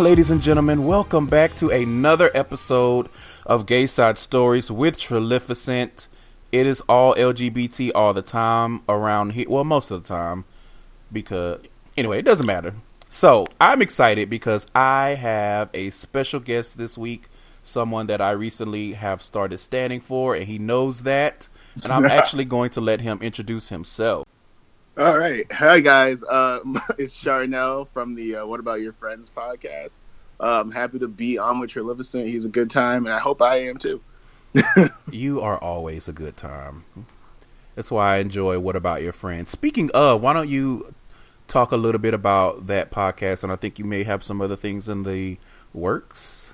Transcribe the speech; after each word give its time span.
Ladies 0.00 0.30
and 0.30 0.40
gentlemen, 0.40 0.86
welcome 0.86 1.26
back 1.26 1.54
to 1.56 1.68
another 1.68 2.30
episode 2.32 3.10
of 3.44 3.66
Gay 3.66 3.86
Side 3.86 4.16
Stories 4.16 4.70
with 4.70 4.96
Trilificent. 4.96 6.08
It 6.50 6.64
is 6.64 6.80
all 6.88 7.14
LGBT 7.16 7.90
all 7.94 8.14
the 8.14 8.22
time 8.22 8.80
around 8.88 9.32
here. 9.32 9.44
Well, 9.46 9.62
most 9.62 9.90
of 9.90 10.02
the 10.02 10.08
time, 10.08 10.46
because 11.12 11.60
anyway, 11.98 12.20
it 12.20 12.24
doesn't 12.24 12.46
matter. 12.46 12.76
So 13.10 13.46
I'm 13.60 13.82
excited 13.82 14.30
because 14.30 14.66
I 14.74 15.16
have 15.16 15.68
a 15.74 15.90
special 15.90 16.40
guest 16.40 16.78
this 16.78 16.96
week, 16.96 17.28
someone 17.62 18.06
that 18.06 18.22
I 18.22 18.30
recently 18.30 18.94
have 18.94 19.22
started 19.22 19.58
standing 19.58 20.00
for, 20.00 20.34
and 20.34 20.46
he 20.46 20.58
knows 20.58 21.02
that. 21.02 21.46
And 21.84 21.92
I'm 21.92 22.06
actually 22.10 22.46
going 22.46 22.70
to 22.70 22.80
let 22.80 23.02
him 23.02 23.18
introduce 23.20 23.68
himself. 23.68 24.26
All 25.00 25.16
right. 25.16 25.50
Hi, 25.50 25.80
guys. 25.80 26.22
Uh, 26.22 26.60
it's 26.98 27.18
Charnel 27.18 27.86
from 27.86 28.14
the 28.14 28.36
uh, 28.36 28.46
What 28.46 28.60
About 28.60 28.82
Your 28.82 28.92
Friends 28.92 29.30
podcast. 29.34 29.98
Uh, 30.38 30.60
I'm 30.60 30.70
happy 30.70 30.98
to 30.98 31.08
be 31.08 31.38
on 31.38 31.58
with 31.58 31.70
Trilificent. 31.70 32.28
He's 32.28 32.44
a 32.44 32.50
good 32.50 32.68
time, 32.68 33.06
and 33.06 33.14
I 33.14 33.18
hope 33.18 33.40
I 33.40 33.60
am 33.60 33.78
too. 33.78 34.02
you 35.10 35.40
are 35.40 35.56
always 35.56 36.06
a 36.06 36.12
good 36.12 36.36
time. 36.36 36.84
That's 37.76 37.90
why 37.90 38.16
I 38.16 38.18
enjoy 38.18 38.58
What 38.58 38.76
About 38.76 39.00
Your 39.00 39.14
Friends. 39.14 39.50
Speaking 39.50 39.90
of, 39.94 40.20
why 40.20 40.34
don't 40.34 40.50
you 40.50 40.94
talk 41.48 41.72
a 41.72 41.78
little 41.78 41.98
bit 41.98 42.12
about 42.12 42.66
that 42.66 42.90
podcast? 42.90 43.42
And 43.42 43.50
I 43.50 43.56
think 43.56 43.78
you 43.78 43.86
may 43.86 44.02
have 44.02 44.22
some 44.22 44.42
other 44.42 44.56
things 44.56 44.86
in 44.86 45.04
the 45.04 45.38
works. 45.72 46.52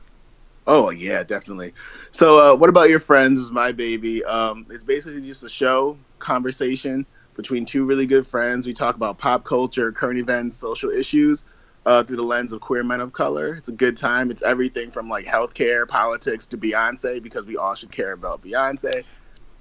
Oh 0.68 0.90
yeah, 0.90 1.24
definitely. 1.24 1.74
So, 2.12 2.52
uh, 2.52 2.56
what 2.56 2.70
about 2.70 2.90
your 2.90 3.00
friends? 3.00 3.40
Is 3.40 3.50
my 3.50 3.72
baby. 3.72 4.24
Um, 4.24 4.66
it's 4.70 4.84
basically 4.84 5.26
just 5.26 5.42
a 5.42 5.48
show 5.48 5.98
conversation 6.20 7.06
between 7.36 7.64
two 7.64 7.84
really 7.84 8.06
good 8.06 8.26
friends. 8.26 8.66
We 8.66 8.72
talk 8.72 8.96
about 8.96 9.18
pop 9.18 9.44
culture, 9.44 9.92
current 9.92 10.18
events, 10.18 10.56
social 10.56 10.90
issues 10.90 11.44
uh, 11.84 12.02
through 12.02 12.16
the 12.16 12.22
lens 12.22 12.52
of 12.52 12.60
queer 12.60 12.82
men 12.82 13.00
of 13.00 13.12
color. 13.12 13.54
It's 13.54 13.68
a 13.68 13.72
good 13.72 13.96
time. 13.96 14.30
It's 14.30 14.42
everything 14.42 14.90
from 14.90 15.08
like 15.08 15.26
healthcare, 15.26 15.86
politics 15.86 16.46
to 16.48 16.58
Beyonce 16.58 17.22
because 17.22 17.46
we 17.46 17.56
all 17.56 17.74
should 17.74 17.92
care 17.92 18.12
about 18.12 18.42
Beyonce. 18.42 19.04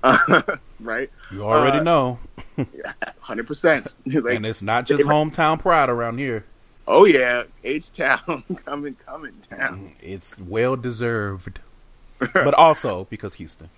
right? 0.80 1.10
You 1.32 1.44
already 1.44 1.80
uh, 1.80 1.84
know. 1.84 2.20
Hundred 3.20 3.48
percent. 3.48 3.96
And 4.06 4.46
it's 4.46 4.62
not 4.62 4.86
just 4.86 5.04
hometown 5.04 5.60
pride 5.60 5.90
around 5.90 6.20
here. 6.20 6.46
Oh 6.88 7.06
yeah, 7.06 7.44
H 7.64 7.92
Town 7.92 8.44
coming 8.66 8.96
coming 8.96 9.34
down. 9.50 9.94
It's 10.02 10.40
well 10.40 10.76
deserved, 10.76 11.60
but 12.20 12.54
also 12.54 13.06
because 13.06 13.36
Houston 13.36 13.70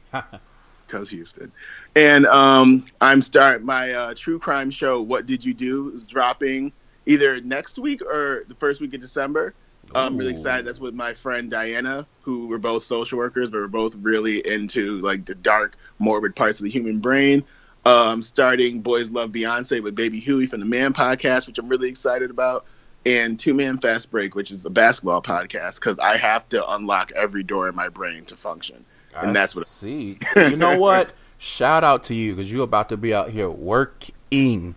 because 0.87 1.09
Houston. 1.09 1.51
And 1.95 2.25
um, 2.25 2.85
I'm 3.01 3.21
start 3.21 3.63
my 3.63 3.91
uh, 3.91 4.13
true 4.15 4.39
crime 4.39 4.71
show. 4.71 5.01
What 5.01 5.25
did 5.25 5.43
you 5.43 5.53
do? 5.53 5.89
Is 5.89 6.05
dropping 6.05 6.71
either 7.05 7.41
next 7.41 7.77
week 7.77 8.01
or 8.01 8.45
the 8.47 8.55
first 8.55 8.81
week 8.81 8.93
of 8.93 8.99
December. 8.99 9.53
I'm 9.95 10.17
really 10.17 10.31
excited. 10.31 10.65
That's 10.65 10.81
with 10.81 10.93
my 10.93 11.13
friend 11.13 11.49
Diana, 11.49 12.05
who 12.21 12.49
we're 12.49 12.57
both 12.57 12.83
social 12.83 13.17
workers, 13.17 13.51
but 13.51 13.61
we're 13.61 13.67
both 13.67 13.95
really 13.95 14.45
into 14.45 14.99
like 14.99 15.25
the 15.25 15.35
dark, 15.35 15.77
morbid 15.97 16.35
parts 16.35 16.59
of 16.59 16.65
the 16.65 16.69
human 16.69 16.99
brain. 16.99 17.45
Um, 17.85 18.21
starting 18.21 18.81
Boys 18.81 19.11
Love 19.11 19.31
Beyonce 19.31 19.81
with 19.81 19.95
Baby 19.95 20.19
Huey 20.19 20.45
from 20.45 20.59
the 20.59 20.65
Man 20.65 20.93
Podcast, 20.93 21.47
which 21.47 21.57
I'm 21.57 21.69
really 21.69 21.87
excited 21.87 22.29
about, 22.31 22.65
and 23.05 23.39
Two 23.39 23.53
Man 23.53 23.77
Fast 23.77 24.11
Break, 24.11 24.35
which 24.35 24.51
is 24.51 24.65
a 24.65 24.69
basketball 24.69 25.21
podcast 25.21 25.75
because 25.75 25.97
I 25.97 26.17
have 26.17 26.49
to 26.49 26.69
unlock 26.69 27.13
every 27.15 27.43
door 27.43 27.69
in 27.69 27.75
my 27.75 27.87
brain 27.87 28.25
to 28.25 28.35
function 28.35 28.83
and 29.21 29.31
I 29.31 29.33
that's 29.33 29.55
what. 29.55 29.65
I 29.65 29.67
see, 29.67 30.19
you 30.35 30.55
know 30.55 30.79
what? 30.79 31.11
Shout 31.37 31.83
out 31.83 32.03
to 32.05 32.13
you 32.13 32.35
because 32.35 32.51
you're 32.51 32.63
about 32.63 32.89
to 32.89 32.97
be 32.97 33.13
out 33.13 33.29
here 33.29 33.49
working. 33.49 34.75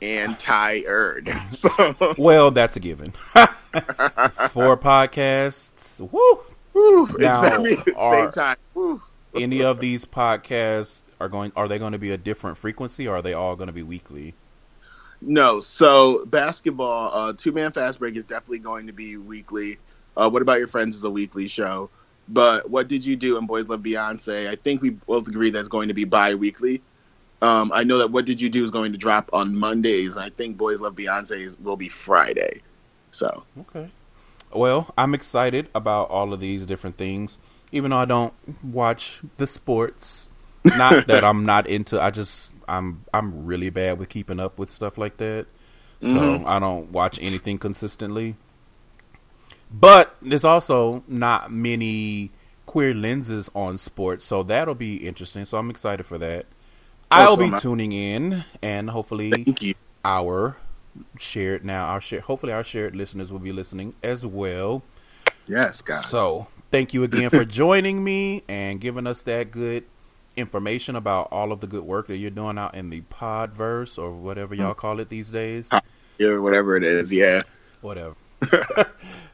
And 0.00 0.38
tired. 0.38 1.28
So. 1.50 1.70
well, 2.16 2.50
that's 2.52 2.76
a 2.76 2.80
given. 2.80 3.10
Four 4.50 4.76
podcasts. 4.76 6.00
Woo. 6.00 6.40
Woo. 6.72 7.06
Now, 7.18 7.42
same 7.64 8.30
time. 8.30 8.56
Woo. 8.74 9.02
any 9.34 9.62
of 9.62 9.80
these 9.80 10.04
podcasts 10.04 11.02
are 11.20 11.28
going? 11.28 11.52
Are 11.56 11.66
they 11.66 11.78
going 11.78 11.92
to 11.92 11.98
be 11.98 12.12
a 12.12 12.16
different 12.16 12.56
frequency? 12.58 13.08
or 13.08 13.16
Are 13.16 13.22
they 13.22 13.32
all 13.32 13.56
going 13.56 13.66
to 13.66 13.72
be 13.72 13.82
weekly? 13.82 14.34
No. 15.20 15.58
So 15.60 16.24
basketball, 16.26 17.10
uh, 17.12 17.32
two 17.36 17.50
man 17.50 17.72
fast 17.72 17.98
break 17.98 18.16
is 18.16 18.24
definitely 18.24 18.60
going 18.60 18.86
to 18.86 18.92
be 18.92 19.16
weekly. 19.16 19.78
Uh, 20.16 20.30
what 20.30 20.42
about 20.42 20.58
your 20.58 20.68
friends 20.68 20.96
is 20.96 21.04
a 21.04 21.10
weekly 21.10 21.48
show. 21.48 21.90
But 22.28 22.70
what 22.70 22.88
did 22.88 23.04
you 23.04 23.16
do 23.16 23.38
in 23.38 23.46
Boys 23.46 23.68
Love 23.68 23.80
Beyonce? 23.80 24.48
I 24.48 24.54
think 24.56 24.82
we 24.82 24.90
both 24.90 25.28
agree 25.28 25.50
that's 25.50 25.68
going 25.68 25.88
to 25.88 25.94
be 25.94 26.04
bi-weekly. 26.04 26.82
Um, 27.40 27.70
I 27.72 27.84
know 27.84 27.98
that 27.98 28.10
What 28.10 28.26
Did 28.26 28.40
You 28.40 28.50
Do 28.50 28.64
is 28.64 28.70
going 28.70 28.92
to 28.92 28.98
drop 28.98 29.30
on 29.32 29.56
Mondays, 29.56 30.16
and 30.16 30.24
I 30.24 30.30
think 30.30 30.56
Boys 30.56 30.80
Love 30.80 30.94
Beyonce 30.96 31.58
will 31.60 31.76
be 31.76 31.88
Friday. 31.88 32.62
So 33.12 33.44
okay. 33.60 33.90
Well, 34.52 34.92
I'm 34.98 35.14
excited 35.14 35.68
about 35.74 36.10
all 36.10 36.32
of 36.32 36.40
these 36.40 36.66
different 36.66 36.96
things, 36.96 37.38
even 37.70 37.90
though 37.90 37.98
I 37.98 38.04
don't 38.06 38.34
watch 38.64 39.20
the 39.36 39.46
sports. 39.46 40.28
Not 40.76 41.06
that 41.08 41.24
I'm 41.24 41.46
not 41.46 41.66
into. 41.66 42.00
I 42.02 42.10
just 42.10 42.52
I'm 42.66 43.04
I'm 43.14 43.46
really 43.46 43.70
bad 43.70 43.98
with 43.98 44.08
keeping 44.08 44.40
up 44.40 44.58
with 44.58 44.68
stuff 44.68 44.98
like 44.98 45.18
that. 45.18 45.46
So 46.00 46.08
mm-hmm. 46.08 46.44
I 46.46 46.60
don't 46.60 46.90
watch 46.90 47.18
anything 47.20 47.58
consistently. 47.58 48.36
But 49.70 50.16
there's 50.22 50.44
also 50.44 51.02
not 51.06 51.52
many 51.52 52.30
queer 52.66 52.94
lenses 52.94 53.50
on 53.54 53.76
sports, 53.76 54.24
so 54.24 54.42
that'll 54.42 54.74
be 54.74 55.06
interesting. 55.06 55.44
So 55.44 55.58
I'm 55.58 55.70
excited 55.70 56.04
for 56.04 56.18
that. 56.18 56.46
I'll 57.10 57.36
be 57.36 57.50
tuning 57.58 57.92
in, 57.92 58.44
and 58.62 58.90
hopefully 58.90 59.54
our 60.04 60.56
shared 61.18 61.64
now 61.64 61.86
our 61.86 62.00
share 62.00 62.20
hopefully 62.20 62.52
our 62.52 62.64
shared 62.64 62.96
listeners 62.96 63.30
will 63.30 63.38
be 63.38 63.52
listening 63.52 63.94
as 64.02 64.24
well. 64.24 64.82
Yes, 65.46 65.80
God. 65.82 66.04
So 66.04 66.46
thank 66.70 66.92
you 66.92 67.04
again 67.04 67.30
for 67.30 67.44
joining 67.44 68.02
me 68.02 68.42
and 68.48 68.80
giving 68.80 69.06
us 69.06 69.22
that 69.22 69.50
good 69.50 69.84
information 70.36 70.96
about 70.96 71.28
all 71.32 71.52
of 71.52 71.60
the 71.60 71.66
good 71.66 71.82
work 71.82 72.06
that 72.08 72.16
you're 72.16 72.30
doing 72.30 72.58
out 72.58 72.74
in 72.74 72.90
the 72.90 73.00
podverse 73.02 73.98
or 73.98 74.12
whatever 74.12 74.54
y'all 74.54 74.74
mm. 74.74 74.78
call 74.78 75.00
it 75.00 75.08
these 75.08 75.30
days. 75.30 75.70
Yeah, 76.18 76.38
whatever 76.38 76.76
it 76.76 76.84
is. 76.84 77.12
Yeah. 77.12 77.42
Whatever. 77.80 78.14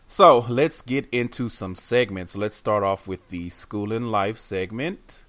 So 0.07 0.41
let's 0.49 0.83
get 0.83 1.09
into 1.11 1.49
some 1.49 1.75
segments. 1.75 2.37
Let's 2.37 2.57
start 2.57 2.83
off 2.85 3.09
with 3.09 3.31
the 3.31 3.51
School 3.51 3.93
and 3.93 4.13
Life 4.13 4.39
segment. 4.39 5.25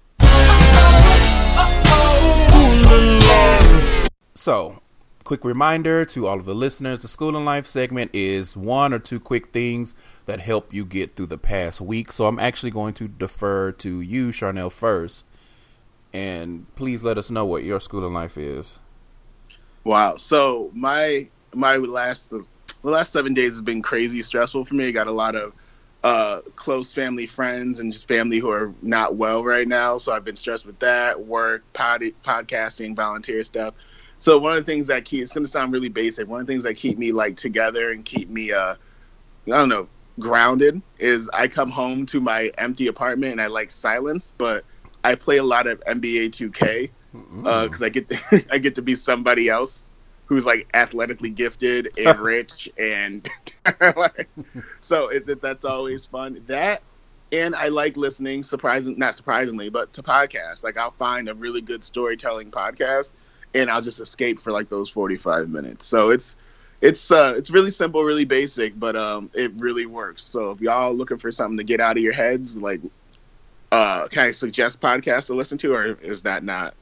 So, 4.34 4.80
quick 5.24 5.44
reminder 5.44 6.04
to 6.04 6.26
all 6.26 6.38
of 6.38 6.44
the 6.44 6.54
listeners 6.54 7.00
the 7.00 7.08
School 7.08 7.34
and 7.36 7.44
Life 7.44 7.66
segment 7.66 8.10
is 8.12 8.56
one 8.56 8.92
or 8.92 8.98
two 8.98 9.18
quick 9.18 9.48
things 9.48 9.96
that 10.26 10.40
help 10.40 10.72
you 10.72 10.84
get 10.84 11.16
through 11.16 11.26
the 11.26 11.38
past 11.38 11.80
week. 11.80 12.12
So, 12.12 12.26
I'm 12.26 12.38
actually 12.38 12.70
going 12.70 12.94
to 12.94 13.08
defer 13.08 13.72
to 13.72 14.00
you, 14.02 14.30
Charnel, 14.30 14.70
first. 14.70 15.24
And 16.12 16.72
please 16.76 17.02
let 17.02 17.18
us 17.18 17.30
know 17.30 17.44
what 17.44 17.64
your 17.64 17.80
School 17.80 18.04
and 18.04 18.14
Life 18.14 18.36
is. 18.36 18.78
Wow. 19.84 20.16
So, 20.16 20.70
my 20.74 21.28
my 21.54 21.76
last 21.76 22.32
the 22.82 22.90
last 22.90 23.12
seven 23.12 23.34
days 23.34 23.52
has 23.52 23.62
been 23.62 23.82
crazy 23.82 24.22
stressful 24.22 24.64
for 24.64 24.74
me. 24.74 24.88
I 24.88 24.92
got 24.92 25.06
a 25.06 25.12
lot 25.12 25.34
of 25.34 25.52
uh, 26.04 26.40
close 26.54 26.94
family 26.94 27.26
friends 27.26 27.80
and 27.80 27.92
just 27.92 28.06
family 28.06 28.38
who 28.38 28.50
are 28.50 28.74
not 28.80 29.16
well 29.16 29.42
right 29.42 29.66
now. 29.66 29.98
So 29.98 30.12
I've 30.12 30.24
been 30.24 30.36
stressed 30.36 30.66
with 30.66 30.78
that, 30.80 31.20
work, 31.20 31.64
pod, 31.72 32.02
podcasting, 32.22 32.94
volunteer 32.94 33.42
stuff. 33.42 33.74
So 34.18 34.38
one 34.38 34.56
of 34.56 34.64
the 34.64 34.70
things 34.70 34.86
that 34.86 35.04
keep 35.04 35.22
it's 35.22 35.32
gonna 35.32 35.46
sound 35.46 35.72
really 35.72 35.88
basic. 35.88 36.28
One 36.28 36.40
of 36.40 36.46
the 36.46 36.52
things 36.52 36.64
that 36.64 36.74
keep 36.74 36.96
me 36.96 37.12
like 37.12 37.36
together 37.36 37.90
and 37.90 38.04
keep 38.04 38.30
me 38.30 38.52
uh 38.52 38.76
I 39.46 39.50
don't 39.50 39.68
know, 39.68 39.88
grounded 40.18 40.82
is 40.98 41.28
I 41.32 41.48
come 41.48 41.70
home 41.70 42.06
to 42.06 42.20
my 42.20 42.50
empty 42.58 42.86
apartment 42.86 43.32
and 43.32 43.42
I 43.42 43.48
like 43.48 43.70
silence, 43.70 44.32
but 44.36 44.64
I 45.04 45.14
play 45.14 45.36
a 45.36 45.44
lot 45.44 45.66
of 45.66 45.80
NBA 45.80 46.30
2K 46.30 46.90
because 47.42 47.82
uh, 47.82 47.86
I 47.86 47.88
get 47.90 48.08
to, 48.08 48.46
I 48.50 48.58
get 48.58 48.76
to 48.76 48.82
be 48.82 48.94
somebody 48.94 49.48
else 49.48 49.92
who's 50.26 50.44
like 50.44 50.68
athletically 50.74 51.30
gifted 51.30 51.90
and 51.98 52.20
rich 52.20 52.68
and 52.76 53.28
so 54.80 55.08
it, 55.08 55.40
that's 55.40 55.64
always 55.64 56.06
fun. 56.06 56.42
That 56.46 56.82
and 57.32 57.56
i 57.56 57.66
like 57.66 57.96
listening 57.96 58.40
surprising 58.44 58.96
not 58.98 59.14
surprisingly 59.14 59.68
but 59.68 59.92
to 59.94 60.02
podcasts. 60.02 60.62
Like 60.62 60.76
i'll 60.76 60.92
find 60.92 61.28
a 61.28 61.34
really 61.34 61.60
good 61.60 61.82
storytelling 61.82 62.50
podcast 62.50 63.12
and 63.54 63.70
i'll 63.70 63.80
just 63.80 64.00
escape 64.00 64.38
for 64.40 64.52
like 64.52 64.68
those 64.68 64.90
45 64.90 65.48
minutes. 65.48 65.86
So 65.86 66.10
it's 66.10 66.36
it's 66.80 67.10
uh 67.10 67.34
it's 67.36 67.50
really 67.50 67.70
simple 67.70 68.04
really 68.04 68.24
basic 68.26 68.78
but 68.78 68.96
um 68.96 69.30
it 69.34 69.52
really 69.56 69.86
works. 69.86 70.22
So 70.22 70.50
if 70.50 70.60
y'all 70.60 70.94
looking 70.94 71.18
for 71.18 71.32
something 71.32 71.56
to 71.58 71.64
get 71.64 71.80
out 71.80 71.96
of 71.96 72.02
your 72.02 72.12
heads 72.12 72.56
like 72.56 72.80
uh 73.72 74.06
can 74.08 74.28
i 74.28 74.30
suggest 74.30 74.80
podcasts 74.80 75.26
to 75.26 75.34
listen 75.34 75.58
to 75.58 75.74
or 75.74 75.98
is 76.00 76.22
that 76.22 76.44
not 76.44 76.74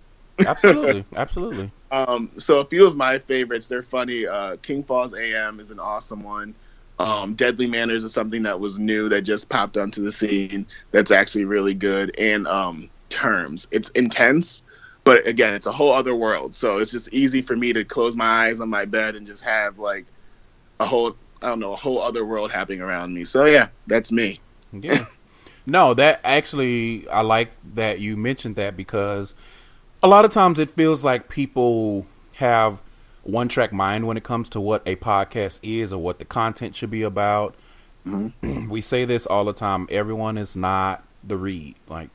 absolutely 0.47 1.05
absolutely 1.15 1.71
um, 1.91 2.31
so 2.39 2.59
a 2.59 2.65
few 2.65 2.87
of 2.87 2.97
my 2.97 3.19
favorites, 3.19 3.69
they're 3.69 3.83
funny. 3.83 4.27
Uh, 4.27 4.57
King 4.63 4.83
Falls 4.83 5.15
AM 5.15 5.61
is 5.61 5.71
an 5.71 5.79
awesome 5.79 6.23
one. 6.25 6.55
Um, 6.99 7.35
Deadly 7.35 7.67
Manners 7.67 8.05
is 8.05 8.13
something 8.13 8.45
that 8.45 8.61
was 8.61 8.79
new 8.79 9.09
that 9.11 9.23
just 9.23 9.49
popped 9.49 9.77
onto 9.77 10.03
the 10.03 10.13
scene. 10.13 10.67
That's 10.91 11.11
actually 11.11 11.45
really 11.45 11.75
good. 11.75 12.15
And 12.19 12.47
um, 12.47 12.91
Terms, 13.09 13.69
it's 13.71 13.91
intense, 13.91 14.63
but 15.05 15.27
again, 15.27 15.55
it's 15.55 15.67
a 15.67 15.73
whole 15.73 15.93
other 15.93 16.15
world. 16.17 16.55
So 16.55 16.79
it's 16.79 16.91
just 16.91 17.13
easy 17.13 17.43
for 17.43 17.55
me 17.55 17.73
to 17.73 17.85
close 17.85 18.17
my 18.17 18.25
eyes 18.25 18.61
on 18.61 18.69
my 18.69 18.87
bed 18.87 19.15
and 19.15 19.27
just 19.27 19.45
have 19.45 19.79
like 19.79 20.07
a 20.81 20.85
whole 20.85 21.17
I 21.41 21.49
don't 21.49 21.61
know 21.61 21.73
a 21.73 21.77
whole 21.77 22.01
other 22.01 22.25
world 22.25 22.51
happening 22.51 22.81
around 22.81 23.15
me. 23.15 23.25
So 23.25 23.45
yeah, 23.45 23.69
that's 23.87 24.11
me. 24.11 24.41
Yeah. 24.73 25.05
no, 25.67 25.95
that 25.95 26.21
actually 26.25 27.09
I 27.09 27.21
like 27.21 27.53
that 27.75 28.01
you 28.01 28.17
mentioned 28.17 28.57
that 28.57 28.77
because 28.77 29.37
a 30.05 30.07
lot 30.07 30.27
of 30.27 30.31
times 30.31 30.59
it 30.59 30.71
feels 30.71 31.03
like 31.03 31.31
people 31.31 32.07
have 32.35 32.83
one 33.23 33.49
track 33.49 33.73
mind 33.73 34.07
when 34.07 34.19
it 34.19 34.23
comes 34.23 34.51
to 34.51 34.61
what 34.61 34.83
a 34.87 34.97
podcast 34.97 35.59
is 35.63 35.95
or 35.95 36.01
what 36.01 36.19
the 36.19 36.27
content 36.27 36.77
should 36.77 36.91
be 36.91 37.03
about. 37.03 37.55
Mm-hmm. 38.07 38.69
we 38.69 38.83
say 38.83 39.07
this 39.07 39.25
all 39.25 39.47
the 39.47 39.55
time. 39.55 39.89
Everyone 39.91 40.37
is 40.37 40.55
not 40.55 41.03
the 41.27 41.39
read. 41.39 41.75
Like 41.89 42.11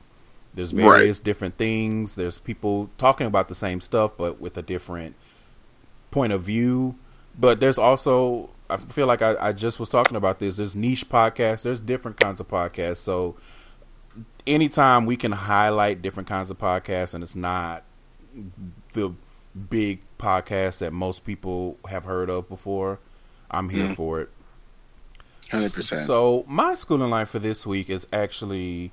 there's 0.54 0.70
various 0.70 1.18
right. 1.18 1.26
different 1.26 1.58
things. 1.58 2.14
There's 2.14 2.38
people 2.38 2.92
talking 3.00 3.26
about 3.26 3.48
the 3.48 3.56
same 3.56 3.82
stuff 3.82 4.16
but 4.16 4.40
with 4.40 4.56
a 4.56 4.62
different 4.62 5.16
point 6.12 6.32
of 6.32 6.44
view. 6.44 6.96
But 7.40 7.60
there's 7.60 7.80
also 7.80 8.52
I 8.70 8.78
feel 8.78 9.08
like 9.08 9.24
I, 9.24 9.36
I 9.48 9.52
just 9.52 9.80
was 9.80 9.90
talking 9.90 10.16
about 10.16 10.38
this. 10.38 10.58
There's 10.58 10.76
niche 10.76 11.10
podcasts. 11.10 11.64
There's 11.64 11.82
different 11.82 12.20
kinds 12.20 12.40
of 12.40 12.48
podcasts. 12.48 12.98
So 12.98 13.36
anytime 14.50 15.06
we 15.06 15.16
can 15.16 15.32
highlight 15.32 16.02
different 16.02 16.28
kinds 16.28 16.50
of 16.50 16.58
podcasts 16.58 17.14
and 17.14 17.24
it's 17.24 17.36
not 17.36 17.84
the 18.94 19.14
big 19.70 20.02
podcast 20.18 20.80
that 20.80 20.92
most 20.92 21.26
people 21.26 21.78
have 21.88 22.04
heard 22.04 22.30
of 22.30 22.50
before, 22.50 23.00
I'm 23.52 23.70
here 23.70 23.88
mm 23.88 23.96
for 23.96 24.22
it. 24.22 24.30
Hundred 25.52 25.74
percent. 25.74 26.06
So 26.06 26.46
my 26.48 26.76
schooling 26.76 27.10
life 27.10 27.30
for 27.30 27.40
this 27.40 27.66
week 27.66 27.90
is 27.90 28.06
actually 28.14 28.92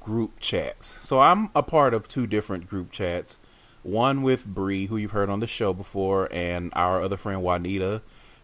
group 0.00 0.40
chats. 0.40 0.98
So 1.02 1.20
I'm 1.20 1.50
a 1.54 1.62
part 1.62 1.92
of 1.92 2.08
two 2.08 2.26
different 2.26 2.66
group 2.68 2.90
chats. 2.90 3.38
One 3.82 4.22
with 4.22 4.46
Bree, 4.46 4.86
who 4.86 4.96
you've 4.96 5.10
heard 5.10 5.30
on 5.30 5.40
the 5.40 5.46
show 5.46 5.72
before, 5.72 6.28
and 6.32 6.70
our 6.74 7.02
other 7.02 7.16
friend 7.16 7.42
Juanita. 7.42 8.02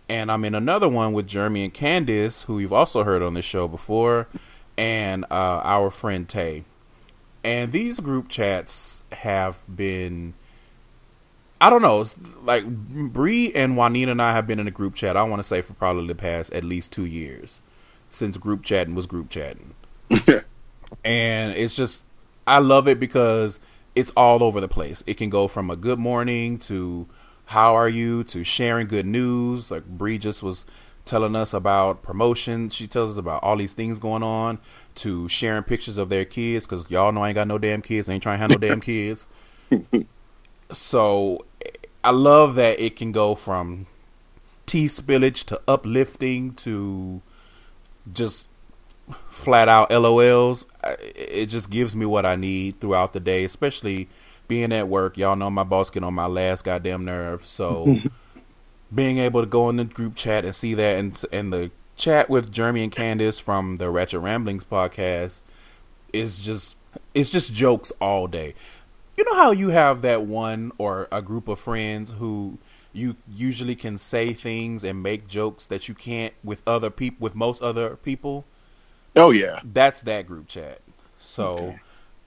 And 0.09 0.31
I'm 0.31 0.45
in 0.45 0.55
another 0.55 0.89
one 0.89 1.13
with 1.13 1.27
Jeremy 1.27 1.65
and 1.65 1.75
Candice, 1.75 2.45
who 2.45 2.59
you've 2.59 2.73
also 2.73 3.03
heard 3.05 3.23
on 3.23 3.35
the 3.35 3.43
show 3.43 3.67
before, 3.67 4.29
and 4.77 5.25
uh, 5.25 5.61
our 5.65 5.91
friend 5.91 6.29
Tay. 6.29 6.65
And 7.45 7.73
these 7.73 8.01
group 8.01 8.29
chats 8.29 9.05
have 9.13 9.63
been 9.73 10.35
I 11.61 11.71
don't 11.71 11.83
know. 11.83 12.03
It's 12.03 12.17
like 12.43 12.67
Bree 12.67 13.53
and 13.55 13.77
Juanita 13.77 14.11
and 14.13 14.21
I 14.21 14.33
have 14.33 14.47
been 14.47 14.59
in 14.59 14.69
a 14.69 14.73
group 14.73 14.95
chat. 14.95 15.17
I 15.17 15.23
want 15.23 15.41
to 15.41 15.49
say 15.49 15.63
for 15.63 15.73
probably 15.75 16.07
the 16.07 16.15
past 16.15 16.53
at 16.53 16.65
least 16.65 16.93
two 16.93 17.07
years 17.07 17.63
since 18.11 18.37
group 18.37 18.63
chatting 18.63 18.95
was 18.95 19.07
group 19.07 19.31
chatting, 19.31 19.75
and 21.05 21.53
it's 21.53 21.75
just 21.75 22.05
I 22.47 22.59
love 22.59 22.87
it 22.89 23.01
because 23.01 23.59
it's 23.95 24.13
all 24.17 24.43
over 24.43 24.61
the 24.61 24.69
place. 24.69 25.03
It 25.07 25.15
can 25.15 25.31
go 25.31 25.49
from 25.49 25.71
a 25.71 25.77
good 25.77 25.99
morning 25.99 26.59
to 26.61 27.09
how 27.47 27.75
are 27.75 27.89
you 27.89 28.23
to 28.25 28.45
sharing 28.45 28.87
good 28.87 29.07
news. 29.07 29.71
Like 29.71 29.87
Bree 29.87 30.19
just 30.19 30.43
was 30.43 30.67
telling 31.07 31.35
us 31.35 31.55
about 31.55 32.03
promotions. 32.03 32.75
She 32.75 32.87
tells 32.87 33.13
us 33.13 33.17
about 33.17 33.43
all 33.43 33.57
these 33.57 33.75
things 33.75 33.99
going 33.99 34.23
on 34.23 34.59
to 34.97 35.29
sharing 35.29 35.63
pictures 35.63 35.97
of 35.97 36.11
their 36.11 36.25
kids 36.25 36.67
because 36.67 36.91
y'all 36.91 37.13
know 37.13 37.23
I 37.23 37.29
ain't 37.29 37.37
got 37.37 37.49
no 37.49 37.59
damn 37.59 37.81
kids. 37.81 38.09
I 38.09 38.13
ain't 38.13 38.23
trying 38.23 38.37
to 38.37 38.43
have 38.43 38.51
no 38.51 38.69
damn 38.69 38.81
kids 38.81 39.27
so 40.71 41.45
I 42.05 42.11
love 42.11 42.55
that 42.57 42.81
it 42.81 42.97
can 42.97 43.13
go 43.13 43.35
from 43.35 43.87
tea 44.67 44.87
spillage 44.87 45.45
to 45.47 45.61
uplifting 45.67 46.55
to 46.55 47.23
just 48.13 48.47
flat 49.29 49.69
out 49.69 49.91
LOLs. 49.91 50.67
It 51.15 51.47
just 51.47 51.71
gives 51.71 51.95
me 51.95 52.07
what 52.07 52.27
I 52.27 52.37
need 52.37 52.81
throughout 52.81 53.13
the 53.13 53.21
day, 53.21 53.45
especially 53.45 54.09
being 54.49 54.73
at 54.73 54.89
work. 54.89 55.17
Y'all 55.17 55.37
know 55.37 55.51
my 55.51 55.65
boss 55.65 55.91
get 55.91 56.05
on 56.05 56.15
my 56.15 56.27
last 56.27 56.65
goddamn 56.65 57.05
nerve. 57.05 57.45
So 57.45 57.99
being 58.95 59.19
able 59.19 59.41
to 59.41 59.47
go 59.47 59.69
in 59.69 59.77
the 59.77 59.85
group 59.85 60.15
chat 60.15 60.45
and 60.45 60.55
see 60.55 60.75
that 60.75 60.99
and 60.99 61.23
and 61.33 61.53
the 61.53 61.71
chat 61.97 62.29
with 62.29 62.53
Jeremy 62.53 62.85
and 62.85 62.93
Candice 62.93 63.41
from 63.41 63.79
the 63.79 63.91
Ratchet 63.91 64.21
Ramblings 64.21 64.65
podcast 64.65 65.41
is 66.13 66.39
just 66.39 66.77
it's 67.15 67.31
just 67.31 67.53
jokes 67.53 67.93
all 68.01 68.27
day. 68.27 68.55
You 69.17 69.25
know 69.25 69.35
how 69.35 69.51
you 69.51 69.71
have 69.71 70.03
that 70.03 70.23
one 70.23 70.73
or 70.79 71.09
a 71.11 71.23
group 71.23 71.49
of 71.49 71.59
friends 71.59 72.13
who 72.13 72.59
you 72.93 73.17
usually 73.31 73.75
can 73.75 73.99
say 73.99 74.33
things 74.33 74.85
and 74.85 75.03
make 75.03 75.27
jokes 75.27 75.67
that 75.67 75.89
you 75.89 75.95
can't 75.95 76.35
with 76.45 76.63
other 76.67 76.91
people 76.91 77.25
with 77.25 77.35
most 77.35 77.63
other 77.63 77.97
people? 77.97 78.45
Oh 79.15 79.31
yeah. 79.31 79.61
That's 79.65 80.03
that 80.03 80.27
group 80.27 80.49
chat. 80.49 80.81
So 81.19 81.53
okay. 81.53 81.81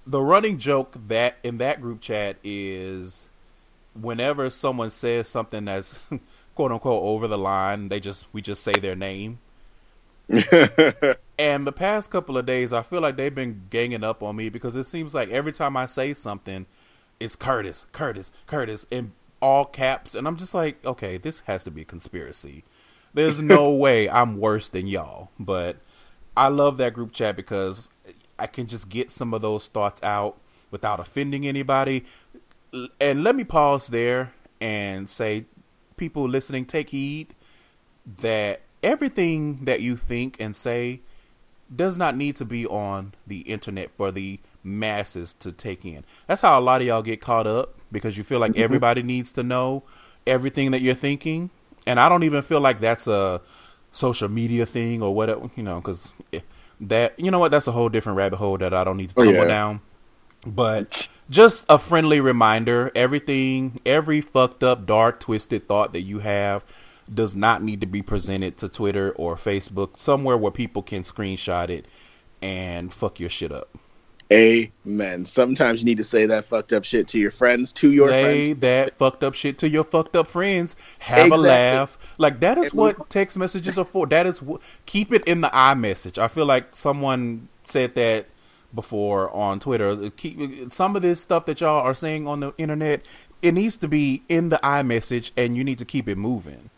the 0.05 0.21
running 0.21 0.57
joke 0.57 0.95
that 1.07 1.37
in 1.43 1.59
that 1.59 1.79
group 1.79 2.01
chat 2.01 2.37
is 2.43 3.29
whenever 3.99 4.49
someone 4.49 4.89
says 4.89 5.27
something 5.27 5.65
that's 5.65 5.99
quote 6.59 6.71
unquote 6.71 7.03
over 7.03 7.27
the 7.27 7.37
line 7.37 7.89
they 7.89 7.99
just 7.99 8.27
we 8.33 8.41
just 8.41 8.61
say 8.63 8.73
their 8.73 8.95
name 8.95 9.39
and 11.39 11.65
the 11.65 11.73
past 11.75 12.11
couple 12.11 12.37
of 12.37 12.45
days 12.45 12.73
i 12.73 12.83
feel 12.83 13.01
like 13.01 13.15
they've 13.15 13.33
been 13.33 13.61
ganging 13.69 14.03
up 14.03 14.21
on 14.21 14.35
me 14.35 14.49
because 14.49 14.75
it 14.75 14.83
seems 14.83 15.13
like 15.13 15.29
every 15.29 15.51
time 15.51 15.75
i 15.75 15.85
say 15.85 16.13
something 16.13 16.65
it's 17.19 17.35
Curtis, 17.35 17.85
Curtis, 17.91 18.31
Curtis 18.47 18.85
in 18.89 19.11
all 19.41 19.65
caps, 19.65 20.15
and 20.15 20.27
I'm 20.27 20.37
just 20.37 20.53
like, 20.53 20.83
okay, 20.85 21.17
this 21.17 21.41
has 21.41 21.63
to 21.65 21.71
be 21.71 21.81
a 21.81 21.85
conspiracy. 21.85 22.63
There's 23.13 23.41
no 23.41 23.71
way 23.71 24.09
I'm 24.09 24.37
worse 24.37 24.69
than 24.69 24.87
y'all, 24.87 25.29
but 25.39 25.77
I 26.35 26.47
love 26.47 26.77
that 26.77 26.93
group 26.93 27.11
chat 27.11 27.35
because 27.35 27.89
I 28.37 28.47
can 28.47 28.67
just 28.67 28.89
get 28.89 29.11
some 29.11 29.33
of 29.33 29.41
those 29.41 29.67
thoughts 29.67 30.01
out 30.03 30.39
without 30.71 30.99
offending 30.99 31.47
anybody. 31.47 32.05
And 33.01 33.23
let 33.23 33.35
me 33.35 33.43
pause 33.43 33.87
there 33.87 34.33
and 34.61 35.09
say, 35.09 35.45
people 35.99 36.27
listening, 36.27 36.65
take 36.65 36.89
heed 36.89 37.35
that 38.21 38.61
everything 38.81 39.57
that 39.65 39.81
you 39.81 39.95
think 39.95 40.37
and 40.39 40.55
say 40.55 41.01
does 41.75 41.97
not 41.97 42.17
need 42.17 42.35
to 42.37 42.45
be 42.45 42.65
on 42.65 43.13
the 43.27 43.41
internet 43.41 43.91
for 43.91 44.11
the 44.11 44.39
masses 44.63 45.33
to 45.33 45.51
take 45.51 45.85
in. 45.85 46.03
That's 46.25 46.41
how 46.41 46.59
a 46.59 46.61
lot 46.61 46.81
of 46.81 46.87
y'all 46.87 47.03
get 47.03 47.21
caught 47.21 47.45
up 47.45 47.75
because 47.91 48.17
you 48.17 48.23
feel 48.23 48.39
like 48.39 48.53
mm-hmm. 48.53 48.63
everybody 48.63 49.03
needs 49.03 49.33
to 49.33 49.43
know 49.43 49.83
everything 50.25 50.71
that 50.71 50.81
you're 50.81 50.95
thinking. 50.95 51.51
And 51.85 51.99
I 51.99 52.09
don't 52.09 52.23
even 52.23 52.41
feel 52.41 52.61
like 52.61 52.79
that's 52.79 53.05
a 53.05 53.41
social 53.91 54.29
media 54.29 54.65
thing 54.65 55.03
or 55.03 55.13
whatever, 55.13 55.49
you 55.55 55.63
know, 55.63 55.75
because 55.75 56.11
that, 56.81 57.19
you 57.19 57.29
know 57.29 57.39
what, 57.39 57.51
that's 57.51 57.67
a 57.67 57.71
whole 57.71 57.89
different 57.89 58.17
rabbit 58.17 58.37
hole 58.37 58.57
that 58.57 58.73
I 58.73 58.83
don't 58.83 58.97
need 58.97 59.09
to 59.09 59.15
tumble 59.15 59.35
oh, 59.35 59.41
yeah. 59.41 59.47
down. 59.47 59.81
But 60.45 61.07
just 61.29 61.65
a 61.69 61.77
friendly 61.77 62.19
reminder 62.19 62.91
everything, 62.95 63.79
every 63.85 64.21
fucked 64.21 64.63
up, 64.63 64.85
dark, 64.85 65.19
twisted 65.19 65.67
thought 65.67 65.93
that 65.93 66.01
you 66.01 66.19
have 66.19 66.63
does 67.13 67.35
not 67.35 67.63
need 67.63 67.81
to 67.81 67.87
be 67.87 68.01
presented 68.01 68.57
to 68.57 68.69
Twitter 68.69 69.11
or 69.11 69.35
Facebook, 69.35 69.97
somewhere 69.97 70.37
where 70.37 70.51
people 70.51 70.81
can 70.81 71.03
screenshot 71.03 71.69
it 71.69 71.85
and 72.41 72.93
fuck 72.93 73.19
your 73.19 73.29
shit 73.29 73.51
up. 73.51 73.69
Amen. 74.31 75.25
Sometimes 75.25 75.81
you 75.81 75.85
need 75.85 75.97
to 75.97 76.03
say 76.03 76.27
that 76.27 76.45
fucked 76.45 76.71
up 76.71 76.85
shit 76.85 77.07
to 77.09 77.19
your 77.19 77.31
friends, 77.31 77.73
to 77.73 77.89
your 77.89 78.09
say 78.09 78.23
friends. 78.23 78.45
Say 78.45 78.53
that 78.53 78.97
fucked 78.97 79.23
up 79.23 79.33
shit 79.33 79.57
to 79.59 79.69
your 79.69 79.83
fucked 79.83 80.15
up 80.15 80.27
friends. 80.27 80.75
Have 80.99 81.27
exactly. 81.27 81.47
a 81.47 81.51
laugh. 81.51 82.15
Like 82.19 82.39
that 82.41 82.59
is 82.59 82.71
what 82.71 83.09
text 83.09 83.39
messages 83.39 83.79
are 83.79 83.85
for. 83.85 84.05
That 84.05 84.27
is 84.27 84.39
what 84.39 84.61
keep 84.85 85.11
it 85.11 85.25
in 85.25 85.41
the 85.41 85.49
iMessage. 85.49 86.19
I 86.19 86.27
feel 86.27 86.45
like 86.45 86.75
someone 86.75 87.47
said 87.65 87.95
that 87.95 88.27
before 88.73 89.29
on 89.31 89.59
Twitter. 89.59 90.09
Keep 90.11 90.71
some 90.71 90.95
of 90.95 91.01
this 91.01 91.21
stuff 91.21 91.45
that 91.45 91.61
y'all 91.61 91.83
are 91.85 91.93
saying 91.93 92.27
on 92.27 92.39
the 92.39 92.53
internet. 92.57 93.05
It 93.41 93.53
needs 93.53 93.77
to 93.77 93.87
be 93.87 94.23
in 94.27 94.49
the 94.49 94.57
iMessage, 94.57 95.31
and 95.37 95.55
you 95.55 95.63
need 95.63 95.77
to 95.79 95.85
keep 95.85 96.07
it 96.07 96.17
moving. 96.17 96.69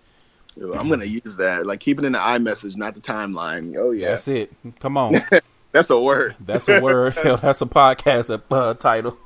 I'm 0.57 0.89
gonna 0.89 1.05
use 1.05 1.37
that. 1.37 1.65
Like 1.65 1.79
keep 1.79 1.97
it 1.97 2.05
in 2.05 2.11
the 2.11 2.19
iMessage, 2.19 2.75
not 2.75 2.93
the 2.95 3.01
timeline. 3.01 3.75
Oh 3.77 3.91
yeah, 3.91 4.09
that's 4.09 4.27
it. 4.27 4.53
Come 4.79 4.97
on. 4.97 5.13
That's 5.71 5.89
a 5.89 5.97
word. 5.97 6.35
That's 6.41 6.67
a 6.67 6.81
word. 6.81 7.15
That's 7.23 7.61
a 7.61 7.65
podcast 7.65 8.41
uh, 8.51 8.73
title. 8.73 9.17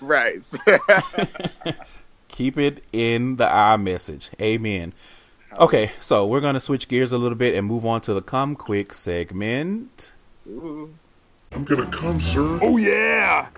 Right. 0.00 0.40
Keep 2.28 2.56
it 2.56 2.84
in 2.92 3.34
the 3.34 3.46
iMessage. 3.46 4.30
Amen. 4.40 4.92
Okay, 5.58 5.90
so 5.98 6.24
we're 6.24 6.40
gonna 6.40 6.60
switch 6.60 6.86
gears 6.86 7.10
a 7.10 7.18
little 7.18 7.36
bit 7.36 7.56
and 7.56 7.66
move 7.66 7.84
on 7.84 8.00
to 8.02 8.14
the 8.14 8.22
come 8.22 8.54
quick 8.54 8.94
segment. 8.94 10.12
Ooh. 10.46 10.94
I'm 11.52 11.64
gonna 11.64 11.90
come, 11.90 12.20
sir. 12.20 12.58
Oh 12.62 12.76
yeah. 12.76 13.48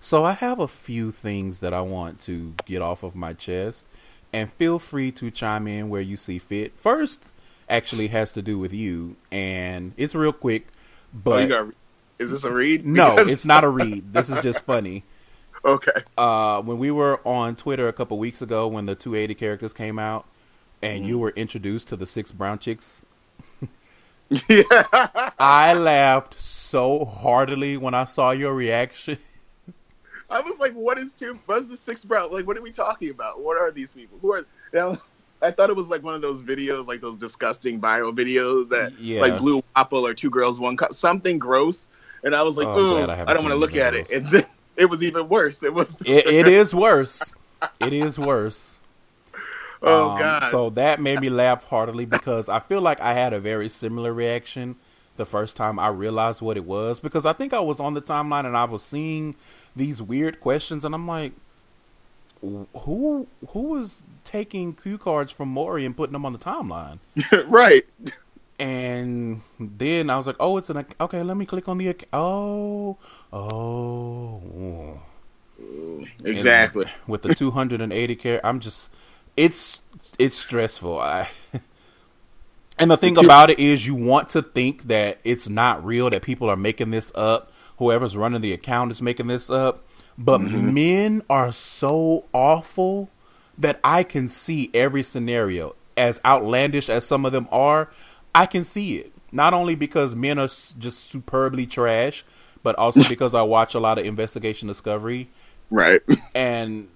So 0.00 0.24
I 0.24 0.32
have 0.32 0.60
a 0.60 0.68
few 0.68 1.10
things 1.10 1.60
that 1.60 1.74
I 1.74 1.80
want 1.80 2.20
to 2.22 2.54
get 2.64 2.82
off 2.82 3.02
of 3.02 3.14
my 3.14 3.32
chest, 3.32 3.86
and 4.32 4.52
feel 4.52 4.78
free 4.78 5.10
to 5.12 5.30
chime 5.30 5.66
in 5.66 5.88
where 5.88 6.00
you 6.00 6.16
see 6.16 6.38
fit. 6.38 6.78
First, 6.78 7.32
actually 7.68 8.08
has 8.08 8.32
to 8.32 8.42
do 8.42 8.58
with 8.58 8.72
you, 8.72 9.16
and 9.30 9.92
it's 9.96 10.14
real 10.14 10.32
quick. 10.32 10.68
But 11.12 11.44
oh, 11.44 11.64
got, 11.64 11.74
is 12.18 12.30
this 12.30 12.44
a 12.44 12.52
read? 12.52 12.86
No, 12.86 13.16
because... 13.16 13.30
it's 13.30 13.44
not 13.44 13.64
a 13.64 13.68
read. 13.70 14.12
This 14.12 14.28
is 14.28 14.42
just 14.42 14.64
funny. 14.64 15.04
okay. 15.64 16.02
Uh, 16.16 16.62
when 16.62 16.78
we 16.78 16.90
were 16.90 17.20
on 17.26 17.56
Twitter 17.56 17.88
a 17.88 17.92
couple 17.92 18.18
weeks 18.18 18.42
ago, 18.42 18.68
when 18.68 18.86
the 18.86 18.94
280 18.94 19.34
characters 19.34 19.72
came 19.72 19.98
out, 19.98 20.26
and 20.82 21.04
mm. 21.04 21.08
you 21.08 21.18
were 21.18 21.30
introduced 21.30 21.88
to 21.88 21.96
the 21.96 22.06
six 22.06 22.32
brown 22.32 22.58
chicks. 22.58 23.02
Yeah. 24.48 24.62
I 25.38 25.74
laughed 25.74 26.38
so 26.38 27.04
heartily 27.04 27.76
when 27.76 27.94
I 27.94 28.04
saw 28.04 28.30
your 28.32 28.54
reaction. 28.54 29.18
I 30.28 30.40
was 30.40 30.58
like, 30.58 30.72
"What 30.72 30.98
is 30.98 31.14
two? 31.14 31.38
What's 31.46 31.68
the 31.68 31.76
six 31.76 32.04
brown? 32.04 32.32
Like, 32.32 32.46
what 32.46 32.56
are 32.56 32.62
we 32.62 32.72
talking 32.72 33.10
about? 33.10 33.40
What 33.42 33.56
are 33.60 33.70
these 33.70 33.92
people? 33.92 34.18
Who 34.20 34.32
are?" 34.34 34.46
Now, 34.72 34.96
I 35.42 35.50
thought 35.52 35.70
it 35.70 35.76
was 35.76 35.88
like 35.88 36.02
one 36.02 36.14
of 36.14 36.22
those 36.22 36.42
videos, 36.42 36.86
like 36.86 37.00
those 37.00 37.16
disgusting 37.16 37.80
viral 37.80 38.12
videos 38.16 38.68
that 38.70 38.98
Yeah. 38.98 39.20
like 39.20 39.38
blue 39.38 39.62
waffle 39.76 40.06
or 40.06 40.14
two 40.14 40.30
girls 40.30 40.58
one 40.58 40.76
cup, 40.76 40.94
something 40.94 41.38
gross. 41.38 41.88
And 42.24 42.34
I 42.34 42.42
was 42.42 42.56
like, 42.56 42.68
Oh, 42.68 42.72
oh, 42.74 43.06
I 43.08 43.22
I, 43.22 43.34
don't 43.34 43.42
want 43.44 43.52
to 43.52 43.58
look 43.58 43.76
at 43.76 43.94
it. 43.94 44.10
And 44.10 44.28
then 44.30 44.42
it 44.76 44.86
was 44.86 45.02
even 45.02 45.28
worse. 45.28 45.62
It 45.62 45.72
was 45.72 46.00
It, 46.02 46.26
it 46.26 46.48
is 46.60 46.74
worse. 46.74 47.34
It 47.78 47.92
is 47.92 48.18
worse. 48.18 48.75
Oh 49.86 50.10
Um, 50.10 50.18
god. 50.18 50.42
So 50.42 50.70
that 50.70 51.00
made 51.00 51.20
me 51.20 51.30
laugh 51.30 51.64
heartily 51.64 52.06
because 52.06 52.48
I 52.48 52.60
feel 52.60 52.80
like 52.80 53.00
I 53.00 53.14
had 53.14 53.32
a 53.32 53.40
very 53.40 53.68
similar 53.68 54.12
reaction 54.12 54.76
the 55.16 55.26
first 55.26 55.56
time 55.56 55.78
I 55.78 55.88
realized 55.88 56.42
what 56.42 56.56
it 56.58 56.64
was 56.64 57.00
because 57.00 57.26
I 57.26 57.32
think 57.32 57.54
I 57.54 57.60
was 57.60 57.80
on 57.80 57.94
the 57.94 58.02
timeline 58.02 58.46
and 58.46 58.56
I 58.56 58.64
was 58.64 58.82
seeing 58.82 59.34
these 59.74 60.02
weird 60.02 60.40
questions 60.40 60.84
and 60.84 60.94
I'm 60.94 61.06
like, 61.06 61.32
who 62.40 63.26
who 63.50 63.60
was 63.62 64.02
taking 64.24 64.74
cue 64.74 64.98
cards 64.98 65.32
from 65.32 65.48
Maury 65.48 65.84
and 65.84 65.96
putting 65.96 66.12
them 66.12 66.24
on 66.26 66.32
the 66.32 66.38
timeline? 66.38 66.98
right. 67.46 67.84
And 68.58 69.42
then 69.60 70.08
I 70.08 70.16
was 70.16 70.26
like, 70.26 70.36
oh, 70.40 70.56
it's 70.56 70.70
an 70.70 70.86
okay. 71.00 71.22
Let 71.22 71.36
me 71.36 71.44
click 71.44 71.68
on 71.68 71.78
the 71.78 71.94
oh 72.12 72.96
oh. 73.32 75.00
Exactly. 76.24 76.86
And 76.86 76.90
with 77.06 77.22
the 77.22 77.30
280 77.30 78.16
care, 78.16 78.44
I'm 78.44 78.60
just 78.60 78.88
it's 79.36 79.80
it's 80.18 80.36
stressful. 80.38 80.98
I 80.98 81.28
and 82.78 82.90
the 82.90 82.96
thing 82.96 83.18
about 83.18 83.50
it 83.50 83.58
is, 83.58 83.86
you 83.86 83.94
want 83.94 84.28
to 84.30 84.42
think 84.42 84.84
that 84.84 85.18
it's 85.24 85.48
not 85.48 85.84
real, 85.84 86.10
that 86.10 86.22
people 86.22 86.48
are 86.50 86.56
making 86.56 86.90
this 86.90 87.12
up. 87.14 87.52
Whoever's 87.78 88.16
running 88.16 88.40
the 88.42 88.52
account 88.52 88.92
is 88.92 89.02
making 89.02 89.28
this 89.28 89.50
up. 89.50 89.84
But 90.18 90.44
Mm-hmm. 90.44 90.70
men 90.72 91.22
are 91.30 91.52
so 91.52 92.24
awful 92.32 93.10
that 93.58 93.80
I 93.84 94.02
can 94.02 94.28
see 94.28 94.70
every 94.74 95.02
scenario. 95.02 95.76
As 95.96 96.20
outlandish 96.24 96.88
as 96.90 97.06
some 97.06 97.26
of 97.26 97.32
them 97.32 97.48
are, 97.50 97.90
I 98.34 98.46
can 98.46 98.64
see 98.64 98.96
it. 98.98 99.12
Not 99.32 99.54
only 99.54 99.74
because 99.74 100.14
men 100.14 100.38
are 100.38 100.46
just 100.48 101.04
superbly 101.10 101.66
trash, 101.66 102.24
but 102.62 102.76
also 102.76 103.04
because 103.04 103.34
I 103.34 103.42
watch 103.42 103.74
a 103.74 103.80
lot 103.80 103.98
of 103.98 104.06
investigation 104.06 104.68
discovery 104.68 105.30
Right. 105.70 106.02
and 106.34 106.88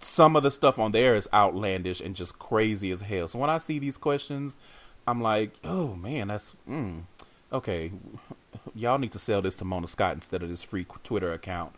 some 0.00 0.36
of 0.36 0.42
the 0.42 0.50
stuff 0.50 0.78
on 0.78 0.92
there 0.92 1.14
is 1.14 1.28
outlandish 1.32 2.00
and 2.00 2.14
just 2.16 2.38
crazy 2.38 2.90
as 2.90 3.02
hell. 3.02 3.28
So 3.28 3.38
when 3.38 3.50
I 3.50 3.58
see 3.58 3.78
these 3.78 3.98
questions, 3.98 4.56
I'm 5.06 5.20
like, 5.20 5.52
oh 5.64 5.94
man, 5.96 6.28
that's 6.28 6.54
mm, 6.68 7.02
okay. 7.52 7.92
Y'all 8.74 8.98
need 8.98 9.12
to 9.12 9.18
sell 9.18 9.42
this 9.42 9.56
to 9.56 9.64
Mona 9.64 9.86
Scott 9.86 10.14
instead 10.14 10.42
of 10.42 10.48
this 10.48 10.62
free 10.62 10.86
Twitter 11.02 11.32
account. 11.32 11.74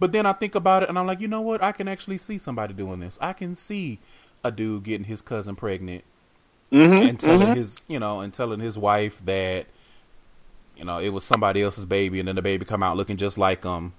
But 0.00 0.12
then 0.12 0.26
I 0.26 0.32
think 0.32 0.54
about 0.54 0.82
it 0.82 0.88
and 0.88 0.98
I'm 0.98 1.06
like, 1.06 1.20
you 1.20 1.28
know 1.28 1.42
what? 1.42 1.62
I 1.62 1.72
can 1.72 1.88
actually 1.88 2.18
see 2.18 2.38
somebody 2.38 2.74
doing 2.74 3.00
this. 3.00 3.18
I 3.20 3.32
can 3.32 3.54
see 3.54 3.98
a 4.42 4.50
dude 4.50 4.84
getting 4.84 5.04
his 5.06 5.22
cousin 5.22 5.56
pregnant 5.56 6.04
Mm-hmm. 6.72 7.06
and 7.06 7.20
telling 7.20 7.54
his, 7.54 7.84
you 7.86 7.98
know, 7.98 8.20
and 8.20 8.32
telling 8.32 8.58
his 8.58 8.78
wife 8.78 9.22
that, 9.26 9.66
you 10.74 10.86
know, 10.86 10.98
it 10.98 11.10
was 11.10 11.22
somebody 11.22 11.60
else's 11.62 11.84
baby, 11.84 12.18
and 12.18 12.26
then 12.26 12.36
the 12.36 12.40
baby 12.40 12.64
come 12.64 12.82
out 12.82 12.96
looking 12.96 13.18
just 13.18 13.36
like 13.36 13.62
him, 13.62 13.92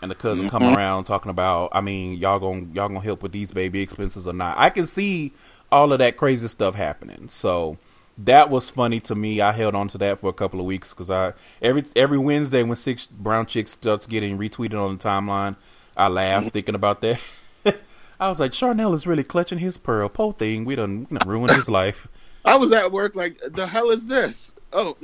and 0.00 0.10
the 0.10 0.14
cousin 0.14 0.48
come 0.48 0.62
mm-hmm. 0.62 0.76
around 0.76 1.04
talking 1.04 1.30
about, 1.30 1.70
I 1.72 1.80
mean, 1.80 2.18
y'all 2.18 2.38
gonna 2.38 2.66
y'all 2.72 2.88
gonna 2.88 3.00
help 3.00 3.22
with 3.22 3.32
these 3.32 3.52
baby 3.52 3.80
expenses 3.80 4.26
or 4.26 4.32
not? 4.32 4.56
I 4.58 4.70
can 4.70 4.86
see 4.86 5.32
all 5.70 5.92
of 5.92 5.98
that 5.98 6.16
crazy 6.16 6.48
stuff 6.48 6.74
happening. 6.74 7.28
So 7.28 7.78
that 8.18 8.50
was 8.50 8.70
funny 8.70 9.00
to 9.00 9.14
me. 9.14 9.40
I 9.40 9.52
held 9.52 9.74
on 9.74 9.88
to 9.88 9.98
that 9.98 10.18
for 10.18 10.28
a 10.28 10.32
couple 10.32 10.60
of 10.60 10.66
weeks 10.66 10.92
because 10.92 11.10
I 11.10 11.32
every 11.62 11.84
every 11.94 12.18
Wednesday 12.18 12.62
when 12.62 12.76
six 12.76 13.06
brown 13.06 13.46
chicks 13.46 13.72
starts 13.72 14.06
getting 14.06 14.38
retweeted 14.38 14.80
on 14.80 14.96
the 14.96 15.04
timeline, 15.04 15.56
I 15.96 16.08
laugh 16.08 16.42
mm-hmm. 16.42 16.48
thinking 16.50 16.74
about 16.74 17.00
that. 17.02 17.20
I 18.20 18.28
was 18.28 18.40
like, 18.40 18.52
Charnel 18.52 18.94
is 18.94 19.06
really 19.06 19.22
clutching 19.22 19.58
his 19.58 19.78
pearl. 19.78 20.08
Po 20.08 20.32
thing, 20.32 20.64
we 20.64 20.74
done, 20.74 21.06
we 21.08 21.18
done 21.18 21.28
ruined 21.28 21.52
his 21.52 21.68
life. 21.68 22.08
I 22.44 22.56
was 22.56 22.72
at 22.72 22.90
work 22.90 23.14
like, 23.14 23.38
the 23.40 23.66
hell 23.66 23.90
is 23.90 24.06
this? 24.06 24.54
Oh, 24.72 24.96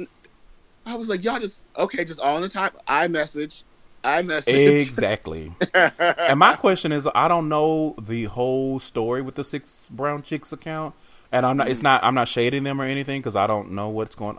I 0.87 0.97
was 0.97 1.09
like, 1.09 1.23
y'all 1.25 1.39
just 1.39 1.65
okay, 1.77 2.05
just 2.05 2.21
all 2.21 2.37
in 2.37 2.43
the 2.43 2.49
time. 2.49 2.73
I 2.89 3.07
message, 3.09 3.63
I 4.05 4.23
message. 4.23 4.55
Exactly. 4.87 5.53
and 5.75 6.39
my 6.39 6.55
question 6.57 6.93
is, 6.93 7.09
I 7.15 7.27
don't 7.27 7.49
know 7.49 7.95
the 8.01 8.25
whole 8.25 8.79
story 8.81 9.23
with 9.23 9.35
the 9.35 9.45
six 9.45 9.87
brown 9.91 10.23
chicks 10.23 10.53
account, 10.53 10.95
and 11.33 11.47
I'm 11.47 11.57
not. 11.57 11.69
It's 11.69 11.81
mm. 11.81 11.85
not. 11.85 12.05
I'm 12.05 12.15
not 12.15 12.29
shading 12.29 12.65
them 12.65 12.81
or 12.81 12.85
anything 12.85 13.21
because 13.21 13.35
I 13.35 13.47
don't 13.47 13.73
know 13.73 13.89
what's 13.89 14.15
going 14.15 14.39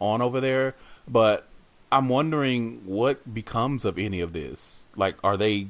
on 0.00 0.22
over 0.22 0.40
there. 0.40 0.74
But 1.08 1.48
I'm 1.90 2.08
wondering 2.08 2.82
what 2.84 3.32
becomes 3.32 3.84
of 3.84 3.98
any 3.98 4.20
of 4.20 4.32
this. 4.32 4.86
Like, 4.94 5.16
are 5.24 5.36
they? 5.36 5.68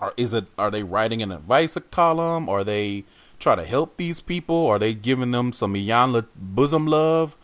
Are 0.00 0.12
is 0.16 0.34
it? 0.34 0.46
Are 0.58 0.70
they 0.70 0.82
writing 0.82 1.22
an 1.22 1.30
advice 1.30 1.78
column? 1.90 2.48
Are 2.48 2.64
they 2.64 3.04
trying 3.38 3.58
to 3.58 3.64
help 3.64 3.96
these 3.96 4.20
people? 4.20 4.66
Are 4.66 4.78
they 4.78 4.92
giving 4.92 5.30
them 5.30 5.52
some 5.52 5.74
Iyanla 5.74 6.26
bosom 6.34 6.86
love? 6.86 7.36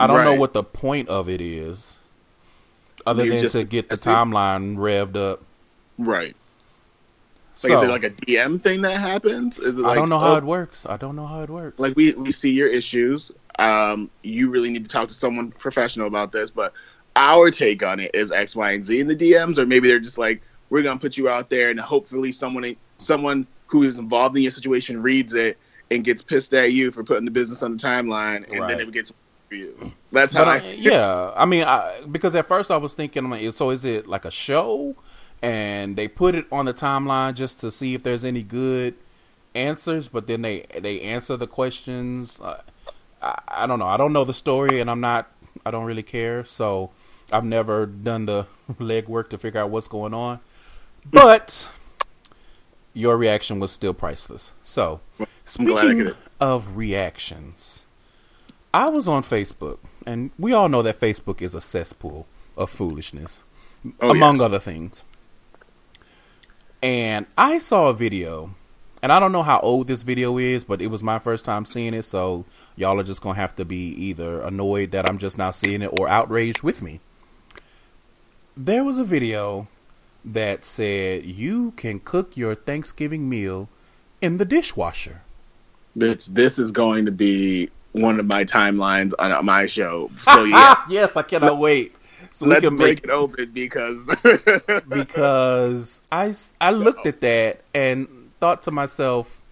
I 0.00 0.08
don't 0.08 0.24
know 0.24 0.34
what 0.34 0.52
the 0.52 0.64
point 0.64 1.08
of 1.08 1.28
it 1.28 1.40
is, 1.40 1.96
other 3.06 3.24
than 3.26 3.38
just- 3.40 3.52
to 3.52 3.64
get 3.64 3.88
the 3.88 3.96
timeline 3.96 4.76
revved 4.76 5.16
up. 5.16 5.42
right. 5.98 6.34
So, 7.54 7.68
Like, 7.68 7.78
is 7.78 7.84
it 7.84 7.92
like 7.92 8.04
a 8.04 8.10
DM 8.10 8.60
thing 8.60 8.80
that 8.82 8.98
happens? 8.98 9.58
Is 9.58 9.78
it 9.78 9.82
like 9.82 9.92
I 9.92 9.94
don't 9.94 10.08
know 10.08 10.18
how 10.18 10.34
oh, 10.34 10.38
it 10.38 10.44
works. 10.44 10.86
I 10.86 10.96
don't 10.96 11.14
know 11.14 11.26
how 11.26 11.42
it 11.42 11.50
works. 11.50 11.78
like 11.78 11.94
we 11.94 12.12
we 12.14 12.32
see 12.32 12.50
your 12.50 12.66
issues. 12.66 13.30
Um, 13.58 14.10
you 14.22 14.50
really 14.50 14.70
need 14.70 14.84
to 14.84 14.90
talk 14.90 15.08
to 15.08 15.14
someone 15.14 15.50
professional 15.52 16.06
about 16.06 16.32
this. 16.32 16.50
But 16.50 16.72
our 17.14 17.50
take 17.50 17.82
on 17.82 18.00
it 18.00 18.10
is 18.14 18.32
X, 18.32 18.56
Y, 18.56 18.72
and 18.72 18.82
Z 18.82 18.98
in 18.98 19.06
the 19.06 19.14
DMs, 19.14 19.58
or 19.58 19.66
maybe 19.66 19.86
they're 19.86 20.00
just 20.00 20.16
like, 20.16 20.40
we're 20.70 20.82
gonna 20.82 20.98
put 20.98 21.18
you 21.18 21.28
out 21.28 21.50
there, 21.50 21.68
and 21.68 21.78
hopefully 21.78 22.32
someone 22.32 22.74
someone 22.96 23.46
who 23.66 23.82
is 23.82 23.98
involved 23.98 24.34
in 24.36 24.42
your 24.42 24.50
situation 24.50 25.02
reads 25.02 25.34
it 25.34 25.58
and 25.90 26.04
gets 26.04 26.22
pissed 26.22 26.54
at 26.54 26.72
you 26.72 26.90
for 26.90 27.04
putting 27.04 27.26
the 27.26 27.30
business 27.30 27.62
on 27.62 27.72
the 27.72 27.76
timeline, 27.76 28.50
and 28.50 28.60
Right. 28.60 28.68
then 28.78 28.80
it 28.80 28.90
gets 28.92 29.12
for 29.52 29.56
you. 29.56 29.92
That's 30.10 30.32
how 30.32 30.44
I, 30.44 30.56
I, 30.56 30.62
yeah, 30.78 31.30
I 31.36 31.44
mean, 31.44 31.64
I, 31.64 32.02
because 32.10 32.34
at 32.34 32.48
first 32.48 32.70
I 32.70 32.78
was 32.78 32.94
thinking, 32.94 33.24
I'm 33.24 33.30
like, 33.30 33.52
so 33.52 33.70
is 33.70 33.84
it 33.84 34.06
like 34.06 34.24
a 34.24 34.30
show, 34.30 34.96
and 35.42 35.96
they 35.96 36.08
put 36.08 36.34
it 36.34 36.46
on 36.50 36.64
the 36.64 36.74
timeline 36.74 37.34
just 37.34 37.60
to 37.60 37.70
see 37.70 37.94
if 37.94 38.02
there's 38.02 38.24
any 38.24 38.42
good 38.42 38.94
answers, 39.54 40.08
but 40.08 40.26
then 40.26 40.42
they 40.42 40.66
they 40.80 41.00
answer 41.02 41.36
the 41.36 41.46
questions. 41.46 42.40
Uh, 42.40 42.62
I, 43.20 43.40
I 43.48 43.66
don't 43.66 43.78
know. 43.78 43.86
I 43.86 43.96
don't 43.96 44.12
know 44.12 44.24
the 44.24 44.34
story, 44.34 44.80
and 44.80 44.90
I'm 44.90 45.00
not. 45.00 45.30
I 45.66 45.70
don't 45.70 45.84
really 45.84 46.02
care. 46.02 46.44
So 46.44 46.90
I've 47.30 47.44
never 47.44 47.86
done 47.86 48.26
the 48.26 48.46
legwork 48.72 49.28
to 49.30 49.38
figure 49.38 49.60
out 49.60 49.70
what's 49.70 49.88
going 49.88 50.14
on. 50.14 50.40
But 51.04 51.70
your 52.94 53.16
reaction 53.16 53.60
was 53.60 53.70
still 53.70 53.92
priceless. 53.92 54.52
So 54.64 55.00
I'm 55.20 55.26
speaking 55.44 56.12
of 56.40 56.76
reactions, 56.76 57.81
I 58.74 58.88
was 58.88 59.08
on 59.08 59.22
Facebook, 59.22 59.78
and 60.06 60.30
we 60.38 60.52
all 60.52 60.68
know 60.68 60.82
that 60.82 61.00
Facebook 61.00 61.42
is 61.42 61.54
a 61.54 61.60
cesspool 61.60 62.26
of 62.56 62.70
foolishness, 62.70 63.42
Oh, 64.00 64.10
among 64.10 64.36
yes. 64.36 64.44
other 64.44 64.58
things. 64.58 65.04
And 66.82 67.26
I 67.36 67.58
saw 67.58 67.88
a 67.90 67.94
video, 67.94 68.54
and 69.02 69.12
I 69.12 69.20
don't 69.20 69.32
know 69.32 69.42
how 69.42 69.60
old 69.60 69.88
this 69.88 70.02
video 70.02 70.38
is, 70.38 70.64
but 70.64 70.80
it 70.80 70.88
was 70.88 71.02
my 71.02 71.18
first 71.18 71.44
time 71.44 71.64
seeing 71.64 71.94
it, 71.94 72.04
so 72.04 72.44
y'all 72.76 72.98
are 72.98 73.04
just 73.04 73.20
gonna 73.22 73.36
have 73.36 73.54
to 73.56 73.64
be 73.64 73.88
either 73.90 74.40
annoyed 74.40 74.90
that 74.92 75.08
I'm 75.08 75.18
just 75.18 75.36
not 75.38 75.54
seeing 75.54 75.82
it 75.82 75.90
or 75.92 76.08
outraged 76.08 76.62
with 76.62 76.82
me. 76.82 77.00
There 78.56 78.84
was 78.84 78.98
a 78.98 79.04
video 79.04 79.68
that 80.24 80.64
said 80.64 81.24
you 81.24 81.72
can 81.72 82.00
cook 82.00 82.36
your 82.36 82.54
Thanksgiving 82.54 83.28
meal 83.28 83.68
in 84.20 84.36
the 84.38 84.44
dishwasher. 84.44 85.22
this 85.96 86.26
this 86.26 86.58
is 86.58 86.70
going 86.70 87.04
to 87.06 87.12
be 87.12 87.68
one 87.92 88.18
of 88.18 88.26
my 88.26 88.44
timelines 88.44 89.12
on 89.18 89.44
my 89.44 89.66
show. 89.66 90.10
So 90.18 90.44
yeah, 90.44 90.82
yes, 90.88 91.16
I 91.16 91.22
cannot 91.22 91.58
wait. 91.58 91.94
So 92.32 92.46
let's 92.46 92.66
can 92.66 92.76
break 92.76 92.96
make 92.96 93.04
it 93.04 93.10
open 93.10 93.50
because 93.50 94.06
because 94.88 96.00
I 96.10 96.34
I 96.60 96.70
looked 96.70 97.06
at 97.06 97.20
that 97.20 97.60
and 97.74 98.30
thought 98.40 98.62
to 98.62 98.70
myself, 98.70 99.42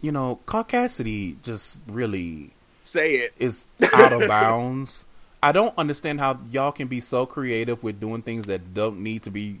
you 0.00 0.12
know, 0.12 0.40
Caucasity 0.46 1.40
just 1.42 1.80
really 1.86 2.52
say 2.84 3.16
it. 3.16 3.32
is 3.38 3.66
out 3.94 4.12
of 4.12 4.28
bounds. 4.28 5.06
I 5.42 5.52
don't 5.52 5.76
understand 5.76 6.20
how 6.20 6.38
y'all 6.50 6.70
can 6.72 6.86
be 6.86 7.00
so 7.00 7.26
creative 7.26 7.82
with 7.82 7.98
doing 7.98 8.22
things 8.22 8.46
that 8.46 8.74
don't 8.74 9.00
need 9.00 9.24
to 9.24 9.30
be 9.30 9.58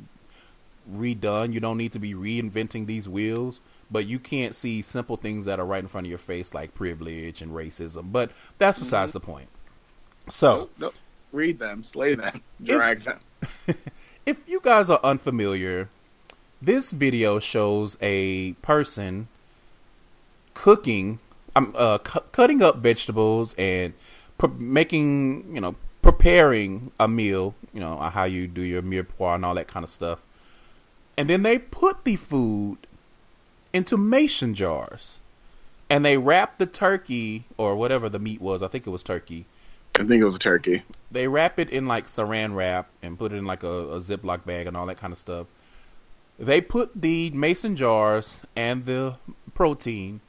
redone. 0.90 1.52
You 1.52 1.60
don't 1.60 1.78
need 1.78 1.92
to 1.92 1.98
be 1.98 2.14
reinventing 2.14 2.86
these 2.86 3.08
wheels, 3.08 3.60
but 3.90 4.06
you 4.06 4.18
can't 4.18 4.54
see 4.54 4.82
simple 4.82 5.16
things 5.16 5.44
that 5.44 5.60
are 5.60 5.66
right 5.66 5.82
in 5.82 5.88
front 5.88 6.06
of 6.06 6.08
your 6.08 6.18
face 6.18 6.54
like 6.54 6.74
privilege 6.74 7.42
and 7.42 7.52
racism. 7.52 8.12
But 8.12 8.30
that's 8.58 8.78
besides 8.78 9.12
the 9.12 9.20
point. 9.20 9.48
So. 10.28 10.70
Read 11.32 11.58
them, 11.58 11.82
slay 11.82 12.14
them, 12.14 12.42
drag 12.62 12.98
them. 13.00 13.18
if 14.26 14.36
you 14.46 14.60
guys 14.62 14.90
are 14.90 15.00
unfamiliar, 15.02 15.88
this 16.60 16.90
video 16.92 17.38
shows 17.38 17.96
a 18.02 18.52
person 18.60 19.28
cooking, 20.54 21.18
um, 21.56 21.72
uh, 21.76 21.98
cu- 21.98 22.20
cutting 22.32 22.62
up 22.62 22.76
vegetables 22.78 23.54
and 23.56 23.94
pre- 24.38 24.50
making, 24.58 25.54
you 25.54 25.60
know, 25.60 25.74
preparing 26.02 26.92
a 27.00 27.08
meal. 27.08 27.54
You 27.72 27.80
know 27.80 27.98
how 27.98 28.24
you 28.24 28.46
do 28.46 28.60
your 28.60 28.82
mirepoix 28.82 29.36
and 29.36 29.44
all 29.44 29.54
that 29.54 29.68
kind 29.68 29.84
of 29.84 29.90
stuff, 29.90 30.22
and 31.22 31.30
then 31.30 31.44
they 31.44 31.56
put 31.56 32.02
the 32.02 32.16
food 32.16 32.78
into 33.72 33.96
mason 33.96 34.54
jars. 34.54 35.20
and 35.88 36.04
they 36.04 36.18
wrap 36.18 36.58
the 36.58 36.66
turkey 36.66 37.44
or 37.56 37.76
whatever 37.76 38.08
the 38.08 38.18
meat 38.18 38.40
was. 38.40 38.60
I 38.60 38.66
think 38.66 38.88
it 38.88 38.90
was 38.90 39.04
turkey. 39.04 39.46
I 39.94 40.00
think 40.04 40.20
it 40.20 40.24
was 40.24 40.34
a 40.34 40.40
turkey. 40.40 40.82
They 41.12 41.28
wrap 41.28 41.60
it 41.60 41.70
in 41.70 41.86
like 41.86 42.06
saran 42.06 42.56
wrap 42.56 42.88
and 43.02 43.16
put 43.16 43.32
it 43.32 43.36
in 43.36 43.44
like 43.46 43.62
a, 43.62 43.68
a 43.68 44.00
Ziploc 44.00 44.44
bag 44.44 44.66
and 44.66 44.76
all 44.76 44.86
that 44.86 44.98
kind 44.98 45.12
of 45.12 45.18
stuff. 45.18 45.46
They 46.40 46.60
put 46.60 47.00
the 47.00 47.30
mason 47.30 47.76
jars 47.76 48.40
and 48.56 48.84
the 48.86 49.16
protein 49.54 50.22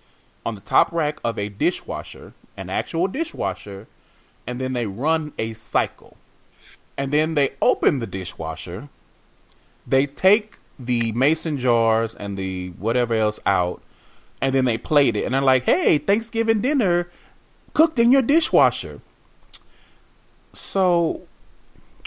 on 0.46 0.54
the 0.56 0.62
top 0.62 0.92
rack 0.92 1.20
of 1.24 1.40
a 1.40 1.50
dishwasher, 1.50 2.34
an 2.56 2.70
actual 2.70 3.08
dishwasher, 3.08 3.88
and 4.46 4.62
then 4.62 4.74
they 4.74 4.86
run 4.86 5.34
a 5.40 5.54
cycle. 5.54 6.18
And 7.00 7.12
then 7.12 7.34
they 7.34 7.54
open 7.64 8.00
the 8.00 8.08
dishwasher. 8.08 8.90
They 9.88 10.06
take 10.06 10.58
the 10.80 11.12
mason 11.14 11.58
jars 11.58 12.16
and 12.16 12.38
the 12.38 12.70
whatever 12.72 13.14
else 13.14 13.40
out, 13.46 13.82
and 14.42 14.54
then 14.54 14.66
they 14.66 14.78
plate 14.78 15.16
it. 15.16 15.26
And 15.26 15.34
they're 15.34 15.42
like, 15.42 15.64
hey, 15.64 15.98
Thanksgiving 15.98 16.62
dinner 16.62 17.10
cooked 17.74 18.00
in 18.00 18.12
your 18.12 18.22
dishwasher. 18.22 19.02
So 20.54 21.22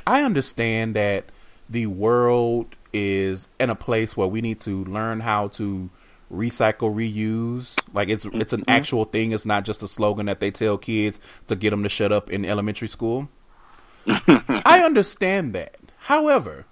I 0.06 0.22
understand 0.22 0.94
that 0.94 1.24
the 1.68 1.86
world 1.86 2.76
is 2.92 3.48
in 3.58 3.70
a 3.70 3.74
place 3.74 4.16
where 4.16 4.28
we 4.28 4.40
need 4.40 4.60
to 4.60 4.84
learn 4.84 5.20
how 5.20 5.48
to 5.48 5.90
recycle 6.32 6.92
reuse 6.92 7.78
like 7.92 8.08
it's 8.08 8.24
it's 8.32 8.52
an 8.52 8.62
mm-hmm. 8.62 8.70
actual 8.70 9.04
thing 9.04 9.30
it's 9.30 9.46
not 9.46 9.64
just 9.64 9.80
a 9.82 9.86
slogan 9.86 10.26
that 10.26 10.40
they 10.40 10.50
tell 10.50 10.76
kids 10.76 11.20
to 11.46 11.54
get 11.54 11.70
them 11.70 11.84
to 11.84 11.88
shut 11.88 12.10
up 12.10 12.28
in 12.30 12.44
elementary 12.44 12.88
school 12.88 13.28
i 14.08 14.82
understand 14.84 15.52
that 15.52 15.76
however 15.98 16.64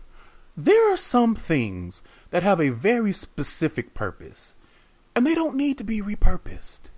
there 0.56 0.92
are 0.92 0.96
some 0.96 1.34
things 1.34 2.02
that 2.30 2.42
have 2.42 2.60
a 2.60 2.70
very 2.70 3.12
specific 3.12 3.94
purpose 3.94 4.54
and 5.16 5.26
they 5.26 5.34
don't 5.34 5.56
need 5.56 5.78
to 5.78 5.84
be 5.84 6.00
repurposed 6.00 6.90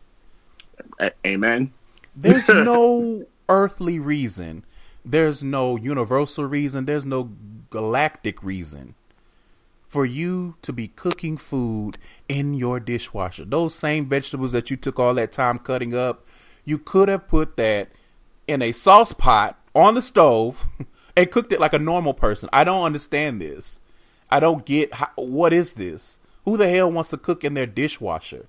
Amen. 1.25 1.72
there's 2.14 2.48
no 2.48 3.26
earthly 3.48 3.98
reason. 3.98 4.64
There's 5.04 5.42
no 5.42 5.76
universal 5.76 6.44
reason. 6.44 6.84
There's 6.84 7.06
no 7.06 7.30
galactic 7.70 8.42
reason 8.42 8.94
for 9.86 10.04
you 10.04 10.56
to 10.62 10.72
be 10.72 10.88
cooking 10.88 11.36
food 11.36 11.96
in 12.28 12.54
your 12.54 12.80
dishwasher. 12.80 13.44
Those 13.44 13.75
same 13.75 14.08
vegetables 14.08 14.52
that 14.52 14.70
you 14.70 14.76
took 14.76 14.98
all 14.98 15.14
that 15.14 15.32
time 15.32 15.58
cutting 15.58 15.94
up, 15.94 16.26
you 16.64 16.78
could 16.78 17.08
have 17.08 17.28
put 17.28 17.56
that 17.56 17.88
in 18.48 18.62
a 18.62 18.72
sauce 18.72 19.12
pot 19.12 19.58
on 19.75 19.94
the 19.94 20.02
stove 20.02 20.66
and 21.16 21.30
cooked 21.30 21.52
it 21.52 21.61
like 21.61 21.73
a 21.73 21.78
normal 21.78 22.14
person. 22.14 22.49
I 22.52 22.64
don't 22.64 22.85
understand 22.85 23.40
this. 23.40 23.80
I 24.30 24.40
don't 24.40 24.64
get 24.66 24.94
how, 24.94 25.08
what 25.16 25.52
is 25.52 25.75
this? 25.75 26.18
Who 26.44 26.56
the 26.56 26.68
hell 26.68 26.90
wants 26.92 27.11
to 27.11 27.16
cook 27.16 27.44
in 27.44 27.54
their 27.54 27.66
dishwasher? 27.66 28.46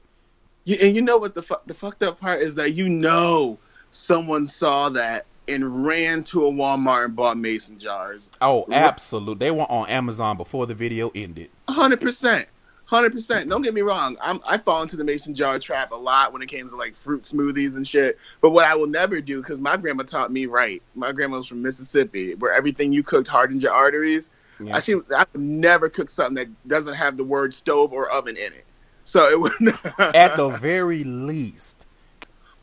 You, 0.65 0.77
and 0.81 0.95
you 0.95 1.01
know 1.01 1.17
what 1.17 1.33
the 1.33 1.41
fu- 1.41 1.55
the 1.65 1.74
fucked 1.74 2.03
up 2.03 2.19
part 2.19 2.41
is 2.41 2.55
that 2.55 2.74
you 2.74 2.89
know 2.89 3.57
someone 3.91 4.47
saw 4.47 4.89
that 4.89 5.25
and 5.47 5.86
ran 5.86 6.24
to 6.25 6.45
a 6.45 6.51
Walmart 6.51 7.05
and 7.05 7.15
bought 7.15 7.38
mason 7.38 7.79
jars. 7.79 8.29
Oh, 8.41 8.65
absolute. 8.71 9.39
They 9.39 9.51
were 9.51 9.69
on 9.71 9.88
Amazon 9.89 10.36
before 10.36 10.67
the 10.67 10.75
video 10.75 11.12
ended. 11.15 11.49
hundred 11.69 12.01
percent, 12.01 12.47
hundred 12.88 13.12
percent. 13.13 13.47
Don't 13.50 13.62
get 13.62 13.73
me 13.73 13.82
wrong. 13.82 14.17
I'm 14.21 14.41
I 14.47 14.58
fall 14.58 14.82
into 14.82 14.97
the 14.97 15.04
mason 15.04 15.36
jar 15.36 15.60
trap 15.60 15.91
a 15.91 15.95
lot 15.95 16.34
when 16.34 16.41
it 16.41 16.47
came 16.47 16.67
to 16.69 16.76
like 16.76 16.95
fruit 16.95 17.23
smoothies 17.23 17.76
and 17.76 17.88
shit. 17.88 18.17
But 18.41 18.50
what 18.52 18.65
I 18.65 18.76
will 18.76 18.88
never 18.88 19.21
do, 19.21 19.41
because 19.41 19.60
my 19.60 19.78
grandma 19.78 20.04
taught 20.04 20.32
me 20.32 20.45
right. 20.47 20.82
My 20.95 21.12
grandma 21.12 21.38
was 21.38 21.47
from 21.47 21.62
Mississippi, 21.62 22.34
where 22.36 22.54
everything 22.54 22.91
you 22.91 23.04
cooked 23.04 23.28
hardened 23.28 23.62
your 23.63 23.73
arteries. 23.73 24.30
Yeah. 24.60 24.76
I 24.76 24.80
should 24.80 25.06
I 25.15 25.23
would 25.34 25.41
never 25.41 25.88
cook 25.88 26.10
something 26.10 26.36
that 26.36 26.67
doesn't 26.67 26.95
have 26.95 27.15
the 27.17 27.23
word 27.23 27.54
stove 27.54 27.93
or 27.93 28.10
oven 28.10 28.36
in 28.38 28.54
it. 28.54 28.63
So 29.04 29.30
it 29.30 29.39
would 29.39 29.73
At 30.15 30.36
the 30.36 30.50
very 30.50 31.04
least. 31.04 31.86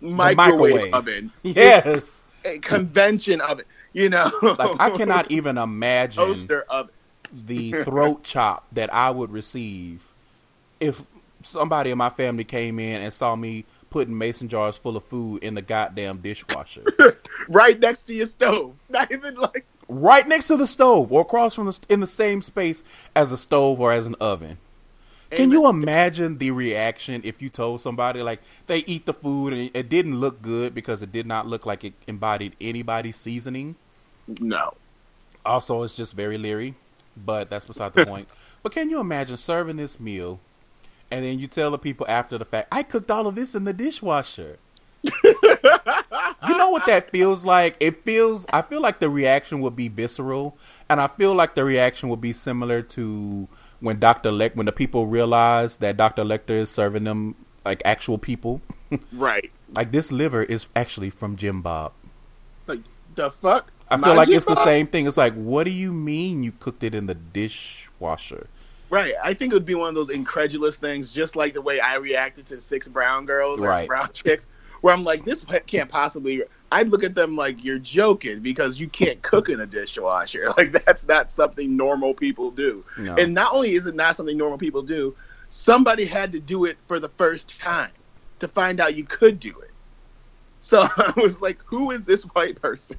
microwave, 0.01 0.37
microwave. 0.37 0.95
oven, 0.95 1.31
Yes. 1.43 2.23
a 2.45 2.59
convection 2.59 3.41
oven. 3.41 3.65
You 3.93 4.09
know, 4.11 4.29
Like 4.43 4.81
I 4.81 4.91
cannot 4.91 5.31
even 5.31 5.57
imagine 5.57 6.25
toaster 6.25 6.65
oven. 6.69 6.93
the 7.33 7.73
throat 7.85 8.25
chop 8.25 8.67
that 8.73 8.93
I 8.93 9.11
would 9.11 9.31
receive 9.31 10.03
if 10.81 11.03
somebody 11.43 11.91
in 11.91 11.99
my 11.99 12.11
family 12.11 12.45
came 12.45 12.79
in 12.79 13.03
and 13.03 13.13
saw 13.13 13.37
me 13.37 13.65
putting 13.91 14.17
mason 14.17 14.49
jars 14.49 14.77
full 14.77 14.97
of 14.97 15.05
food 15.05 15.43
in 15.43 15.55
the 15.55 15.63
goddamn 15.63 16.19
dishwasher. 16.19 16.85
right 17.49 17.79
next 17.81 18.03
to 18.05 18.15
your 18.15 18.27
stove. 18.27 18.75
Not 18.89 19.13
even 19.13 19.35
like 19.37 19.65
right 19.89 20.27
next 20.27 20.49
to 20.49 20.57
the 20.57 20.67
stove 20.67 21.13
or 21.13 21.23
across 21.23 21.55
from 21.55 21.67
the 21.67 21.79
in 21.89 22.01
the 22.01 22.07
same 22.07 22.43
space 22.43 22.83
as 23.15 23.31
a 23.33 23.37
stove 23.37 23.81
or 23.81 23.93
as 23.93 24.07
an 24.07 24.17
oven. 24.17 24.59
Can 25.31 25.51
you 25.51 25.69
imagine 25.69 26.39
the 26.39 26.51
reaction 26.51 27.21
if 27.25 27.41
you 27.41 27.49
told 27.49 27.81
somebody 27.81 28.23
like 28.23 28.41
they 28.67 28.79
eat 28.79 29.07
the 29.07 29.15
food 29.15 29.53
and 29.53 29.71
it 29.75 29.89
didn't 29.89 30.17
look 30.17 30.43
good 30.43 30.75
because 30.75 31.03
it 31.03 31.13
did 31.13 31.27
not 31.27 31.47
look 31.47 31.67
like 31.67 31.85
it 31.85 31.95
embodied 32.07 32.57
anybody's 32.61 33.17
seasoning? 33.17 33.77
no. 34.41 34.75
Also, 35.47 35.83
it's 35.83 35.95
just 35.95 36.15
very 36.15 36.39
leery, 36.39 36.75
but 37.15 37.51
that's 37.51 37.67
beside 37.67 37.93
the 37.93 38.07
point. 38.07 38.27
But 38.63 38.73
can 38.73 38.89
you 38.89 38.99
imagine 38.99 39.37
serving 39.37 39.77
this 39.77 40.01
meal 40.01 40.41
and 41.14 41.24
then 41.24 41.38
you 41.38 41.46
tell 41.46 41.70
the 41.70 41.79
people 41.79 42.05
after 42.09 42.38
the 42.38 42.44
fact, 42.44 42.66
I 42.72 42.83
cooked 42.83 43.09
all 43.09 43.29
of 43.29 43.37
this 43.37 43.55
in 43.55 43.62
the 43.62 43.72
dishwasher? 43.72 44.59
you 45.05 45.12
know 46.59 46.70
what 46.70 46.87
that 46.87 47.09
feels 47.12 47.44
like? 47.44 47.77
It 47.79 48.03
feels, 48.03 48.44
I 48.53 48.62
feel 48.62 48.81
like 48.81 48.98
the 48.98 49.09
reaction 49.09 49.61
would 49.61 49.77
be 49.77 49.87
visceral, 49.87 50.59
and 50.90 51.00
I 51.00 51.07
feel 51.07 51.33
like 51.33 51.55
the 51.55 51.64
reaction 51.64 52.09
would 52.09 52.20
be 52.20 52.33
similar 52.33 52.83
to 52.83 53.46
when 53.79 54.00
Dr. 54.00 54.33
Lec, 54.33 54.57
when 54.57 54.66
the 54.66 54.72
people 54.72 55.07
realize 55.07 55.77
that 55.77 55.96
Dr. 55.96 56.24
Lecter 56.24 56.50
is 56.50 56.68
serving 56.68 57.05
them 57.05 57.37
like 57.64 57.81
actual 57.85 58.18
people. 58.18 58.61
Right. 59.12 59.50
like 59.74 59.90
this 59.90 60.12
liver 60.12 60.44
is 60.44 60.68
actually 60.77 61.11
from 61.11 61.35
Jim 61.35 61.62
Bob. 61.62 61.92
Like 62.68 62.81
the 63.16 63.33
fuck? 63.33 63.72
I 63.90 63.96
feel 63.96 64.14
like 64.14 64.29
it's 64.29 64.46
the 64.46 64.55
same 64.55 64.87
thing. 64.87 65.09
It's 65.09 65.16
like, 65.16 65.35
what 65.35 65.64
do 65.64 65.70
you 65.70 65.92
mean 65.92 66.44
you 66.44 66.53
cooked 66.53 66.85
it 66.85 66.94
in 66.94 67.07
the 67.07 67.14
dishwasher? 67.14 68.46
Right. 68.95 69.15
I 69.25 69.35
think 69.35 69.53
it 69.53 69.57
would 69.57 69.65
be 69.67 69.75
one 69.75 69.89
of 69.89 69.97
those 69.97 70.09
incredulous 70.11 70.79
things, 70.79 71.13
just 71.13 71.35
like 71.35 71.53
the 71.55 71.61
way 71.61 71.81
I 71.81 71.97
reacted 71.97 72.47
to 72.47 72.61
six 72.61 72.87
brown 72.87 73.27
girls 73.27 73.59
or 73.61 73.65
Right. 73.65 73.89
brown 73.89 74.09
chicks, 74.13 74.47
where 74.83 74.95
I'm 74.95 75.03
like, 75.03 75.25
this 75.25 75.45
can't 75.67 75.91
possibly. 75.91 76.45
I'd 76.71 76.91
look 76.91 77.03
at 77.03 77.17
them 77.17 77.35
like 77.35 77.65
you're 77.65 77.81
joking 77.81 78.39
because 78.41 78.79
you 78.79 78.89
can't 78.89 79.21
cook 79.21 79.49
in 79.49 79.59
a 79.61 79.67
dishwasher. 79.67 80.45
Like 80.57 80.71
that's 80.85 81.09
not 81.09 81.29
something 81.29 81.77
normal 81.77 82.15
people 82.15 82.53
do. 82.53 82.85
No. 83.01 83.17
And 83.17 83.35
not 83.35 83.53
only 83.53 83.75
is 83.75 83.89
it 83.89 83.97
not 83.97 84.15
something 84.15 84.39
normal 84.39 84.59
people 84.59 84.83
do, 84.83 85.17
somebody 85.49 86.05
had 86.05 86.31
to 86.31 86.39
do 86.39 86.65
it 86.65 86.79
for 86.87 87.01
the 87.01 87.09
first 87.09 87.61
time 87.61 87.91
to 88.39 88.47
find 88.47 88.81
out 88.81 88.95
you 88.95 89.03
could 89.03 89.41
do 89.41 89.51
it. 89.61 89.71
So 90.61 90.79
I 90.97 91.13
was 91.17 91.43
like, 91.43 91.59
who 91.65 91.91
is 91.91 92.07
this 92.07 92.23
white 92.23 92.63
person? 92.63 92.97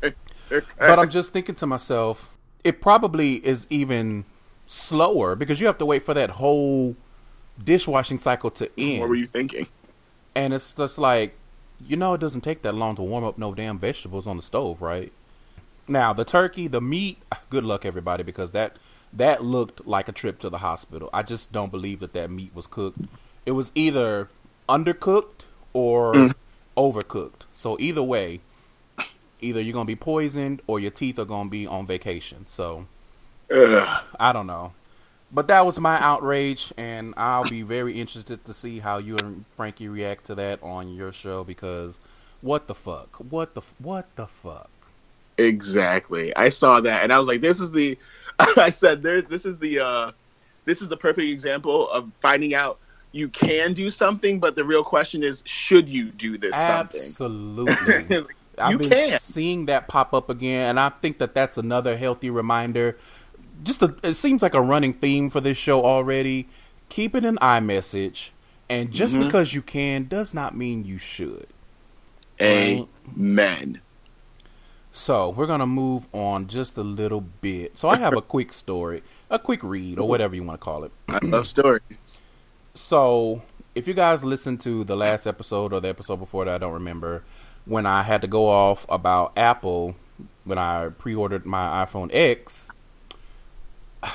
but 0.49 0.99
I'm 0.99 1.09
just 1.09 1.31
thinking 1.31 1.55
to 1.55 1.65
myself, 1.65 2.35
it 2.65 2.81
probably 2.81 3.35
is 3.45 3.65
even 3.69 4.25
slower 4.67 5.35
because 5.35 5.59
you 5.59 5.67
have 5.67 5.77
to 5.77 5.85
wait 5.85 6.03
for 6.03 6.13
that 6.13 6.31
whole 6.31 6.95
dishwashing 7.63 8.19
cycle 8.19 8.51
to 8.51 8.69
end. 8.77 9.01
what 9.01 9.09
were 9.09 9.15
you 9.15 9.27
thinking? 9.27 9.67
And 10.35 10.53
it's 10.53 10.73
just 10.73 10.97
like, 10.97 11.35
you 11.85 11.95
know, 11.95 12.13
it 12.13 12.21
doesn't 12.21 12.41
take 12.41 12.61
that 12.63 12.75
long 12.75 12.95
to 12.95 13.01
warm 13.01 13.23
up 13.23 13.37
no 13.37 13.53
damn 13.53 13.79
vegetables 13.79 14.27
on 14.27 14.37
the 14.37 14.43
stove, 14.43 14.81
right? 14.81 15.11
Now, 15.87 16.13
the 16.13 16.25
turkey, 16.25 16.67
the 16.67 16.81
meat, 16.81 17.21
good 17.49 17.63
luck 17.63 17.85
everybody 17.85 18.23
because 18.23 18.51
that 18.51 18.77
that 19.13 19.43
looked 19.43 19.87
like 19.87 20.09
a 20.09 20.11
trip 20.11 20.39
to 20.39 20.49
the 20.49 20.57
hospital. 20.57 21.09
I 21.13 21.23
just 21.23 21.51
don't 21.51 21.71
believe 21.71 22.01
that 22.01 22.13
that 22.13 22.29
meat 22.29 22.51
was 22.53 22.67
cooked. 22.67 22.99
It 23.45 23.51
was 23.51 23.71
either 23.73 24.29
undercooked 24.67 25.45
or 25.71 26.13
hmm. 26.13 26.27
overcooked. 26.75 27.43
So 27.53 27.77
either 27.79 28.03
way, 28.03 28.41
either 29.39 29.61
you're 29.61 29.73
going 29.73 29.85
to 29.85 29.91
be 29.91 29.95
poisoned 29.95 30.61
or 30.67 30.79
your 30.79 30.91
teeth 30.91 31.17
are 31.17 31.25
going 31.25 31.47
to 31.47 31.51
be 31.51 31.65
on 31.65 31.85
vacation. 31.85 32.45
So 32.47 32.87
Ugh. 33.51 34.03
I 34.19 34.33
don't 34.33 34.47
know. 34.47 34.73
But 35.31 35.47
that 35.49 35.65
was 35.65 35.79
my 35.79 35.99
outrage, 35.99 36.71
and 36.77 37.13
I'll 37.17 37.49
be 37.49 37.61
very 37.61 37.99
interested 37.99 38.45
to 38.45 38.53
see 38.53 38.79
how 38.79 38.99
you 38.99 39.17
and 39.17 39.43
Frankie 39.55 39.87
react 39.87 40.25
to 40.25 40.35
that 40.35 40.61
on 40.63 40.93
your 40.93 41.11
show 41.11 41.43
because 41.43 41.99
what 42.41 42.67
the 42.67 42.75
fuck? 42.75 43.17
What 43.17 43.53
the 43.53 43.61
what 43.79 44.07
the 44.15 44.27
fuck? 44.27 44.69
Exactly. 45.37 46.33
I 46.35 46.49
saw 46.49 46.79
that 46.81 47.03
and 47.03 47.11
I 47.11 47.19
was 47.19 47.27
like, 47.27 47.41
this 47.41 47.59
is 47.59 47.71
the 47.71 47.97
I 48.57 48.69
said 48.69 49.03
there 49.03 49.21
this 49.21 49.45
is 49.45 49.59
the 49.59 49.79
uh 49.79 50.11
this 50.65 50.81
is 50.81 50.89
the 50.89 50.97
perfect 50.97 51.27
example 51.27 51.89
of 51.89 52.11
finding 52.19 52.53
out 52.53 52.79
you 53.11 53.29
can 53.29 53.73
do 53.73 53.89
something, 53.89 54.39
but 54.39 54.55
the 54.55 54.63
real 54.63 54.83
question 54.83 55.23
is 55.23 55.41
should 55.45 55.89
you 55.89 56.05
do 56.11 56.37
this 56.37 56.55
something? 56.55 57.01
Absolutely. 57.01 58.25
I've 58.57 58.71
you 58.71 58.77
been 58.77 58.89
can. 58.89 59.19
seeing 59.19 59.65
that 59.65 59.87
pop 59.87 60.13
up 60.13 60.29
again, 60.29 60.69
and 60.69 60.79
I 60.79 60.89
think 60.89 61.17
that 61.17 61.33
that's 61.33 61.57
another 61.57 61.97
healthy 61.97 62.29
reminder. 62.29 62.97
Just 63.63 63.81
a, 63.81 63.95
it 64.03 64.15
seems 64.15 64.41
like 64.41 64.53
a 64.53 64.61
running 64.61 64.93
theme 64.93 65.29
for 65.29 65.41
this 65.41 65.57
show 65.57 65.83
already. 65.83 66.47
Keep 66.89 67.15
it 67.15 67.25
an 67.25 67.37
iMessage, 67.37 68.29
and 68.69 68.91
just 68.91 69.15
Mm-hmm. 69.15 69.25
because 69.25 69.53
you 69.53 69.61
can 69.61 70.05
does 70.07 70.33
not 70.33 70.55
mean 70.55 70.85
you 70.85 70.97
should. 70.97 71.47
Right. 72.39 72.85
Amen. 73.17 73.81
So 74.91 75.29
we're 75.29 75.47
gonna 75.47 75.67
move 75.67 76.07
on 76.13 76.47
just 76.47 76.77
a 76.77 76.83
little 76.83 77.21
bit. 77.21 77.77
So 77.77 77.89
I 77.89 77.97
have 77.97 78.15
a 78.15 78.21
quick 78.21 78.53
story, 78.53 79.03
a 79.29 79.37
quick 79.39 79.61
read, 79.63 79.99
or 79.99 80.07
whatever 80.07 80.35
you 80.35 80.43
want 80.43 80.59
to 80.59 80.63
call 80.63 80.83
it. 80.83 80.91
I 81.09 81.19
love 81.23 81.47
stories. 81.47 81.81
So 82.73 83.41
if 83.73 83.87
you 83.87 83.93
guys 83.93 84.23
listened 84.23 84.61
to 84.61 84.83
the 84.85 84.95
last 84.95 85.27
episode 85.27 85.73
or 85.73 85.81
the 85.81 85.89
episode 85.89 86.17
before 86.17 86.45
that, 86.45 86.55
I 86.55 86.57
don't 86.59 86.73
remember 86.73 87.23
when 87.65 87.85
I 87.85 88.03
had 88.03 88.21
to 88.21 88.27
go 88.27 88.47
off 88.47 88.85
about 88.87 89.33
Apple 89.37 89.95
when 90.45 90.57
I 90.57 90.89
pre-ordered 90.89 91.45
my 91.45 91.85
iPhone 91.85 92.09
X. 92.13 92.69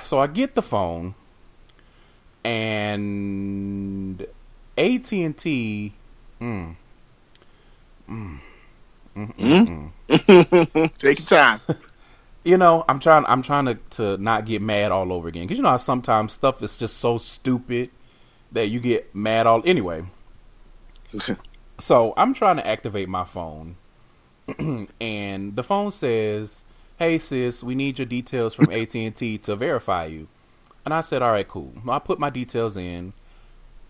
So 0.03 0.19
I 0.19 0.27
get 0.27 0.55
the 0.55 0.63
phone, 0.63 1.15
and 2.45 4.27
AT 4.79 5.13
and 5.13 5.37
T. 5.37 5.93
Mm, 6.41 6.75
mm, 8.09 8.39
mm, 9.17 9.91
mm. 10.09 10.99
Take 10.99 11.19
your 11.19 11.27
time. 11.27 11.61
you 12.45 12.57
know, 12.57 12.85
I'm 12.89 13.01
trying. 13.01 13.25
I'm 13.27 13.43
trying 13.43 13.67
to 13.67 13.75
to 13.91 14.17
not 14.19 14.47
get 14.47 14.63
mad 14.63 14.93
all 14.93 15.13
over 15.13 15.29
again 15.29 15.45
because 15.45 15.59
you 15.59 15.63
know 15.63 15.71
how 15.71 15.77
sometimes 15.77 16.33
stuff 16.33 16.63
is 16.63 16.77
just 16.77 16.99
so 16.99 17.19
stupid 17.19 17.91
that 18.53 18.69
you 18.69 18.81
get 18.81 19.15
mad 19.15 19.47
all 19.47 19.63
anyway. 19.65 20.05
so 21.79 22.15
I'm 22.17 22.35
trying 22.35 22.57
to 22.57 22.67
activate 22.67 23.09
my 23.09 23.25
phone, 23.25 23.77
and 25.01 25.57
the 25.57 25.63
phone 25.63 25.93
says, 25.93 26.65
"Hey 27.01 27.19
sis, 27.19 27.65
we 27.65 27.75
need 27.75 27.99
your 27.99 28.07
details 28.07 28.55
from 28.55 28.71
AT 28.71 28.95
and 28.95 29.17
T 29.17 29.39
to 29.39 29.57
verify 29.57 30.05
you." 30.05 30.29
And 30.85 30.95
I 30.95 31.01
said, 31.01 31.23
"All 31.23 31.33
right, 31.33 31.49
cool." 31.49 31.73
I 31.89 31.99
put 31.99 32.21
my 32.21 32.31
details 32.31 32.77
in, 32.77 33.13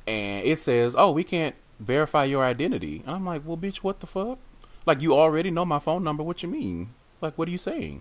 and 0.06 0.46
it 0.46 0.58
says, 0.58 0.94
"Oh, 0.96 1.10
we 1.10 1.24
can't 1.24 1.54
verify 1.78 2.24
your 2.24 2.42
identity." 2.44 3.02
And 3.04 3.16
I'm 3.16 3.26
like, 3.26 3.42
"Well, 3.44 3.58
bitch, 3.58 3.78
what 3.78 4.00
the 4.00 4.06
fuck? 4.06 4.38
Like, 4.86 5.02
you 5.02 5.12
already 5.12 5.50
know 5.50 5.66
my 5.66 5.78
phone 5.78 6.02
number. 6.02 6.22
What 6.22 6.42
you 6.42 6.48
mean? 6.48 6.94
Like, 7.20 7.36
what 7.36 7.48
are 7.48 7.52
you 7.52 7.58
saying?" 7.58 8.00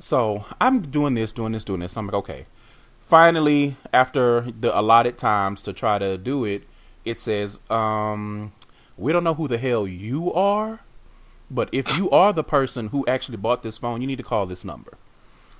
So 0.00 0.46
I'm 0.58 0.80
doing 0.80 1.12
this, 1.14 1.30
doing 1.30 1.52
this, 1.52 1.62
doing 1.62 1.80
this. 1.80 1.92
And 1.92 1.98
I'm 1.98 2.06
like, 2.06 2.14
okay. 2.14 2.46
Finally, 3.00 3.76
after 3.92 4.40
the 4.42 4.76
allotted 4.78 5.18
times 5.18 5.60
to 5.62 5.74
try 5.74 5.98
to 5.98 6.16
do 6.16 6.44
it, 6.44 6.64
it 7.04 7.20
says, 7.20 7.60
um, 7.68 8.52
we 8.96 9.12
don't 9.12 9.24
know 9.24 9.34
who 9.34 9.46
the 9.46 9.58
hell 9.58 9.86
you 9.86 10.32
are, 10.32 10.80
but 11.50 11.68
if 11.72 11.96
you 11.96 12.08
are 12.10 12.32
the 12.32 12.44
person 12.44 12.88
who 12.88 13.04
actually 13.06 13.36
bought 13.36 13.62
this 13.62 13.78
phone, 13.78 14.00
you 14.00 14.06
need 14.06 14.18
to 14.18 14.24
call 14.24 14.46
this 14.46 14.64
number. 14.64 14.92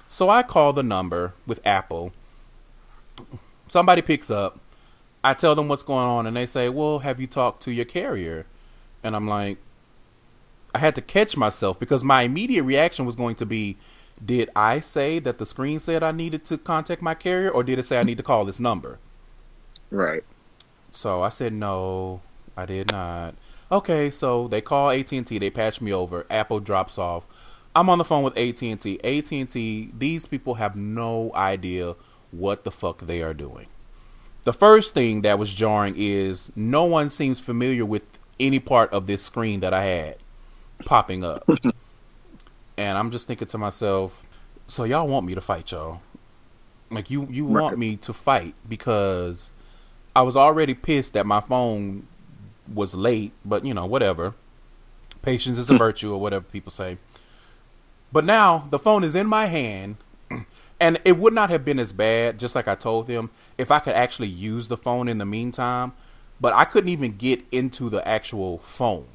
So 0.08 0.30
I 0.30 0.42
call 0.42 0.72
the 0.72 0.82
number 0.82 1.34
with 1.46 1.60
Apple. 1.66 2.12
Somebody 3.68 4.02
picks 4.02 4.30
up. 4.30 4.58
I 5.22 5.34
tell 5.34 5.54
them 5.54 5.68
what's 5.68 5.82
going 5.82 6.06
on, 6.06 6.26
and 6.26 6.36
they 6.36 6.46
say, 6.46 6.68
Well, 6.68 7.00
have 7.00 7.20
you 7.20 7.26
talked 7.26 7.62
to 7.64 7.72
your 7.72 7.84
carrier? 7.84 8.46
And 9.02 9.14
I'm 9.14 9.28
like, 9.28 9.58
I 10.74 10.78
had 10.78 10.94
to 10.94 11.02
catch 11.02 11.36
myself 11.36 11.78
because 11.78 12.04
my 12.04 12.22
immediate 12.22 12.62
reaction 12.62 13.04
was 13.04 13.16
going 13.16 13.34
to 13.36 13.46
be, 13.46 13.76
did 14.24 14.50
I 14.54 14.80
say 14.80 15.18
that 15.18 15.38
the 15.38 15.46
screen 15.46 15.80
said 15.80 16.02
I 16.02 16.12
needed 16.12 16.44
to 16.46 16.58
contact 16.58 17.02
my 17.02 17.14
carrier, 17.14 17.50
or 17.50 17.64
did 17.64 17.78
it 17.78 17.86
say 17.86 17.98
I 17.98 18.02
need 18.02 18.18
to 18.18 18.22
call 18.22 18.44
this 18.44 18.60
number? 18.60 18.98
Right. 19.90 20.24
So 20.92 21.22
I 21.22 21.28
said 21.28 21.52
no, 21.52 22.20
I 22.56 22.66
did 22.66 22.92
not. 22.92 23.34
Okay, 23.72 24.10
so 24.10 24.48
they 24.48 24.60
call 24.60 24.90
AT 24.90 25.12
and 25.12 25.26
T. 25.26 25.38
They 25.38 25.50
patch 25.50 25.80
me 25.80 25.92
over. 25.92 26.26
Apple 26.28 26.60
drops 26.60 26.98
off. 26.98 27.26
I'm 27.74 27.88
on 27.88 27.98
the 27.98 28.04
phone 28.04 28.24
with 28.24 28.36
AT 28.36 28.62
and 28.62 28.80
T. 28.80 28.98
AT 29.04 29.30
and 29.32 29.48
T. 29.48 29.90
These 29.96 30.26
people 30.26 30.54
have 30.54 30.74
no 30.74 31.30
idea 31.34 31.94
what 32.32 32.64
the 32.64 32.70
fuck 32.72 32.98
they 33.02 33.22
are 33.22 33.34
doing. 33.34 33.66
The 34.42 34.52
first 34.52 34.94
thing 34.94 35.22
that 35.22 35.38
was 35.38 35.54
jarring 35.54 35.94
is 35.96 36.50
no 36.56 36.84
one 36.84 37.10
seems 37.10 37.38
familiar 37.38 37.84
with 37.84 38.02
any 38.40 38.58
part 38.58 38.92
of 38.92 39.06
this 39.06 39.22
screen 39.22 39.60
that 39.60 39.72
I 39.72 39.84
had 39.84 40.16
popping 40.84 41.22
up. 41.22 41.48
and 42.76 42.98
I'm 42.98 43.10
just 43.10 43.26
thinking 43.26 43.48
to 43.48 43.58
myself, 43.58 44.26
so 44.66 44.84
y'all 44.84 45.06
want 45.06 45.26
me 45.26 45.34
to 45.34 45.40
fight 45.40 45.70
y'all? 45.70 46.00
Like 46.90 47.10
you 47.10 47.28
you 47.30 47.44
want 47.44 47.78
me 47.78 47.96
to 47.98 48.12
fight 48.12 48.54
because 48.68 49.52
I 50.16 50.22
was 50.22 50.36
already 50.36 50.74
pissed 50.74 51.12
that 51.12 51.24
my 51.24 51.40
phone 51.40 52.08
was 52.72 52.94
late, 52.94 53.32
but 53.44 53.64
you 53.64 53.74
know, 53.74 53.86
whatever. 53.86 54.34
Patience 55.22 55.58
is 55.58 55.68
a 55.68 55.74
hmm. 55.74 55.78
virtue 55.78 56.12
or 56.12 56.20
whatever 56.20 56.44
people 56.44 56.72
say. 56.72 56.98
But 58.12 58.24
now 58.24 58.66
the 58.70 58.78
phone 58.78 59.04
is 59.04 59.14
in 59.14 59.26
my 59.26 59.46
hand 59.46 59.96
and 60.80 61.00
it 61.04 61.18
would 61.18 61.34
not 61.34 61.50
have 61.50 61.64
been 61.64 61.78
as 61.78 61.92
bad, 61.92 62.38
just 62.38 62.54
like 62.54 62.66
I 62.66 62.74
told 62.74 63.06
them, 63.06 63.30
if 63.58 63.70
I 63.70 63.78
could 63.78 63.94
actually 63.94 64.28
use 64.28 64.68
the 64.68 64.76
phone 64.76 65.08
in 65.08 65.18
the 65.18 65.26
meantime. 65.26 65.92
But 66.40 66.54
I 66.54 66.64
couldn't 66.64 66.88
even 66.88 67.16
get 67.16 67.44
into 67.52 67.90
the 67.90 68.06
actual 68.08 68.58
phone. 68.58 69.06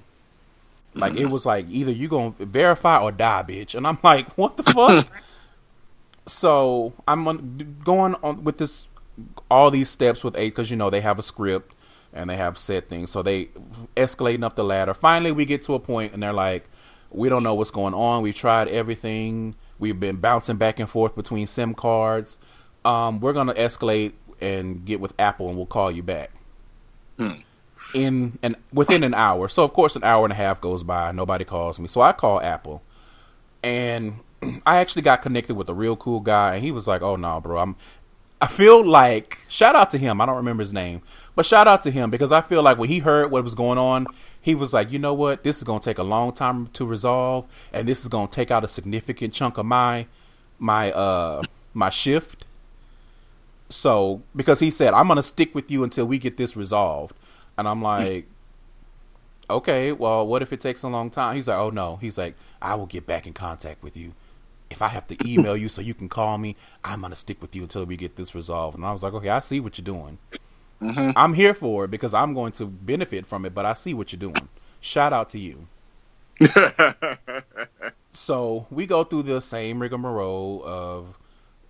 Like 0.94 1.14
it 1.16 1.26
hmm. 1.26 1.32
was 1.32 1.46
like 1.46 1.66
either 1.70 1.92
you 1.92 2.08
gonna 2.08 2.36
verify 2.40 3.00
or 3.00 3.12
die, 3.12 3.44
bitch. 3.48 3.76
And 3.76 3.86
I'm 3.86 3.98
like, 4.04 4.38
what 4.38 4.58
the 4.58 4.64
fuck? 4.64 5.08
so 6.28 6.94
I'm 7.08 7.80
going 7.84 8.16
on 8.24 8.44
with 8.44 8.60
this, 8.60 8.86
all 9.52 9.72
these 9.72 9.90
steps 9.90 10.24
with 10.24 10.38
eight 10.38 10.50
because 10.50 10.72
you 10.72 10.78
know 10.78 10.90
they 10.90 11.02
have 11.02 11.20
a 11.20 11.24
script 11.24 11.75
and 12.16 12.30
they 12.30 12.38
have 12.38 12.58
said 12.58 12.90
things. 12.90 13.12
So 13.12 13.22
they 13.22 13.50
escalating 13.96 14.44
up 14.44 14.56
the 14.56 14.64
ladder. 14.64 14.94
Finally, 14.94 15.32
we 15.32 15.46
get 15.46 15.64
to 15.64 15.74
a 15.74 15.80
point 15.80 16.14
and 16.14 16.24
they're 16.24 16.34
like, 16.34 16.68
we 17.12 17.30
don't 17.30 17.44
know 17.44 17.54
what's 17.54 17.72
going 17.72 17.94
on. 17.94 18.24
We've 18.24 18.36
tried 18.36 18.68
everything. 18.70 19.56
We've 19.78 20.00
been 20.00 20.18
bouncing 20.18 20.58
back 20.58 20.80
and 20.80 20.90
forth 20.90 21.16
between 21.16 21.48
SIM 21.48 21.76
cards. 21.76 22.38
Um, 22.84 23.20
we're 23.20 23.34
gonna 23.34 23.54
escalate 23.54 24.14
and 24.42 24.86
get 24.86 25.00
with 25.00 25.14
Apple, 25.20 25.48
and 25.48 25.58
we'll 25.58 25.66
call 25.66 25.92
you 25.92 26.04
back. 26.04 26.32
Hmm 27.18 27.34
in 27.96 28.38
and 28.44 28.56
within 28.74 29.04
an 29.04 29.14
hour. 29.14 29.48
So 29.48 29.64
of 29.64 29.74
course, 29.74 29.96
an 29.96 30.04
hour 30.04 30.26
and 30.26 30.32
a 30.32 30.36
half 30.36 30.62
goes 30.62 30.84
by. 30.84 31.12
Nobody 31.12 31.46
calls 31.46 31.80
me. 31.80 31.88
So 31.88 32.02
I 32.02 32.12
call 32.12 32.42
Apple, 32.42 32.84
and 33.64 34.20
I 34.66 34.78
actually 34.78 35.02
got 35.02 35.22
connected 35.22 35.56
with 35.56 35.70
a 35.70 35.74
real 35.74 35.96
cool 35.96 36.20
guy, 36.20 36.56
and 36.56 36.64
he 36.64 36.72
was 36.72 36.86
like, 36.88 37.02
"Oh 37.02 37.16
no, 37.16 37.40
bro, 37.42 37.60
I'm." 37.60 37.76
I 38.42 38.48
feel 38.48 38.86
like 38.86 39.40
shout 39.48 39.76
out 39.76 39.90
to 39.92 39.98
him. 39.98 40.20
I 40.20 40.26
don't 40.26 40.36
remember 40.36 40.62
his 40.62 40.74
name, 40.74 41.02
but 41.36 41.46
shout 41.46 41.68
out 41.68 41.84
to 41.84 41.92
him 41.92 42.10
because 42.10 42.32
I 42.32 42.42
feel 42.42 42.64
like 42.64 42.78
when 42.78 42.90
he 42.90 43.00
heard 43.00 43.32
what 43.32 43.44
was 43.44 43.56
going 43.56 43.78
on, 43.78 44.08
he 44.42 44.56
was 44.56 44.74
like, 44.74 44.92
"You 44.92 45.00
know 45.00 45.14
what? 45.14 45.44
This 45.44 45.58
is 45.58 45.64
going 45.64 45.82
to 45.82 45.90
take 45.90 45.98
a 45.98 46.04
long 46.04 46.34
time 46.34 46.68
to 46.68 46.86
resolve, 46.86 47.46
and 47.74 47.88
this 47.88 48.02
is 48.02 48.08
going 48.08 48.28
to 48.28 48.34
take 48.34 48.52
out 48.52 48.64
a 48.64 48.68
significant 48.68 49.34
chunk 49.34 49.58
of 49.58 49.66
my 49.66 50.08
my 50.60 50.92
uh 50.92 51.44
my 51.74 51.90
shift." 51.90 52.46
So, 53.70 54.22
because 54.36 54.60
he 54.60 54.72
said, 54.72 54.94
"I'm 54.94 55.08
going 55.08 55.18
to 55.18 55.24
stick 55.24 55.54
with 55.56 55.70
you 55.70 55.84
until 55.84 56.06
we 56.06 56.20
get 56.20 56.38
this 56.38 56.56
resolved." 56.56 57.16
And 57.58 57.68
I'm 57.68 57.82
like, 57.82 58.28
okay, 59.50 59.92
well, 59.92 60.26
what 60.26 60.42
if 60.42 60.52
it 60.54 60.62
takes 60.62 60.84
a 60.84 60.88
long 60.88 61.10
time? 61.10 61.36
He's 61.36 61.48
like, 61.48 61.58
oh 61.58 61.70
no. 61.70 61.98
He's 61.98 62.18
like, 62.18 62.36
I 62.62 62.76
will 62.76 62.86
get 62.86 63.06
back 63.06 63.28
in 63.28 63.34
contact 63.34 63.84
with 63.84 63.96
you. 63.96 64.14
If 64.70 64.82
I 64.82 64.88
have 64.88 65.08
to 65.08 65.18
email 65.28 65.56
you 65.56 65.70
so 65.70 65.82
you 65.82 65.94
can 65.94 66.10
call 66.10 66.38
me, 66.38 66.56
I'm 66.84 67.02
gonna 67.02 67.16
stick 67.16 67.42
with 67.42 67.56
you 67.56 67.64
until 67.64 67.86
we 67.86 67.98
get 67.98 68.16
this 68.16 68.34
resolved. 68.34 68.78
And 68.78 68.86
I 68.86 68.92
was 68.92 69.04
like, 69.04 69.14
okay, 69.14 69.30
I 69.30 69.40
see 69.40 69.60
what 69.60 69.78
you're 69.78 69.86
doing. 69.86 70.18
Mm-hmm. 70.82 71.12
I'm 71.16 71.34
here 71.34 71.54
for 71.54 71.86
it 71.86 71.92
because 71.92 72.14
I'm 72.14 72.34
going 72.34 72.52
to 72.54 72.66
benefit 72.66 73.26
from 73.26 73.46
it, 73.46 73.54
but 73.54 73.66
I 73.66 73.74
see 73.74 73.94
what 73.94 74.12
you're 74.12 74.20
doing. 74.20 74.50
Shout 74.82 75.14
out 75.14 75.30
to 75.30 75.40
you. 75.40 75.68
so 78.12 78.68
we 78.70 78.86
go 78.86 79.04
through 79.04 79.24
the 79.24 79.40
same 79.40 79.80
rigmarole 79.82 80.64
of 80.66 81.18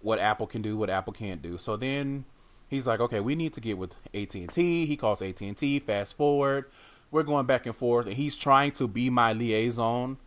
what 0.02 0.20
Apple 0.20 0.48
can 0.48 0.62
do, 0.62 0.76
what 0.76 0.90
Apple 0.90 1.14
can't 1.14 1.42
do. 1.42 1.58
So 1.58 1.78
then 1.78 2.26
He's 2.68 2.88
like, 2.88 3.00
okay, 3.00 3.20
we 3.20 3.36
need 3.36 3.54
to 3.54 3.62
get 3.62 3.78
with 3.78 3.96
AT 4.14 4.34
and 4.36 4.52
T. 4.52 4.86
He 4.86 4.98
calls 4.98 5.22
AT 5.22 5.40
and 5.42 5.56
T. 5.56 5.80
Fast 5.80 6.18
forward, 6.18 6.66
we're 7.12 7.24
going 7.24 7.46
back 7.46 7.66
and 7.66 7.76
forth, 7.76 8.08
and 8.08 8.16
he's 8.16 8.36
trying 8.36 8.72
to 8.74 8.88
be 8.88 9.10
my 9.10 9.34
liaison, 9.34 10.18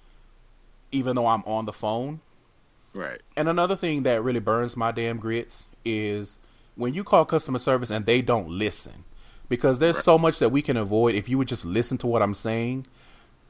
even 0.93 1.17
though 1.17 1.27
I'm 1.27 1.43
on 1.45 1.67
the 1.67 1.73
phone. 1.73 2.21
Right. 2.95 3.21
And 3.37 3.49
another 3.49 3.77
thing 3.77 4.05
that 4.05 4.23
really 4.23 4.41
burns 4.41 4.77
my 4.77 4.93
damn 4.93 5.19
grits 5.19 5.67
is 5.85 6.39
when 6.79 6.95
you 6.95 7.05
call 7.05 7.27
customer 7.27 7.59
service 7.59 7.91
and 7.91 8.07
they 8.07 8.23
don't 8.23 8.49
listen, 8.49 9.05
because 9.51 9.79
there's 9.79 9.97
right. 9.97 10.05
so 10.05 10.19
much 10.19 10.39
that 10.39 10.49
we 10.49 10.63
can 10.63 10.79
avoid 10.79 11.15
if 11.15 11.29
you 11.29 11.37
would 11.37 11.49
just 11.49 11.67
listen 11.67 11.99
to 11.99 12.07
what 12.07 12.23
I'm 12.23 12.35
saying. 12.35 12.87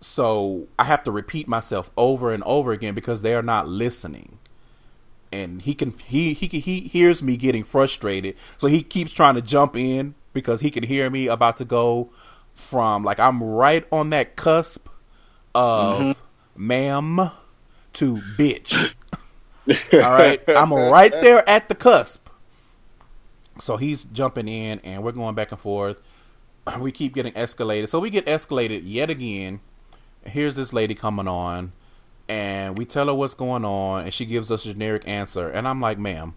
So 0.00 0.66
I 0.78 0.84
have 0.84 1.04
to 1.04 1.12
repeat 1.12 1.46
myself 1.46 1.90
over 1.96 2.32
and 2.32 2.42
over 2.42 2.72
again 2.72 2.94
because 2.94 3.22
they 3.22 3.34
are 3.34 3.42
not 3.42 3.68
listening 3.68 4.38
and 5.32 5.62
he 5.62 5.74
can 5.74 5.92
he 6.06 6.34
he 6.34 6.46
he 6.60 6.80
hears 6.80 7.22
me 7.22 7.36
getting 7.36 7.64
frustrated, 7.64 8.36
so 8.56 8.66
he 8.66 8.82
keeps 8.82 9.12
trying 9.12 9.34
to 9.34 9.42
jump 9.42 9.76
in 9.76 10.14
because 10.32 10.60
he 10.60 10.70
can 10.70 10.82
hear 10.82 11.10
me 11.10 11.26
about 11.26 11.56
to 11.58 11.64
go 11.64 12.10
from 12.54 13.04
like 13.04 13.20
I'm 13.20 13.42
right 13.42 13.86
on 13.92 14.10
that 14.10 14.36
cusp 14.36 14.88
of 15.54 16.00
mm-hmm. 16.00 16.66
ma'am 16.66 17.30
to 17.94 18.16
bitch. 18.36 18.94
All 19.92 20.12
right, 20.12 20.40
I'm 20.48 20.72
right 20.72 21.12
there 21.12 21.46
at 21.48 21.68
the 21.68 21.74
cusp. 21.74 22.27
So 23.58 23.76
he's 23.76 24.04
jumping 24.04 24.48
in, 24.48 24.80
and 24.80 25.02
we're 25.02 25.12
going 25.12 25.34
back 25.34 25.50
and 25.52 25.60
forth. 25.60 26.00
We 26.78 26.92
keep 26.92 27.14
getting 27.14 27.32
escalated, 27.32 27.88
so 27.88 27.98
we 27.98 28.10
get 28.10 28.26
escalated 28.26 28.82
yet 28.84 29.08
again. 29.08 29.60
Here's 30.24 30.54
this 30.54 30.74
lady 30.74 30.94
coming 30.94 31.26
on 31.26 31.72
and 32.28 32.76
we 32.76 32.84
tell 32.84 33.06
her 33.06 33.14
what's 33.14 33.34
going 33.34 33.64
on 33.64 34.04
and 34.04 34.12
she 34.12 34.26
gives 34.26 34.52
us 34.52 34.66
a 34.66 34.72
generic 34.72 35.02
answer. 35.08 35.48
And 35.48 35.66
i'm 35.66 35.80
like 35.80 35.98
ma'am 35.98 36.34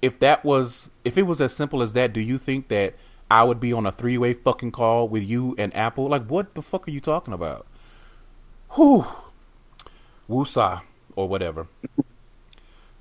if 0.00 0.18
that 0.18 0.44
was 0.44 0.90
if 1.04 1.16
it 1.16 1.22
was 1.22 1.40
as 1.40 1.54
simple 1.54 1.80
as 1.80 1.92
that 1.92 2.12
do 2.12 2.20
you 2.20 2.36
think 2.36 2.68
that 2.68 2.94
i 3.30 3.44
would 3.44 3.60
be 3.60 3.72
on 3.72 3.86
a 3.86 3.92
three-way 3.92 4.34
fucking 4.34 4.72
call 4.72 5.08
with 5.08 5.22
you 5.22 5.54
and 5.56 5.74
apple? 5.76 6.08
Like 6.08 6.26
what 6.26 6.54
the 6.54 6.62
fuck 6.62 6.88
are 6.88 6.90
you 6.90 7.00
talking 7.00 7.32
about? 7.32 7.66
Whew. 8.70 9.06
Woosah 10.28 10.82
or 11.14 11.28
whatever. 11.28 11.68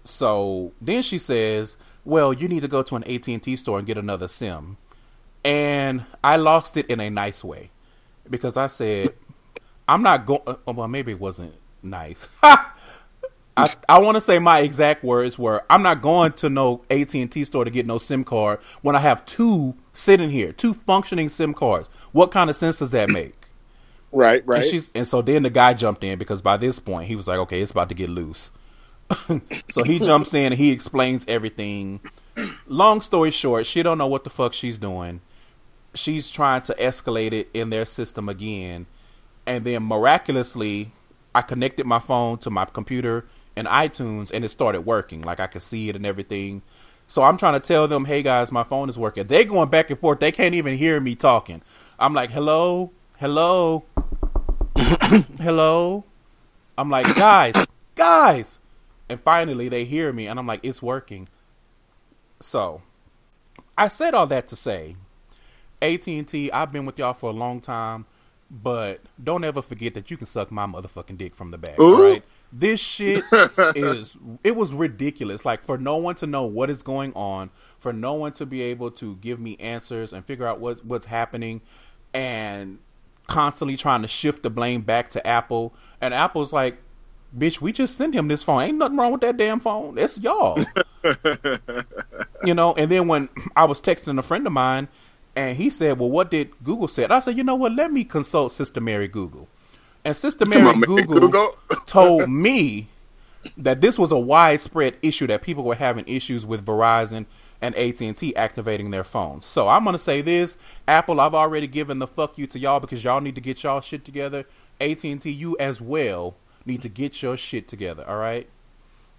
So 0.03 0.71
then 0.81 1.03
she 1.03 1.19
says 1.19 1.77
well 2.05 2.33
you 2.33 2.47
need 2.47 2.61
to 2.61 2.67
go 2.67 2.81
to 2.83 2.95
an 2.95 3.03
at&t 3.03 3.55
store 3.55 3.77
and 3.77 3.87
get 3.87 3.97
another 3.97 4.27
sim 4.27 4.77
and 5.43 6.05
I 6.23 6.37
lost 6.37 6.77
it 6.77 6.87
in 6.87 6.99
a 6.99 7.09
nice 7.09 7.43
way 7.43 7.69
because 8.29 8.57
I 8.57 8.67
said, 8.67 9.13
"I'm 9.87 10.03
not 10.03 10.25
going." 10.25 10.41
Uh, 10.45 10.55
well, 10.65 10.87
maybe 10.87 11.13
it 11.13 11.19
wasn't 11.19 11.53
nice. 11.81 12.27
I, 12.43 13.67
I 13.89 13.99
want 13.99 14.15
to 14.15 14.21
say 14.21 14.39
my 14.39 14.59
exact 14.59 15.03
words 15.03 15.37
were, 15.39 15.63
"I'm 15.69 15.81
not 15.81 16.01
going 16.01 16.33
to 16.33 16.49
no 16.49 16.83
AT 16.89 17.13
and 17.15 17.31
T 17.31 17.43
store 17.43 17.65
to 17.65 17.71
get 17.71 17.85
no 17.85 17.97
SIM 17.97 18.23
card 18.23 18.59
when 18.81 18.95
I 18.95 18.99
have 18.99 19.25
two 19.25 19.75
sitting 19.93 20.29
here, 20.29 20.51
two 20.53 20.73
functioning 20.73 21.29
SIM 21.29 21.53
cards. 21.53 21.89
What 22.11 22.31
kind 22.31 22.49
of 22.49 22.55
sense 22.55 22.79
does 22.79 22.91
that 22.91 23.09
make?" 23.09 23.35
Right, 24.13 24.45
right. 24.45 24.61
And, 24.61 24.69
she's, 24.69 24.89
and 24.93 25.07
so 25.07 25.21
then 25.21 25.43
the 25.43 25.49
guy 25.49 25.73
jumped 25.73 26.03
in 26.03 26.19
because 26.19 26.41
by 26.41 26.57
this 26.57 26.79
point 26.79 27.07
he 27.07 27.15
was 27.15 27.27
like, 27.27 27.39
"Okay, 27.39 27.61
it's 27.61 27.71
about 27.71 27.89
to 27.89 27.95
get 27.95 28.09
loose." 28.09 28.51
so 29.69 29.83
he 29.83 29.99
jumps 29.99 30.33
in 30.33 30.51
and 30.51 30.55
he 30.55 30.71
explains 30.71 31.25
everything. 31.27 31.99
Long 32.67 33.01
story 33.01 33.31
short, 33.31 33.65
she 33.65 33.83
don't 33.83 33.97
know 33.97 34.07
what 34.07 34.23
the 34.23 34.29
fuck 34.29 34.53
she's 34.53 34.77
doing. 34.77 35.21
She's 35.93 36.29
trying 36.29 36.61
to 36.63 36.73
escalate 36.75 37.33
it 37.33 37.49
in 37.53 37.69
their 37.69 37.85
system 37.85 38.29
again, 38.29 38.85
and 39.45 39.65
then 39.65 39.83
miraculously, 39.83 40.93
I 41.35 41.41
connected 41.41 41.85
my 41.85 41.99
phone 41.99 42.37
to 42.39 42.49
my 42.49 42.65
computer 42.65 43.25
and 43.55 43.67
iTunes, 43.67 44.31
and 44.31 44.45
it 44.45 44.49
started 44.49 44.81
working. 44.81 45.21
Like 45.21 45.39
I 45.39 45.47
could 45.47 45.61
see 45.61 45.89
it 45.89 45.95
and 45.95 46.05
everything. 46.05 46.61
So 47.07 47.23
I'm 47.23 47.35
trying 47.35 47.53
to 47.53 47.59
tell 47.59 47.89
them, 47.89 48.05
"Hey 48.05 48.23
guys, 48.23 48.53
my 48.53 48.63
phone 48.63 48.87
is 48.87 48.97
working." 48.97 49.27
They 49.27 49.43
going 49.43 49.69
back 49.69 49.89
and 49.89 49.99
forth. 49.99 50.21
They 50.21 50.31
can't 50.31 50.55
even 50.55 50.77
hear 50.77 50.99
me 51.01 51.15
talking. 51.15 51.61
I'm 51.99 52.13
like, 52.13 52.31
"Hello, 52.31 52.91
hello, 53.19 53.83
hello." 55.41 56.05
I'm 56.77 56.89
like, 56.89 57.13
"Guys, 57.15 57.67
guys." 57.95 58.60
And 59.11 59.19
finally 59.19 59.67
they 59.67 59.83
hear 59.83 60.13
me 60.13 60.27
and 60.27 60.39
I'm 60.39 60.47
like, 60.47 60.61
"It's 60.63 60.81
working." 60.81 61.27
So, 62.39 62.81
I 63.77 63.89
said 63.89 64.13
all 64.13 64.25
that 64.27 64.47
to 64.47 64.55
say, 64.55 64.95
AT&T, 65.81 66.51
I've 66.51 66.71
been 66.71 66.85
with 66.85 66.97
y'all 66.97 67.13
for 67.13 67.29
a 67.29 67.33
long 67.33 67.59
time, 67.59 68.05
but 68.49 69.01
don't 69.21 69.43
ever 69.43 69.61
forget 69.61 69.93
that 69.95 70.09
you 70.09 70.17
can 70.17 70.25
suck 70.25 70.51
my 70.51 70.65
motherfucking 70.65 71.17
dick 71.17 71.35
from 71.35 71.51
the 71.51 71.57
back, 71.57 71.79
Ooh. 71.79 72.01
right? 72.01 72.23
This 72.53 72.79
shit 72.79 73.23
is 73.75 74.17
it 74.43 74.55
was 74.55 74.73
ridiculous. 74.73 75.43
Like 75.43 75.61
for 75.63 75.77
no 75.77 75.97
one 75.97 76.15
to 76.15 76.27
know 76.27 76.45
what 76.45 76.69
is 76.69 76.83
going 76.83 77.13
on, 77.13 77.49
for 77.79 77.91
no 77.91 78.13
one 78.13 78.31
to 78.33 78.45
be 78.45 78.61
able 78.61 78.91
to 78.91 79.17
give 79.17 79.39
me 79.39 79.57
answers 79.59 80.13
and 80.13 80.25
figure 80.25 80.47
out 80.47 80.59
what 80.59 80.85
what's 80.85 81.05
happening 81.05 81.61
and 82.13 82.79
constantly 83.27 83.77
trying 83.77 84.01
to 84.01 84.07
shift 84.07 84.43
the 84.43 84.49
blame 84.49 84.81
back 84.81 85.09
to 85.09 85.25
Apple. 85.25 85.73
And 86.01 86.13
Apple's 86.13 86.51
like, 86.51 86.81
bitch, 87.37 87.61
we 87.61 87.71
just 87.71 87.95
sent 87.95 88.13
him 88.13 88.27
this 88.27 88.43
phone. 88.43 88.61
Ain't 88.61 88.77
nothing 88.77 88.97
wrong 88.97 89.11
with 89.11 89.21
that 89.21 89.37
damn 89.37 89.59
phone. 89.59 89.97
It's 89.97 90.19
y'all. 90.19 90.63
you 92.43 92.53
know, 92.53 92.73
and 92.73 92.91
then 92.91 93.07
when 93.07 93.29
I 93.55 93.65
was 93.65 93.81
texting 93.81 94.17
a 94.17 94.21
friend 94.21 94.45
of 94.45 94.53
mine 94.53 94.87
and 95.35 95.57
he 95.57 95.69
said, 95.69 95.99
Well, 95.99 96.09
what 96.09 96.31
did 96.31 96.51
Google 96.63 96.87
said? 96.87 97.11
I 97.11 97.19
said, 97.19 97.37
you 97.37 97.43
know 97.43 97.55
what, 97.55 97.73
let 97.73 97.91
me 97.91 98.03
consult 98.03 98.51
Sister 98.51 98.81
Mary 98.81 99.07
Google. 99.07 99.47
And 100.03 100.15
Sister 100.15 100.45
Mary 100.47 100.67
on, 100.67 100.81
Google, 100.81 101.19
Google. 101.19 101.55
told 101.85 102.29
me 102.29 102.87
that 103.57 103.81
this 103.81 103.97
was 103.97 104.11
a 104.11 104.17
widespread 104.17 104.95
issue 105.01 105.27
that 105.27 105.41
people 105.41 105.63
were 105.63 105.75
having 105.75 106.07
issues 106.07 106.45
with 106.45 106.65
Verizon 106.65 107.25
and 107.61 107.75
AT&T 107.75 108.35
activating 108.35 108.89
their 108.89 109.03
phones. 109.03 109.45
So 109.45 109.67
I'm 109.67 109.83
going 109.83 109.93
to 109.93 109.99
say 109.99 110.21
this, 110.21 110.57
Apple, 110.87 111.21
I've 111.21 111.35
already 111.35 111.67
given 111.67 111.99
the 111.99 112.07
fuck 112.07 112.37
you 112.37 112.47
to 112.47 112.59
y'all 112.59 112.79
because 112.79 113.03
y'all 113.03 113.21
need 113.21 113.35
to 113.35 113.41
get 113.41 113.61
y'all 113.61 113.81
shit 113.81 114.03
together. 114.03 114.45
AT&T, 114.79 115.29
you 115.29 115.55
as 115.59 115.79
well 115.79 116.35
need 116.65 116.81
to 116.81 116.89
get 116.89 117.21
your 117.21 117.37
shit 117.37 117.67
together, 117.67 118.03
all 118.07 118.17
right? 118.17 118.47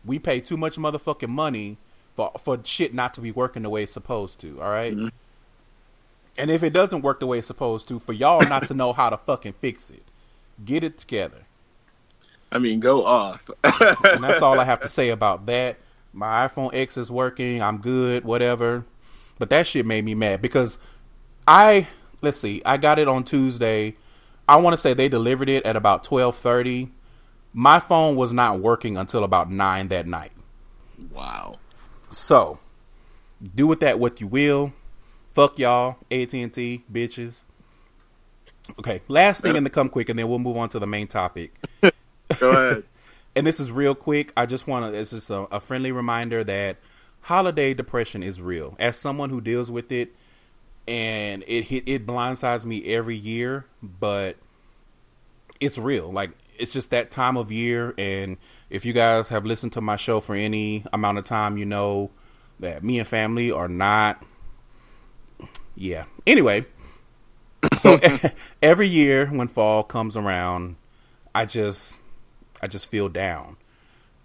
We 0.05 0.19
pay 0.19 0.41
too 0.41 0.57
much 0.57 0.77
motherfucking 0.77 1.29
money 1.29 1.79
for 2.15 2.33
for 2.43 2.59
shit 2.65 2.95
not 2.95 3.15
to 3.15 3.21
be 3.21 3.31
working 3.31 3.63
the 3.63 3.71
way 3.71 3.85
it's 3.85 3.93
supposed 3.93 4.41
to, 4.41 4.61
all 4.61 4.71
right? 4.71 4.95
Mm-hmm. 4.95 5.09
And 6.39 6.51
if 6.51 6.63
it 6.63 6.73
doesn't 6.73 7.03
work 7.03 7.21
the 7.21 7.27
way 7.27 7.39
it's 7.39 7.47
supposed 7.47 7.89
to, 7.89 7.99
for 7.99 8.13
y'all 8.13 8.41
not 8.49 8.67
to 8.69 8.75
know 8.75 8.93
how 8.93 9.11
to 9.11 9.17
fucking 9.17 9.55
fix 9.55 9.91
it. 9.91 10.03
Get 10.65 10.83
it 10.83 10.99
together. 10.99 11.47
I 12.51 12.59
mean, 12.59 12.81
go 12.81 13.05
off. 13.05 13.49
and 14.05 14.23
that's 14.23 14.43
all 14.43 14.61
I 14.61 14.65
have 14.65 14.81
to 14.81 14.89
say 14.89 15.09
about 15.09 15.47
that. 15.47 15.79
My 16.13 16.47
iPhone 16.47 16.71
X 16.75 16.97
is 16.97 17.11
working. 17.11 17.63
I'm 17.63 17.79
good. 17.79 18.25
Whatever. 18.25 18.85
But 19.39 19.51
that 19.51 19.67
shit 19.67 19.87
made 19.87 20.05
me 20.05 20.15
mad 20.15 20.43
because 20.43 20.79
I 21.47 21.89
let's 22.21 22.39
see. 22.39 22.63
I 22.65 22.77
got 22.77 22.99
it 22.99 23.09
on 23.09 23.25
Tuesday. 23.25 23.97
I 24.49 24.57
want 24.57 24.75
to 24.75 24.77
say 24.77 24.95
they 24.95 25.09
delivered 25.09 25.49
it 25.49 25.65
at 25.65 25.77
about 25.77 26.05
twelve 26.05 26.37
thirty. 26.37 26.91
My 27.53 27.79
phone 27.79 28.17
was 28.17 28.33
not 28.33 28.61
working 28.61 28.97
until 28.97 29.25
about 29.25 29.51
nine 29.51 29.89
that 29.89 30.07
night. 30.07 30.33
wow. 31.13 31.57
So, 32.11 32.59
do 33.55 33.67
with 33.67 33.81
that 33.81 33.99
what 33.99 34.21
you 34.21 34.27
will. 34.27 34.73
Fuck 35.33 35.59
y'all, 35.59 35.97
AT 36.11 36.33
and 36.35 36.53
T 36.53 36.85
bitches. 36.93 37.45
Okay, 38.79 39.01
last 39.09 39.43
thing 39.43 39.57
in 39.57 39.65
the 39.65 39.71
come 39.71 39.89
quick, 39.89 40.09
and 40.09 40.19
then 40.19 40.29
we'll 40.29 40.39
move 40.39 40.57
on 40.57 40.69
to 40.71 40.79
the 40.79 40.87
main 40.87 41.07
topic. 41.07 41.55
Go 42.39 42.51
ahead. 42.51 42.85
and 43.37 43.47
this 43.47 43.59
is 43.59 43.71
real 43.71 43.95
quick. 43.95 44.33
I 44.37 44.47
just 44.47 44.67
want 44.67 44.93
to. 44.93 44.99
It's 44.99 45.11
just 45.11 45.31
a, 45.31 45.43
a 45.55 45.61
friendly 45.61 45.93
reminder 45.93 46.45
that 46.45 46.77
holiday 47.23 47.75
depression 47.75 48.23
is 48.23 48.41
real. 48.41 48.77
As 48.79 48.97
someone 48.97 49.31
who 49.31 49.41
deals 49.41 49.71
with 49.71 49.91
it, 49.91 50.15
and 50.87 51.45
it 51.47 51.65
hit 51.65 51.85
it 51.87 52.07
blindsides 52.07 52.67
me 52.67 52.85
every 52.85 53.17
year, 53.17 53.67
but 53.83 54.37
it's 55.61 55.79
real. 55.79 56.13
Like 56.13 56.31
it's 56.63 56.73
just 56.73 56.93
that 56.93 57.11
time 57.11 57.37
of 57.37 57.51
year, 57.51 57.93
and 57.99 58.37
if 58.71 58.85
you 58.85 58.93
guys 58.93 59.29
have 59.31 59.45
listened 59.45 59.73
to 59.73 59.81
my 59.81 59.97
show 59.97 60.21
for 60.21 60.37
any 60.37 60.85
amount 60.93 61.19
of 61.19 61.25
time, 61.25 61.57
you 61.57 61.65
know 61.65 62.13
that 62.61 62.85
me 62.85 63.01
and 63.01 63.09
family 63.09 63.51
are 63.51 63.67
not. 63.67 64.25
Yeah. 65.75 66.05
Anyway, 66.25 66.67
so 67.79 67.99
every 68.63 68.87
year 68.87 69.27
when 69.27 69.49
fall 69.49 69.83
comes 69.83 70.17
around, 70.17 70.77
I 71.35 71.47
just 71.47 71.99
I 72.63 72.69
just 72.69 72.89
feel 72.89 73.09
down. 73.09 73.57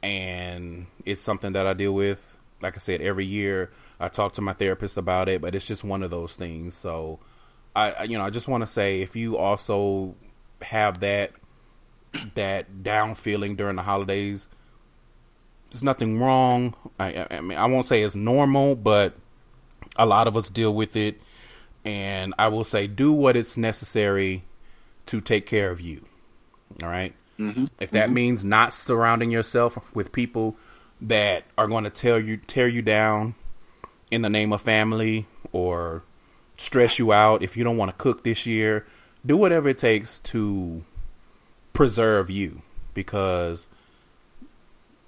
And 0.03 0.85
it's 1.05 1.23
something 1.23 1.53
that 1.53 1.65
I 1.65 1.73
deal 1.73 1.93
with. 1.93 2.37
Like 2.61 2.75
I 2.75 2.77
said, 2.77 3.01
every 3.01 3.25
year 3.25 3.71
I 3.99 4.09
talk 4.09 4.33
to 4.33 4.41
my 4.41 4.53
therapist 4.53 4.95
about 4.95 5.27
it, 5.27 5.41
but 5.41 5.55
it's 5.55 5.65
just 5.65 5.83
one 5.83 6.03
of 6.03 6.11
those 6.11 6.35
things. 6.35 6.75
So 6.75 7.19
I, 7.75 7.91
I 7.91 8.03
you 8.03 8.15
know, 8.15 8.23
I 8.23 8.29
just 8.29 8.47
want 8.47 8.61
to 8.61 8.67
say 8.67 9.01
if 9.01 9.15
you 9.15 9.37
also 9.37 10.13
have 10.61 10.99
that 10.99 11.31
that 12.35 12.83
down 12.83 13.15
feeling 13.15 13.55
during 13.55 13.75
the 13.75 13.83
holidays, 13.83 14.47
there's 15.69 15.83
nothing 15.83 16.19
wrong. 16.19 16.75
I, 16.99 17.27
I 17.29 17.41
mean, 17.41 17.57
I 17.57 17.65
won't 17.65 17.85
say 17.85 18.03
it's 18.03 18.15
normal, 18.15 18.75
but 18.75 19.15
a 19.95 20.05
lot 20.05 20.27
of 20.27 20.37
us 20.37 20.49
deal 20.49 20.73
with 20.73 20.95
it. 20.95 21.19
And 21.85 22.33
I 22.37 22.47
will 22.47 22.63
say, 22.63 22.87
do 22.87 23.13
what 23.13 23.37
it's 23.37 23.55
necessary 23.57 24.43
to 25.07 25.21
take 25.21 25.45
care 25.45 25.71
of 25.71 25.79
you. 25.79 26.05
All 26.83 26.89
right? 26.89 27.13
Mm-hmm. 27.39 27.65
If 27.79 27.91
that 27.91 28.09
means 28.09 28.43
not 28.43 28.73
surrounding 28.73 29.31
yourself 29.31 29.77
with 29.93 30.11
people 30.11 30.57
that 30.99 31.43
are 31.57 31.67
going 31.67 31.83
to 31.83 31.89
tell 31.89 32.19
you 32.19 32.37
tear 32.37 32.67
you 32.67 32.81
down 32.81 33.35
in 34.09 34.21
the 34.21 34.29
name 34.29 34.51
of 34.51 34.61
family 34.61 35.27
or 35.51 36.03
stress 36.57 36.97
you 36.97 37.13
out 37.13 37.43
if 37.43 37.55
you 37.55 37.63
don't 37.63 37.77
want 37.77 37.91
to 37.91 37.97
cook 37.97 38.23
this 38.23 38.45
year, 38.45 38.85
do 39.25 39.37
whatever 39.37 39.69
it 39.69 39.77
takes 39.77 40.19
to 40.19 40.83
preserve 41.77 42.29
you 42.29 42.61
because 42.93 43.67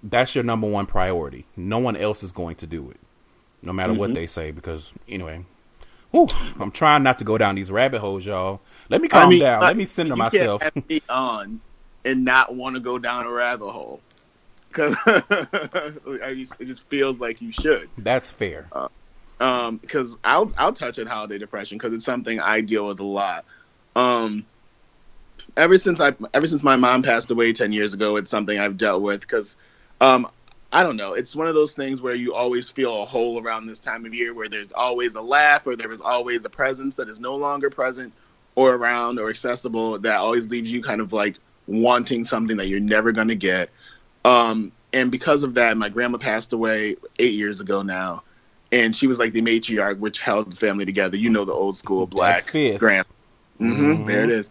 that's 0.03 0.35
your 0.35 0.43
number 0.43 0.67
one 0.69 0.85
priority. 0.85 1.45
No 1.57 1.79
one 1.79 1.95
else 1.97 2.23
is 2.23 2.31
going 2.31 2.55
to 2.57 2.67
do 2.67 2.89
it, 2.91 2.99
no 3.61 3.73
matter 3.73 3.91
Mm-hmm. 3.91 3.99
what 3.99 4.13
they 4.13 4.27
say. 4.27 4.51
Because 4.51 4.93
anyway, 5.07 5.43
whew, 6.11 6.27
I'm 6.59 6.71
trying 6.71 7.03
not 7.03 7.17
to 7.17 7.23
go 7.23 7.37
down 7.37 7.55
these 7.55 7.71
rabbit 7.71 7.99
holes, 7.99 8.25
y'all. 8.25 8.61
Let 8.89 9.01
me 9.01 9.07
calm 9.07 9.27
I 9.27 9.29
mean, 9.29 9.39
down. 9.41 9.63
uh, 9.63 9.67
Let 9.67 9.77
me 9.77 9.85
center 9.85 10.09
you 10.09 10.15
myself. 10.15 10.61
Can't 10.61 10.73
have 10.75 10.89
me 10.89 11.01
on 11.09 11.59
and 12.05 12.23
not 12.23 12.55
want 12.55 12.75
to 12.75 12.81
go 12.81 12.97
down 12.99 13.25
a 13.25 13.31
rabbit 13.31 13.69
hole 13.69 13.99
because 14.69 14.95
it 15.07 16.65
just 16.65 16.85
feels 16.87 17.19
like 17.19 17.41
you 17.41 17.51
should. 17.51 17.89
That's 17.97 18.29
fair. 18.29 18.67
Um, 19.41 19.77
because 19.77 20.17
I'll 20.23 20.51
I'll 20.57 20.73
touch 20.73 20.99
on 20.99 21.07
holiday 21.07 21.37
depression 21.39 21.77
because 21.77 21.93
it's 21.93 22.05
something 22.05 22.39
I 22.39 22.61
deal 22.61 22.87
with 22.87 22.99
a 22.99 23.05
lot. 23.05 23.43
Um, 23.95 24.45
ever 25.57 25.77
since 25.77 26.01
I 26.01 26.13
ever 26.33 26.47
since 26.47 26.63
my 26.63 26.75
mom 26.75 27.03
passed 27.03 27.31
away 27.31 27.53
ten 27.53 27.71
years 27.71 27.93
ago, 27.93 28.15
it's 28.15 28.31
something 28.31 28.57
I've 28.57 28.77
dealt 28.77 29.01
with 29.01 29.21
because, 29.21 29.57
um, 30.01 30.27
I 30.71 30.83
don't 30.83 30.97
know. 30.97 31.13
It's 31.13 31.35
one 31.35 31.47
of 31.47 31.55
those 31.55 31.73
things 31.73 32.01
where 32.01 32.15
you 32.15 32.33
always 32.33 32.69
feel 32.69 33.01
a 33.01 33.05
hole 33.05 33.41
around 33.41 33.65
this 33.65 33.79
time 33.79 34.05
of 34.05 34.13
year, 34.13 34.33
where 34.33 34.47
there's 34.47 34.71
always 34.71 35.15
a 35.15 35.21
laugh, 35.21 35.65
or 35.65 35.75
there 35.75 35.91
is 35.91 36.01
always 36.01 36.45
a 36.45 36.49
presence 36.49 36.95
that 36.97 37.09
is 37.09 37.19
no 37.19 37.35
longer 37.35 37.69
present 37.69 38.13
or 38.55 38.75
around 38.75 39.19
or 39.19 39.29
accessible 39.29 39.97
that 39.99 40.19
always 40.19 40.47
leaves 40.49 40.71
you 40.71 40.81
kind 40.81 41.01
of 41.01 41.13
like 41.13 41.37
wanting 41.67 42.23
something 42.23 42.57
that 42.57 42.67
you're 42.67 42.79
never 42.79 43.11
going 43.11 43.29
to 43.29 43.35
get. 43.35 43.69
Um, 44.25 44.71
and 44.91 45.11
because 45.11 45.43
of 45.43 45.53
that, 45.55 45.77
my 45.77 45.89
grandma 45.89 46.17
passed 46.17 46.51
away 46.51 46.97
eight 47.19 47.33
years 47.33 47.61
ago 47.61 47.83
now, 47.83 48.23
and 48.71 48.95
she 48.95 49.07
was 49.07 49.19
like 49.19 49.33
the 49.33 49.41
matriarch, 49.41 49.99
which 49.99 50.19
held 50.19 50.51
the 50.51 50.55
family 50.55 50.85
together. 50.85 51.15
You 51.17 51.29
know 51.29 51.45
the 51.45 51.53
old 51.53 51.77
school 51.77 52.05
black 52.05 52.51
grandma. 52.79 53.03
hmm 53.57 53.73
Mhm. 53.73 54.05
There 54.05 54.23
it 54.23 54.31
is. 54.31 54.49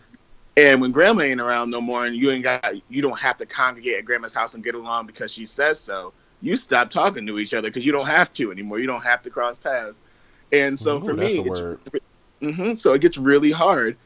And 0.59 0.81
when 0.83 0.91
grandma 0.91 1.23
ain't 1.23 1.41
around 1.41 1.71
no 1.71 1.81
more, 1.81 2.05
and 2.07 2.17
you 2.17 2.33
ain't 2.33 2.43
got, 2.43 2.75
you 2.89 3.01
don't 3.01 3.19
have 3.21 3.37
to 3.39 3.47
congregate 3.47 3.99
at 3.99 4.05
grandma's 4.05 4.35
house 4.35 4.55
and 4.55 4.65
get 4.65 4.75
along 4.75 5.07
because 5.07 5.33
she 5.33 5.47
says 5.47 5.81
so. 5.81 6.15
You 6.41 6.57
stop 6.57 6.91
talking 6.91 7.27
to 7.29 7.39
each 7.39 7.55
other 7.55 7.69
because 7.71 7.87
you 7.87 7.93
don't 7.93 8.09
have 8.09 8.33
to 8.35 8.51
anymore. 8.51 8.81
You 8.81 8.89
don't 8.89 9.05
have 9.05 9.23
to 9.23 9.31
cross 9.31 9.59
paths. 9.59 10.03
And 10.53 10.79
so 10.79 10.99
Ooh, 10.99 11.05
for 11.05 11.15
me, 11.15 11.47
it's 11.47 11.63
word. 11.63 11.81
hmm 12.43 12.75
So 12.75 12.95
it 12.95 13.03
gets 13.03 13.19
really 13.19 13.53
hard 13.53 13.99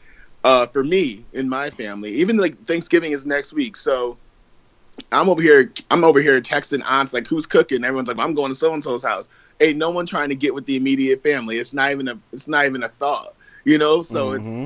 uh, 0.45 0.67
for 0.67 0.85
me 0.85 1.27
in 1.33 1.49
my 1.49 1.71
family. 1.71 2.11
Even 2.13 2.37
like 2.37 2.67
Thanksgiving 2.67 3.13
is 3.13 3.27
next 3.27 3.55
week, 3.55 3.77
so 3.77 4.19
I'm 5.13 5.29
over 5.31 5.43
here. 5.43 5.73
I'm 5.91 6.05
over 6.05 6.21
here 6.21 6.41
texting 6.43 6.83
aunts 6.85 7.15
like, 7.15 7.27
"Who's 7.27 7.47
cooking?" 7.47 7.85
Everyone's 7.85 8.09
like, 8.09 8.19
"I'm 8.19 8.35
going 8.35 8.51
to 8.51 8.55
so 8.55 8.75
and 8.75 8.85
so's 8.85 9.05
house." 9.05 9.29
Ain't 9.61 9.79
no 9.79 9.91
one 9.91 10.07
trying 10.07 10.31
to 10.31 10.35
get 10.37 10.55
with 10.55 10.67
the 10.67 10.77
immediate 10.77 11.23
family. 11.23 11.59
It's 11.59 11.75
not 11.75 11.93
even 11.93 12.09
a. 12.09 12.21
It's 12.33 12.49
not 12.49 12.67
even 12.67 12.83
a 12.83 12.89
thought. 12.89 13.35
You 13.65 13.79
know. 13.79 14.03
So 14.03 14.33
Mhm. 14.33 14.37
it's 14.37 14.59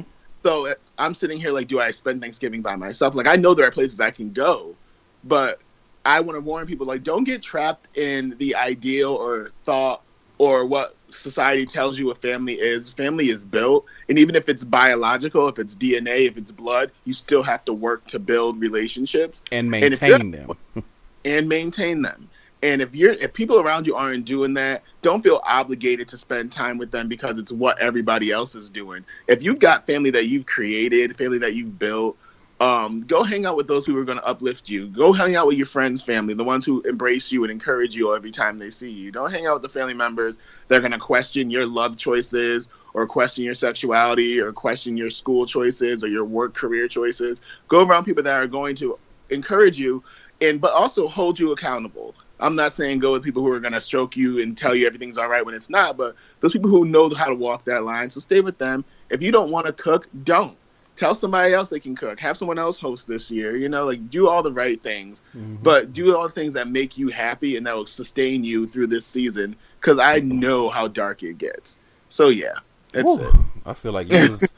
so 0.46 0.66
it's, 0.66 0.92
I'm 0.96 1.12
sitting 1.12 1.40
here 1.40 1.50
like, 1.50 1.66
do 1.66 1.80
I 1.80 1.90
spend 1.90 2.22
Thanksgiving 2.22 2.62
by 2.62 2.76
myself? 2.76 3.16
Like 3.16 3.26
I 3.26 3.35
know 3.35 3.52
there 3.52 3.66
are 3.66 3.70
places 3.72 3.98
I 3.98 4.12
can 4.12 4.32
go, 4.32 4.76
but 5.24 5.61
I 6.04 6.20
want 6.20 6.37
to 6.37 6.40
warn 6.40 6.68
people 6.68 6.87
like, 6.87 7.02
don't 7.02 7.24
get 7.24 7.42
trapped 7.42 7.96
in 7.98 8.37
the 8.38 8.54
ideal 8.54 9.12
or 9.12 9.50
thought 9.64 10.02
or 10.38 10.64
what 10.64 10.94
society 11.09 11.66
tells 11.66 11.98
you 11.98 12.12
a 12.12 12.14
family 12.14 12.54
is. 12.54 12.90
Family 12.90 13.28
is 13.28 13.42
built, 13.42 13.87
and 14.09 14.20
even 14.20 14.37
if 14.37 14.48
it's 14.48 14.62
biological, 14.62 15.48
if 15.48 15.59
it's 15.59 15.74
DNA, 15.74 16.28
if 16.28 16.37
it's 16.37 16.52
blood, 16.52 16.92
you 17.04 17.12
still 17.12 17.42
have 17.42 17.64
to 17.64 17.72
work 17.72 18.06
to 18.06 18.20
build 18.20 18.61
relationships 18.61 19.42
and 19.50 19.74
And 19.74 20.00
maintain 20.00 20.30
them. 20.30 20.50
and 21.24 21.48
maintain 21.48 22.02
them. 22.02 22.28
And 22.66 22.83
if 22.83 22.96
you're 22.96 23.12
if 23.12 23.33
people 23.33 23.61
around 23.61 23.87
you 23.87 23.94
aren't 23.94 24.24
doing 24.24 24.55
that, 24.55 24.83
don't 25.00 25.22
feel 25.22 25.40
obligated 25.46 26.09
to 26.09 26.18
spend 26.18 26.50
time 26.50 26.79
with 26.79 26.90
them 26.90 27.07
because 27.07 27.38
it's 27.38 27.52
what 27.52 27.79
everybody 27.79 28.33
else 28.33 28.57
is 28.57 28.70
doing. 28.70 29.05
If 29.29 29.40
you've 29.44 29.61
got 29.61 29.87
family 29.87 30.11
that 30.11 30.26
you've 30.26 30.46
created, 30.46 31.16
family 31.16 31.38
that 31.38 31.55
you've 31.55 31.79
built, 31.79 32.18
um, 32.59 33.02
go 33.02 33.22
hang 33.22 33.46
out 33.46 33.57
with 33.57 33.68
those 33.68 33.87
who 33.87 33.96
are 33.96 34.05
going 34.05 34.18
to 34.18 34.26
uplift 34.26 34.68
you. 34.68 34.88
Go 34.88 35.12
hang 35.12 35.37
out 35.37 35.46
with 35.46 35.57
your 35.57 35.68
friends' 35.68 36.02
family, 36.02 36.35
the 36.35 36.42
ones 36.42 36.64
who 36.64 36.81
embrace 36.83 37.31
you 37.31 37.44
and 37.44 37.52
encourage 37.52 37.94
you 37.94 38.16
every 38.16 38.33
time 38.33 38.59
they 38.59 38.70
see 38.70 38.90
you. 38.90 39.12
Don't 39.12 39.31
hang 39.31 39.46
out 39.46 39.55
with 39.55 39.62
the 39.62 39.68
family 39.68 39.94
members 39.94 40.37
that 40.66 40.79
are 40.79 40.81
going 40.81 40.90
to 40.90 40.98
question 40.98 41.50
your 41.50 41.66
love 41.66 41.96
choices 41.96 42.68
or 42.94 43.07
question 43.07 43.44
your 43.44 43.55
sexuality 43.55 44.40
or 44.40 44.52
question 44.52 44.96
your 44.96 45.11
school 45.11 45.46
choices 45.46 46.02
or 46.02 46.09
your 46.09 46.24
work 46.24 46.52
career 46.52 46.88
choices. 46.88 47.40
Go 47.68 47.87
around 47.87 48.07
people 48.07 48.24
that 48.24 48.40
are 48.42 48.48
going 48.48 48.74
to 48.76 48.98
encourage 49.31 49.79
you 49.79 50.02
and 50.40 50.61
but 50.61 50.72
also 50.72 51.07
hold 51.07 51.38
you 51.38 51.52
accountable. 51.52 52.14
I'm 52.38 52.55
not 52.55 52.72
saying 52.72 52.99
go 52.99 53.12
with 53.12 53.22
people 53.22 53.42
who 53.42 53.53
are 53.53 53.61
going 53.61 53.72
to 53.72 53.81
stroke 53.81 54.16
you 54.16 54.42
and 54.42 54.57
tell 54.57 54.75
you 54.75 54.87
everything's 54.87 55.16
all 55.18 55.29
right 55.29 55.44
when 55.44 55.55
it's 55.55 55.70
not, 55.70 55.96
but 55.96 56.16
those 56.40 56.53
people 56.53 56.68
who 56.70 56.85
know 56.85 57.09
how 57.14 57.27
to 57.27 57.35
walk 57.35 57.64
that 57.64 57.85
line. 57.85 58.11
So 58.11 58.20
stay 58.20 58.40
with 58.40 58.59
them. 58.59 58.85
If 59.11 59.22
you 59.22 59.33
don't 59.33 59.51
want 59.51 59.66
to 59.66 59.72
cook, 59.72 60.07
don't. 60.25 60.57
Tell 60.96 61.14
somebody 61.14 61.53
else 61.53 61.68
they 61.68 61.81
can 61.81 61.94
cook. 61.94 62.18
Have 62.20 62.38
someone 62.38 62.59
else 62.59 62.79
host 62.79 63.07
this 63.07 63.31
year. 63.31 63.57
You 63.57 63.68
know, 63.68 63.85
like 63.85 64.09
do 64.09 64.29
all 64.29 64.42
the 64.42 64.53
right 64.53 64.83
things, 64.83 65.20
Mhm. 65.37 65.62
but 65.62 65.92
do 65.92 66.16
all 66.16 66.25
the 66.25 66.33
things 66.33 66.55
that 66.55 66.68
make 66.68 66.96
you 66.96 67.09
happy 67.09 67.57
and 67.57 67.66
that 67.66 67.77
will 67.77 67.87
sustain 67.87 68.44
you 68.44 68.66
through 68.66 68.87
this 68.88 69.07
season. 69.07 69.57
Because 69.81 69.99
I 69.99 70.20
know 70.20 70.68
how 70.68 70.88
dark 70.88 71.22
it 71.22 71.37
gets. 71.38 71.79
So 72.09 72.29
yeah, 72.29 72.55
that's 72.92 73.14
Whew. 73.16 73.29
it. 73.29 73.35
I 73.66 73.75
feel 73.75 73.92
like 73.92 74.11
you 74.11 74.31
was 74.31 74.53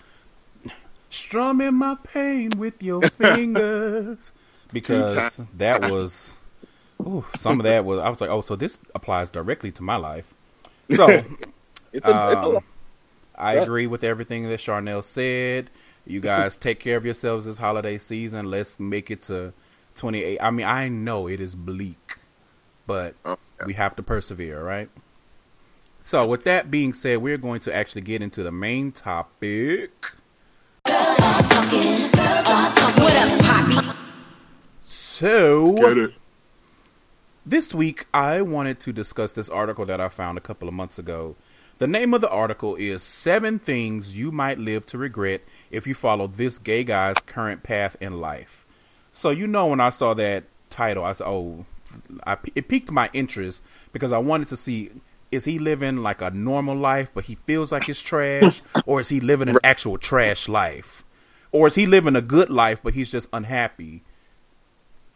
strumming 1.11 1.75
my 1.75 1.97
pain 2.05 2.51
with 2.51 2.83
your 2.83 3.03
fingers 3.09 4.33
because 4.73 5.41
that 5.57 5.83
was 5.91 6.38
ooh, 7.01 7.25
some 7.35 7.61
of 7.61 7.65
that 7.65 7.85
was. 7.85 7.99
I 7.99 8.09
was 8.09 8.21
like, 8.21 8.31
oh, 8.31 8.41
so 8.41 8.57
this 8.57 8.79
applies 8.95 9.31
directly 9.31 9.73
to 9.73 9.83
my 9.83 9.97
life. 9.97 10.35
So 10.91 11.27
It's 11.93 12.09
a, 12.09 12.13
it's 12.29 12.43
a 12.43 12.49
Um, 12.49 12.49
lot. 12.49 12.65
I 13.37 13.55
Yeah. 13.55 13.63
agree 13.63 13.87
with 13.87 14.05
everything 14.05 14.49
that 14.49 14.59
Charnel 14.61 15.03
said. 15.03 15.71
You 16.07 16.21
guys 16.21 16.57
take 16.57 16.81
care 16.81 16.97
of 16.97 17.05
yourselves 17.05 17.45
this 17.47 17.59
holiday 17.59 17.99
season. 17.99 18.51
Let's 18.51 18.81
make 18.81 19.11
it 19.11 19.23
to 19.23 19.53
28. 19.95 20.39
I 20.43 20.51
mean, 20.51 20.67
I 20.67 20.89
know 20.89 21.29
it 21.29 21.41
is 21.41 21.55
bleak, 21.55 22.19
but 22.87 23.15
Oh, 23.25 23.39
yeah. 23.61 23.67
we 23.67 23.75
have 23.75 23.97
to 23.97 24.03
persevere, 24.03 24.63
right? 24.63 24.91
So, 26.03 26.27
with 26.27 26.45
that 26.45 26.71
being 26.71 26.93
said, 26.95 27.19
we're 27.19 27.39
going 27.39 27.61
to 27.61 27.75
actually 27.75 28.03
get 28.03 28.23
into 28.23 28.43
the 28.43 28.53
main 28.53 28.93
topic. 28.93 30.07
What 32.97 33.15
up, 33.17 33.41
Poppy? 33.43 33.89
So, 34.85 35.73
Get 35.75 35.99
it. 35.99 36.15
This 37.49 37.73
week, 37.73 38.05
I 38.13 38.43
wanted 38.43 38.79
to 38.81 38.93
discuss 38.93 39.33
this 39.33 39.49
article 39.49 39.87
that 39.87 40.03
I 40.03 40.11
found 40.11 40.37
a 40.37 40.41
couple 40.43 40.69
of 40.69 40.75
months 40.75 40.99
ago. 40.99 41.35
The 41.79 41.87
name 41.87 42.13
of 42.13 42.21
the 42.21 42.29
article 42.29 42.77
is 42.77 43.03
Seven 43.03 43.59
Things 43.59 44.15
You 44.15 44.31
Might 44.31 44.59
Live 44.59 44.85
to 44.85 44.99
Regret 44.99 45.41
If 45.71 45.87
You 45.87 45.95
Follow 45.95 46.27
This 46.27 46.59
Gay 46.59 46.85
Guy's 46.85 47.17
Current 47.25 47.63
Path 47.63 47.97
in 48.03 48.21
Life. 48.21 48.67
So, 49.15 49.31
you 49.31 49.47
know, 49.47 49.69
when 49.69 49.81
I 49.81 49.89
saw 49.89 50.13
that 50.13 50.45
title, 50.69 51.05
I 51.05 51.13
said, 51.13 51.27
oh, 51.27 51.65
I, 52.27 52.37
it 52.55 52.69
piqued 52.69 52.91
my 52.91 53.09
interest 53.15 53.63
because 53.95 54.13
I 54.13 54.19
wanted 54.19 54.49
to 54.49 54.57
see 54.59 54.91
is 55.33 55.47
he 55.47 55.59
living 55.59 56.03
like 56.03 56.21
a 56.21 56.31
normal 56.31 56.77
life, 56.77 57.13
but 57.15 57.25
he 57.25 57.37
feels 57.37 57.73
like 57.73 57.89
it's 57.89 58.03
trash, 58.03 58.61
or 58.85 59.01
is 59.01 59.09
he 59.09 59.21
living 59.21 59.49
an 59.49 59.57
actual 59.65 59.97
trash 59.97 60.51
life? 60.51 61.03
Or 61.51 61.69
is 61.69 61.77
he 61.77 61.87
living 61.87 62.15
a 62.15 62.21
good 62.21 62.51
life, 62.51 62.83
but 62.83 62.93
he's 62.93 63.11
just 63.11 63.31
unhappy? 63.33 64.03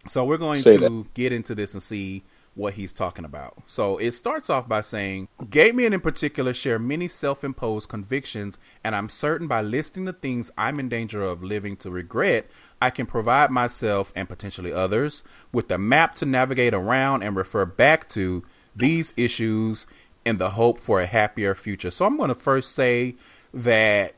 So 0.07 0.25
we're 0.25 0.38
going 0.38 0.61
Say 0.61 0.79
to 0.79 1.07
get 1.15 1.33
into 1.33 1.55
this 1.55 1.75
and 1.75 1.83
see 1.83 2.25
what 2.55 2.75
he's 2.75 2.93
talking 2.93 3.25
about. 3.25 3.62
So 3.67 3.99
it 3.99 4.12
starts 4.12 4.51
off 4.51 4.69
by 4.69 4.81
saying, 4.83 5.29
Gay 5.49 5.73
men 5.73 5.93
in 5.93 6.01
particular 6.01 6.53
share 6.53 6.79
many 6.79 7.09
self 7.09 7.45
imposed 7.45 7.88
convictions, 7.88 8.59
and 8.85 8.95
I'm 8.95 9.09
certain 9.09 9.47
by 9.47 9.62
listing 9.62 10.05
the 10.05 10.12
things 10.12 10.51
I'm 10.59 10.81
in 10.81 10.88
danger 10.88 11.23
of 11.23 11.43
living 11.43 11.77
to 11.79 11.91
regret, 11.91 12.51
I 12.81 12.91
can 12.91 13.07
provide 13.07 13.51
myself 13.51 14.12
and 14.17 14.29
potentially 14.29 14.73
others 14.73 15.23
with 15.53 15.71
a 15.71 15.79
map 15.79 16.15
to 16.17 16.27
navigate 16.27 16.75
around 16.75 17.23
and 17.23 17.37
refer 17.37 17.65
back 17.65 18.09
to 18.11 18.43
these 18.75 19.15
issues 19.17 19.87
in 20.25 20.37
the 20.37 20.51
hope 20.51 20.79
for 20.79 21.01
a 21.01 21.07
happier 21.07 21.55
future. 21.55 21.91
So 21.91 22.07
I'm 22.07 22.17
going 22.17 22.29
to 22.29 22.35
first 22.35 22.75
say 22.75 23.17
that 23.55 24.15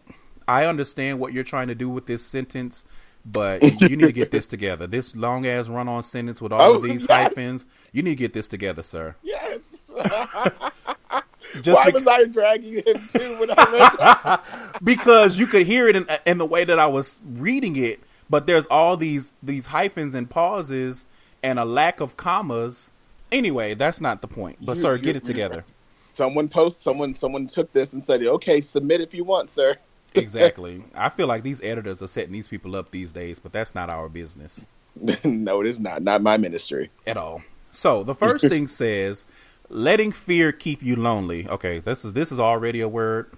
I 0.46 0.66
understand 0.66 1.18
what 1.18 1.32
you're 1.32 1.44
trying 1.44 1.68
to 1.68 1.74
do 1.74 1.88
with 1.88 2.06
this 2.06 2.24
sentence, 2.24 2.84
but 3.26 3.62
you 3.82 3.96
need 3.96 4.06
to 4.06 4.12
get 4.12 4.30
this 4.30 4.46
together. 4.46 4.86
This 4.86 5.14
long 5.16 5.46
ass 5.46 5.68
run 5.68 5.88
on 5.88 6.02
sentence 6.02 6.40
with 6.42 6.52
all 6.52 6.60
Oh, 6.60 6.74
of 6.76 6.82
these 6.82 7.06
yes. 7.08 7.28
hyphens, 7.28 7.66
you 7.92 8.02
need 8.02 8.10
to 8.10 8.16
get 8.16 8.32
this 8.32 8.48
together, 8.48 8.82
sir. 8.82 9.14
Yes. 9.22 9.78
Just 11.62 11.78
Why 11.80 11.84
bec- 11.86 11.94
was 11.94 12.06
I 12.08 12.24
dragging 12.24 12.74
him 12.74 13.06
too 13.08 13.38
when 13.38 13.48
I 13.56 14.40
read 14.74 14.80
because 14.82 15.38
you 15.38 15.46
could 15.46 15.66
hear 15.66 15.86
it 15.88 15.94
in, 15.94 16.06
in 16.26 16.38
the 16.38 16.46
way 16.46 16.64
that 16.64 16.78
I 16.80 16.86
was 16.86 17.20
reading 17.24 17.76
it, 17.76 18.00
but 18.28 18.46
there's 18.48 18.66
all 18.66 18.96
these 18.96 19.32
these 19.40 19.66
hyphens 19.66 20.16
and 20.16 20.28
pauses 20.28 21.06
and 21.44 21.58
a 21.60 21.64
lack 21.64 22.00
of 22.00 22.16
commas. 22.16 22.90
Anyway, 23.30 23.74
that's 23.74 24.00
not 24.00 24.20
the 24.20 24.26
point. 24.28 24.58
But 24.60 24.76
You- 24.76 24.82
sir, 24.82 24.96
you- 24.96 25.02
get 25.02 25.14
it 25.16 25.24
together. 25.24 25.64
someone 26.12 26.48
post 26.48 26.82
someone 26.82 27.14
someone 27.14 27.46
took 27.46 27.72
this 27.72 27.92
and 27.92 28.02
said, 28.02 28.20
"Okay, 28.24 28.60
submit 28.60 29.00
if 29.00 29.14
you 29.14 29.22
want, 29.22 29.48
sir." 29.50 29.76
Exactly. 30.14 30.84
I 30.94 31.08
feel 31.08 31.26
like 31.26 31.42
these 31.42 31.62
editors 31.62 32.02
are 32.02 32.06
setting 32.06 32.32
these 32.32 32.48
people 32.48 32.76
up 32.76 32.90
these 32.90 33.12
days, 33.12 33.38
but 33.38 33.52
that's 33.52 33.74
not 33.74 33.90
our 33.90 34.08
business. 34.08 34.66
no, 35.24 35.60
it 35.60 35.66
is 35.66 35.80
not. 35.80 36.02
Not 36.02 36.22
my 36.22 36.36
ministry. 36.36 36.90
at 37.06 37.16
all. 37.16 37.42
So 37.70 38.04
the 38.04 38.14
first 38.14 38.44
thing 38.48 38.68
says, 38.68 39.26
letting 39.68 40.12
fear 40.12 40.52
keep 40.52 40.82
you 40.82 40.96
lonely. 40.96 41.48
Okay, 41.48 41.80
this 41.80 42.04
is 42.04 42.12
this 42.12 42.30
is 42.30 42.38
already 42.38 42.80
a 42.80 42.88
word 42.88 43.30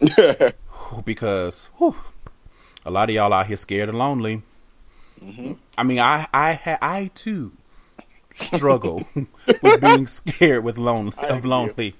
because 1.04 1.68
whew, 1.76 1.96
a 2.84 2.90
lot 2.90 3.08
of 3.08 3.14
y'all 3.14 3.32
out 3.32 3.46
here 3.46 3.56
scared 3.56 3.88
and 3.88 3.98
lonely. 3.98 4.42
Mm-hmm. 5.22 5.52
I 5.76 5.82
mean, 5.82 5.98
I 5.98 6.26
I 6.32 6.54
ha- 6.54 6.78
I 6.80 7.10
too 7.14 7.52
struggle 8.32 9.06
with 9.62 9.80
being 9.80 10.06
scared 10.06 10.64
with 10.64 10.78
lonely 10.78 11.12
I 11.18 11.26
of 11.28 11.44
lonely. 11.44 11.94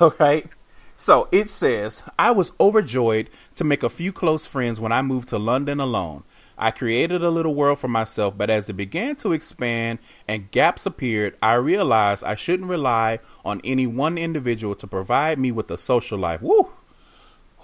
All 0.00 0.14
right. 0.18 0.46
So 1.00 1.28
it 1.30 1.48
says, 1.48 2.02
I 2.18 2.32
was 2.32 2.50
overjoyed 2.58 3.30
to 3.54 3.62
make 3.62 3.84
a 3.84 3.88
few 3.88 4.12
close 4.12 4.48
friends 4.48 4.80
when 4.80 4.90
I 4.90 5.00
moved 5.00 5.28
to 5.28 5.38
London 5.38 5.78
alone. 5.78 6.24
I 6.58 6.72
created 6.72 7.22
a 7.22 7.30
little 7.30 7.54
world 7.54 7.78
for 7.78 7.86
myself, 7.86 8.36
but 8.36 8.50
as 8.50 8.68
it 8.68 8.72
began 8.72 9.14
to 9.16 9.32
expand 9.32 10.00
and 10.26 10.50
gaps 10.50 10.86
appeared, 10.86 11.36
I 11.40 11.54
realized 11.54 12.24
I 12.24 12.34
shouldn't 12.34 12.68
rely 12.68 13.20
on 13.44 13.60
any 13.62 13.86
one 13.86 14.18
individual 14.18 14.74
to 14.74 14.88
provide 14.88 15.38
me 15.38 15.52
with 15.52 15.70
a 15.70 15.78
social 15.78 16.18
life. 16.18 16.42
Woo! 16.42 16.72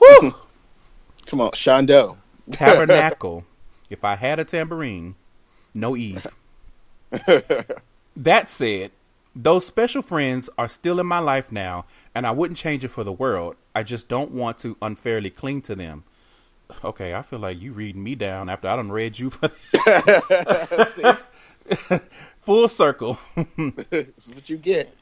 Woo! 0.00 0.34
Come 1.26 1.40
on, 1.40 1.50
Shondo. 1.50 2.16
Tabernacle. 2.52 3.44
if 3.90 4.04
I 4.04 4.14
had 4.14 4.38
a 4.38 4.44
tambourine, 4.44 5.16
no 5.74 5.96
Eve. 5.96 6.24
that 8.16 8.48
said, 8.48 8.92
those 9.36 9.66
special 9.66 10.02
friends 10.02 10.48
are 10.56 10.68
still 10.68 11.00
in 11.00 11.06
my 11.06 11.18
life 11.18 11.50
now, 11.50 11.86
and 12.14 12.26
I 12.26 12.30
wouldn't 12.30 12.58
change 12.58 12.84
it 12.84 12.88
for 12.88 13.04
the 13.04 13.12
world. 13.12 13.56
I 13.74 13.82
just 13.82 14.08
don't 14.08 14.30
want 14.30 14.58
to 14.58 14.76
unfairly 14.80 15.30
cling 15.30 15.62
to 15.62 15.74
them. 15.74 16.04
Okay, 16.82 17.14
I 17.14 17.22
feel 17.22 17.40
like 17.40 17.60
you 17.60 17.72
reading 17.72 18.02
me 18.02 18.14
down 18.14 18.48
after 18.48 18.68
I 18.68 18.76
done 18.76 18.90
read 18.90 19.18
you 19.18 19.30
for 19.30 19.50
full 22.42 22.68
circle. 22.68 23.18
this 23.90 24.08
is 24.16 24.34
what 24.34 24.48
you 24.48 24.56
get. 24.56 24.94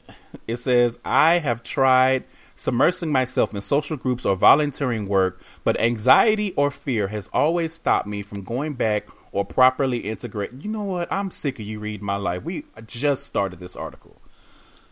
It 0.47 0.57
says, 0.57 0.99
I 1.05 1.39
have 1.39 1.63
tried 1.63 2.25
submersing 2.57 3.09
myself 3.09 3.53
in 3.53 3.61
social 3.61 3.97
groups 3.97 4.25
or 4.25 4.35
volunteering 4.35 5.07
work, 5.07 5.41
but 5.63 5.79
anxiety 5.79 6.53
or 6.55 6.69
fear 6.69 7.07
has 7.07 7.29
always 7.31 7.73
stopped 7.73 8.07
me 8.07 8.21
from 8.23 8.43
going 8.43 8.73
back 8.73 9.07
or 9.31 9.45
properly 9.45 9.99
integrate. 9.99 10.51
You 10.59 10.69
know 10.69 10.83
what? 10.83 11.11
I'm 11.11 11.31
sick 11.31 11.59
of 11.59 11.65
you 11.65 11.79
reading 11.79 12.05
my 12.05 12.17
life. 12.17 12.43
We 12.43 12.65
just 12.85 13.23
started 13.23 13.59
this 13.59 13.75
article. 13.75 14.21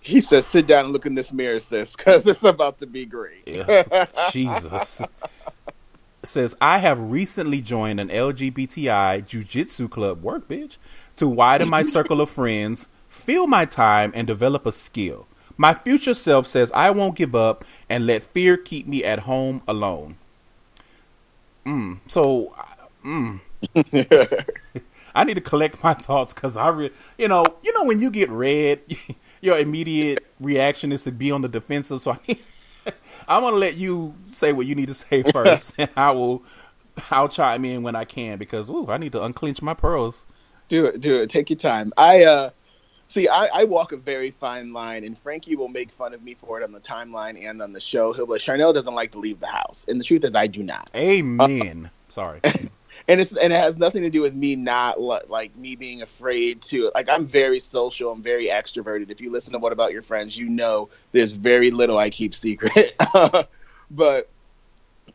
He 0.02 0.20
said, 0.20 0.46
"Sit 0.46 0.68
down 0.68 0.86
and 0.86 0.94
look 0.94 1.06
in 1.06 1.16
this 1.16 1.32
mirror, 1.32 1.60
sis, 1.60 1.96
because 1.96 2.26
it's 2.28 2.44
about 2.44 2.80
to 2.80 2.88
be 2.88 3.06
great." 3.06 3.44
Yeah. 3.46 4.06
Jesus. 4.32 5.02
Says 6.24 6.56
I 6.60 6.80
have 6.80 7.00
recently 7.00 7.62
joined 7.62 8.00
an 8.00 8.10
LGBTI 8.10 9.24
jujitsu 9.24 9.90
club. 9.90 10.22
Work, 10.22 10.48
bitch. 10.48 10.78
To 11.18 11.28
widen 11.28 11.70
my 11.70 11.84
circle 11.84 12.22
of 12.22 12.30
friends, 12.30 12.88
fill 13.10 13.48
my 13.48 13.66
time, 13.66 14.12
and 14.16 14.28
develop 14.28 14.66
a 14.66 14.72
skill. 14.72 15.28
My 15.58 15.74
future 15.74 16.14
self 16.14 16.48
says 16.48 16.72
I 16.74 16.90
won't 16.92 17.16
give 17.16 17.36
up 17.36 17.64
and 17.88 18.08
let 18.08 18.24
fear 18.24 18.58
keep 18.58 18.88
me 18.88 19.04
at 19.04 19.20
home 19.20 19.62
alone. 19.68 20.18
Mm. 21.66 22.00
So, 22.08 22.56
mm. 23.06 23.40
I 25.16 25.24
need 25.24 25.36
to 25.36 25.42
collect 25.42 25.84
my 25.84 25.94
thoughts 25.94 26.34
because 26.34 26.58
I, 26.58 26.70
re- 26.70 26.92
you 27.18 27.28
know, 27.28 27.46
you 27.64 27.74
know 27.74 27.84
when 27.84 28.00
you 28.00 28.10
get 28.10 28.30
red, 28.30 28.80
your 29.42 29.58
immediate 29.58 30.26
reaction 30.40 30.92
is 30.92 31.04
to 31.04 31.12
be 31.12 31.32
on 31.32 31.42
the 31.42 31.50
defensive. 31.50 32.02
So 32.02 32.12
I, 32.12 32.38
I'm 33.28 33.44
gonna 33.44 33.58
let 33.58 33.76
you 33.76 34.14
say 34.32 34.54
what 34.54 34.68
you 34.68 34.76
need 34.76 34.88
to 34.88 34.94
say 34.94 35.24
first, 35.34 35.74
and 35.78 35.90
I 35.98 36.12
will, 36.12 36.44
I'll 37.10 37.28
chime 37.28 37.66
in 37.66 37.84
when 37.84 37.96
I 37.96 38.06
can 38.06 38.38
because 38.38 38.70
ooh, 38.70 38.88
I 38.90 38.98
need 38.98 39.12
to 39.12 39.24
unclench 39.24 39.62
my 39.62 39.74
pearls. 39.74 40.26
do 40.68 40.86
it, 40.86 41.02
do 41.02 41.22
it. 41.22 41.30
Take 41.30 41.50
your 41.50 41.58
time. 41.58 41.92
I 41.98 42.24
uh, 42.24 42.50
see. 43.08 43.28
I, 43.28 43.48
I 43.48 43.64
walk 43.66 43.92
a 43.92 43.98
very 43.98 44.32
fine 44.32 44.74
line, 44.74 45.04
and 45.04 45.18
Frankie 45.18 45.56
will 45.56 45.70
make 45.70 45.92
fun 45.92 46.14
of 46.14 46.24
me 46.24 46.36
for 46.36 46.60
it 46.60 46.64
on 46.64 46.72
the 46.72 46.80
timeline 46.80 47.44
and 47.44 47.62
on 47.62 47.74
the 47.74 47.82
show. 47.82 48.14
He'll 48.14 48.28
be 48.28 48.34
like, 48.34 48.42
Charnel 48.42 48.74
doesn't 48.74 48.96
like 48.96 49.12
to 49.12 49.20
leave 49.20 49.40
the 49.40 49.48
house, 49.48 49.86
and 49.88 50.00
the 50.00 50.06
truth 50.06 50.24
is, 50.24 50.36
I 50.36 50.48
do 50.48 50.64
not. 50.64 50.90
Amen. 50.96 51.90
Sorry. 52.10 52.42
and 53.08 53.20
it's 53.22 53.36
and 53.36 53.52
it 53.54 53.56
has 53.56 53.78
nothing 53.78 54.04
to 54.04 54.10
do 54.10 54.22
with 54.22 54.34
me 54.36 54.56
not 54.56 55.00
like 55.30 55.56
me 55.56 55.76
being 55.76 56.02
afraid 56.02 56.62
to 56.64 56.92
like 56.96 57.10
I'm 57.10 57.26
very 57.28 57.60
social 57.60 58.12
I'm 58.12 58.22
very 58.22 58.46
extroverted. 58.46 59.10
If 59.10 59.22
you 59.22 59.32
listen 59.32 59.54
to 59.54 59.60
what 59.60 59.74
about 59.74 59.92
your 59.92 60.02
friends 60.02 60.38
you 60.38 60.50
know 60.50 60.90
there's 61.12 61.34
very 61.34 61.72
little 61.72 61.98
I 61.98 62.10
keep 62.10 62.34
secret. 62.36 62.96
But 63.94 64.30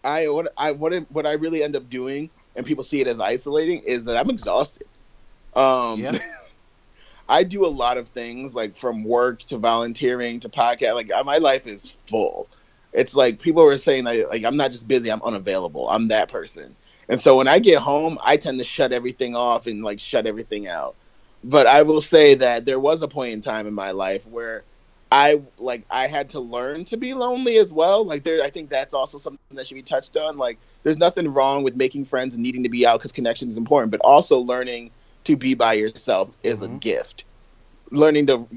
I 0.05 0.29
what 0.29 0.53
I 0.59 0.73
what 0.73 0.93
I- 0.93 1.07
what 1.09 1.27
I 1.27 1.33
really 1.33 1.63
end 1.63 1.77
up 1.77 1.89
doing 1.89 2.31
and 2.55 2.67
people 2.67 2.85
see 2.85 3.01
it 3.01 3.07
as 3.07 3.21
isolating 3.21 3.81
is 3.87 4.05
that 4.05 4.17
I'm 4.19 4.29
exhausted. 4.31 4.87
Um 5.55 6.01
Yeah. 6.01 6.13
I 7.29 7.43
do 7.43 7.67
a 7.67 7.69
lot 7.69 7.97
of 7.97 8.09
things 8.09 8.55
like 8.55 8.77
from 8.77 9.03
work 9.03 9.41
to 9.45 9.59
volunteering 9.59 10.41
to 10.41 10.49
podcast 10.49 10.95
like 10.95 11.11
my 11.25 11.39
life 11.39 11.67
is 11.67 11.91
full. 11.91 12.49
It's 12.93 13.15
like 13.17 13.41
people 13.41 13.65
were 13.65 13.79
saying 13.79 14.05
that 14.05 14.29
like 14.29 14.45
I'm 14.45 14.57
not 14.57 14.71
just 14.73 14.87
busy 14.87 15.11
I'm 15.11 15.23
unavailable. 15.23 15.89
I'm 15.89 16.09
that 16.09 16.29
person 16.29 16.77
and 17.09 17.21
so 17.21 17.37
when 17.37 17.49
I 17.49 17.59
get 17.59 17.79
home, 17.81 18.19
I 18.23 18.37
tend 18.37 18.59
to 18.59 18.65
shut 18.65 18.93
everything 18.93 19.37
off 19.37 19.67
and 19.67 19.83
like 19.85 20.01
shut 20.01 20.27
everything 20.27 20.67
out. 20.67 20.95
But 21.45 21.67
I 21.67 21.83
will 21.83 22.01
say 22.01 22.35
that 22.35 22.65
there 22.65 22.81
was 22.81 23.03
a 23.03 23.09
point 23.09 23.33
in 23.33 23.41
time 23.41 23.67
in 23.67 23.75
my 23.75 23.93
life 23.93 24.27
where 24.27 24.65
I 25.13 25.41
like 25.59 25.83
I 25.91 26.09
had 26.09 26.31
to 26.31 26.41
learn 26.41 26.85
to 26.87 26.97
be 26.97 27.15
lonely 27.15 27.59
as 27.59 27.73
well. 27.73 28.05
Like 28.05 28.25
there 28.25 28.43
I 28.43 28.51
think 28.51 28.71
that's 28.71 28.95
also 28.95 29.19
something 29.19 29.39
that 29.53 29.67
should 29.67 29.77
be 29.77 29.83
touched 29.83 30.17
on. 30.17 30.37
Like 30.37 30.59
there's 30.83 30.99
nothing 30.99 31.33
wrong 31.33 31.63
with 31.63 31.77
making 31.77 32.07
friends 32.07 32.35
and 32.35 32.43
needing 32.43 32.65
to 32.65 32.69
be 32.69 32.85
out 32.87 33.01
cuz 33.01 33.13
connection 33.13 33.49
is 33.49 33.57
important, 33.57 33.93
but 33.93 34.01
also 34.01 34.39
learning 34.39 34.91
to 35.25 35.37
be 35.37 35.55
by 35.55 35.75
yourself 35.75 36.37
is 36.43 36.63
a 36.63 36.69
Mhm. 36.69 36.81
gift. 36.81 37.25
Learning 37.93 38.27
to 38.27 38.49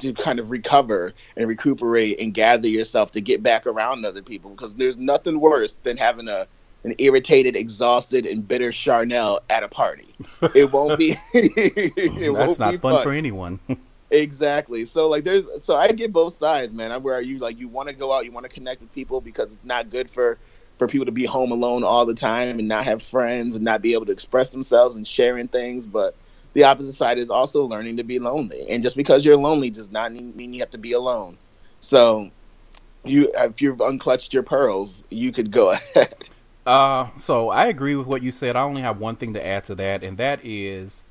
to 0.00 0.14
kind 0.14 0.38
of 0.38 0.50
recover 0.50 1.12
and 1.36 1.46
recuperate 1.46 2.18
and 2.18 2.32
gather 2.32 2.68
yourself 2.68 3.12
to 3.12 3.20
get 3.20 3.42
back 3.42 3.66
around 3.66 4.06
other 4.06 4.22
people 4.22 4.52
because 4.52 4.72
there's 4.74 4.96
nothing 4.96 5.40
worse 5.40 5.74
than 5.74 5.98
having 5.98 6.28
a 6.28 6.46
an 6.88 6.94
irritated, 6.98 7.56
exhausted, 7.56 8.26
and 8.26 8.46
bitter 8.46 8.72
Charnel 8.72 9.40
at 9.50 9.62
a 9.62 9.68
party. 9.68 10.14
It 10.54 10.72
won't 10.72 10.98
be. 10.98 11.14
it 11.34 11.94
That's 11.94 12.30
won't 12.30 12.58
not 12.58 12.70
be 12.72 12.78
fun 12.78 13.02
for 13.02 13.12
anyone. 13.12 13.60
Exactly. 14.10 14.86
So 14.86 15.06
like, 15.06 15.24
there's 15.24 15.46
so 15.62 15.76
I 15.76 15.88
get 15.88 16.14
both 16.14 16.32
sides, 16.32 16.72
man. 16.72 16.92
I'm 16.92 17.02
where 17.02 17.20
you 17.20 17.38
like 17.40 17.58
you 17.58 17.68
want 17.68 17.90
to 17.90 17.94
go 17.94 18.10
out, 18.10 18.24
you 18.24 18.32
want 18.32 18.44
to 18.44 18.48
connect 18.48 18.80
with 18.80 18.90
people 18.94 19.20
because 19.20 19.52
it's 19.52 19.66
not 19.66 19.90
good 19.90 20.10
for 20.10 20.38
for 20.78 20.88
people 20.88 21.04
to 21.04 21.12
be 21.12 21.26
home 21.26 21.52
alone 21.52 21.84
all 21.84 22.06
the 22.06 22.14
time 22.14 22.58
and 22.58 22.68
not 22.68 22.84
have 22.84 23.02
friends 23.02 23.54
and 23.54 23.66
not 23.66 23.82
be 23.82 23.92
able 23.92 24.06
to 24.06 24.12
express 24.12 24.48
themselves 24.48 24.96
and 24.96 25.06
sharing 25.06 25.46
things. 25.46 25.86
But 25.86 26.14
the 26.54 26.64
opposite 26.64 26.94
side 26.94 27.18
is 27.18 27.28
also 27.28 27.66
learning 27.66 27.98
to 27.98 28.02
be 28.02 28.18
lonely. 28.18 28.66
And 28.70 28.82
just 28.82 28.96
because 28.96 29.26
you're 29.26 29.36
lonely 29.36 29.68
does 29.68 29.90
not 29.90 30.10
mean 30.10 30.34
mean 30.34 30.54
you 30.54 30.60
have 30.60 30.70
to 30.70 30.78
be 30.78 30.92
alone. 30.92 31.36
So 31.80 32.30
you 33.04 33.30
if 33.36 33.60
you've 33.60 33.78
unclutched 33.78 34.32
your 34.32 34.42
pearls, 34.42 35.04
you 35.10 35.32
could 35.32 35.50
go 35.50 35.72
ahead. 35.72 36.30
Uh, 36.68 37.08
so 37.18 37.48
I 37.48 37.64
agree 37.64 37.94
with 37.94 38.06
what 38.06 38.22
you 38.22 38.30
said. 38.30 38.54
I 38.54 38.60
only 38.60 38.82
have 38.82 39.00
one 39.00 39.16
thing 39.16 39.32
to 39.32 39.44
add 39.44 39.64
to 39.64 39.74
that, 39.76 40.04
and 40.04 40.18
that 40.18 40.38
is 40.44 41.06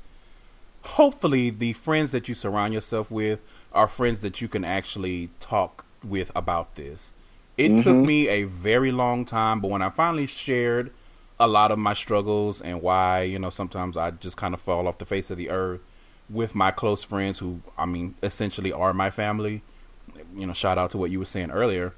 hopefully 0.83 1.49
the 1.49 1.73
friends 1.73 2.11
that 2.11 2.29
you 2.29 2.35
surround 2.35 2.75
yourself 2.75 3.09
with 3.09 3.39
are 3.73 3.87
friends 3.87 4.21
that 4.21 4.39
you 4.39 4.47
can 4.47 4.63
actually 4.63 5.31
talk 5.39 5.83
with 6.03 6.31
about 6.35 6.75
this. 6.75 7.15
It 7.57 7.81
took 7.81 7.97
me 7.97 8.27
a 8.27 8.43
very 8.43 8.91
long 8.91 9.25
time, 9.25 9.59
but 9.59 9.69
when 9.71 9.81
I 9.81 9.89
finally 9.89 10.27
shared 10.27 10.91
a 11.39 11.47
lot 11.47 11.71
of 11.71 11.79
my 11.79 11.95
struggles 11.95 12.61
and 12.61 12.79
why, 12.79 13.23
you 13.23 13.39
know, 13.39 13.49
sometimes 13.49 13.97
I 13.97 14.11
just 14.11 14.37
kind 14.37 14.53
of 14.53 14.61
fall 14.61 14.87
off 14.87 14.99
the 14.99 15.07
face 15.07 15.31
of 15.31 15.39
the 15.39 15.49
earth 15.49 15.81
with 16.29 16.53
my 16.53 16.69
close 16.69 17.03
friends 17.03 17.39
who, 17.39 17.61
I 17.75 17.87
mean, 17.87 18.13
essentially 18.21 18.71
are 18.71 18.93
my 18.93 19.09
family. 19.09 19.63
You 20.35 20.45
know, 20.45 20.53
shout 20.53 20.77
out 20.77 20.91
to 20.91 20.99
what 20.99 21.09
you 21.09 21.17
were 21.17 21.25
saying 21.25 21.49
earlier 21.49 21.95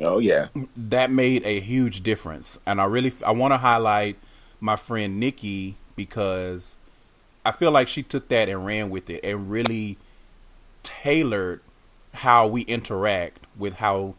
Oh 0.00 0.18
yeah. 0.18 0.48
that 0.76 1.10
made 1.10 1.44
a 1.44 1.60
huge 1.60 2.02
difference. 2.02 2.58
And 2.66 2.80
i 2.80 2.84
really 2.84 3.12
i 3.24 3.30
want 3.30 3.52
to 3.52 3.58
highlight 3.58 4.16
my 4.60 4.76
friend 4.76 5.20
nikki 5.20 5.76
because 5.96 6.78
i 7.44 7.52
feel 7.52 7.70
like 7.70 7.88
she 7.88 8.02
took 8.02 8.28
that 8.28 8.48
and 8.48 8.64
ran 8.64 8.90
with 8.90 9.08
it 9.10 9.20
and 9.22 9.50
really 9.50 9.98
tailored 10.82 11.60
how 12.14 12.46
we 12.46 12.62
interact 12.62 13.40
with 13.58 13.74
how 13.74 14.14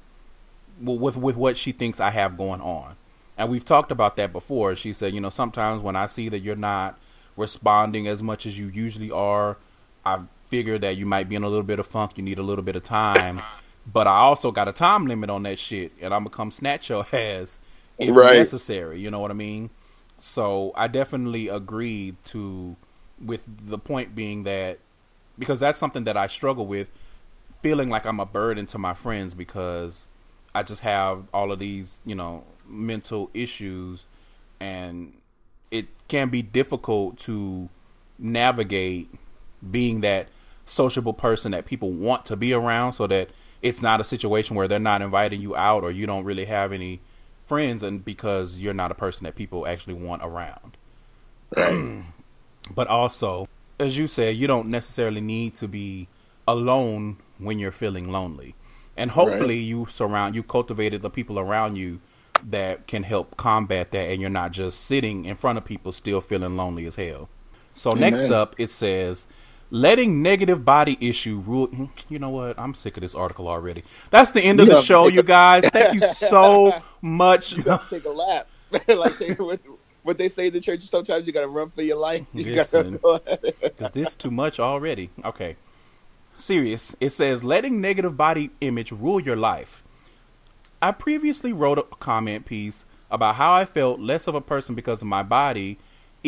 with 0.82 1.18
with 1.18 1.36
what 1.36 1.58
she 1.58 1.72
thinks 1.72 2.00
i 2.00 2.10
have 2.12 2.38
going 2.38 2.62
on. 2.62 2.96
And 3.40 3.50
we've 3.50 3.66
talked 3.66 3.92
about 3.92 4.16
that 4.16 4.34
before. 4.34 4.76
She 4.76 4.94
said 4.94 5.14
you 5.14 5.22
know 5.22 5.30
sometimes 5.30 5.82
when 5.82 5.96
i 5.96 6.08
see 6.08 6.30
that 6.30 6.40
you're 6.40 6.56
not 6.56 6.98
responding 7.36 8.08
as 8.08 8.24
much 8.24 8.46
as 8.46 8.58
you 8.58 8.68
usually 8.68 9.12
are 9.12 9.58
i 10.06 10.20
figure 10.50 10.78
that 10.80 10.96
you 10.98 11.06
might 11.06 11.28
be 11.30 11.36
in 11.36 11.44
a 11.44 11.50
little 11.50 11.64
bit 11.64 11.78
of 11.78 11.86
funk 11.86 12.14
you 12.16 12.24
need 12.24 12.40
a 12.40 12.44
little 12.44 12.64
bit 12.64 12.76
of 12.76 12.82
time 12.82 13.42
but 13.92 14.08
I 14.08 14.18
also 14.18 14.52
got 14.52 14.68
a 14.68 14.74
time 14.74 15.08
limit 15.08 15.30
on 15.30 15.44
that 15.44 15.60
shit, 15.60 15.94
and 16.02 16.14
I'm 16.14 16.22
gonna 16.26 16.36
come 16.36 16.52
snatch 16.52 16.90
your 16.90 17.06
ass 17.14 17.60
if 17.98 18.16
Right. 18.16 18.38
necessary. 18.38 19.00
You 19.00 19.12
know 19.12 19.20
what 19.20 19.32
I 19.32 19.36
mean? 19.36 19.70
So 20.20 20.72
I 20.76 20.88
definitely 20.88 21.48
agreed 21.48 22.16
to, 22.26 22.76
with 23.24 23.46
the 23.68 23.78
point 23.78 24.16
being 24.16 24.44
that 24.44 24.80
because 25.40 25.60
that's 25.60 25.78
something 25.78 26.04
that 26.06 26.18
I 26.18 26.28
struggle 26.28 26.66
with, 26.66 26.90
feeling 27.62 27.90
like 27.90 28.06
I'm 28.06 28.20
a 28.20 28.26
burden 28.26 28.66
to 28.68 28.78
my 28.78 28.94
friends 28.94 29.34
because 29.34 30.08
I 30.56 30.64
just 30.64 30.82
have 30.82 31.26
all 31.34 31.52
of 31.52 31.60
these, 31.60 32.00
you 32.06 32.16
know, 32.16 32.44
mental 32.68 33.30
issues, 33.34 34.08
and 34.60 35.14
it 35.72 35.88
can 36.08 36.30
be 36.30 36.42
difficult 36.42 37.18
to 37.20 37.70
navigate 38.18 39.10
being 39.70 40.02
that 40.02 40.28
sociable 40.66 41.14
person 41.14 41.52
that 41.52 41.66
people 41.66 41.92
want 41.92 42.26
to 42.26 42.36
be 42.36 42.54
around 42.54 42.94
so 42.94 43.08
that 43.08 43.30
it's 43.62 43.82
not 43.82 44.00
a 44.00 44.04
situation 44.04 44.56
where 44.56 44.68
they're 44.68 44.80
not 44.80 45.02
inviting 45.02 45.42
you 45.42 45.56
out 45.56 45.84
or 45.84 45.92
you 45.92 46.06
don't 46.06 46.24
really 46.24 46.46
have 46.46 46.72
any 46.72 47.00
friends 47.46 47.82
and 47.82 48.04
because 48.04 48.60
you're 48.60 48.74
not 48.74 48.92
a 48.92 48.96
person 48.96 49.24
that 49.24 49.36
people 49.36 49.66
actually 49.68 49.94
want 49.94 50.22
around. 50.24 50.78
but 52.76 52.88
also, 52.88 53.48
as 53.80 53.98
you 53.98 54.08
said, 54.08 54.36
you 54.36 54.48
don't 54.48 54.68
necessarily 54.68 55.22
need 55.22 55.54
to 55.56 55.68
be 55.68 56.08
alone 56.48 57.18
when 57.38 57.60
you're 57.60 57.72
feeling 57.72 58.12
lonely. 58.12 58.56
And 58.96 59.12
hopefully 59.12 59.58
you 59.58 59.86
surround 59.88 60.36
you 60.36 60.44
cultivated 60.44 61.02
the 61.02 61.10
people 61.10 61.40
around 61.40 61.78
you 61.78 62.00
that 62.44 62.88
can 62.88 63.04
help 63.04 63.38
combat 63.38 63.92
that 63.92 64.10
and 64.10 64.22
you're 64.22 64.30
not 64.30 64.52
just 64.52 64.82
sitting 64.82 65.26
in 65.26 65.36
front 65.36 65.58
of 65.58 65.66
people 65.66 65.92
still 65.92 66.22
feeling 66.22 66.58
lonely 66.58 66.86
as 66.86 66.96
hell. 66.96 67.30
So 67.74 67.92
next 67.92 68.26
up 68.26 68.56
it 68.58 68.70
says 68.72 69.28
letting 69.70 70.22
negative 70.22 70.64
body 70.64 70.98
issue 71.02 71.40
rule 71.46 71.68
Hmm, 71.68 71.86
you 72.10 72.20
know 72.20 72.30
what 72.30 72.58
i'm 72.58 72.74
sick 72.74 72.96
of 72.98 73.02
this 73.02 73.16
article 73.16 73.48
already 73.48 73.84
that's 74.10 74.32
the 74.32 74.42
end 74.42 74.60
of 74.62 74.68
the 74.68 74.82
show 74.82 75.08
you 75.08 75.24
guys 75.24 75.68
thank 75.70 75.94
you 75.94 76.00
so 76.08 76.74
much 77.02 77.54
You 77.54 77.64
gotta 77.64 77.90
take 77.90 78.06
a 78.06 78.10
lap. 78.10 78.48
like 78.88 79.18
take, 79.18 79.40
what, 79.40 79.60
what 80.04 80.18
they 80.18 80.28
say 80.30 80.48
in 80.48 80.54
the 80.54 80.60
church, 80.60 80.82
sometimes 80.82 81.26
you 81.26 81.34
gotta 81.34 81.48
run 81.48 81.70
for 81.70 81.82
your 81.82 81.98
life. 81.98 82.26
You 82.34 82.46
Listen. 82.56 82.98
gotta 82.98 83.30
go. 83.80 83.86
Is 83.86 83.92
this 83.92 84.16
too 84.16 84.32
much 84.32 84.60
already? 84.60 85.10
Okay. 85.24 85.56
Serious. 86.38 86.96
It 87.00 87.12
says 87.12 87.44
letting 87.44 87.82
negative 87.82 88.18
body 88.18 88.52
image 88.62 88.92
rule 88.92 89.20
your 89.20 89.36
life. 89.38 89.84
I 90.82 90.92
previously 90.92 91.54
wrote 91.54 91.80
a 91.80 91.84
comment 91.84 92.46
piece 92.46 92.86
about 93.10 93.36
how 93.36 93.54
I 93.54 93.66
felt 93.66 94.00
less 94.00 94.28
of 94.28 94.36
a 94.36 94.42
person 94.42 94.76
because 94.76 95.02
of 95.02 95.08
my 95.08 95.24
body, 95.24 95.78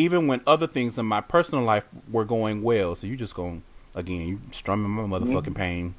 even 0.00 0.26
when 0.26 0.40
other 0.46 0.66
things 0.66 0.98
in 0.98 1.04
my 1.04 1.20
personal 1.20 1.62
life 1.62 1.86
were 2.10 2.24
going 2.24 2.62
well. 2.62 2.94
So 2.94 3.06
you 3.06 3.16
just 3.16 3.34
going 3.34 3.62
again, 3.94 4.26
you 4.26 4.40
strumming 4.50 4.90
my 4.90 5.02
motherfucking 5.02 5.42
mm-hmm. 5.42 5.52
pain. 5.52 5.94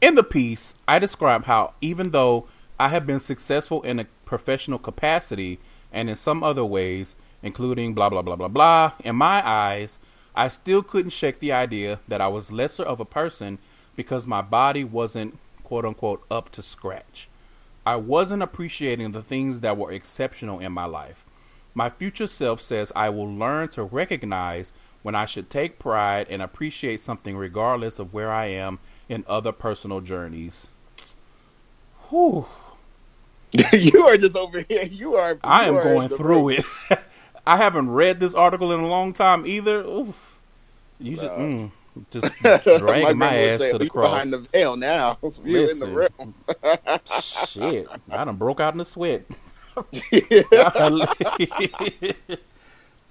In 0.00 0.14
the 0.14 0.22
piece, 0.22 0.74
I 0.88 0.98
describe 0.98 1.44
how 1.44 1.74
even 1.80 2.10
though 2.10 2.46
I 2.80 2.88
have 2.88 3.06
been 3.06 3.20
successful 3.20 3.82
in 3.82 3.98
a 3.98 4.06
professional 4.24 4.78
capacity 4.78 5.58
and 5.92 6.08
in 6.08 6.16
some 6.16 6.42
other 6.42 6.64
ways, 6.64 7.16
including 7.42 7.92
blah 7.92 8.08
blah 8.08 8.22
blah 8.22 8.36
blah 8.36 8.48
blah, 8.48 8.92
in 9.00 9.16
my 9.16 9.46
eyes, 9.46 10.00
I 10.34 10.48
still 10.48 10.82
couldn't 10.82 11.10
shake 11.10 11.40
the 11.40 11.52
idea 11.52 12.00
that 12.08 12.20
I 12.20 12.28
was 12.28 12.50
lesser 12.50 12.82
of 12.82 12.98
a 12.98 13.04
person 13.04 13.58
because 13.94 14.26
my 14.26 14.40
body 14.42 14.84
wasn't 14.84 15.38
quote 15.62 15.84
unquote 15.84 16.24
up 16.30 16.50
to 16.52 16.62
scratch. 16.62 17.28
I 17.86 17.96
wasn't 17.96 18.42
appreciating 18.42 19.12
the 19.12 19.22
things 19.22 19.60
that 19.60 19.76
were 19.76 19.92
exceptional 19.92 20.60
in 20.60 20.72
my 20.72 20.86
life. 20.86 21.26
My 21.74 21.90
future 21.90 22.28
self 22.28 22.62
says 22.62 22.92
I 22.94 23.10
will 23.10 23.32
learn 23.32 23.68
to 23.70 23.82
recognize 23.82 24.72
when 25.02 25.14
I 25.14 25.26
should 25.26 25.50
take 25.50 25.78
pride 25.78 26.26
and 26.30 26.40
appreciate 26.40 27.02
something 27.02 27.36
regardless 27.36 27.98
of 27.98 28.14
where 28.14 28.30
I 28.32 28.46
am 28.46 28.78
in 29.08 29.24
other 29.26 29.52
personal 29.52 30.00
journeys. 30.00 30.68
Whew. 32.08 32.46
you 33.72 34.06
are 34.06 34.16
just 34.16 34.36
over 34.36 34.62
here. 34.62 34.84
You 34.84 35.16
are. 35.16 35.38
I 35.44 35.66
am 35.66 35.76
are 35.76 35.82
going 35.82 36.08
through 36.08 36.50
it. 36.50 36.64
I 37.46 37.56
haven't 37.56 37.90
read 37.90 38.20
this 38.20 38.34
article 38.34 38.72
in 38.72 38.80
a 38.80 38.88
long 38.88 39.12
time 39.12 39.46
either. 39.46 39.82
Oof. 39.82 40.38
You 40.98 41.16
just, 41.16 41.34
mm, 41.34 41.70
just 42.10 42.42
dragging 42.78 43.18
my, 43.18 43.36
would 43.36 43.48
ass 43.48 43.58
say, 43.58 43.72
to 43.72 43.78
the 43.78 43.90
cross. 43.90 44.10
behind 44.10 44.32
the 44.32 44.38
veil 44.38 44.76
now. 44.76 45.18
You 45.44 45.68
in 45.68 45.78
the 45.78 45.86
room. 45.86 46.34
Shit, 47.20 47.88
I 48.10 48.24
done 48.24 48.36
broke 48.36 48.60
out 48.60 48.72
in 48.72 48.78
the 48.78 48.84
sweat. 48.86 49.26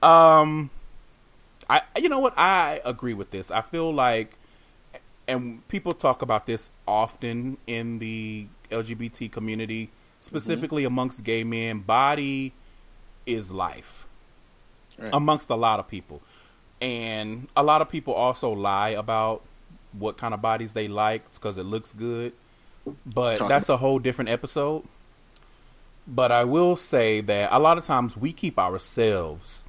um, 0.03 0.69
I 1.69 1.81
you 1.97 2.09
know 2.09 2.19
what 2.19 2.37
I 2.37 2.81
agree 2.85 3.13
with 3.13 3.31
this. 3.31 3.51
I 3.51 3.61
feel 3.61 3.93
like, 3.93 4.35
and 5.27 5.65
people 5.67 5.93
talk 5.93 6.21
about 6.21 6.45
this 6.45 6.71
often 6.87 7.57
in 7.67 7.99
the 7.99 8.47
LGBT 8.71 9.31
community, 9.31 9.89
specifically 10.19 10.83
amongst 10.83 11.23
gay 11.23 11.43
men. 11.43 11.79
Body 11.79 12.53
is 13.25 13.51
life 13.51 14.07
Right. 14.97 15.09
amongst 15.11 15.49
a 15.49 15.55
lot 15.55 15.79
of 15.79 15.87
people, 15.87 16.21
and 16.81 17.47
a 17.55 17.63
lot 17.63 17.81
of 17.81 17.89
people 17.89 18.13
also 18.13 18.51
lie 18.51 18.89
about 18.89 19.41
what 19.91 20.17
kind 20.17 20.33
of 20.33 20.41
bodies 20.41 20.73
they 20.73 20.87
like 20.87 21.31
because 21.33 21.57
it 21.57 21.63
looks 21.63 21.93
good. 21.93 22.33
But 23.05 23.39
Talk 23.39 23.49
that's 23.49 23.69
a 23.69 23.77
whole 23.77 23.99
different 23.99 24.29
episode. 24.29 24.83
But 26.07 26.31
I 26.31 26.43
will 26.43 26.75
say 26.75 27.21
that 27.21 27.49
a 27.51 27.59
lot 27.59 27.77
of 27.77 27.85
times 27.85 28.17
we 28.17 28.33
keep 28.33 28.59
ourselves 28.59 29.63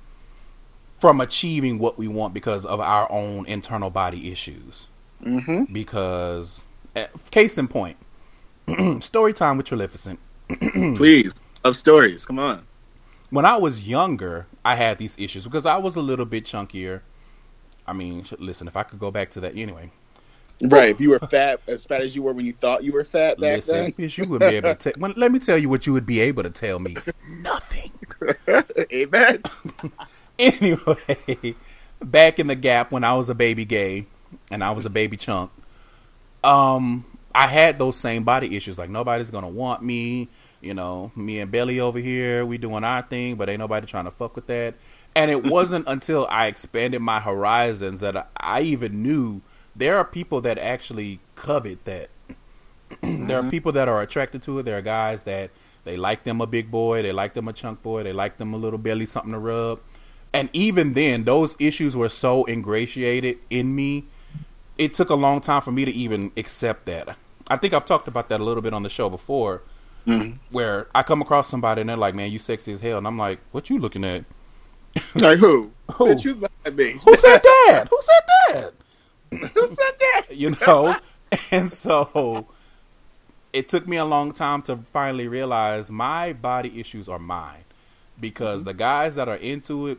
from 0.99 1.21
achieving 1.21 1.79
what 1.79 1.99
we 1.99 2.09
want 2.09 2.35
because 2.35 2.65
of 2.65 2.81
our 2.81 3.11
own 3.11 3.47
internal 3.47 3.91
body 3.91 4.33
issues. 4.33 4.87
Mm-hmm. 5.23 5.73
Because, 5.73 6.67
eh, 6.97 7.07
case 7.31 7.59
in 7.59 7.69
point, 7.69 7.97
story 9.01 9.33
time 9.33 9.57
with 9.57 9.67
Trilificent. 9.67 10.19
Please, 10.97 11.33
of 11.63 11.77
stories. 11.77 12.25
Come 12.25 12.39
on. 12.39 12.67
When 13.31 13.45
I 13.45 13.57
was 13.57 13.87
younger, 13.89 14.47
I 14.65 14.77
had 14.77 14.99
these 14.99 15.19
issues 15.19 15.45
because 15.45 15.67
I 15.67 15.77
was 15.77 15.97
a 15.97 16.01
little 16.01 16.27
bit 16.27 16.45
chunkier. 16.45 17.01
I 17.87 17.93
mean, 17.93 18.25
listen, 18.39 18.69
if 18.69 18.77
I 18.77 18.83
could 18.83 18.99
go 18.99 19.11
back 19.11 19.31
to 19.31 19.41
that 19.41 19.57
anyway. 19.57 19.91
Right. 20.63 20.91
If 20.91 21.01
you 21.01 21.11
were 21.11 21.19
fat, 21.19 21.61
as 21.67 21.85
fat 21.85 22.01
as 22.01 22.15
you 22.15 22.23
were 22.23 22.33
when 22.33 22.47
you 22.47 22.53
thought 22.53 22.85
you 22.85 22.93
were 22.93 23.05
fat 23.05 23.39
back 23.39 23.57
Listen, 23.57 23.93
bitch, 23.93 24.17
you 24.17 24.29
wouldn't 24.29 24.51
be 24.51 24.57
able 24.57 24.75
to. 24.75 24.93
Te- 24.93 25.01
when, 25.01 25.13
let 25.17 25.33
me 25.33 25.39
tell 25.39 25.59
you 25.59 25.69
what 25.69 25.87
you 25.87 25.93
would 25.93 26.07
be 26.07 26.21
able 26.21 26.43
to 26.43 26.51
tell 26.51 26.79
me. 26.79 26.97
Nothing. 27.41 27.93
Amen. 28.93 29.43
anyway, 30.39 31.55
back 32.01 32.39
in 32.39 32.47
the 32.47 32.55
gap 32.55 32.93
when 32.93 33.05
I 33.05 33.15
was 33.15 33.29
a 33.29 33.35
baby 33.35 33.65
gay 33.65 34.07
and 34.51 34.63
I 34.63 34.71
was 34.71 34.87
a 34.87 34.91
baby 34.91 35.17
chunk, 35.17 35.51
um, 36.45 37.05
I 37.35 37.49
had 37.49 37.79
those 37.79 37.97
same 37.97 38.23
body 38.23 38.57
issues. 38.57 38.79
Like 38.79 38.91
nobody's 38.91 39.31
gonna 39.31 39.49
want 39.49 39.83
me. 39.83 40.29
You 40.61 40.73
know, 40.73 41.13
me 41.15 41.41
and 41.41 41.51
Belly 41.51 41.79
over 41.79 41.99
here, 41.99 42.47
we 42.47 42.57
doing 42.57 42.85
our 42.85 43.03
thing, 43.03 43.35
but 43.35 43.51
ain't 43.51 43.59
nobody 43.59 43.87
trying 43.87 44.07
to 44.07 44.11
fuck 44.11 44.35
with 44.35 44.47
that. 44.47 44.75
And 45.15 45.31
it 45.31 45.45
wasn't 45.45 45.87
until 45.87 46.27
I 46.31 46.47
expanded 46.47 47.03
my 47.03 47.21
horizons 47.21 48.01
that 48.01 48.17
I, 48.17 48.25
I 48.37 48.61
even 48.63 49.03
knew 49.03 49.43
there 49.77 49.97
are 49.97 50.05
people 50.05 50.41
that 50.43 50.59
actually 50.59 51.21
covet 51.35 51.85
that. 51.85 52.11
there 53.01 53.39
are 53.39 53.41
mm-hmm. 53.41 53.51
people 53.51 53.73
that 53.73 53.89
are 53.89 54.03
attracted 54.03 54.43
to 54.43 54.59
it. 54.59 54.65
There 54.65 54.79
are 54.79 54.83
guys 54.83 55.25
that 55.25 55.51
they 55.85 55.97
like 55.97 56.25
them 56.25 56.41
a 56.41 56.47
big 56.47 56.71
boy, 56.71 57.03
they 57.03 57.13
like 57.13 57.35
them 57.35 57.49
a 57.49 57.53
chunk 57.53 57.83
boy, 57.83 58.03
they 58.03 58.13
like 58.13 58.39
them 58.39 58.55
a 58.55 58.57
little 58.57 58.79
belly, 58.79 59.07
something 59.07 59.33
to 59.33 59.39
rub. 59.39 59.81
And 60.33 60.51
even 60.53 60.95
then, 60.95 61.25
those 61.25 61.55
issues 61.59 61.97
were 61.97 62.09
so 62.09 62.45
ingratiated 62.47 63.39
in 63.51 63.75
me. 63.75 64.07
It 64.77 64.95
took 64.95 65.11
a 65.11 65.15
long 65.15 65.41
time 65.41 65.63
for 65.63 65.71
me 65.71 65.85
to 65.85 65.93
even 65.93 66.33
accept 66.37 66.87
that. 66.87 67.17
I 67.49 67.57
think 67.57 67.75
I've 67.75 67.85
talked 67.85 68.09
about 68.09 68.29
that 68.31 68.41
a 68.41 68.45
little 68.45 68.63
bit 68.63 68.75
on 68.75 68.83
the 68.83 68.89
show 68.89 69.09
before, 69.09 69.63
mm-hmm. 70.07 70.39
where 70.51 70.89
I 70.95 71.03
come 71.03 71.23
across 71.23 71.49
somebody 71.49 71.83
and 71.83 71.91
they're 71.91 71.97
like, 71.97 72.15
"Man, 72.15 72.33
you 72.33 72.39
sexy 72.39 72.73
as 72.73 72.81
hell," 72.81 72.99
and 72.99 73.07
I'm 73.07 73.19
like, 73.19 73.39
"What 73.53 73.71
you 73.71 73.79
looking 73.79 74.05
at? 74.05 74.25
Like 75.15 75.39
who? 75.39 75.71
Who? 75.93 76.07
Bitch, 76.07 76.25
you 76.25 76.35
me? 76.73 76.99
Who 77.05 77.17
said 77.17 77.39
that? 77.43 77.87
Who 77.91 77.99
said 78.01 78.23
that?" 78.49 78.73
Who 79.39 79.69
said 79.69 79.93
that? 80.01 80.27
you 80.31 80.57
know? 80.67 80.97
And 81.51 81.71
so 81.71 82.47
it 83.53 83.69
took 83.69 83.87
me 83.87 83.97
a 83.97 84.05
long 84.05 84.33
time 84.33 84.63
to 84.63 84.77
finally 84.77 85.29
realize 85.29 85.91
my 85.91 86.33
body 86.33 86.81
issues 86.81 87.09
are 87.09 87.19
mine. 87.19 87.65
Because 88.21 88.61
mm-hmm. 88.61 88.69
the 88.69 88.75
guys 88.75 89.15
that 89.17 89.29
are 89.29 89.37
into 89.37 89.89
it 89.89 89.99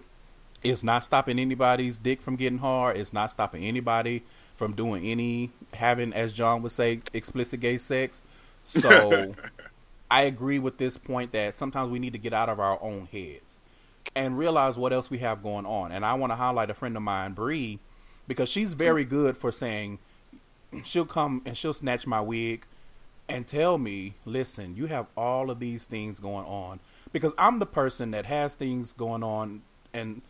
it's 0.65 0.83
not 0.83 1.03
stopping 1.03 1.37
anybody's 1.37 1.97
dick 1.97 2.21
from 2.21 2.35
getting 2.35 2.57
hard. 2.57 2.97
It's 2.97 3.13
not 3.13 3.29
stopping 3.29 3.63
anybody 3.63 4.23
from 4.55 4.73
doing 4.73 5.05
any 5.05 5.51
having 5.73 6.13
as 6.13 6.33
john 6.33 6.63
would 6.63 6.71
say 6.71 7.01
explicit 7.13 7.59
gay 7.59 7.77
sex. 7.77 8.21
So 8.63 9.35
i 10.11 10.21
agree 10.21 10.59
with 10.59 10.77
this 10.77 10.97
point 10.97 11.31
that 11.33 11.55
sometimes 11.55 11.91
we 11.91 11.99
need 11.99 12.13
to 12.13 12.19
get 12.19 12.33
out 12.33 12.49
of 12.49 12.59
our 12.59 12.81
own 12.81 13.07
heads 13.11 13.59
and 14.15 14.37
realize 14.37 14.77
what 14.77 14.93
else 14.93 15.09
we 15.09 15.19
have 15.19 15.43
going 15.43 15.65
on. 15.65 15.91
And 15.91 16.05
i 16.05 16.13
want 16.15 16.31
to 16.31 16.35
highlight 16.35 16.69
a 16.69 16.73
friend 16.73 16.97
of 16.97 17.03
mine 17.03 17.33
bree 17.33 17.79
because 18.27 18.49
she's 18.49 18.73
very 18.73 19.05
good 19.05 19.37
for 19.37 19.51
saying 19.51 19.99
she'll 20.83 21.05
come 21.05 21.41
and 21.45 21.55
she'll 21.55 21.73
snatch 21.73 22.05
my 22.07 22.21
wig 22.21 22.65
and 23.27 23.47
tell 23.47 23.77
me, 23.77 24.15
listen, 24.25 24.75
you 24.75 24.85
have 24.87 25.07
all 25.17 25.49
of 25.49 25.59
these 25.59 25.85
things 25.85 26.19
going 26.19 26.45
on. 26.45 26.79
Because 27.11 27.33
I'm 27.37 27.59
the 27.59 27.65
person 27.65 28.11
that 28.11 28.25
has 28.27 28.55
things 28.55 28.93
going 28.93 29.23
on 29.23 29.61
and 29.93 30.21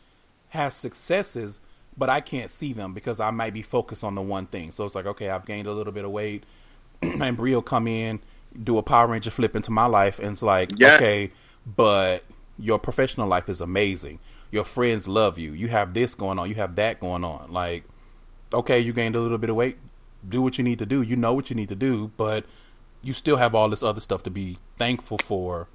has 0.50 0.76
successes, 0.76 1.60
but 1.98 2.10
I 2.10 2.22
can't 2.22 2.50
see 2.50 2.72
them 2.74 2.94
because 2.94 3.20
I 3.20 3.32
might 3.32 3.54
be 3.54 3.62
focused 3.62 4.04
on 4.04 4.16
the 4.16 4.22
one 4.22 4.46
thing. 4.46 4.72
So 4.72 4.86
it's 4.86 4.96
like, 4.96 5.06
okay, 5.08 5.30
I've 5.30 5.46
gained 5.46 5.68
a 5.68 5.74
little 5.74 5.92
bit 5.92 6.06
of 6.06 6.12
weight, 6.12 6.44
and 7.02 7.36
Brie 7.36 7.54
will 7.54 7.62
come 7.62 7.88
in, 7.88 8.20
do 8.64 8.78
a 8.78 8.84
Power 8.84 9.08
Ranger 9.08 9.32
flip 9.32 9.56
into 9.56 9.72
my 9.72 9.88
life, 9.88 10.20
and 10.20 10.30
it's 10.34 10.44
like, 10.44 10.70
Yeah. 10.78 10.96
okay, 10.96 11.32
but 11.66 12.24
your 12.58 12.80
professional 12.80 13.28
life 13.28 13.50
is 13.50 13.60
amazing. 13.60 14.20
Your 14.52 14.64
friends 14.64 15.08
love 15.08 15.38
you. 15.38 15.54
You 15.54 15.68
have 15.70 15.94
this 15.94 16.16
going 16.16 16.40
on. 16.40 16.50
You 16.50 16.56
have 16.56 16.76
that 16.76 17.00
going 17.00 17.24
on. 17.24 17.52
Like, 17.52 17.84
okay, 18.54 18.80
you 18.80 18.94
gained 18.94 19.16
a 19.16 19.20
little 19.20 19.38
bit 19.38 19.50
of 19.50 19.56
weight. 19.56 19.78
Do 20.28 20.42
what 20.42 20.58
you 20.58 20.64
need 20.64 20.80
to 20.80 20.86
do. 20.86 21.02
You 21.02 21.16
know 21.16 21.34
what 21.34 21.50
you 21.50 21.56
need 21.56 21.70
to 21.70 21.76
do, 21.76 22.12
but 22.18 22.46
you 23.02 23.14
still 23.14 23.38
have 23.38 23.54
all 23.54 23.70
this 23.70 23.84
other 23.84 24.02
stuff 24.02 24.24
to 24.24 24.32
be 24.32 24.58
thankful 24.78 25.18
for. 25.20 25.68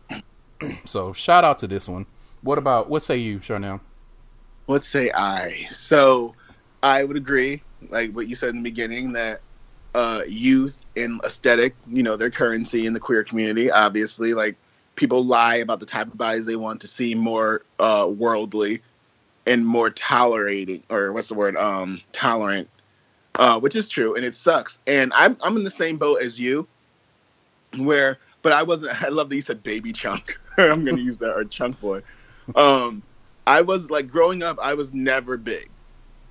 so 0.84 1.12
shout 1.12 1.44
out 1.44 1.58
to 1.60 1.66
this 1.66 1.88
one. 1.88 2.06
What 2.42 2.58
about 2.58 2.88
what 2.88 3.02
say 3.02 3.16
you, 3.16 3.38
Charnel? 3.38 3.80
What 4.66 4.84
say 4.84 5.10
I? 5.14 5.66
So 5.68 6.34
I 6.82 7.04
would 7.04 7.16
agree, 7.16 7.62
like 7.88 8.12
what 8.12 8.28
you 8.28 8.34
said 8.34 8.50
in 8.50 8.56
the 8.56 8.62
beginning, 8.62 9.12
that 9.12 9.40
uh, 9.94 10.22
youth 10.26 10.86
and 10.96 11.20
aesthetic, 11.24 11.74
you 11.88 12.02
know, 12.02 12.16
their 12.16 12.30
currency 12.30 12.86
in 12.86 12.92
the 12.92 13.00
queer 13.00 13.24
community. 13.24 13.70
Obviously, 13.70 14.34
like 14.34 14.56
people 15.00 15.24
lie 15.24 15.56
about 15.56 15.80
the 15.80 15.86
type 15.86 16.08
of 16.08 16.18
bodies 16.18 16.44
they 16.44 16.56
want 16.56 16.82
to 16.82 16.86
see 16.86 17.14
more 17.14 17.62
uh, 17.78 18.08
worldly 18.14 18.82
and 19.46 19.66
more 19.66 19.88
tolerating, 19.88 20.82
or 20.90 21.12
what's 21.12 21.28
the 21.28 21.34
word? 21.34 21.56
Um, 21.56 22.02
tolerant, 22.12 22.68
uh, 23.36 23.58
which 23.58 23.74
is 23.74 23.88
true, 23.88 24.14
and 24.14 24.24
it 24.24 24.34
sucks. 24.34 24.78
And 24.86 25.12
I'm 25.14 25.38
I'm 25.42 25.56
in 25.56 25.64
the 25.64 25.70
same 25.70 25.96
boat 25.96 26.22
as 26.22 26.38
you, 26.38 26.68
where, 27.78 28.18
but 28.42 28.52
I 28.52 28.62
wasn't. 28.62 29.02
I 29.02 29.08
love 29.08 29.30
that 29.30 29.36
you 29.36 29.42
said 29.42 29.62
baby 29.62 29.92
chunk. 29.92 30.38
I'm 30.58 30.84
gonna 30.84 31.00
use 31.00 31.16
that 31.18 31.34
or 31.34 31.44
chunk 31.44 31.80
boy. 31.80 32.02
Um, 32.54 33.02
I 33.46 33.62
was 33.62 33.90
like 33.90 34.08
growing 34.08 34.42
up, 34.42 34.58
I 34.62 34.74
was 34.74 34.92
never 34.92 35.38
big. 35.38 35.70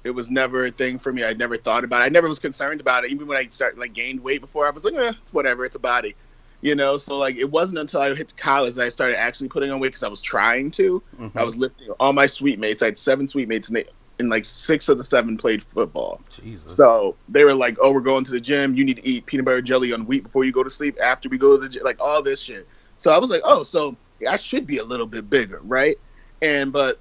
It 0.03 0.11
was 0.11 0.29
never 0.31 0.65
a 0.65 0.69
thing 0.69 0.99
for 0.99 1.11
me. 1.11 1.25
I 1.25 1.33
never 1.33 1.57
thought 1.57 1.83
about 1.83 2.01
it. 2.01 2.05
I 2.05 2.09
never 2.09 2.29
was 2.29 2.39
concerned 2.39 2.79
about 2.79 3.03
it. 3.03 3.11
Even 3.11 3.27
when 3.27 3.37
I 3.37 3.47
started 3.49 3.79
like 3.79 3.93
gained 3.93 4.21
weight 4.21 4.41
before, 4.41 4.67
I 4.67 4.69
was 4.69 4.85
like, 4.85 4.93
eh, 4.93 5.11
it's 5.19 5.33
whatever. 5.33 5.65
It's 5.65 5.75
a 5.75 5.79
body, 5.79 6.15
you 6.61 6.75
know. 6.75 6.97
So 6.97 7.17
like, 7.17 7.35
it 7.37 7.49
wasn't 7.49 7.79
until 7.79 8.01
I 8.01 8.13
hit 8.13 8.35
college 8.37 8.75
that 8.75 8.85
I 8.85 8.89
started 8.89 9.19
actually 9.19 9.49
putting 9.49 9.71
on 9.71 9.79
weight 9.79 9.89
because 9.89 10.03
I 10.03 10.07
was 10.09 10.21
trying 10.21 10.71
to. 10.71 11.01
I 11.35 11.43
was 11.43 11.57
lifting 11.57 11.89
all 11.99 12.13
my 12.13 12.27
suite 12.27 12.59
mates. 12.59 12.81
I 12.81 12.85
had 12.85 12.97
seven 12.97 13.27
suite 13.27 13.47
mates, 13.47 13.69
and, 13.69 13.77
they, 13.77 13.85
and 14.19 14.29
like 14.29 14.45
six 14.45 14.89
of 14.89 14.97
the 14.97 15.03
seven 15.03 15.37
played 15.37 15.63
football. 15.63 16.21
Jesus. 16.29 16.73
So 16.73 17.15
they 17.27 17.43
were 17.43 17.53
like, 17.53 17.77
"Oh, 17.81 17.91
we're 17.93 18.01
going 18.01 18.23
to 18.25 18.31
the 18.31 18.41
gym. 18.41 18.75
You 18.75 18.83
need 18.83 18.97
to 18.97 19.07
eat 19.07 19.25
peanut 19.25 19.45
butter 19.45 19.61
jelly 19.61 19.93
on 19.93 20.05
wheat 20.05 20.23
before 20.23 20.43
you 20.43 20.51
go 20.51 20.63
to 20.63 20.69
sleep. 20.69 20.97
After 21.01 21.29
we 21.29 21.37
go 21.37 21.55
to 21.55 21.61
the 21.61 21.69
gym, 21.69 21.83
like 21.83 22.01
all 22.01 22.21
this 22.21 22.41
shit." 22.41 22.67
So 22.97 23.11
I 23.11 23.17
was 23.17 23.29
like, 23.29 23.41
"Oh, 23.43 23.63
so 23.63 23.95
I 24.27 24.37
should 24.37 24.67
be 24.67 24.77
a 24.77 24.83
little 24.83 25.07
bit 25.07 25.29
bigger, 25.29 25.61
right?" 25.63 25.97
And 26.41 26.71
but 26.71 26.99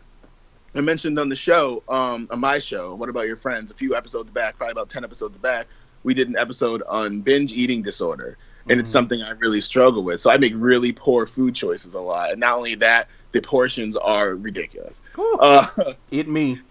I 0.77 0.81
mentioned 0.81 1.19
on 1.19 1.29
the 1.29 1.37
show, 1.37 1.83
um, 1.89 2.29
on 2.31 2.41
my 2.41 2.59
show, 2.59 2.95
what 2.95 3.09
about 3.09 3.27
your 3.27 3.37
friends? 3.37 3.71
A 3.73 3.75
few 3.75 3.97
episodes 3.97 4.31
back, 4.31 4.57
probably 4.57 4.73
about 4.73 4.89
ten 4.89 5.03
episodes 5.03 5.37
back, 5.39 5.67
we 6.03 6.15
did 6.15 6.29
an 6.29 6.37
episode 6.37 6.83
on 6.89 7.21
binge 7.21 7.53
eating 7.53 7.83
disorder, 7.83 8.37
and 8.71 8.81
it's 8.81 8.91
something 8.91 9.23
I 9.23 9.31
really 9.33 9.61
struggle 9.61 10.03
with. 10.03 10.21
So 10.21 10.31
I 10.31 10.37
make 10.37 10.53
really 10.57 10.93
poor 10.93 11.27
food 11.27 11.55
choices 11.55 11.95
a 11.95 12.01
lot, 12.01 12.31
and 12.31 12.41
not 12.41 12.57
only 12.57 12.75
that, 12.77 13.09
the 13.33 13.41
portions 13.41 13.97
are 13.97 14.35
ridiculous. 14.35 15.03
Uh, 15.19 15.67
it 16.11 16.29
me. 16.29 16.61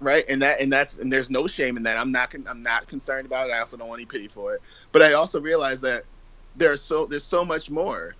Right? 0.00 0.22
And 0.28 0.42
that 0.42 0.60
and 0.60 0.70
that's 0.70 0.98
and 0.98 1.10
there's 1.10 1.30
no 1.30 1.46
shame 1.46 1.78
in 1.78 1.82
that. 1.84 1.96
I'm 1.96 2.12
not 2.12 2.34
i'm 2.46 2.62
not 2.62 2.86
concerned 2.88 3.24
about 3.24 3.48
it. 3.48 3.52
I 3.52 3.58
also 3.60 3.78
don't 3.78 3.88
want 3.88 4.00
any 4.00 4.06
pity 4.06 4.28
for 4.28 4.54
it. 4.54 4.60
But 4.92 5.00
i 5.00 5.14
also 5.14 5.40
realize 5.40 5.80
that 5.80 6.04
there's 6.56 6.82
so 6.82 7.06
there's 7.06 7.24
so 7.24 7.44
much 7.44 7.70
more 7.70 8.14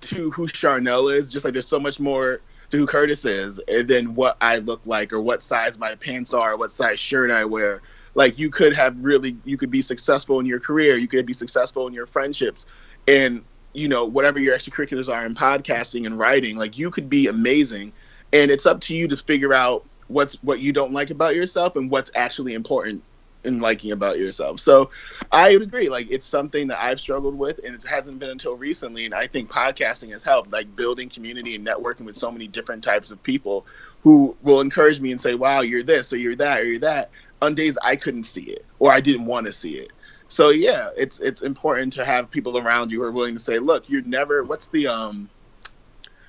to 0.00 0.30
who 0.30 0.48
charnel 0.48 1.08
is 1.08 1.32
just 1.32 1.44
like 1.44 1.52
there's 1.52 1.68
so 1.68 1.80
much 1.80 2.00
more 2.00 2.40
to 2.70 2.76
who 2.76 2.86
curtis 2.86 3.24
is 3.24 3.58
and 3.68 3.88
than 3.88 4.14
what 4.14 4.36
i 4.40 4.58
look 4.58 4.80
like 4.84 5.12
or 5.12 5.20
what 5.20 5.42
size 5.42 5.78
my 5.78 5.94
pants 5.96 6.34
are 6.34 6.52
or 6.52 6.56
what 6.56 6.70
size 6.70 7.00
shirt 7.00 7.30
i 7.30 7.44
wear 7.44 7.82
like 8.18 8.38
you 8.38 8.50
could 8.50 8.74
have 8.74 8.98
really 9.00 9.36
you 9.44 9.56
could 9.56 9.70
be 9.70 9.80
successful 9.80 10.40
in 10.40 10.46
your 10.46 10.60
career 10.60 10.96
you 10.96 11.08
could 11.08 11.24
be 11.24 11.32
successful 11.32 11.86
in 11.86 11.94
your 11.94 12.06
friendships 12.06 12.66
and 13.06 13.42
you 13.72 13.88
know 13.88 14.04
whatever 14.04 14.38
your 14.40 14.56
extracurriculars 14.56 15.12
are 15.12 15.24
in 15.24 15.34
podcasting 15.34 16.06
and 16.06 16.18
writing 16.18 16.56
like 16.56 16.78
you 16.78 16.90
could 16.90 17.08
be 17.08 17.28
amazing. 17.28 17.92
And 18.32 18.50
it's 18.50 18.66
up 18.66 18.80
to 18.82 18.94
you 18.94 19.08
to 19.08 19.16
figure 19.16 19.54
out 19.54 19.86
what's 20.08 20.34
what 20.42 20.60
you 20.60 20.72
don't 20.72 20.92
like 20.92 21.10
about 21.10 21.36
yourself 21.36 21.76
and 21.76 21.90
what's 21.90 22.10
actually 22.14 22.54
important 22.54 23.02
in 23.44 23.60
liking 23.60 23.92
about 23.92 24.18
yourself. 24.18 24.60
So 24.60 24.90
i 25.30 25.52
would 25.52 25.62
agree 25.62 25.88
like 25.90 26.10
it's 26.10 26.24
something 26.24 26.68
that 26.68 26.80
i've 26.80 26.98
struggled 26.98 27.36
with 27.36 27.60
and 27.62 27.74
it 27.74 27.84
hasn't 27.84 28.18
been 28.18 28.30
until 28.30 28.56
recently 28.56 29.04
and 29.04 29.12
i 29.12 29.26
think 29.26 29.50
podcasting 29.50 30.10
has 30.10 30.22
helped 30.22 30.50
like 30.50 30.74
building 30.74 31.08
community 31.08 31.54
and 31.54 31.66
networking 31.66 32.06
with 32.06 32.16
so 32.16 32.30
many 32.30 32.48
different 32.48 32.82
types 32.82 33.10
of 33.10 33.22
people 33.22 33.66
who 34.02 34.34
will 34.42 34.62
encourage 34.62 35.00
me 35.00 35.10
and 35.10 35.20
say 35.20 35.34
wow 35.34 35.60
you're 35.60 35.82
this 35.82 36.14
or 36.14 36.16
you're 36.16 36.36
that 36.36 36.60
or 36.60 36.64
you're 36.64 36.78
that 36.78 37.10
on 37.42 37.54
days 37.54 37.78
i 37.82 37.96
couldn't 37.96 38.24
see 38.24 38.42
it 38.42 38.64
or 38.78 38.90
i 38.90 39.00
didn't 39.00 39.26
want 39.26 39.46
to 39.46 39.52
see 39.52 39.74
it. 39.74 39.92
So 40.28 40.50
yeah 40.50 40.90
it's 40.96 41.20
it's 41.20 41.42
important 41.42 41.94
to 41.94 42.04
have 42.04 42.30
people 42.30 42.58
around 42.58 42.90
you 42.90 43.00
who 43.00 43.06
are 43.06 43.12
willing 43.12 43.34
to 43.34 43.40
say 43.40 43.58
look 43.58 43.88
you're 43.88 44.02
never 44.02 44.44
what's 44.44 44.68
the 44.68 44.86
um 44.88 45.30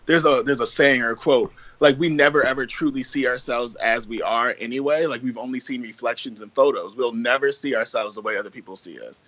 there's 0.06 0.26
a 0.26 0.42
there's 0.44 0.62
a 0.62 0.68
saying 0.68 1.02
or 1.02 1.12
a 1.12 1.16
quote 1.16 1.54
like 1.80 1.98
we 1.98 2.10
never 2.10 2.44
ever 2.44 2.66
truly 2.66 3.04
see 3.04 3.28
ourselves 3.28 3.76
as 3.76 4.08
we 4.08 4.22
are 4.22 4.56
anyway. 4.60 5.06
Like 5.06 5.24
we've 5.24 5.38
only 5.38 5.60
seen 5.60 5.82
reflections 5.82 6.42
and 6.42 6.54
photos. 6.54 6.96
We'll 6.96 7.14
never 7.14 7.52
see 7.52 7.76
ourselves 7.76 8.16
the 8.16 8.22
way 8.22 8.38
other 8.38 8.50
people 8.50 8.76
see 8.76 9.00
us. 9.00 9.22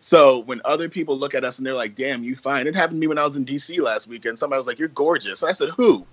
So 0.00 0.38
when 0.38 0.60
other 0.64 0.88
people 0.88 1.18
look 1.18 1.34
at 1.34 1.44
us 1.44 1.58
and 1.58 1.66
they're 1.66 1.74
like 1.74 1.94
damn 1.94 2.24
you 2.24 2.36
fine. 2.36 2.66
It 2.66 2.74
happened 2.74 2.96
to 2.96 3.00
me 3.00 3.08
when 3.08 3.18
i 3.18 3.24
was 3.24 3.36
in 3.36 3.44
dc 3.44 3.78
last 3.80 4.08
weekend. 4.08 4.38
Somebody 4.38 4.58
was 4.58 4.66
like 4.66 4.78
you're 4.78 4.88
gorgeous. 4.88 5.42
And 5.42 5.50
i 5.50 5.52
said 5.52 5.70
who 5.70 6.06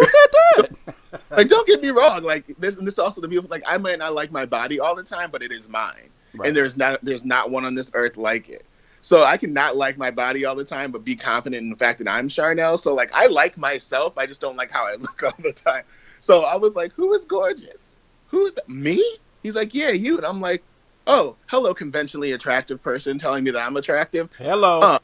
Who 0.00 0.06
said 0.06 0.30
that? 0.32 1.22
like 1.30 1.48
don't 1.48 1.66
get 1.66 1.82
me 1.82 1.90
wrong. 1.90 2.22
Like 2.22 2.46
this 2.58 2.76
and 2.76 2.86
this 2.86 2.94
is 2.94 2.98
also 2.98 3.20
the 3.20 3.28
beautiful 3.28 3.50
like 3.50 3.64
i 3.66 3.78
might 3.78 3.98
not 3.98 4.14
like 4.14 4.30
my 4.30 4.46
body 4.46 4.80
all 4.80 4.94
the 4.94 5.02
time 5.02 5.30
but 5.30 5.42
it 5.42 5.52
is 5.52 5.68
mine. 5.68 6.10
Right. 6.32 6.48
and 6.48 6.56
there's 6.56 6.76
not 6.76 7.04
there's 7.04 7.24
not 7.24 7.50
one 7.50 7.64
on 7.64 7.74
this 7.74 7.90
earth 7.94 8.16
like 8.16 8.48
it. 8.48 8.64
So 9.02 9.24
i 9.24 9.36
can 9.36 9.52
not 9.52 9.76
like 9.76 9.98
my 9.98 10.10
body 10.10 10.44
all 10.44 10.54
the 10.54 10.64
time 10.64 10.92
but 10.92 11.04
be 11.04 11.16
confident 11.16 11.62
in 11.62 11.70
the 11.70 11.76
fact 11.76 11.98
that 11.98 12.08
i'm 12.08 12.28
charnel. 12.28 12.78
So 12.78 12.94
like 12.94 13.10
i 13.14 13.26
like 13.26 13.56
myself. 13.58 14.16
I 14.16 14.26
just 14.26 14.40
don't 14.40 14.56
like 14.56 14.70
how 14.72 14.86
i 14.86 14.94
look 14.98 15.22
all 15.22 15.32
the 15.38 15.52
time. 15.52 15.84
So 16.20 16.42
i 16.42 16.56
was 16.56 16.74
like 16.74 16.92
who 16.92 17.14
is 17.14 17.24
gorgeous? 17.24 17.96
Who's 18.28 18.58
me? 18.68 19.02
He's 19.42 19.56
like 19.56 19.74
yeah 19.74 19.90
you. 19.90 20.16
And 20.16 20.26
i'm 20.26 20.40
like 20.40 20.62
oh 21.06 21.36
hello 21.46 21.74
conventionally 21.74 22.32
attractive 22.32 22.82
person 22.82 23.18
telling 23.18 23.44
me 23.44 23.50
that 23.50 23.66
i'm 23.66 23.76
attractive. 23.76 24.30
Hello. 24.38 24.80
Uh, 24.80 24.98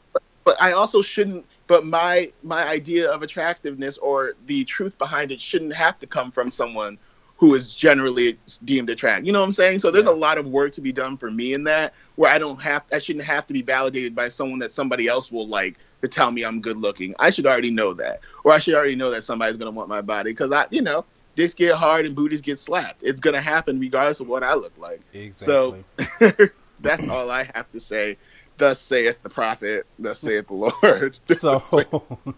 but 0.47 0.55
I 0.61 0.71
also 0.71 1.01
shouldn't. 1.01 1.45
But 1.67 1.85
my 1.85 2.31
my 2.43 2.65
idea 2.67 3.11
of 3.11 3.23
attractiveness 3.23 3.97
or 3.97 4.33
the 4.45 4.63
truth 4.63 4.97
behind 4.97 5.31
it 5.31 5.41
shouldn't 5.41 5.73
have 5.75 5.99
to 5.99 6.07
come 6.07 6.31
from 6.31 6.49
someone 6.51 6.97
who 7.37 7.53
is 7.53 7.73
generally 7.73 8.39
deemed 8.65 8.89
attractive. 8.89 9.25
You 9.27 9.31
know 9.31 9.39
what 9.39 9.45
I'm 9.45 9.51
saying? 9.51 9.77
So 9.79 9.91
there's 9.91 10.05
Yeah. 10.05 10.11
a 10.11 10.13
lot 10.13 10.39
of 10.39 10.47
work 10.47 10.71
to 10.73 10.81
be 10.81 10.91
done 10.91 11.17
for 11.17 11.29
me 11.29 11.53
in 11.53 11.65
that, 11.65 11.93
where 12.15 12.31
I 12.31 12.39
don't 12.39 12.59
have, 12.63 12.85
I 12.91 12.97
shouldn't 12.97 13.25
have 13.25 13.45
to 13.47 13.53
be 13.53 13.61
validated 13.61 14.15
by 14.15 14.27
someone 14.29 14.57
that 14.59 14.71
somebody 14.71 15.07
else 15.07 15.31
will 15.31 15.47
like 15.47 15.77
to 16.01 16.07
tell 16.07 16.31
me 16.31 16.43
I'm 16.43 16.61
good 16.61 16.77
looking. 16.77 17.13
I 17.19 17.29
should 17.29 17.45
already 17.45 17.69
know 17.69 17.93
that, 17.93 18.21
or 18.43 18.53
I 18.53 18.59
should 18.59 18.73
already 18.73 18.95
know 18.95 19.11
that 19.11 19.21
somebody's 19.23 19.55
gonna 19.57 19.69
want 19.69 19.87
my 19.87 20.01
body 20.01 20.31
because 20.31 20.51
I, 20.51 20.65
you 20.71 20.81
know, 20.81 21.05
dicks 21.35 21.53
get 21.53 21.75
hard 21.75 22.07
and 22.07 22.15
booties 22.15 22.41
get 22.41 22.57
slapped. 22.57 23.03
It's 23.03 23.21
gonna 23.21 23.41
happen 23.41 23.79
regardless 23.79 24.19
of 24.19 24.27
what 24.27 24.41
I 24.41 24.55
look 24.55 24.75
like. 24.79 25.01
exactly. 25.13 25.83
So 26.19 26.47
that's 26.79 27.07
all 27.07 27.29
I 27.29 27.43
have 27.53 27.71
to 27.71 27.79
say. 27.79 28.17
Thus 28.57 28.79
saith 28.79 29.21
the 29.23 29.29
prophet. 29.29 29.85
Thus 29.99 30.19
saith 30.19 30.47
the 30.47 30.53
Lord. 30.53 31.19
so 31.37 31.61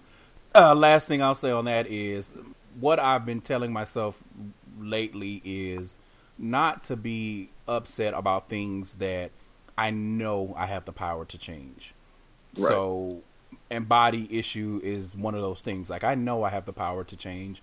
uh, 0.55 0.75
last 0.75 1.07
thing 1.07 1.21
I'll 1.21 1.35
say 1.35 1.51
on 1.51 1.65
that 1.65 1.87
is 1.87 2.33
what 2.79 2.99
I've 2.99 3.25
been 3.25 3.41
telling 3.41 3.71
myself 3.71 4.21
lately 4.79 5.41
is 5.43 5.95
not 6.37 6.83
to 6.85 6.95
be 6.95 7.49
upset 7.67 8.13
about 8.13 8.49
things 8.49 8.95
that 8.95 9.31
I 9.77 9.91
know 9.91 10.53
I 10.57 10.65
have 10.65 10.85
the 10.85 10.93
power 10.93 11.25
to 11.25 11.37
change. 11.37 11.93
Right. 12.57 12.69
So 12.69 13.21
and 13.69 13.87
body 13.87 14.27
issue 14.31 14.81
is 14.83 15.13
one 15.15 15.35
of 15.35 15.41
those 15.41 15.61
things. 15.61 15.89
Like 15.89 16.03
I 16.03 16.15
know 16.15 16.43
I 16.43 16.49
have 16.49 16.65
the 16.65 16.73
power 16.73 17.03
to 17.03 17.15
change. 17.15 17.61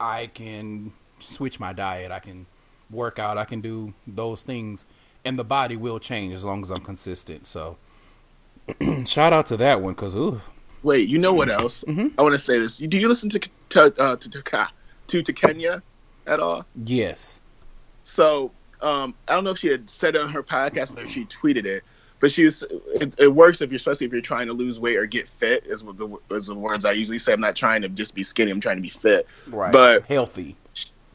I 0.00 0.26
can 0.26 0.92
switch 1.20 1.60
my 1.60 1.72
diet. 1.72 2.10
I 2.10 2.18
can 2.18 2.46
work 2.90 3.18
out. 3.18 3.38
I 3.38 3.44
can 3.44 3.60
do 3.60 3.94
those 4.06 4.42
things 4.42 4.86
and 5.24 5.38
the 5.38 5.44
body 5.44 5.76
will 5.76 5.98
change 5.98 6.34
as 6.34 6.44
long 6.44 6.62
as 6.62 6.70
I'm 6.70 6.82
consistent. 6.82 7.46
So 7.46 7.76
shout 9.06 9.32
out 9.32 9.46
to 9.46 9.56
that 9.56 9.80
one 9.80 9.94
cuz 9.94 10.14
ooh 10.14 10.40
Wait, 10.82 11.08
you 11.08 11.18
know 11.18 11.32
what 11.32 11.48
else? 11.48 11.84
Mm-hmm. 11.84 12.08
I 12.18 12.22
want 12.22 12.34
to 12.34 12.40
say 12.40 12.58
this. 12.58 12.78
Do 12.78 12.98
you 12.98 13.08
listen 13.08 13.30
to 13.30 13.38
to 13.70 13.94
uh, 13.98 14.16
to, 14.16 14.30
to, 14.30 14.68
to 15.08 15.22
to 15.22 15.32
Kenya 15.32 15.82
at 16.26 16.40
all? 16.40 16.66
yes. 16.76 17.40
So 18.04 18.50
um, 18.80 19.14
I 19.28 19.34
don't 19.34 19.44
know 19.44 19.52
if 19.52 19.58
she 19.58 19.68
had 19.68 19.88
said 19.88 20.16
it 20.16 20.22
on 20.22 20.28
her 20.30 20.42
podcast 20.42 20.96
or 20.96 21.02
if 21.02 21.10
she 21.10 21.24
tweeted 21.24 21.66
it, 21.66 21.84
but 22.18 22.32
she 22.32 22.44
was. 22.44 22.64
It, 22.94 23.18
it 23.18 23.28
works 23.28 23.60
if 23.60 23.70
you're 23.70 23.76
especially 23.76 24.06
if 24.06 24.12
you're 24.12 24.20
trying 24.20 24.48
to 24.48 24.52
lose 24.52 24.80
weight 24.80 24.96
or 24.96 25.06
get 25.06 25.28
fit. 25.28 25.66
Is 25.66 25.84
what 25.84 25.98
the 25.98 26.18
is 26.32 26.48
the 26.48 26.54
words 26.56 26.84
I 26.84 26.92
usually 26.92 27.20
say. 27.20 27.32
I'm 27.32 27.40
not 27.40 27.54
trying 27.54 27.82
to 27.82 27.88
just 27.88 28.14
be 28.14 28.24
skinny. 28.24 28.50
I'm 28.50 28.60
trying 28.60 28.76
to 28.76 28.82
be 28.82 28.88
fit. 28.88 29.26
Right. 29.46 29.72
But 29.72 30.06
healthy. 30.06 30.56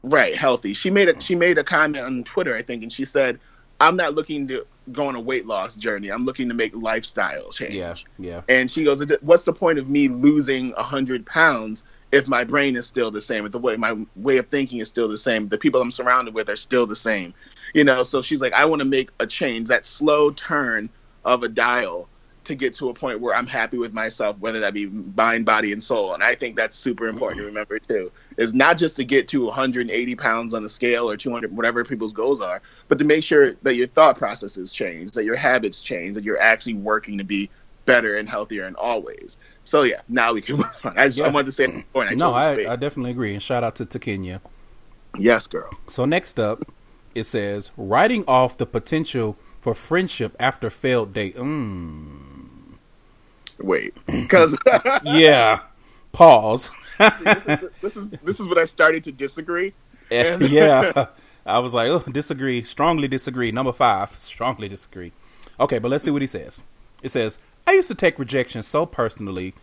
right, 0.04 0.34
healthy. 0.34 0.74
She 0.74 0.90
made 0.90 1.10
a 1.10 1.20
she 1.20 1.36
made 1.36 1.58
a 1.58 1.64
comment 1.64 2.06
on 2.06 2.24
Twitter, 2.24 2.56
I 2.56 2.62
think, 2.62 2.84
and 2.84 2.92
she 2.92 3.04
said, 3.04 3.40
"I'm 3.82 3.98
not 3.98 4.16
looking 4.16 4.48
to 4.48 4.66
go 4.92 5.08
on 5.08 5.16
a 5.16 5.20
weight 5.20 5.46
loss 5.46 5.76
journey. 5.76 6.10
I'm 6.10 6.26
looking 6.26 6.50
to 6.50 6.54
make 6.54 6.76
lifestyle 6.76 7.52
change." 7.52 7.74
Yeah, 7.74 7.96
yeah. 8.18 8.42
And 8.50 8.70
she 8.70 8.84
goes, 8.84 9.06
"What's 9.22 9.46
the 9.46 9.54
point 9.54 9.80
of 9.80 9.90
me 9.90 10.08
losing 10.08 10.74
hundred 10.78 11.26
pounds 11.26 11.84
if 12.12 12.28
my 12.28 12.44
brain 12.44 12.76
is 12.76 12.86
still 12.86 13.12
the 13.12 13.22
same? 13.22 13.46
If 13.46 13.52
the 13.52 13.60
way 13.60 13.76
my 13.78 13.98
way 14.16 14.38
of 14.38 14.48
thinking 14.48 14.80
is 14.80 14.90
still 14.90 15.08
the 15.08 15.18
same, 15.18 15.50
the 15.50 15.58
people 15.58 15.82
I'm 15.82 15.92
surrounded 15.92 16.34
with 16.34 16.50
are 16.50 16.56
still 16.56 16.88
the 16.88 16.96
same, 16.96 17.34
you 17.74 17.84
know?" 17.84 18.04
So 18.04 18.22
she's 18.22 18.42
like, 18.42 18.54
"I 18.54 18.66
want 18.66 18.82
to 18.82 18.88
make 18.88 19.12
a 19.20 19.28
change, 19.28 19.70
that 19.70 19.86
slow 19.86 20.32
turn 20.32 20.90
of 21.24 21.44
a 21.44 21.50
dial." 21.50 22.10
To 22.46 22.56
get 22.56 22.76
to 22.76 22.88
a 22.88 22.94
point 22.94 23.20
where 23.20 23.36
I'm 23.36 23.46
happy 23.46 23.78
with 23.78 23.92
myself, 23.92 24.38
whether 24.40 24.62
that 24.62 24.74
be 24.74 24.86
mind, 24.86 25.46
body, 25.46 25.74
and 25.74 25.84
soul, 25.84 26.14
and 26.14 26.24
I 26.24 26.36
think 26.36 26.56
that's 26.56 26.78
super 26.78 27.10
important 27.10 27.40
to 27.40 27.44
mm. 27.44 27.48
remember 27.48 27.78
too. 27.78 28.10
Is 28.38 28.54
not 28.54 28.78
just 28.78 28.96
to 28.96 29.04
get 29.04 29.28
to 29.30 29.44
180 29.44 30.16
pounds 30.16 30.54
on 30.54 30.64
a 30.64 30.70
scale 30.70 31.12
or 31.12 31.18
200, 31.18 31.54
whatever 31.54 31.84
people's 31.84 32.14
goals 32.14 32.40
are, 32.40 32.62
but 32.88 32.98
to 33.00 33.06
make 33.06 33.24
sure 33.24 33.54
that 33.64 33.76
your 33.76 33.88
thought 33.88 34.18
processes 34.18 34.72
change, 34.74 35.12
that 35.12 35.24
your 35.26 35.36
habits 35.36 35.82
change, 35.82 36.16
that 36.16 36.24
you're 36.24 36.40
actually 36.40 36.76
working 36.76 37.18
to 37.18 37.24
be 37.24 37.50
better 37.86 38.16
and 38.16 38.28
healthier 38.30 38.66
in 38.68 38.76
all 38.76 39.02
ways. 39.02 39.38
So 39.64 39.84
yeah, 39.84 40.02
now 40.08 40.34
we 40.34 40.42
can 40.42 40.56
move 40.58 40.66
on. 40.84 40.98
I 40.98 41.06
just 41.08 41.20
I 41.20 41.26
Yeah. 41.26 41.32
wanted 41.32 41.46
to 41.48 41.52
say 41.52 41.68
before 41.68 42.04
and 42.04 42.12
I 42.12 42.14
no, 42.16 42.34
I. 42.34 42.72
I 42.74 42.76
definitely 42.76 43.12
agree. 43.12 43.34
And 43.34 43.42
shout 43.44 43.64
out 43.64 43.76
to, 43.78 43.86
to 43.86 44.00
Kenya. 44.00 44.42
yes, 45.18 45.48
girl. 45.48 45.70
So 45.88 46.06
next 46.06 46.40
up, 46.40 46.64
it 47.16 47.24
says 47.26 47.72
writing 47.78 48.24
off 48.28 48.58
the 48.58 48.66
potential 48.66 49.38
for 49.62 49.74
friendship 49.74 50.36
after 50.40 50.70
failed 50.70 51.14
date. 51.14 51.36
Mm. 51.36 52.76
Wait, 53.60 53.94
because 54.06 54.58
Yeah. 55.04 55.60
Pause. 56.12 56.72
this 57.82 57.96
is 57.98 58.10
this 58.24 58.40
is 58.40 58.48
what 58.48 58.58
I 58.58 58.66
started 58.66 59.04
to 59.06 59.12
disagree. 59.12 59.74
And- 60.12 60.42
yeah. 60.50 61.08
I 61.48 61.60
was 61.60 61.74
like, 61.74 61.90
oh, 61.90 62.00
disagree. 62.12 62.64
Strongly 62.64 63.08
disagree. 63.08 63.52
Number 63.52 63.74
five. 63.74 64.12
Strongly 64.12 64.68
disagree. 64.68 65.14
Okay, 65.60 65.80
but 65.80 65.90
let's 65.90 66.04
see 66.04 66.12
what 66.12 66.22
he 66.22 66.28
says. 66.28 66.64
It 67.02 67.10
says, 67.10 67.40
I 67.66 67.72
used 67.74 67.88
to 67.88 67.96
take 67.96 68.20
rejection 68.20 68.64
so 68.64 68.86
personally. 68.86 69.54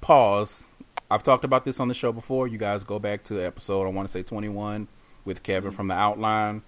Pause. 0.00 0.64
I've 1.10 1.22
talked 1.22 1.44
about 1.44 1.64
this 1.64 1.80
on 1.80 1.88
the 1.88 1.94
show 1.94 2.12
before. 2.12 2.46
You 2.46 2.58
guys 2.58 2.84
go 2.84 2.98
back 2.98 3.24
to 3.24 3.44
episode, 3.44 3.86
I 3.86 3.90
want 3.90 4.08
to 4.08 4.12
say 4.12 4.22
21, 4.22 4.86
with 5.24 5.42
Kevin 5.42 5.72
from 5.72 5.88
the 5.88 5.94
outline 5.94 6.62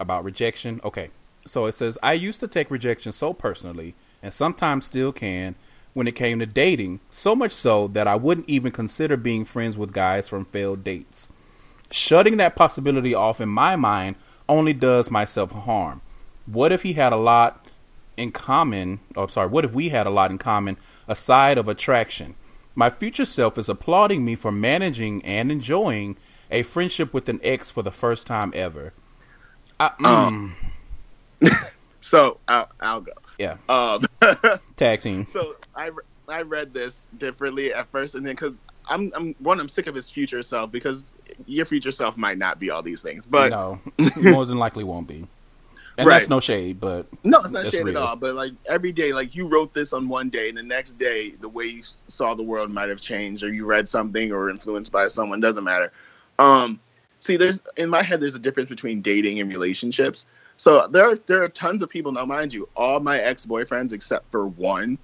about 0.00 0.24
rejection. 0.24 0.80
Okay. 0.82 1.10
So 1.46 1.66
it 1.66 1.72
says, 1.72 1.96
I 2.02 2.14
used 2.14 2.40
to 2.40 2.48
take 2.48 2.70
rejection 2.70 3.12
so 3.12 3.32
personally, 3.32 3.94
and 4.22 4.32
sometimes 4.32 4.86
still 4.86 5.12
can, 5.12 5.54
when 5.92 6.08
it 6.08 6.16
came 6.16 6.40
to 6.40 6.46
dating, 6.46 7.00
so 7.10 7.36
much 7.36 7.52
so 7.52 7.86
that 7.88 8.08
I 8.08 8.16
wouldn't 8.16 8.48
even 8.48 8.72
consider 8.72 9.16
being 9.16 9.44
friends 9.44 9.76
with 9.76 9.92
guys 9.92 10.28
from 10.28 10.46
failed 10.46 10.82
dates. 10.82 11.28
Shutting 11.94 12.38
that 12.38 12.56
possibility 12.56 13.14
off 13.14 13.40
in 13.40 13.48
my 13.48 13.76
mind 13.76 14.16
only 14.48 14.72
does 14.72 15.10
myself 15.10 15.52
harm. 15.52 16.00
What 16.46 16.72
if 16.72 16.82
he 16.82 16.94
had 16.94 17.12
a 17.12 17.16
lot 17.16 17.64
in 18.16 18.32
common? 18.32 18.98
Oh, 19.16 19.28
sorry. 19.28 19.48
What 19.48 19.64
if 19.64 19.72
we 19.74 19.90
had 19.90 20.06
a 20.06 20.10
lot 20.10 20.30
in 20.32 20.38
common 20.38 20.76
aside 21.06 21.56
of 21.56 21.68
attraction? 21.68 22.34
My 22.74 22.90
future 22.90 23.24
self 23.24 23.56
is 23.58 23.68
applauding 23.68 24.24
me 24.24 24.34
for 24.34 24.50
managing 24.50 25.24
and 25.24 25.52
enjoying 25.52 26.16
a 26.50 26.64
friendship 26.64 27.14
with 27.14 27.28
an 27.28 27.38
ex 27.44 27.70
for 27.70 27.82
the 27.82 27.92
first 27.92 28.26
time 28.26 28.52
ever. 28.56 28.92
I, 29.78 29.90
mm, 30.00 30.52
So 32.00 32.38
I'll, 32.48 32.68
I'll 32.80 33.00
go. 33.02 33.12
yeah, 33.38 33.56
Um, 33.68 34.02
tag 34.76 35.00
team. 35.00 35.26
so 35.26 35.56
I 35.76 35.90
I 36.28 36.42
read 36.42 36.74
this 36.74 37.08
differently 37.18 37.72
at 37.72 37.88
first, 37.90 38.14
and 38.14 38.26
then 38.26 38.34
because 38.34 38.60
I'm 38.88 39.12
I'm 39.14 39.34
one 39.38 39.60
I'm 39.60 39.68
sick 39.68 39.86
of 39.86 39.94
his 39.94 40.10
future 40.10 40.42
self 40.42 40.70
because 40.70 41.10
your 41.46 41.66
future 41.66 41.92
self 41.92 42.16
might 42.16 42.38
not 42.38 42.58
be 42.58 42.70
all 42.70 42.82
these 42.82 43.02
things. 43.02 43.26
But 43.26 43.50
no, 43.50 43.80
more 44.20 44.46
than 44.46 44.58
likely 44.58 44.84
won't 44.84 45.06
be. 45.08 45.26
And 45.96 46.08
Right. 46.08 46.18
that's 46.18 46.28
no 46.28 46.40
shade, 46.40 46.80
but 46.80 47.06
No, 47.22 47.40
it's 47.40 47.52
not 47.52 47.66
shade 47.68 47.84
real. 47.84 47.96
at 47.96 48.02
all. 48.02 48.16
But 48.16 48.34
like 48.34 48.52
every 48.68 48.90
day, 48.90 49.12
like 49.12 49.34
you 49.34 49.46
wrote 49.46 49.72
this 49.74 49.92
on 49.92 50.08
one 50.08 50.28
day, 50.28 50.48
and 50.48 50.58
the 50.58 50.62
next 50.62 50.98
day, 50.98 51.30
the 51.30 51.48
way 51.48 51.66
you 51.66 51.82
saw 52.08 52.34
the 52.34 52.42
world 52.42 52.70
might 52.70 52.88
have 52.88 53.00
changed, 53.00 53.44
or 53.44 53.52
you 53.52 53.64
read 53.64 53.88
something, 53.88 54.32
or 54.32 54.50
influenced 54.50 54.90
by 54.90 55.06
someone. 55.06 55.40
Doesn't 55.40 55.62
matter. 55.62 55.92
Um, 56.40 56.80
see, 57.20 57.36
there's 57.36 57.62
in 57.76 57.90
my 57.90 58.02
head, 58.02 58.20
there's 58.20 58.34
a 58.34 58.40
difference 58.40 58.70
between 58.70 59.02
dating 59.02 59.38
and 59.40 59.50
relationships. 59.50 60.26
So 60.56 60.86
there 60.88 61.04
are 61.04 61.16
there 61.26 61.42
are 61.44 61.48
tons 61.48 61.80
of 61.82 61.88
people. 61.90 62.10
Now, 62.10 62.24
mind 62.24 62.52
you, 62.52 62.68
all 62.74 62.98
my 62.98 63.18
ex 63.20 63.46
boyfriends 63.46 63.92
except 63.92 64.30
for 64.32 64.48
one, 64.48 64.98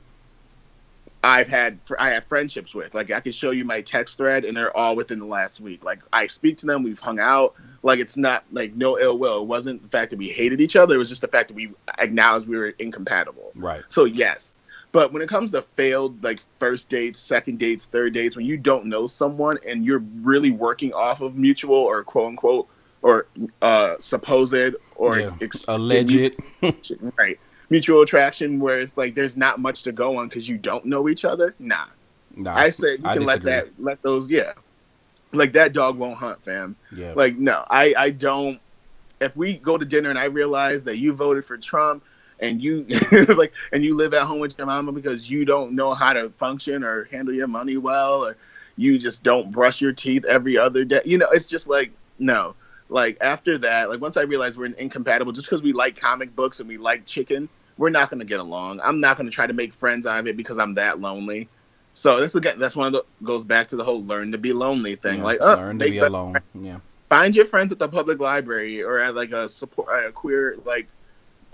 I've 1.22 1.48
had 1.48 1.78
I 1.98 2.10
have 2.10 2.24
friendships 2.24 2.74
with. 2.74 2.94
Like 2.94 3.10
I 3.10 3.20
can 3.20 3.32
show 3.32 3.50
you 3.50 3.64
my 3.64 3.82
text 3.82 4.16
thread, 4.16 4.44
and 4.44 4.56
they're 4.56 4.74
all 4.74 4.96
within 4.96 5.18
the 5.18 5.26
last 5.26 5.60
week. 5.60 5.84
Like 5.84 6.00
I 6.12 6.26
speak 6.28 6.58
to 6.58 6.66
them, 6.66 6.82
we've 6.82 6.98
hung 7.00 7.18
out. 7.20 7.54
Like 7.82 7.98
it's 7.98 8.16
not 8.16 8.44
like 8.52 8.74
no 8.74 8.98
ill 8.98 9.18
will. 9.18 9.42
It 9.42 9.46
wasn't 9.46 9.82
the 9.82 9.88
fact 9.88 10.10
that 10.10 10.18
we 10.18 10.28
hated 10.28 10.60
each 10.60 10.76
other. 10.76 10.94
It 10.94 10.98
was 10.98 11.08
just 11.10 11.20
the 11.20 11.28
fact 11.28 11.48
that 11.48 11.54
we 11.54 11.72
acknowledged 11.98 12.48
we 12.48 12.56
were 12.58 12.74
incompatible. 12.78 13.52
right. 13.54 13.82
So 13.88 14.04
yes. 14.06 14.56
But 14.92 15.12
when 15.12 15.22
it 15.22 15.28
comes 15.28 15.52
to 15.52 15.62
failed 15.76 16.24
like 16.24 16.40
first 16.58 16.88
dates, 16.88 17.20
second 17.20 17.58
dates, 17.58 17.86
third 17.86 18.12
dates, 18.12 18.34
when 18.36 18.44
you 18.46 18.56
don't 18.56 18.86
know 18.86 19.06
someone 19.06 19.58
and 19.66 19.84
you're 19.84 20.02
really 20.22 20.50
working 20.50 20.92
off 20.94 21.20
of 21.20 21.36
mutual 21.36 21.76
or 21.76 22.02
quote 22.02 22.28
unquote 22.30 22.68
or 23.02 23.26
uh 23.62 23.96
supposed 23.98 24.74
or 24.96 25.18
Yeah. 25.20 25.30
ex- 25.40 25.64
Alleged. 25.68 26.34
right 27.18 27.38
mutual 27.70 28.02
attraction 28.02 28.60
where 28.60 28.80
it's 28.80 28.96
like 28.96 29.14
there's 29.14 29.36
not 29.36 29.60
much 29.60 29.82
to 29.84 29.92
go 29.92 30.18
on 30.18 30.28
because 30.28 30.48
you 30.48 30.58
don't 30.58 30.84
know 30.84 31.08
each 31.08 31.24
other. 31.24 31.54
Nah, 31.58 31.86
Nah, 32.36 32.54
I 32.54 32.70
say 32.70 32.92
you 32.96 33.04
I 33.04 33.14
can 33.14 33.24
let 33.24 33.42
that 33.42 33.68
let 33.78 34.02
those 34.02 34.28
yeah, 34.28 34.52
like 35.32 35.52
that 35.54 35.72
dog 35.72 35.98
won't 35.98 36.16
hunt, 36.16 36.42
fam. 36.44 36.76
Yeah. 36.94 37.12
Like 37.14 37.36
no, 37.36 37.64
I 37.68 37.94
I 37.96 38.10
don't. 38.10 38.60
If 39.20 39.36
we 39.36 39.54
go 39.54 39.76
to 39.76 39.84
dinner 39.84 40.10
and 40.10 40.18
I 40.18 40.24
realize 40.24 40.82
that 40.84 40.96
you 40.96 41.12
voted 41.12 41.44
for 41.44 41.58
Trump 41.58 42.04
and 42.38 42.62
you 42.62 42.86
like 43.36 43.52
and 43.72 43.84
you 43.84 43.94
live 43.94 44.14
at 44.14 44.22
home 44.22 44.40
with 44.40 44.56
your 44.56 44.66
mama 44.66 44.92
because 44.92 45.28
you 45.28 45.44
don't 45.44 45.72
know 45.72 45.92
how 45.92 46.12
to 46.12 46.30
function 46.30 46.84
or 46.84 47.04
handle 47.04 47.34
your 47.34 47.48
money 47.48 47.76
well 47.76 48.24
or 48.24 48.36
you 48.76 48.98
just 48.98 49.22
don't 49.22 49.50
brush 49.50 49.80
your 49.80 49.92
teeth 49.92 50.24
every 50.24 50.56
other 50.56 50.84
day, 50.84 51.02
you 51.04 51.18
know, 51.18 51.28
it's 51.32 51.46
just 51.46 51.68
like 51.68 51.92
no. 52.18 52.54
Like 52.88 53.18
after 53.20 53.56
that, 53.58 53.88
like 53.88 54.00
once 54.00 54.16
I 54.16 54.22
realized 54.22 54.58
we're 54.58 54.66
incompatible, 54.66 55.32
just 55.32 55.46
because 55.46 55.62
we 55.62 55.72
like 55.72 56.00
comic 56.00 56.34
books 56.34 56.58
and 56.58 56.68
we 56.68 56.76
like 56.76 57.06
chicken, 57.06 57.48
we're 57.80 57.88
not 57.88 58.10
going 58.10 58.20
to 58.20 58.26
get 58.26 58.40
along. 58.40 58.78
I'm 58.84 59.00
not 59.00 59.16
going 59.16 59.26
to 59.26 59.34
try 59.34 59.46
to 59.46 59.54
make 59.54 59.72
friends 59.72 60.06
out 60.06 60.18
of 60.18 60.26
it 60.26 60.36
because 60.36 60.58
I'm 60.58 60.74
that 60.74 61.00
lonely. 61.00 61.48
So 61.94 62.20
this 62.20 62.34
again, 62.34 62.58
that's 62.58 62.76
one 62.76 62.88
of 62.88 62.92
the 62.92 63.04
goes 63.24 63.42
back 63.42 63.68
to 63.68 63.76
the 63.76 63.82
whole 63.82 64.04
learn 64.04 64.32
to 64.32 64.38
be 64.38 64.52
lonely 64.52 64.96
thing. 64.96 65.18
Yeah, 65.18 65.24
Like, 65.24 65.38
oh, 65.40 65.54
learn 65.54 65.78
to 65.78 65.88
be 65.88 65.98
alone. 65.98 66.36
Yeah. 66.54 66.80
find 67.08 67.34
your 67.34 67.46
friends 67.46 67.72
at 67.72 67.78
the 67.78 67.88
public 67.88 68.20
library 68.20 68.82
or 68.82 68.98
at 68.98 69.14
like 69.14 69.32
a 69.32 69.48
support 69.48 69.88
a 70.04 70.12
queer 70.12 70.58
like 70.66 70.88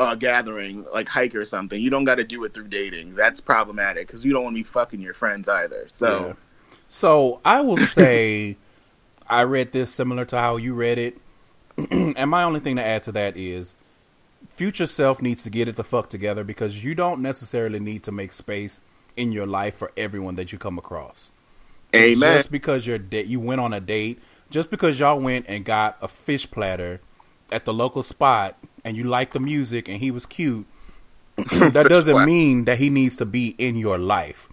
uh, 0.01 0.17
gathering 0.17 0.85
like 0.93 1.09
hike 1.09 1.35
or 1.35 1.45
something 1.45 1.81
you 1.81 1.89
don't 1.91 2.05
got 2.05 2.17
to 2.17 2.25
do 2.25 2.45
it 2.45 2.53
through 2.53 2.69
dating 2.69 3.15
that's 3.15 3.41
problematic 3.41 4.07
because 4.07 4.25
you 4.25 4.33
don't 4.33 4.45
want 4.45 4.55
to 4.55 4.61
be 4.63 4.69
fucking 4.69 5.01
your 5.01 5.15
friends 5.15 5.49
either 5.49 5.85
so 5.87 6.27
Yeah. 6.27 6.33
So 6.89 7.41
I 7.45 7.61
will 7.63 7.77
say 7.99 8.57
I 9.29 9.43
read 9.43 9.73
this 9.73 9.95
similar 9.95 10.25
to 10.27 10.39
how 10.39 10.57
you 10.57 10.75
read 10.75 10.99
it. 10.99 11.19
and 11.91 12.31
my 12.31 12.43
only 12.43 12.61
thing 12.61 12.77
to 12.77 12.85
add 12.85 13.03
to 13.05 13.13
that 13.13 13.37
is 13.37 13.75
future 14.57 14.87
self 14.87 15.23
needs 15.23 15.43
to 15.43 15.51
get 15.51 15.69
it 15.69 15.77
the 15.77 15.85
fuck 15.85 16.09
together 16.11 16.45
because 16.45 16.83
you 16.85 16.95
don't 16.95 17.21
necessarily 17.21 17.79
need 17.81 18.03
to 18.05 18.13
make 18.13 18.33
space 18.33 18.81
in 19.17 19.33
your 19.33 19.47
life 19.47 19.75
for 19.75 19.93
everyone 19.97 20.35
that 20.37 20.53
you 20.53 20.59
come 20.59 20.79
across. 20.79 21.31
amen 21.95 22.39
Just 22.39 22.51
because 22.51 22.87
you're 22.87 22.99
da- 22.99 23.25
you 23.25 23.41
went 23.41 23.61
on 23.61 23.73
a 23.73 23.81
date, 23.81 24.21
just 24.51 24.71
because 24.71 24.99
y'all 25.01 25.21
went 25.21 25.47
and 25.49 25.65
got 25.65 25.97
a 26.01 26.09
fish 26.09 26.51
platter 26.51 27.01
at 27.53 27.65
the 27.65 27.75
local 27.75 28.03
spot 28.03 28.57
and 28.85 28.97
you 28.97 29.05
like 29.05 29.33
the 29.33 29.41
music 29.41 29.89
and 29.89 29.99
he 29.99 30.11
was 30.11 30.27
cute, 30.27 30.67
that 31.37 31.87
doesn't 31.89 32.25
mean 32.25 32.65
that 32.65 32.79
he 32.79 32.91
needs 32.91 33.17
to 33.17 33.27
be 33.27 33.55
in 33.59 33.77
your 33.77 33.99
life. 33.99 34.49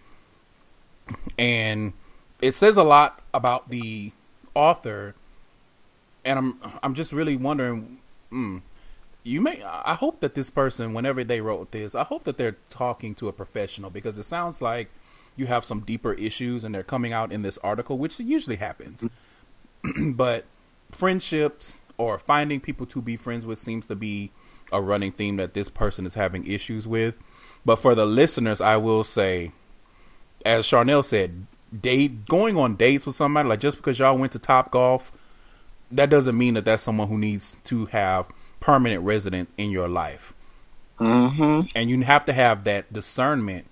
And 1.38 1.94
it 2.42 2.56
says 2.56 2.78
a 2.78 2.84
lot 2.84 3.22
about 3.34 3.70
the 3.70 4.12
author 4.56 5.16
and 6.26 6.40
I'm 6.40 6.60
I'm 6.82 6.94
just 6.94 7.12
really 7.12 7.36
wondering 7.36 7.98
mm, 8.32 8.62
you 9.24 9.42
may 9.42 9.64
I 9.64 9.94
hope 9.94 10.20
that 10.20 10.36
this 10.36 10.50
person 10.50 10.94
whenever 10.94 11.24
they 11.24 11.42
wrote 11.42 11.72
this, 11.72 11.96
I 11.96 12.04
hope 12.04 12.24
that 12.26 12.38
they're 12.38 12.58
talking 12.70 13.16
to 13.16 13.28
a 13.28 13.34
professional 13.34 13.90
because 13.90 14.18
it 14.18 14.24
sounds 14.24 14.62
like 14.62 14.90
you 15.36 15.48
have 15.48 15.66
some 15.66 15.82
deeper 15.82 16.14
issues 16.14 16.64
and 16.64 16.76
they're 16.76 16.84
coming 16.84 17.14
out 17.14 17.32
in 17.32 17.42
this 17.42 17.58
article, 17.60 17.98
which 17.98 18.20
usually 18.20 18.58
happens. 18.58 19.08
Mm-hmm. 19.84 20.12
but 20.14 20.46
friendships 20.92 21.80
or 21.98 22.20
finding 22.20 22.60
people 22.60 22.86
to 22.88 23.02
be 23.02 23.18
friends 23.18 23.46
with 23.46 23.60
seems 23.60 23.86
to 23.88 23.96
be 23.96 24.32
a 24.72 24.82
running 24.82 25.12
theme 25.12 25.38
that 25.38 25.54
this 25.54 25.70
person 25.70 26.06
is 26.06 26.16
having 26.16 26.46
issues 26.46 26.88
with. 26.88 27.18
But 27.66 27.78
for 27.78 27.96
the 27.96 28.06
listeners, 28.06 28.60
I 28.60 28.78
will 28.78 29.04
say, 29.04 29.52
as 30.46 30.68
Charnel 30.68 31.04
said, 31.04 31.48
date 31.82 32.26
going 32.28 32.58
on 32.58 32.76
dates 32.76 33.06
with 33.06 33.16
somebody 33.16 33.48
like 33.48 33.60
just 33.60 33.78
because 33.78 34.00
y'all 34.00 34.18
went 34.18 34.32
to 34.34 34.40
Top 34.40 34.72
Golf, 34.72 35.12
that 35.92 36.10
doesn't 36.10 36.38
mean 36.38 36.56
that 36.56 36.66
that's 36.66 36.84
someone 36.84 37.08
who 37.08 37.18
needs 37.18 37.58
to 37.66 37.86
have 37.88 38.28
permanent 38.64 39.04
resident 39.04 39.50
in 39.58 39.70
your 39.72 39.90
life. 39.90 40.34
mm-hmm. 40.98 41.68
And 41.76 41.90
you 41.90 42.00
have 42.02 42.24
to 42.26 42.34
have 42.34 42.64
that 42.64 42.94
discernment 42.94 43.66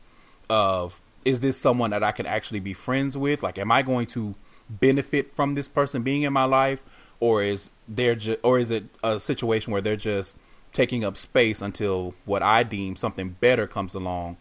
of 0.49 0.99
is 1.23 1.39
this 1.39 1.57
someone 1.57 1.91
that 1.91 2.03
I 2.03 2.11
can 2.11 2.25
actually 2.25 2.59
be 2.59 2.73
friends 2.73 3.17
with? 3.17 3.41
Like, 3.41 3.57
am 3.57 3.71
I 3.71 3.83
going 3.83 4.05
to 4.07 4.35
benefit 4.69 5.33
from 5.33 5.55
this 5.55 5.69
person 5.69 6.03
being 6.03 6.23
in 6.23 6.33
my 6.33 6.43
life, 6.43 6.83
or 7.21 7.41
is 7.41 7.71
there 7.87 8.15
ju- 8.15 8.35
or 8.43 8.59
is 8.59 8.69
it 8.69 8.83
a 9.01 9.17
situation 9.17 9.71
where 9.71 9.81
they're 9.81 9.95
just 9.95 10.37
taking 10.73 11.05
up 11.05 11.15
space 11.15 11.61
until 11.61 12.13
what 12.25 12.43
I 12.43 12.63
deem 12.63 12.97
something 12.97 13.37
better 13.39 13.67
comes 13.67 13.93
along? 13.93 14.35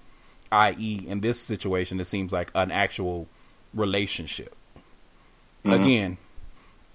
I.e., 0.50 1.04
in 1.06 1.20
this 1.20 1.40
situation, 1.40 2.00
it 2.00 2.06
seems 2.06 2.32
like 2.32 2.50
an 2.56 2.72
actual 2.72 3.28
relationship. 3.72 4.56
Again, 5.64 6.18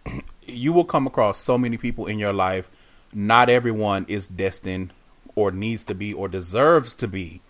you 0.45 0.73
will 0.73 0.83
come 0.83 1.07
across 1.07 1.37
so 1.37 1.57
many 1.57 1.77
people 1.77 2.05
in 2.05 2.19
your 2.19 2.33
life. 2.33 2.69
Not 3.13 3.49
everyone 3.49 4.05
is 4.07 4.27
destined 4.27 4.93
or 5.35 5.51
needs 5.51 5.83
to 5.85 5.95
be 5.95 6.13
or 6.13 6.27
deserves 6.27 6.95
to 6.95 7.07
be 7.07 7.41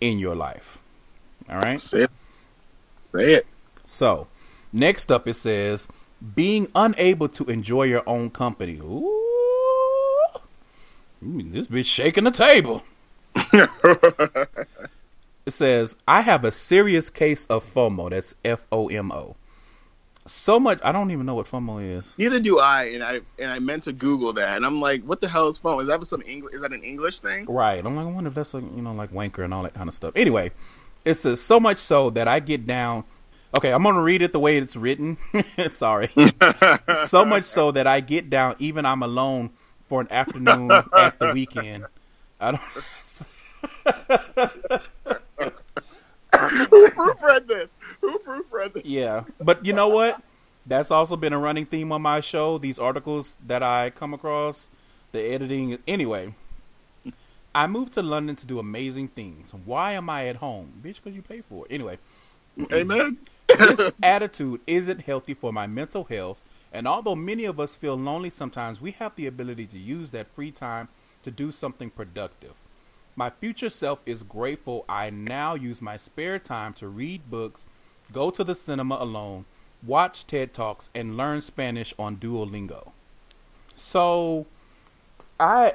in 0.00 0.18
your 0.18 0.34
life. 0.36 0.78
All 1.48 1.58
right. 1.58 1.80
say 1.80 2.02
it 2.04 2.10
say 3.04 3.34
it 3.34 3.46
So, 3.84 4.26
next 4.72 5.10
up 5.10 5.26
it 5.28 5.34
says 5.34 5.88
being 6.34 6.68
unable 6.74 7.28
to 7.30 7.44
enjoy 7.44 7.84
your 7.84 8.02
own 8.06 8.30
company. 8.30 8.78
Ooh. 8.78 9.14
Ooh, 11.24 11.42
This 11.42 11.68
bitch 11.68 11.86
shaking 11.86 12.24
the 12.24 12.30
table. 12.30 12.82
It 15.46 15.52
says, 15.52 15.96
I 16.06 16.20
have 16.20 16.44
a 16.44 16.52
serious 16.52 17.08
case 17.08 17.46
of 17.46 17.64
FOMO. 17.64 18.10
That's 18.10 18.34
F 18.44 18.66
O 18.70 18.88
M 18.88 19.10
O. 19.10 19.34
So 20.30 20.60
much, 20.60 20.78
I 20.84 20.92
don't 20.92 21.10
even 21.10 21.26
know 21.26 21.34
what 21.34 21.46
FOMO 21.46 21.96
is. 21.98 22.12
neither 22.18 22.38
do 22.40 22.58
i 22.58 22.84
and 22.84 23.02
i 23.02 23.20
and 23.38 23.50
i 23.50 23.58
meant 23.58 23.82
to 23.84 23.92
google 23.92 24.32
that 24.34 24.56
and 24.56 24.64
i'm 24.66 24.80
like 24.80 25.02
what 25.04 25.20
the 25.20 25.28
hell 25.28 25.48
is 25.48 25.58
phone 25.58 25.80
is 25.82 25.88
that 25.88 26.06
some 26.06 26.22
english 26.26 26.54
is 26.54 26.60
that 26.62 26.72
an 26.72 26.82
english 26.82 27.20
thing 27.20 27.46
Right. 27.46 27.84
I'm 27.84 27.96
like, 27.96 28.06
I 28.06 28.10
wonder 28.10 28.28
if 28.28 28.34
that's 28.34 28.54
like 28.54 28.64
you 28.76 28.82
know 28.82 28.92
like 28.92 29.10
wanker 29.10 29.44
and 29.44 29.52
all 29.54 29.62
that 29.64 29.74
kind 29.74 29.88
of 29.88 29.94
stuff. 29.94 30.12
Anyway, 30.16 30.52
it 31.04 31.14
says 31.14 31.40
so 31.40 31.58
much 31.58 31.78
so 31.78 32.10
that 32.10 32.28
I 32.28 32.40
get 32.40 32.66
down. 32.66 33.04
Okay, 33.56 33.72
I'm 33.72 33.82
gonna 33.82 34.02
read 34.02 34.20
it 34.22 34.32
the 34.32 34.40
way 34.40 34.58
it's 34.58 34.76
written. 34.76 35.16
Sorry. 35.70 36.10
so 37.06 37.24
much 37.24 37.44
so 37.44 37.70
that 37.72 37.86
I 37.86 38.00
get 38.00 38.28
down 38.28 38.56
even 38.58 38.84
I'm 38.84 39.02
alone 39.02 39.50
for 39.88 40.00
an 40.02 40.08
afternoon 40.10 40.70
at 40.70 41.18
the 41.18 41.32
weekend. 41.32 41.86
I 42.40 42.50
don't. 42.52 42.62
who 46.70 46.88
proofread 46.88 47.46
this 47.46 47.76
who 48.00 48.18
proofread 48.18 48.74
this 48.74 48.84
Yeah, 48.84 49.24
but 49.40 49.64
you 49.64 49.72
know 49.72 49.88
what? 49.88 50.22
That's 50.66 50.90
also 50.90 51.16
been 51.16 51.32
a 51.32 51.38
running 51.38 51.64
theme 51.64 51.92
on 51.92 52.02
my 52.02 52.20
show. 52.20 52.58
These 52.58 52.78
articles 52.78 53.36
that 53.46 53.62
I 53.62 53.90
come 53.90 54.12
across, 54.12 54.68
the 55.12 55.20
editing. 55.20 55.78
Anyway, 55.86 56.34
I 57.54 57.66
moved 57.66 57.94
to 57.94 58.02
London 58.02 58.36
to 58.36 58.46
do 58.46 58.58
amazing 58.58 59.08
things. 59.08 59.52
Why 59.52 59.92
am 59.92 60.10
I 60.10 60.26
at 60.26 60.36
home, 60.36 60.74
bitch? 60.82 60.96
Because 60.96 61.14
you 61.14 61.22
pay 61.22 61.40
for 61.40 61.64
it. 61.66 61.72
Anyway, 61.72 61.98
amen 62.72 63.18
this 63.48 63.92
attitude 64.02 64.60
isn't 64.66 65.02
healthy 65.02 65.34
for 65.34 65.52
my 65.52 65.66
mental 65.66 66.04
health. 66.04 66.40
And 66.72 66.86
although 66.86 67.16
many 67.16 67.44
of 67.44 67.58
us 67.58 67.76
feel 67.76 67.96
lonely 67.96 68.30
sometimes, 68.30 68.80
we 68.80 68.90
have 68.92 69.14
the 69.16 69.26
ability 69.26 69.66
to 69.66 69.78
use 69.78 70.10
that 70.10 70.28
free 70.28 70.50
time 70.50 70.88
to 71.22 71.30
do 71.30 71.50
something 71.50 71.90
productive. 71.90 72.54
My 73.18 73.30
future 73.30 73.68
self 73.68 74.00
is 74.06 74.22
grateful 74.22 74.84
I 74.88 75.10
now 75.10 75.56
use 75.56 75.82
my 75.82 75.96
spare 75.96 76.38
time 76.38 76.72
to 76.74 76.86
read 76.86 77.28
books, 77.28 77.66
go 78.12 78.30
to 78.30 78.44
the 78.44 78.54
cinema 78.54 78.96
alone, 79.00 79.44
watch 79.82 80.24
TED 80.24 80.54
Talks, 80.54 80.88
and 80.94 81.16
learn 81.16 81.40
Spanish 81.40 81.92
on 81.98 82.18
Duolingo. 82.18 82.92
So, 83.74 84.46
I 85.40 85.74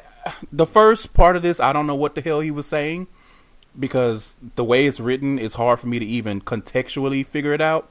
the 0.53 0.65
first 0.65 1.13
part 1.13 1.35
of 1.35 1.41
this, 1.41 1.59
I 1.59 1.73
don't 1.73 1.85
know 1.85 1.95
what 1.95 2.15
the 2.15 2.21
hell 2.21 2.39
he 2.39 2.49
was 2.49 2.65
saying 2.65 3.07
because 3.77 4.37
the 4.55 4.63
way 4.63 4.85
it's 4.85 5.01
written, 5.01 5.37
it's 5.37 5.55
hard 5.55 5.81
for 5.81 5.87
me 5.87 5.99
to 5.99 6.05
even 6.05 6.39
contextually 6.39 7.25
figure 7.25 7.51
it 7.51 7.59
out. 7.59 7.89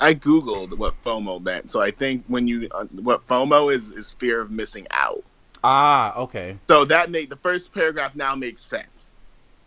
I 0.00 0.14
googled 0.14 0.76
what 0.76 1.00
FOMO 1.04 1.40
meant, 1.40 1.70
so 1.70 1.80
I 1.80 1.92
think 1.92 2.24
when 2.26 2.48
you 2.48 2.66
uh, 2.72 2.86
what 2.86 3.24
FOMO 3.28 3.72
is 3.72 3.92
is 3.92 4.10
fear 4.10 4.40
of 4.40 4.50
missing 4.50 4.88
out. 4.90 5.22
Ah, 5.64 6.14
okay. 6.16 6.56
So 6.68 6.84
that 6.86 7.10
made 7.10 7.30
the 7.30 7.36
first 7.36 7.72
paragraph 7.72 8.14
now 8.14 8.34
makes 8.34 8.62
sense, 8.62 9.12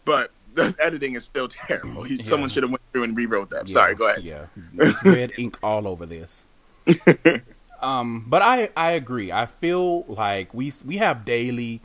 but 0.04 0.32
the 0.54 0.76
editing 0.82 1.16
is 1.16 1.24
still 1.24 1.48
terrible. 1.48 2.04
He, 2.04 2.16
Yeah. 2.16 2.26
Someone 2.26 2.50
should 2.50 2.64
have 2.64 2.72
went 2.72 2.82
through 2.92 3.04
and 3.04 3.16
rewrote 3.16 3.50
that. 3.52 3.68
Yeah, 3.68 3.74
Sorry, 3.74 3.96
go 3.96 4.08
ahead. 4.08 4.24
Yeah, 4.24 4.46
it's 4.74 5.04
red 5.04 5.34
ink 5.38 5.58
all 5.64 5.88
over 5.88 6.06
this. 6.06 6.48
um, 7.82 8.26
but 8.28 8.42
I 8.42 8.70
I 8.76 8.92
agree. 8.92 9.32
I 9.32 9.46
feel 9.46 10.04
like 10.04 10.54
we 10.54 10.72
we 10.86 10.98
have 10.98 11.26
daily, 11.26 11.82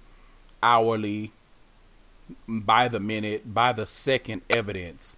hourly, 0.63 1.33
by 2.49 2.89
the 2.89 3.01
minute, 3.01 3.55
by 3.55 3.73
the 3.73 3.87
second 3.87 4.43
evidence 4.51 5.17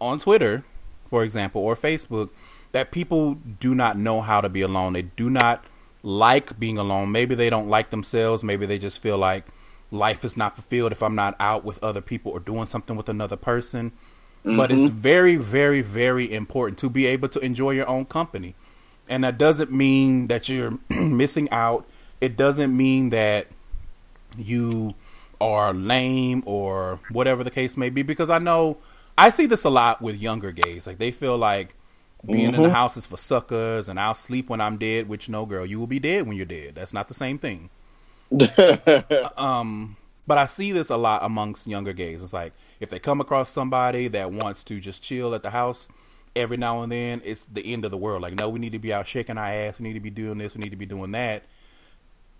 on 0.00 0.18
Twitter, 0.18 0.64
for 1.06 1.24
example, 1.24 1.62
or 1.62 1.74
Facebook 1.74 2.30
that 2.72 2.90
people 2.90 3.34
do 3.60 3.74
not 3.74 3.96
know 3.96 4.20
how 4.20 4.40
to 4.40 4.48
be 4.48 4.60
alone. 4.60 4.92
They 4.92 5.02
do 5.02 5.30
not 5.30 5.64
like 6.06 6.56
being 6.56 6.78
alone. 6.78 7.10
Maybe 7.10 7.34
they 7.34 7.50
don't 7.50 7.68
like 7.68 7.90
themselves. 7.90 8.44
Maybe 8.44 8.64
they 8.64 8.78
just 8.78 9.02
feel 9.02 9.18
like 9.18 9.44
life 9.90 10.24
is 10.24 10.36
not 10.36 10.54
fulfilled 10.54 10.92
if 10.92 11.02
I'm 11.02 11.16
not 11.16 11.34
out 11.40 11.64
with 11.64 11.82
other 11.82 12.00
people 12.00 12.30
or 12.30 12.38
doing 12.38 12.66
something 12.66 12.96
with 12.96 13.08
another 13.08 13.36
person. 13.36 13.90
But 14.44 14.70
it's 14.70 14.86
mm-hmm. 14.86 14.96
very, 14.96 15.34
very, 15.34 15.80
very 15.82 16.32
important 16.32 16.78
to 16.78 16.88
be 16.88 17.06
able 17.06 17.28
to 17.30 17.40
enjoy 17.40 17.72
your 17.72 17.88
own 17.88 18.04
company. 18.04 18.54
And 19.08 19.24
that 19.24 19.36
doesn't 19.36 19.72
mean 19.72 20.28
that 20.28 20.48
you're 20.48 20.78
missing 20.88 21.50
out. 21.50 21.84
It 22.20 22.36
doesn't 22.36 22.74
mean 22.74 23.10
that 23.10 23.48
you 24.38 24.94
are 25.40 25.74
lame 25.74 26.44
or 26.46 27.00
whatever 27.10 27.42
the 27.42 27.50
case 27.50 27.76
may 27.76 27.90
be 27.90 28.02
because 28.02 28.30
I 28.30 28.38
know 28.38 28.78
I 29.18 29.30
see 29.30 29.46
this 29.46 29.64
a 29.64 29.70
lot 29.70 30.00
with 30.00 30.14
younger 30.16 30.52
gays. 30.52 30.86
Like 30.86 30.98
they 30.98 31.10
feel 31.10 31.36
like 31.36 31.74
being 32.26 32.54
in 32.54 32.62
the 32.62 32.70
house 32.70 32.96
is 32.96 33.06
for 33.06 33.16
suckers 33.16 33.88
and 33.88 33.98
I'll 33.98 34.14
sleep 34.14 34.48
when 34.48 34.60
I'm 34.60 34.78
dead, 34.78 35.08
which 35.08 35.28
no 35.28 35.46
girl, 35.46 35.64
you 35.66 35.78
will 35.78 35.86
be 35.86 35.98
dead 35.98 36.26
when 36.26 36.36
you're 36.36 36.46
dead. 36.46 36.74
That's 36.74 36.92
not 36.92 37.08
the 37.08 37.14
same 37.14 37.38
thing. 37.38 37.70
um 39.36 39.96
but 40.26 40.38
I 40.38 40.46
see 40.46 40.72
this 40.72 40.90
a 40.90 40.96
lot 40.96 41.24
amongst 41.24 41.66
younger 41.66 41.92
gays. 41.92 42.22
It's 42.22 42.32
like 42.32 42.52
if 42.80 42.90
they 42.90 42.98
come 42.98 43.20
across 43.20 43.50
somebody 43.50 44.08
that 44.08 44.32
wants 44.32 44.64
to 44.64 44.80
just 44.80 45.02
chill 45.02 45.34
at 45.34 45.42
the 45.42 45.50
house 45.50 45.88
every 46.34 46.56
now 46.56 46.82
and 46.82 46.90
then, 46.90 47.22
it's 47.24 47.44
the 47.44 47.72
end 47.72 47.84
of 47.84 47.90
the 47.90 47.96
world. 47.96 48.22
Like, 48.22 48.34
no, 48.34 48.48
we 48.48 48.58
need 48.58 48.72
to 48.72 48.78
be 48.78 48.92
out 48.92 49.06
shaking 49.06 49.38
our 49.38 49.46
ass. 49.46 49.78
We 49.78 49.84
need 49.84 49.94
to 49.94 50.00
be 50.00 50.10
doing 50.10 50.38
this. 50.38 50.56
We 50.56 50.62
need 50.62 50.70
to 50.70 50.76
be 50.76 50.86
doing 50.86 51.12
that. 51.12 51.44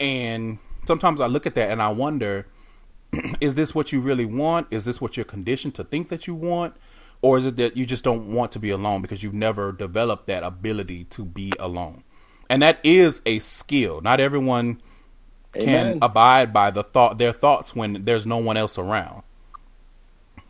And 0.00 0.58
sometimes 0.86 1.20
I 1.20 1.26
look 1.26 1.46
at 1.46 1.54
that 1.54 1.70
and 1.70 1.80
I 1.80 1.88
wonder, 1.90 2.46
is 3.40 3.54
this 3.54 3.74
what 3.74 3.92
you 3.92 4.00
really 4.00 4.26
want? 4.26 4.66
Is 4.70 4.84
this 4.84 5.00
what 5.00 5.16
you're 5.16 5.24
conditioned 5.24 5.74
to 5.76 5.84
think 5.84 6.08
that 6.08 6.26
you 6.26 6.34
want? 6.34 6.76
Or 7.26 7.38
is 7.38 7.44
it 7.44 7.56
that 7.56 7.76
you 7.76 7.86
just 7.86 8.04
don't 8.04 8.32
want 8.32 8.52
to 8.52 8.60
be 8.60 8.70
alone 8.70 9.02
because 9.02 9.24
you've 9.24 9.34
never 9.34 9.72
developed 9.72 10.28
that 10.28 10.44
ability 10.44 11.02
to 11.06 11.24
be 11.24 11.52
alone? 11.58 12.04
And 12.48 12.62
that 12.62 12.78
is 12.84 13.20
a 13.26 13.40
skill. 13.40 14.00
Not 14.00 14.20
everyone 14.20 14.80
can 15.52 15.98
abide 16.00 16.52
by 16.52 16.70
the 16.70 16.84
thought 16.84 17.18
their 17.18 17.32
thoughts 17.32 17.74
when 17.74 18.04
there's 18.04 18.28
no 18.28 18.36
one 18.36 18.56
else 18.56 18.78
around. 18.78 19.24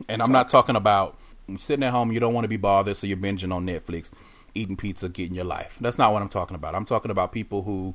And 0.06 0.20
I'm 0.20 0.30
not 0.30 0.50
talking 0.50 0.76
about 0.76 1.16
sitting 1.56 1.82
at 1.82 1.92
home, 1.92 2.12
you 2.12 2.20
don't 2.20 2.34
want 2.34 2.44
to 2.44 2.48
be 2.48 2.58
bothered, 2.58 2.98
so 2.98 3.06
you're 3.06 3.16
binging 3.16 3.54
on 3.54 3.66
Netflix, 3.66 4.10
eating 4.54 4.76
pizza, 4.76 5.08
getting 5.08 5.34
your 5.34 5.46
life. 5.46 5.78
That's 5.80 5.96
not 5.96 6.12
what 6.12 6.20
I'm 6.20 6.28
talking 6.28 6.56
about. 6.56 6.74
I'm 6.74 6.84
talking 6.84 7.10
about 7.10 7.32
people 7.32 7.62
who 7.62 7.94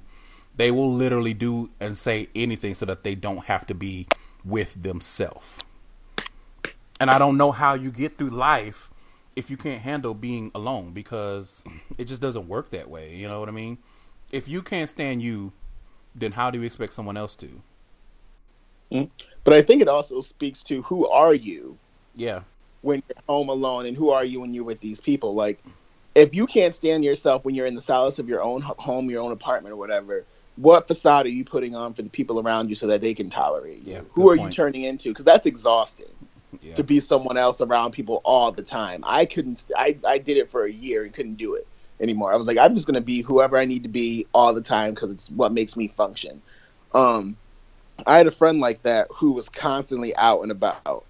they 0.55 0.71
will 0.71 0.91
literally 0.91 1.36
do 1.36 1.69
and 1.79 1.95
say 1.95 2.29
anything 2.34 2.73
so 2.73 2.88
that 2.88 3.03
they 3.03 3.13
don't 3.13 3.45
have 3.45 3.67
to 3.67 3.75
be 3.75 4.07
with 4.43 4.82
themselves. 4.82 5.59
And 7.01 7.09
I 7.09 7.17
don't 7.17 7.35
know 7.35 7.51
how 7.51 7.73
you 7.73 7.89
get 7.89 8.19
through 8.19 8.29
life 8.29 8.91
if 9.35 9.49
you 9.49 9.57
can't 9.57 9.81
handle 9.81 10.13
being 10.13 10.51
alone 10.53 10.91
because 10.91 11.63
it 11.97 12.05
just 12.05 12.21
doesn't 12.21 12.47
work 12.47 12.69
that 12.69 12.91
way. 12.91 13.15
You 13.15 13.27
know 13.27 13.39
what 13.39 13.49
I 13.49 13.53
mean? 13.53 13.79
If 14.31 14.47
you 14.47 14.61
can't 14.61 14.87
stand 14.87 15.19
you, 15.19 15.51
then 16.13 16.33
how 16.33 16.51
do 16.51 16.59
you 16.59 16.63
expect 16.63 16.93
someone 16.93 17.17
else 17.17 17.35
to? 17.37 17.61
Mm. 18.91 19.09
But 19.43 19.55
I 19.55 19.63
think 19.63 19.81
it 19.81 19.87
also 19.87 20.21
speaks 20.21 20.63
to 20.65 20.83
who 20.83 21.07
are 21.07 21.33
you 21.33 21.75
Yeah. 22.13 22.41
when 22.81 23.01
you're 23.09 23.23
home 23.27 23.49
alone 23.49 23.87
and 23.87 23.97
who 23.97 24.11
are 24.11 24.23
you 24.23 24.39
when 24.41 24.53
you're 24.53 24.63
with 24.63 24.79
these 24.79 25.01
people. 25.01 25.33
Like, 25.33 25.59
if 26.13 26.35
you 26.35 26.45
can't 26.45 26.75
stand 26.75 27.03
yourself 27.03 27.43
when 27.45 27.55
you're 27.55 27.65
in 27.65 27.73
the 27.73 27.81
solace 27.81 28.19
of 28.19 28.29
your 28.29 28.43
own 28.43 28.61
home, 28.61 29.09
your 29.09 29.23
own 29.23 29.31
apartment, 29.31 29.73
or 29.73 29.77
whatever, 29.77 30.23
what 30.57 30.87
facade 30.87 31.25
are 31.25 31.29
you 31.29 31.45
putting 31.45 31.73
on 31.73 31.95
for 31.95 32.03
the 32.03 32.09
people 32.09 32.39
around 32.39 32.69
you 32.69 32.75
so 32.75 32.85
that 32.85 33.01
they 33.01 33.15
can 33.15 33.31
tolerate 33.31 33.83
you? 33.85 33.93
Yeah, 33.93 34.01
who 34.11 34.29
are 34.29 34.37
point. 34.37 34.51
you 34.51 34.55
turning 34.55 34.83
into? 34.83 35.09
Because 35.09 35.25
that's 35.25 35.47
exhausting 35.47 36.13
Yeah. 36.61 36.73
to 36.75 36.83
be 36.83 36.99
someone 36.99 37.37
else 37.37 37.61
around 37.61 37.91
people 37.91 38.21
all 38.25 38.51
the 38.51 38.61
time. 38.63 39.03
I 39.05 39.25
couldn't. 39.25 39.57
st- 39.57 39.77
I 39.77 39.97
I 40.07 40.17
did 40.17 40.37
it 40.37 40.51
for 40.51 40.65
a 40.65 40.71
year 40.71 41.03
and 41.03 41.13
couldn't 41.13 41.35
do 41.35 41.55
it 41.55 41.67
anymore. 41.99 42.33
I 42.33 42.35
was 42.35 42.47
like, 42.47 42.57
I'm 42.57 42.75
just 42.75 42.87
gonna 42.87 43.01
be 43.01 43.21
whoever 43.21 43.57
I 43.57 43.65
need 43.65 43.83
to 43.83 43.89
be 43.89 44.25
all 44.33 44.53
the 44.53 44.61
time 44.61 44.93
because 44.93 45.11
it's 45.11 45.29
what 45.31 45.53
makes 45.53 45.75
me 45.77 45.87
function. 45.87 46.41
Um, 46.93 47.37
I 48.05 48.17
had 48.17 48.27
a 48.27 48.31
friend 48.31 48.59
like 48.59 48.83
that 48.83 49.07
who 49.13 49.33
was 49.33 49.49
constantly 49.49 50.15
out 50.15 50.41
and 50.41 50.51
about 50.51 51.05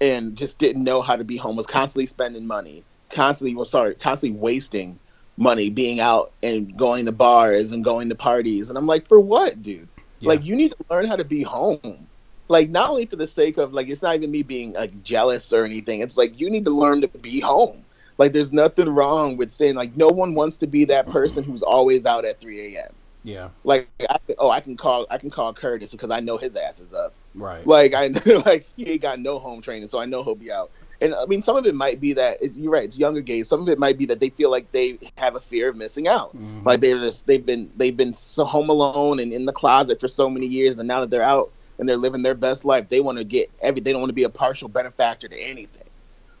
and 0.00 0.36
just 0.36 0.58
didn't 0.58 0.84
know 0.84 1.02
how 1.02 1.16
to 1.16 1.24
be 1.24 1.36
home. 1.36 1.56
Was 1.56 1.66
constantly 1.66 2.06
spending 2.06 2.46
money, 2.46 2.84
constantly. 3.10 3.54
Well, 3.54 3.64
sorry, 3.64 3.94
constantly 3.94 4.38
wasting 4.38 4.98
money, 5.36 5.70
being 5.70 6.00
out 6.00 6.32
and 6.42 6.76
going 6.76 7.06
to 7.06 7.12
bars 7.12 7.72
and 7.72 7.84
going 7.84 8.08
to 8.08 8.14
parties. 8.14 8.68
And 8.68 8.78
I'm 8.78 8.86
like, 8.86 9.08
for 9.08 9.20
what, 9.20 9.62
dude? 9.62 9.88
Yeah. 10.20 10.28
Like, 10.28 10.44
you 10.44 10.54
need 10.56 10.72
to 10.72 10.76
learn 10.90 11.06
how 11.06 11.16
to 11.16 11.24
be 11.24 11.42
home. 11.42 12.06
Like, 12.48 12.68
not 12.70 12.90
only 12.90 13.06
for 13.06 13.16
the 13.16 13.26
sake 13.26 13.56
of 13.56 13.72
like, 13.72 13.88
it's 13.88 14.02
not 14.02 14.14
even 14.16 14.30
me 14.30 14.42
being 14.42 14.72
like 14.74 15.02
jealous 15.02 15.52
or 15.52 15.64
anything. 15.64 16.00
It's 16.00 16.16
like 16.16 16.38
you 16.40 16.50
need 16.50 16.64
to 16.66 16.70
learn 16.70 17.00
to 17.00 17.08
be 17.08 17.40
home. 17.40 17.84
Like, 18.18 18.32
there's 18.32 18.52
nothing 18.52 18.88
wrong 18.88 19.36
with 19.36 19.50
saying 19.52 19.74
like, 19.74 19.96
no 19.96 20.08
one 20.08 20.34
wants 20.34 20.58
to 20.58 20.66
be 20.66 20.84
that 20.86 21.08
person 21.10 21.42
who's 21.42 21.62
always 21.62 22.06
out 22.06 22.24
at 22.24 22.40
3 22.40 22.76
a.m. 22.76 22.92
yeah. 23.24 23.48
Like, 23.64 23.88
I, 24.08 24.18
oh, 24.38 24.50
I 24.50 24.60
can 24.60 24.76
call, 24.76 25.06
I 25.10 25.18
can 25.18 25.30
call 25.30 25.52
Curtis 25.54 25.90
because 25.90 26.10
I 26.10 26.20
know 26.20 26.36
his 26.36 26.54
ass 26.54 26.80
is 26.80 26.94
up. 26.94 27.12
Right. 27.34 27.66
Like 27.66 27.94
I 27.94 28.06
like 28.46 28.64
he 28.76 28.90
ain't 28.92 29.02
got 29.02 29.18
no 29.18 29.40
home 29.40 29.60
training, 29.60 29.88
so 29.88 29.98
I 29.98 30.04
know 30.04 30.22
he'll 30.22 30.36
be 30.36 30.52
out. 30.52 30.70
And 31.00 31.14
I 31.16 31.26
mean, 31.26 31.42
some 31.42 31.56
of 31.56 31.66
it 31.66 31.74
might 31.74 32.00
be 32.00 32.12
that 32.12 32.38
you're 32.54 32.70
right. 32.70 32.84
It's 32.84 32.96
younger 32.96 33.22
gays. 33.22 33.48
Some 33.48 33.60
of 33.60 33.68
it 33.68 33.76
might 33.76 33.98
be 33.98 34.06
that 34.06 34.20
they 34.20 34.28
feel 34.30 34.52
like 34.52 34.70
they 34.70 35.00
have 35.18 35.34
a 35.34 35.40
fear 35.40 35.68
of 35.70 35.76
missing 35.76 36.06
out. 36.06 36.36
Mhm. 36.36 36.64
Like 36.64 36.80
they're 36.80 37.00
just 37.00 37.26
they've 37.26 37.44
been 37.44 37.72
they've 37.76 37.96
been 37.96 38.14
so 38.14 38.44
home 38.44 38.70
alone 38.70 39.18
and 39.18 39.32
in 39.32 39.46
the 39.46 39.52
closet 39.52 39.98
for 39.98 40.06
so 40.06 40.30
many 40.30 40.46
years, 40.46 40.78
and 40.78 40.86
now 40.86 41.00
that 41.00 41.10
they're 41.10 41.22
out 41.24 41.50
and 41.78 41.88
they're 41.88 41.96
living 41.96 42.22
their 42.22 42.34
best 42.34 42.64
life, 42.64 42.88
they 42.88 43.00
want 43.00 43.18
to 43.18 43.24
get 43.24 43.50
every. 43.62 43.80
They 43.80 43.92
don't 43.92 44.00
want 44.00 44.10
to 44.10 44.14
be 44.14 44.24
a 44.24 44.30
partial 44.30 44.68
benefactor 44.68 45.28
to 45.28 45.38
anything. 45.38 45.88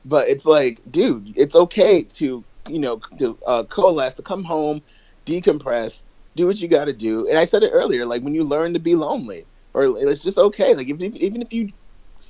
But 0.04 0.28
it's 0.28 0.44
like, 0.44 0.80
dude, 0.90 1.36
it's 1.36 1.56
okay 1.56 2.02
to 2.04 2.44
you 2.68 2.78
know 2.78 3.00
to 3.18 3.38
uh, 3.46 3.64
coalesce, 3.64 4.16
to 4.16 4.22
come 4.22 4.44
home, 4.44 4.82
decompress, 5.26 6.04
do 6.36 6.46
what 6.46 6.60
you 6.60 6.68
got 6.68 6.86
to 6.86 6.92
do. 6.92 7.28
And 7.28 7.38
I 7.38 7.44
said 7.44 7.62
it 7.62 7.70
earlier, 7.70 8.04
like 8.04 8.22
when 8.22 8.34
you 8.34 8.44
learn 8.44 8.74
to 8.74 8.78
be 8.80 8.94
lonely, 8.94 9.46
or 9.72 9.84
it's 9.84 10.22
just 10.22 10.38
okay. 10.38 10.74
Like 10.74 10.88
if, 10.88 11.00
if, 11.00 11.14
even 11.16 11.42
if 11.42 11.52
you, 11.52 11.70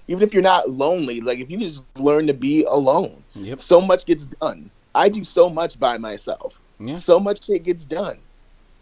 even 0.09 0.22
if 0.22 0.32
you're 0.32 0.42
not 0.42 0.70
lonely, 0.70 1.20
like 1.20 1.38
if 1.38 1.50
you 1.50 1.59
just 1.59 1.88
learn 1.98 2.26
to 2.26 2.34
be 2.34 2.64
alone, 2.64 3.24
Yep. 3.34 3.61
so 3.61 3.80
much 3.80 4.07
gets 4.07 4.26
done. 4.26 4.70
I 4.94 5.09
do 5.09 5.24
so 5.24 5.50
much 5.50 5.78
by 5.78 5.98
myself. 5.98 6.61
Yeah. 6.78 6.96
So 6.96 7.18
much 7.18 7.44
shit 7.44 7.64
gets 7.64 7.84
done. 7.84 8.20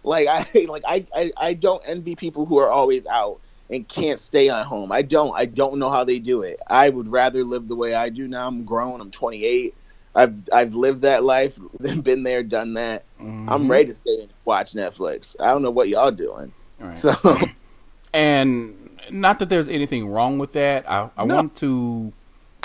Like 0.05 0.29
I 0.31 0.67
like 0.67 0.83
I, 0.87 1.07
I 1.15 1.33
I 1.37 1.55
don't 1.55 1.83
envy 1.87 2.17
people 2.17 2.47
who 2.47 2.59
are 2.59 2.71
always 2.71 3.07
out 3.07 3.41
and 3.73 3.89
can't 3.89 4.21
stay 4.21 4.49
at 4.51 4.67
home. 4.67 4.93
I 4.93 5.03
don't. 5.03 5.33
I 5.35 5.47
don't 5.47 5.79
know 5.79 5.91
how 5.91 6.05
they 6.05 6.19
do 6.21 6.43
it. 6.43 6.61
I 6.69 6.91
would 6.91 7.09
rather 7.11 7.43
live 7.43 7.67
the 7.69 7.75
way 7.77 7.95
I 7.95 8.11
do 8.11 8.29
now. 8.29 8.47
I'm 8.47 8.65
grown. 8.65 9.01
I'm 9.01 9.11
28. 9.11 9.75
I've 10.15 10.35
I've 10.53 10.75
lived 10.75 11.01
that 11.01 11.25
life, 11.25 11.59
been 12.03 12.23
there, 12.23 12.43
done 12.43 12.75
that. 12.75 13.05
I'm 13.19 13.65
Mhm. 13.65 13.71
ready 13.71 13.89
to 13.89 13.95
stay 13.95 14.21
and 14.23 14.33
watch 14.45 14.73
Netflix. 14.75 15.35
I 15.41 15.47
don't 15.47 15.63
know 15.63 15.71
what 15.71 15.89
y'all 15.89 16.11
doing. 16.13 16.53
Right. 16.79 16.97
So 16.97 17.13
And 18.15 19.01
not 19.11 19.39
that 19.39 19.49
there's 19.49 19.69
anything 19.69 20.07
wrong 20.07 20.39
with 20.39 20.53
that. 20.53 20.89
I, 20.91 21.09
I 21.17 21.25
No. 21.25 21.37
want 21.37 21.57
to 21.57 22.13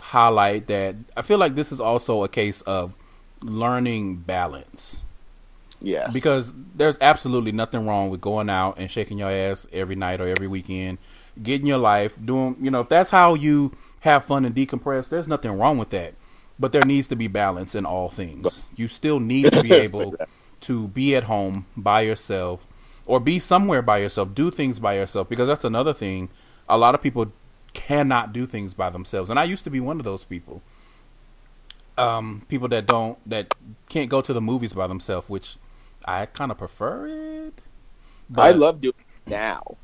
highlight 0.01 0.67
that 0.67 0.95
I 1.15 1.21
feel 1.21 1.37
like 1.37 1.55
this 1.55 1.71
is 1.71 1.79
also 1.79 2.23
a 2.23 2.29
case 2.29 2.61
of 2.61 2.95
learning 3.41 4.17
balance. 4.17 5.01
Yes, 5.81 6.13
Because 6.13 6.53
there's 6.75 6.97
absolutely 7.01 7.51
nothing 7.51 7.85
wrong 7.85 8.09
with 8.09 8.21
going 8.21 8.49
out 8.49 8.75
and 8.77 8.89
shaking 8.89 9.17
your 9.17 9.29
ass 9.29 9.67
every 9.71 9.95
night 9.95 10.21
or 10.21 10.27
every 10.27 10.47
weekend, 10.47 10.97
getting 11.41 11.67
your 11.67 11.77
life, 11.77 12.17
doing, 12.23 12.55
you 12.61 12.71
know, 12.71 12.81
if 12.81 12.89
that's 12.89 13.09
how 13.09 13.33
you 13.33 13.71
have 14.01 14.25
fun 14.25 14.45
and 14.45 14.55
decompress, 14.55 15.09
there's 15.09 15.27
nothing 15.27 15.51
wrong 15.51 15.77
with 15.77 15.89
that. 15.89 16.13
But 16.59 16.71
there 16.71 16.83
needs 16.83 17.07
to 17.09 17.15
be 17.15 17.27
balance 17.27 17.75
in 17.75 17.85
all 17.85 18.09
things. 18.09 18.61
You 18.75 18.87
still 18.87 19.19
need 19.19 19.51
to 19.53 19.61
be 19.61 19.71
able 19.73 20.15
to 20.61 20.87
be 20.87 21.15
at 21.15 21.25
home 21.25 21.65
by 21.75 22.01
yourself 22.01 22.65
or 23.05 23.19
be 23.19 23.39
somewhere 23.39 23.81
by 23.81 23.99
yourself, 23.99 24.35
do 24.35 24.51
things 24.51 24.79
by 24.79 24.95
yourself, 24.95 25.29
because 25.29 25.47
that's 25.47 25.63
another 25.63 25.93
thing. 25.93 26.29
A 26.67 26.77
lot 26.77 26.95
of 26.95 27.01
people 27.01 27.31
cannot 27.73 28.33
do 28.33 28.45
things 28.45 28.73
by 28.73 28.89
themselves. 28.89 29.29
And 29.29 29.39
I 29.39 29.43
used 29.43 29.63
to 29.63 29.69
be 29.69 29.79
one 29.79 29.99
of 29.99 30.03
those 30.03 30.23
people. 30.23 30.61
Um, 31.97 32.43
people 32.47 32.67
that 32.69 32.85
don't 32.85 33.17
that 33.27 33.55
can't 33.89 34.09
go 34.09 34.21
to 34.21 34.31
the 34.31 34.41
movies 34.41 34.73
by 34.73 34.85
themselves, 34.85 35.29
which 35.29 35.57
I 36.07 36.25
kind 36.27 36.51
of 36.51 36.57
prefer 36.57 37.07
it. 37.07 37.63
I 38.35 38.51
love 38.51 38.81
doing 38.81 38.95
it 38.97 39.29
now. 39.29 39.77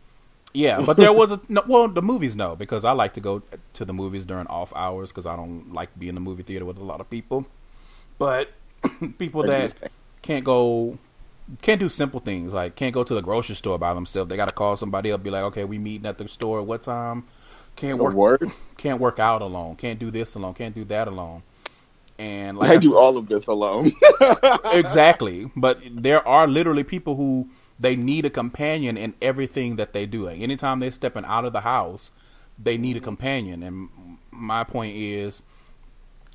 yeah, 0.53 0.81
but 0.81 0.99
there 0.99 1.13
was 1.13 1.31
a 1.31 1.41
no, 1.49 1.63
well, 1.67 1.87
the 1.87 2.01
movies 2.01 2.35
no, 2.35 2.55
because 2.55 2.85
I 2.85 2.91
like 2.91 3.13
to 3.13 3.21
go 3.21 3.43
to 3.73 3.85
the 3.85 3.93
movies 3.93 4.25
during 4.25 4.47
off 4.47 4.73
hours 4.75 5.09
because 5.09 5.25
I 5.25 5.35
don't 5.35 5.73
like 5.73 5.97
being 5.97 6.09
in 6.11 6.15
the 6.15 6.21
movie 6.21 6.43
theater 6.43 6.65
with 6.65 6.77
a 6.77 6.83
lot 6.83 7.01
of 7.01 7.09
people. 7.09 7.47
But 8.19 8.51
people 9.19 9.43
that 9.43 9.73
can't 10.21 10.45
go 10.45 10.99
can't 11.61 11.79
do 11.79 11.89
simple 11.89 12.19
things 12.19 12.53
like 12.53 12.75
can't 12.75 12.93
go 12.93 13.03
to 13.03 13.13
the 13.15 13.21
grocery 13.21 13.55
store 13.55 13.79
by 13.79 13.93
themselves. 13.93 14.29
They 14.29 14.37
got 14.37 14.47
to 14.49 14.55
call 14.55 14.77
somebody 14.77 15.11
up, 15.11 15.23
be 15.23 15.31
like, 15.31 15.43
okay, 15.45 15.65
we 15.65 15.79
meeting 15.79 16.07
at 16.07 16.17
the 16.17 16.27
store 16.27 16.61
what 16.63 16.83
time? 16.83 17.25
Can't 17.75 17.99
work, 17.99 18.13
word. 18.13 18.51
can't 18.77 18.99
work 18.99 19.19
out 19.19 19.41
alone. 19.41 19.75
Can't 19.77 19.99
do 19.99 20.11
this 20.11 20.35
alone. 20.35 20.53
Can't 20.53 20.75
do 20.75 20.85
that 20.85 21.07
alone. 21.07 21.43
And 22.19 22.57
like 22.57 22.69
I 22.69 22.73
I 22.73 22.77
do 22.77 22.95
all 22.95 23.17
of 23.17 23.27
this 23.27 23.47
alone. 23.47 23.91
exactly. 24.71 25.51
But 25.55 25.79
there 25.89 26.25
are 26.27 26.47
literally 26.47 26.83
people 26.83 27.15
who 27.15 27.49
they 27.79 27.95
need 27.95 28.25
a 28.25 28.29
companion 28.29 28.97
in 28.97 29.13
everything 29.21 29.77
that 29.77 29.93
they 29.93 30.05
do. 30.05 30.25
Like 30.25 30.39
anytime 30.39 30.79
they're 30.79 30.91
stepping 30.91 31.25
out 31.25 31.45
of 31.45 31.53
the 31.53 31.61
house, 31.61 32.11
they 32.57 32.77
need 32.77 32.95
a 32.95 32.99
mm-hmm. 32.99 33.05
companion. 33.05 33.63
And 33.63 33.89
my 34.31 34.63
point 34.63 34.95
is 34.95 35.43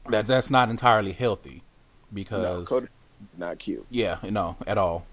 that 0.09 0.27
that's 0.27 0.51
not 0.51 0.71
entirely 0.71 1.13
healthy 1.13 1.63
no, 2.11 2.15
because 2.15 2.69
Cody, 2.69 2.87
not 3.37 3.59
cute. 3.59 3.87
yeah, 3.91 4.19
no, 4.23 4.57
at 4.67 4.79
all. 4.79 5.07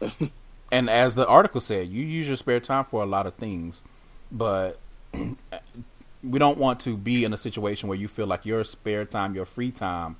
and 0.72 0.90
as 0.90 1.14
the 1.14 1.26
article 1.26 1.60
said, 1.60 1.88
you 1.88 2.04
use 2.04 2.26
your 2.26 2.36
spare 2.36 2.60
time 2.60 2.84
for 2.84 3.02
a 3.02 3.06
lot 3.06 3.26
of 3.26 3.34
things, 3.34 3.82
but 4.32 4.78
we 6.22 6.38
don't 6.38 6.58
want 6.58 6.80
to 6.80 6.96
be 6.96 7.24
in 7.24 7.32
a 7.32 7.36
situation 7.36 7.88
where 7.88 7.98
you 7.98 8.08
feel 8.08 8.26
like 8.26 8.44
your 8.44 8.62
spare 8.64 9.04
time, 9.04 9.34
your 9.34 9.46
free 9.46 9.70
time 9.70 10.16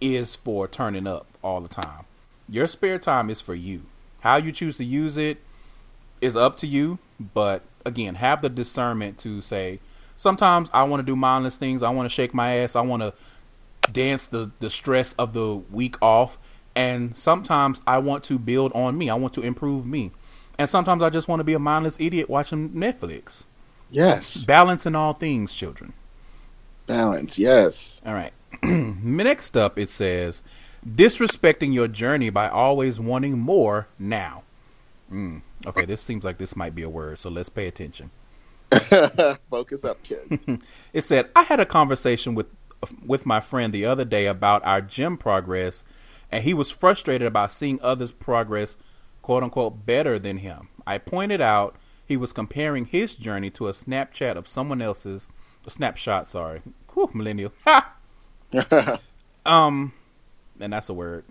is 0.00 0.34
for 0.34 0.66
turning 0.66 1.06
up 1.06 1.26
all 1.42 1.60
the 1.60 1.68
time. 1.68 2.04
Your 2.48 2.66
spare 2.66 2.98
time 2.98 3.30
is 3.30 3.40
for 3.40 3.54
you. 3.54 3.82
How 4.20 4.36
you 4.36 4.52
choose 4.52 4.76
to 4.76 4.84
use 4.84 5.16
it 5.16 5.38
is 6.20 6.36
up 6.36 6.56
to 6.58 6.66
you, 6.66 6.98
but 7.18 7.62
again, 7.84 8.16
have 8.16 8.42
the 8.42 8.48
discernment 8.48 9.18
to 9.18 9.40
say 9.40 9.80
sometimes 10.16 10.70
I 10.72 10.82
want 10.84 11.00
to 11.00 11.06
do 11.06 11.16
mindless 11.16 11.58
things, 11.58 11.82
I 11.82 11.90
want 11.90 12.08
to 12.08 12.14
shake 12.14 12.34
my 12.34 12.56
ass, 12.56 12.76
I 12.76 12.80
want 12.80 13.02
to 13.02 13.12
dance 13.90 14.28
the 14.28 14.52
the 14.60 14.70
stress 14.70 15.12
of 15.14 15.32
the 15.32 15.56
week 15.56 15.96
off 16.00 16.38
and 16.74 17.16
sometimes 17.16 17.80
I 17.86 17.98
want 17.98 18.24
to 18.24 18.38
build 18.38 18.72
on 18.72 18.96
me. 18.96 19.10
I 19.10 19.14
want 19.14 19.34
to 19.34 19.42
improve 19.42 19.86
me. 19.86 20.12
And 20.58 20.68
sometimes 20.68 21.02
I 21.02 21.10
just 21.10 21.28
want 21.28 21.40
to 21.40 21.44
be 21.44 21.54
a 21.54 21.58
mindless 21.58 21.98
idiot 22.00 22.30
watching 22.30 22.70
Netflix. 22.70 23.44
Yes, 23.92 24.44
Balance 24.44 24.86
in 24.86 24.94
all 24.96 25.12
things, 25.12 25.54
children. 25.54 25.92
balance. 26.86 27.38
Yes. 27.38 28.00
All 28.04 28.14
right. 28.14 28.32
Next 28.62 29.56
up, 29.56 29.78
it 29.78 29.88
says, 29.90 30.42
disrespecting 30.86 31.72
your 31.72 31.88
journey 31.88 32.30
by 32.30 32.48
always 32.48 32.98
wanting 32.98 33.38
more 33.38 33.88
now. 33.98 34.42
Mm. 35.12 35.42
Okay, 35.66 35.84
this 35.84 36.02
seems 36.02 36.24
like 36.24 36.38
this 36.38 36.56
might 36.56 36.74
be 36.74 36.82
a 36.82 36.88
word, 36.88 37.18
so 37.18 37.30
let's 37.30 37.48
pay 37.50 37.68
attention. 37.68 38.10
Focus 39.50 39.84
up, 39.84 40.02
kids. 40.02 40.42
It 40.92 41.02
said, 41.02 41.28
I 41.36 41.42
had 41.42 41.60
a 41.60 41.66
conversation 41.66 42.34
with 42.34 42.46
with 43.06 43.24
my 43.26 43.38
friend 43.40 43.72
the 43.72 43.84
other 43.86 44.04
day 44.04 44.26
about 44.26 44.64
our 44.64 44.80
gym 44.80 45.16
progress, 45.16 45.84
and 46.32 46.42
he 46.42 46.52
was 46.54 46.70
frustrated 46.72 47.28
about 47.28 47.52
seeing 47.52 47.78
others' 47.80 48.10
progress, 48.10 48.76
quote 49.22 49.42
unquote, 49.44 49.86
better 49.86 50.18
than 50.18 50.38
him. 50.38 50.68
I 50.86 50.98
pointed 50.98 51.40
out 51.40 51.76
he 52.12 52.16
was 52.18 52.34
comparing 52.34 52.84
his 52.84 53.16
journey 53.16 53.48
to 53.48 53.68
a 53.68 53.72
Snapchat 53.72 54.36
of 54.36 54.46
someone 54.46 54.82
else's, 54.82 55.30
a 55.66 55.70
snapshot, 55.70 56.28
sorry. 56.28 56.60
Whew, 56.92 57.08
millennial. 57.14 57.52
Ha! 57.64 57.94
um, 59.46 59.94
and 60.60 60.74
that's 60.74 60.90
a 60.90 60.92
word. 60.92 61.24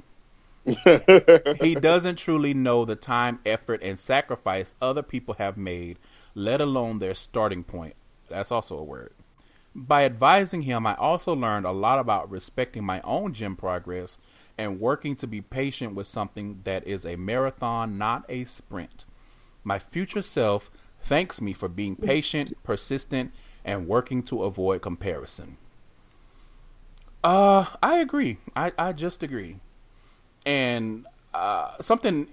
he 1.61 1.75
doesn't 1.75 2.15
truly 2.15 2.55
know 2.55 2.83
the 2.83 2.95
time, 2.95 3.37
effort, 3.45 3.83
and 3.83 3.99
sacrifice 3.99 4.73
other 4.81 5.03
people 5.03 5.35
have 5.35 5.55
made, 5.55 5.99
let 6.33 6.59
alone 6.59 6.97
their 6.97 7.13
starting 7.13 7.63
point. 7.63 7.93
That's 8.27 8.51
also 8.51 8.75
a 8.75 8.83
word. 8.83 9.13
By 9.75 10.03
advising 10.03 10.63
him, 10.63 10.87
I 10.87 10.95
also 10.95 11.35
learned 11.35 11.67
a 11.67 11.71
lot 11.71 11.99
about 11.99 12.31
respecting 12.31 12.83
my 12.83 13.01
own 13.01 13.33
gym 13.33 13.55
progress 13.55 14.17
and 14.57 14.79
working 14.79 15.15
to 15.17 15.27
be 15.27 15.41
patient 15.41 15.93
with 15.93 16.07
something 16.07 16.61
that 16.63 16.87
is 16.87 17.05
a 17.05 17.17
marathon, 17.17 17.99
not 17.99 18.25
a 18.27 18.45
sprint. 18.45 19.05
My 19.63 19.79
future 19.79 20.21
self 20.21 20.71
thanks 21.03 21.41
me 21.41 21.53
for 21.53 21.67
being 21.67 21.95
patient, 21.95 22.57
persistent, 22.63 23.31
and 23.63 23.87
working 23.87 24.23
to 24.23 24.43
avoid 24.43 24.81
comparison. 24.81 25.57
Uh, 27.23 27.65
I 27.81 27.97
agree. 27.97 28.37
I, 28.55 28.71
I 28.77 28.93
just 28.93 29.21
agree. 29.21 29.57
And 30.45 31.05
uh, 31.33 31.75
something 31.81 32.27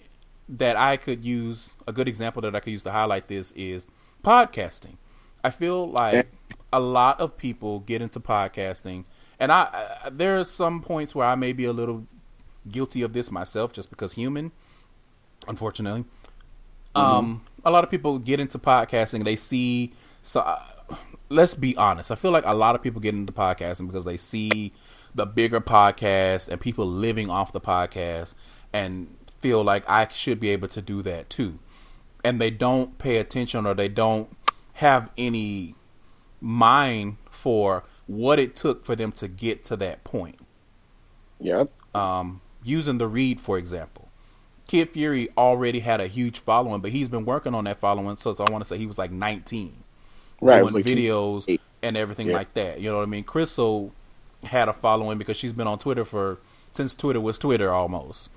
that 0.49 0.77
I 0.77 0.97
could 0.97 1.23
use, 1.23 1.71
a 1.87 1.93
good 1.93 2.09
example 2.09 2.41
that 2.43 2.57
I 2.57 2.61
could 2.61 2.73
use 2.73 2.83
to 2.85 2.93
highlight 2.93 3.29
this 3.29 3.53
is 3.53 3.87
podcasting. 4.25 4.97
I 5.45 5.51
feel 5.51 5.91
like 5.91 6.27
a 6.73 6.81
lot 6.81 7.21
of 7.21 7.37
people 7.37 7.81
get 7.81 8.03
into 8.03 8.19
podcasting, 8.19 9.05
and 9.39 9.53
I, 9.53 9.99
I 10.05 10.11
there 10.11 10.39
are 10.39 10.45
some 10.45 10.83
points 10.83 11.15
where 11.15 11.27
I 11.27 11.35
may 11.35 11.53
be 11.53 11.65
a 11.65 11.73
little 11.73 12.07
guilty 12.69 13.03
of 13.03 13.13
this 13.13 13.31
myself, 13.31 13.73
just 13.73 13.91
because 13.91 14.15
human, 14.15 14.53
unfortunately. 15.47 16.07
Um, 16.99 17.43
a 17.65 17.71
lot 17.71 17.85
of 17.85 17.91
people 17.91 18.19
get 18.19 18.41
into 18.41 18.59
podcasting. 18.59 19.25
They 19.25 19.37
see 19.37 19.93
so. 20.23 20.41
Uh, 20.41 20.97
let's 21.29 21.55
be 21.55 21.77
honest. 21.77 22.11
I 22.11 22.15
feel 22.15 22.31
like 22.31 22.45
a 22.47 22.57
lot 22.57 22.75
of 22.75 22.83
people 22.83 23.01
get 23.01 23.15
into 23.15 23.33
podcasting 23.33 23.87
because 23.87 24.05
they 24.05 24.17
see 24.17 24.73
the 25.15 25.27
bigger 25.27 25.61
podcast 25.61 26.49
and 26.49 26.61
people 26.61 26.87
living 26.87 27.31
off 27.31 27.53
the 27.53 27.61
podcast 27.61 28.35
and 28.73 29.15
feel 29.41 29.63
like 29.63 29.89
I 29.89 30.09
should 30.09 30.41
be 30.41 30.51
able 30.51 30.69
to 30.69 30.83
do 30.83 31.03
that 31.03 31.31
too. 31.31 31.59
And 32.25 32.41
they 32.41 32.51
don't 32.51 32.99
pay 32.99 33.19
attention 33.19 33.67
or 33.67 33.75
they 33.75 33.89
don't 33.89 34.35
have 34.75 35.11
any 35.17 35.75
mind 36.41 37.17
for 37.31 37.85
what 38.07 38.39
it 38.39 38.57
took 38.57 38.85
for 38.85 38.97
them 38.97 39.13
to 39.13 39.29
get 39.29 39.65
to 39.65 39.77
that 39.77 40.05
point. 40.05 40.39
Yep. 41.41 41.71
Um, 41.95 42.41
using 42.63 42.99
the 42.99 43.07
read, 43.07 43.41
for 43.41 43.59
example. 43.59 44.08
Kid 44.69 44.91
Fury 44.91 45.29
already 45.37 45.81
had 45.81 46.01
a 46.01 46.07
huge 46.07 46.39
following, 46.39 46.81
but 46.81 46.93
he's 46.93 47.09
been 47.09 47.25
working 47.25 47.55
on 47.55 47.65
that 47.65 47.81
following 47.81 48.17
since 48.17 48.39
I 48.39 48.45
want 48.51 48.63
to 48.63 48.69
say 48.69 48.79
he 48.79 48.87
was 48.87 48.99
like 48.99 49.11
19 49.11 49.75
Right. 50.41 50.61
doing 50.61 50.73
like 50.75 50.87
two- 50.87 50.95
videos 50.95 51.59
and 51.83 51.97
everything 51.97 52.29
Yeah. 52.29 52.35
like 52.35 52.55
that. 52.55 52.81
You 52.81 52.91
know 52.91 52.99
what 52.99 53.03
I 53.03 53.07
mean? 53.07 53.25
Crissle 53.25 53.91
had 54.45 54.69
a 54.69 54.73
following 54.73 55.19
because 55.19 55.37
she's 55.37 55.53
been 55.53 55.67
on 55.67 55.79
Twitter 55.81 56.05
for 56.05 56.39
since 56.75 56.95
Twitter 56.95 57.21
was 57.21 57.39
Twitter 57.39 57.73
almost. 57.73 58.31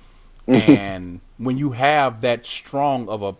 and 0.47 1.19
when 1.37 1.57
you 1.57 1.71
have 1.71 2.21
that 2.21 2.45
strong 2.47 3.07
of 3.07 3.21
a, 3.21 3.35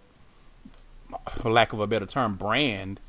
for 1.41 1.49
lack 1.51 1.73
of 1.73 1.79
a 1.79 1.87
better 1.87 2.05
term, 2.05 2.35
brand, 2.35 2.99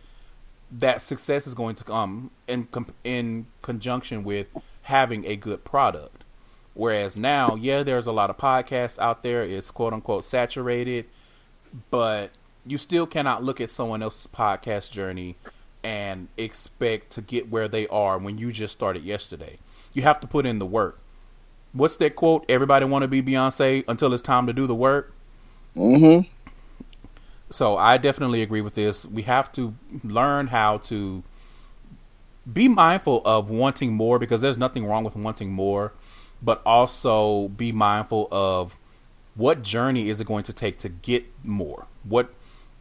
that 0.70 1.02
success 1.02 1.46
is 1.46 1.54
going 1.54 1.74
to 1.74 1.84
come 1.84 2.30
in 2.48 2.66
in 3.04 3.46
conjunction 3.60 4.24
with 4.24 4.46
having 4.82 5.26
a 5.26 5.36
good 5.36 5.64
product. 5.64 6.21
Whereas 6.74 7.16
now, 7.16 7.54
yeah, 7.54 7.82
there's 7.82 8.06
a 8.06 8.12
lot 8.12 8.30
of 8.30 8.38
podcasts 8.38 8.98
out 8.98 9.22
there. 9.22 9.42
It's 9.42 9.70
quote 9.70 9.92
unquote 9.92 10.24
saturated, 10.24 11.06
but 11.90 12.38
you 12.66 12.78
still 12.78 13.06
cannot 13.06 13.42
look 13.42 13.60
at 13.60 13.70
someone 13.70 14.02
else's 14.02 14.26
podcast 14.26 14.90
journey 14.90 15.36
and 15.84 16.28
expect 16.36 17.10
to 17.10 17.20
get 17.20 17.50
where 17.50 17.68
they 17.68 17.86
are 17.88 18.18
when 18.18 18.38
you 18.38 18.52
just 18.52 18.72
started 18.72 19.02
yesterday. 19.02 19.58
You 19.92 20.02
have 20.02 20.20
to 20.20 20.26
put 20.26 20.46
in 20.46 20.58
the 20.58 20.66
work. 20.66 20.98
What's 21.72 21.96
that 21.96 22.16
quote? 22.16 22.44
Everybody 22.48 22.84
want 22.84 23.02
to 23.02 23.08
be 23.08 23.22
Beyonce 23.22 23.84
until 23.88 24.12
it's 24.12 24.22
time 24.22 24.46
to 24.46 24.52
do 24.52 24.66
the 24.66 24.74
work. 24.74 25.12
Mm-hmm. 25.76 26.28
So 27.50 27.76
I 27.76 27.98
definitely 27.98 28.42
agree 28.42 28.60
with 28.60 28.74
this. 28.74 29.04
We 29.04 29.22
have 29.22 29.52
to 29.52 29.74
learn 30.02 30.48
how 30.48 30.78
to 30.78 31.22
be 32.50 32.68
mindful 32.68 33.22
of 33.24 33.50
wanting 33.50 33.92
more 33.92 34.18
because 34.18 34.40
there's 34.40 34.58
nothing 34.58 34.86
wrong 34.86 35.04
with 35.04 35.14
wanting 35.14 35.52
more, 35.52 35.92
but 36.42 36.60
also 36.66 37.48
be 37.48 37.72
mindful 37.72 38.28
of 38.30 38.78
what 39.34 39.62
journey 39.62 40.08
is 40.08 40.20
it 40.20 40.26
going 40.26 40.44
to 40.44 40.52
take 40.52 40.78
to 40.78 40.88
get 40.88 41.24
more? 41.44 41.86
What 42.02 42.32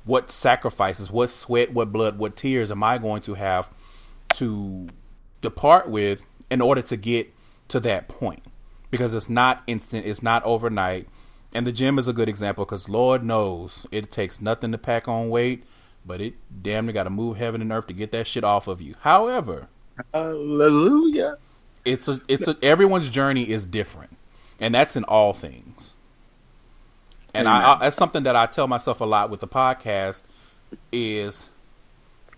what 0.04 0.32
sacrifices, 0.32 1.12
what 1.12 1.30
sweat, 1.30 1.74
what 1.74 1.92
blood, 1.92 2.18
what 2.18 2.36
tears 2.36 2.72
am 2.72 2.82
I 2.84 2.98
going 2.98 3.22
to 3.24 3.36
have 3.36 3.70
to 4.36 4.90
depart 5.42 5.90
with 5.90 6.26
in 6.50 6.60
order 6.60 6.82
to 6.82 6.98
get 6.98 7.32
to 7.68 7.80
that 7.82 8.08
point? 8.08 8.42
Because 8.90 9.14
it's 9.14 9.30
not 9.30 9.62
instant, 9.68 10.06
it's 10.06 10.24
not 10.24 10.44
overnight. 10.44 11.08
And 11.54 11.68
the 11.68 11.72
gym 11.72 12.00
is 12.00 12.08
a 12.08 12.14
good 12.14 12.30
example 12.30 12.66
because 12.66 12.90
Lord 12.90 13.24
knows 13.24 13.86
it 13.92 14.10
takes 14.10 14.42
nothing 14.42 14.72
to 14.72 14.78
pack 14.78 15.08
on 15.08 15.30
weight, 15.30 15.64
but 16.06 16.20
it 16.20 16.34
damn 16.64 16.86
near 16.86 16.94
got 16.94 17.04
to 17.04 17.10
move 17.10 17.38
heaven 17.38 17.62
and 17.62 17.72
earth 17.72 17.88
to 17.88 17.94
get 17.94 18.12
that 18.12 18.26
shit 18.26 18.44
off 18.44 18.68
of 18.68 18.82
you. 18.82 18.96
However, 19.02 19.68
Hallelujah. 20.14 21.38
It's 21.86 22.08
a 22.08 22.20
it's 22.28 22.48
a 22.48 22.58
everyone's 22.62 23.10
journey 23.10 23.50
is 23.50 23.66
different, 23.66 24.18
and 24.60 24.74
that's 24.74 24.96
in 24.96 25.04
all 25.06 25.34
things. 25.34 25.94
And 27.34 27.48
I, 27.48 27.74
I 27.74 27.80
that's 27.80 27.96
something 27.96 28.24
that 28.24 28.36
I 28.36 28.46
tell 28.46 28.68
myself 28.68 29.02
a 29.02 29.06
lot 29.06 29.30
with 29.30 29.40
the 29.40 29.48
podcast 29.48 30.24
is 30.92 31.50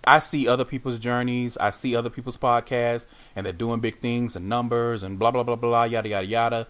I 0.05 0.19
see 0.19 0.47
other 0.47 0.65
people's 0.65 0.99
journeys, 0.99 1.57
I 1.57 1.69
see 1.71 1.95
other 1.95 2.09
people's 2.09 2.37
podcasts, 2.37 3.05
and 3.35 3.45
they're 3.45 3.53
doing 3.53 3.79
big 3.79 3.99
things 3.99 4.35
and 4.35 4.47
numbers 4.47 5.03
and 5.03 5.17
blah 5.17 5.31
blah 5.31 5.43
blah 5.43 5.55
blah 5.55 5.83
yada 5.83 6.09
yada 6.09 6.27
yada, 6.27 6.67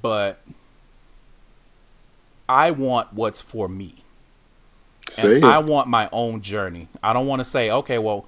but 0.00 0.40
I 2.48 2.70
want 2.70 3.12
what's 3.12 3.40
for 3.40 3.68
me. 3.68 4.04
And 5.22 5.32
it. 5.32 5.44
I 5.44 5.58
want 5.58 5.88
my 5.88 6.08
own 6.12 6.40
journey. 6.40 6.88
I 7.02 7.12
don't 7.12 7.26
want 7.26 7.40
to 7.40 7.44
say, 7.44 7.70
okay, 7.70 7.98
well, 7.98 8.26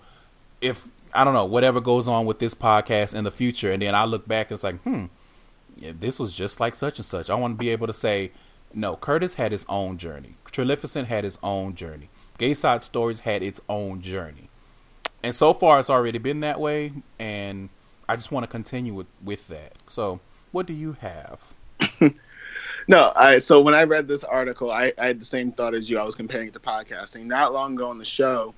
if 0.61 0.89
I 1.17 1.25
don't 1.25 1.35
know 1.35 1.45
whatever 1.45 1.81
goes 1.81 2.07
on 2.07 2.27
with 2.27 2.39
this 2.39 2.55
podcast 2.55 3.15
in 3.15 3.25
the 3.25 3.31
future, 3.31 3.73
and 3.73 3.83
then 3.83 3.95
I 3.95 4.05
look 4.05 4.29
back, 4.29 4.51
and 4.51 4.57
it's 4.57 4.65
like, 4.65 4.81
hmm, 4.83 5.07
this 5.77 6.19
was 6.19 6.35
just 6.35 6.61
like 6.61 6.75
such 6.75 6.99
and 6.99 7.07
such. 7.07 7.31
I 7.31 7.35
want 7.35 7.55
to 7.55 7.59
be 7.59 7.71
able 7.71 7.87
to 7.87 7.93
say, 7.93 8.33
no, 8.75 8.97
Curtis 8.97 9.35
had 9.35 9.53
his 9.53 9.65
own 9.69 9.99
journey. 9.99 10.35
Trilificent 10.51 11.09
had 11.09 11.25
his 11.25 11.39
own 11.43 11.75
journey. 11.75 12.09
Gay 12.39 12.55
Side 12.55 12.83
Stories 12.83 13.21
had 13.21 13.43
its 13.43 13.61
own 13.69 14.03
journey. 14.03 14.51
And 15.23 15.35
so 15.35 15.53
far, 15.55 15.81
it's 15.81 15.91
already 15.91 16.19
been 16.19 16.41
that 16.41 16.61
way, 16.61 16.93
and 17.19 17.71
I 18.09 18.17
just 18.17 18.31
want 18.31 18.45
to 18.45 18.49
continue 18.49 18.95
with, 18.95 19.07
with 19.25 19.49
that. 19.49 19.73
So, 19.89 20.21
what 20.53 20.67
do 20.67 20.73
you 20.73 20.97
have? 21.01 21.55
No, 22.89 23.13
I 23.17 23.39
so 23.39 23.61
when 23.61 23.75
I 23.75 23.83
read 23.83 24.07
this 24.07 24.23
article, 24.23 24.71
I, 24.71 24.93
I 24.99 25.07
had 25.07 25.21
the 25.21 25.25
same 25.25 25.51
thought 25.51 25.75
as 25.75 25.91
you. 25.91 25.99
I 25.99 26.05
was 26.05 26.15
comparing 26.15 26.49
it 26.49 26.55
to 26.55 26.61
podcasting. 26.61 27.25
Not 27.25 27.53
long 27.53 27.75
ago 27.75 27.89
on 27.89 27.99
the 27.99 28.05
show, 28.05 28.55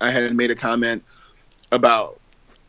I 0.00 0.10
had 0.10 0.34
made 0.34 0.50
a 0.50 0.54
comment 0.54 1.04
about 1.74 2.20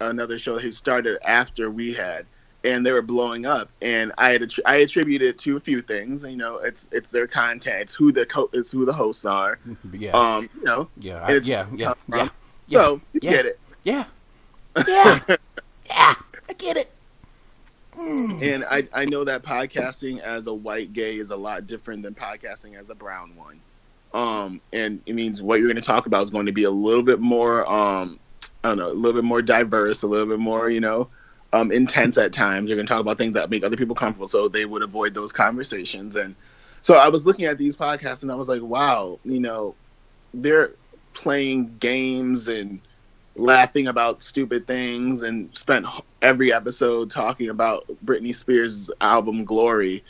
another 0.01 0.37
show 0.37 0.55
that 0.55 0.63
he 0.63 0.71
started 0.71 1.17
after 1.27 1.69
we 1.69 1.93
had, 1.93 2.25
and 2.63 2.85
they 2.85 2.91
were 2.91 3.01
blowing 3.01 3.45
up. 3.45 3.69
And 3.81 4.11
I 4.17 4.29
had 4.31 4.41
attri- 4.41 4.59
I 4.65 4.77
attribute 4.77 5.21
it 5.21 5.37
to 5.39 5.57
a 5.57 5.59
few 5.59 5.81
things. 5.81 6.23
You 6.23 6.35
know, 6.35 6.57
it's 6.57 6.87
it's 6.91 7.09
their 7.09 7.27
content, 7.27 7.81
it's 7.81 7.95
who 7.95 8.11
the 8.11 8.25
co- 8.25 8.49
it's 8.53 8.71
who 8.71 8.85
the 8.85 8.93
hosts 8.93 9.25
are. 9.25 9.59
Yeah, 9.93 10.11
Um, 10.17 10.49
you 10.53 10.63
know, 10.63 10.89
yeah, 10.97 11.23
I, 11.25 11.33
yeah, 11.43 11.65
yeah, 11.73 11.93
yeah, 12.09 12.29
yeah, 12.67 12.79
so 12.79 13.01
you 13.13 13.19
yeah. 13.21 13.31
get 13.31 13.45
it. 13.45 13.59
yeah, 13.83 14.05
yeah, 14.87 15.19
yeah. 15.85 16.13
I 16.49 16.53
get 16.57 16.77
it. 16.77 16.91
And 17.97 18.65
I, 18.69 18.83
I 18.93 19.05
know 19.05 19.23
that 19.23 19.43
podcasting 19.43 20.19
as 20.19 20.47
a 20.47 20.53
white 20.53 20.91
gay 20.91 21.15
is 21.15 21.31
a 21.31 21.35
lot 21.37 21.65
different 21.65 22.03
than 22.03 22.13
podcasting 22.13 22.77
as 22.77 22.89
a 22.89 22.95
brown 22.95 23.35
one. 23.37 23.61
Um, 24.13 24.61
and 24.73 25.01
it 25.05 25.13
means 25.15 25.41
what 25.41 25.59
you're 25.59 25.67
going 25.69 25.81
to 25.81 25.87
talk 25.87 26.05
about 26.05 26.23
is 26.23 26.29
going 26.29 26.45
to 26.45 26.51
be 26.51 26.63
a 26.65 26.71
little 26.71 27.03
bit 27.03 27.19
more, 27.19 27.69
um, 27.71 28.19
Don't 28.67 28.77
know, 28.77 28.91
a 28.91 28.93
little 28.93 29.13
bit 29.13 29.27
more 29.27 29.41
diverse, 29.41 30.03
a 30.03 30.07
little 30.07 30.25
bit 30.25 30.39
more, 30.39 30.69
you 30.69 30.81
know, 30.81 31.09
um, 31.53 31.71
intense 31.71 32.17
at 32.17 32.33
times. 32.33 32.69
You're 32.69 32.77
going 32.77 32.87
to 32.87 32.91
talk 32.91 33.01
about 33.01 33.17
things 33.17 33.33
that 33.33 33.49
make 33.49 33.63
other 33.63 33.77
people 33.77 33.95
comfortable, 33.95 34.27
so 34.27 34.47
they 34.47 34.65
would 34.65 34.83
avoid 34.83 35.13
those 35.13 35.31
conversations. 35.31 36.15
And 36.15 36.35
so 36.81 36.95
I 36.95 37.09
was 37.09 37.25
looking 37.25 37.45
at 37.45 37.57
these 37.57 37.75
podcasts, 37.75 38.23
and 38.23 38.31
I 38.31 38.35
was 38.35 38.49
like, 38.49 38.61
wow, 38.61 39.19
you 39.23 39.39
know, 39.39 39.75
they're 40.33 40.71
playing 41.13 41.77
games 41.79 42.47
and 42.47 42.79
laughing 43.35 43.87
about 43.87 44.21
stupid 44.21 44.65
things 44.67 45.23
and 45.23 45.55
spent 45.55 45.85
every 46.21 46.53
episode 46.53 47.09
talking 47.09 47.49
about 47.49 47.85
Britney 48.03 48.33
Spears' 48.33 48.91
album 49.01 49.45
Glory. 49.45 50.03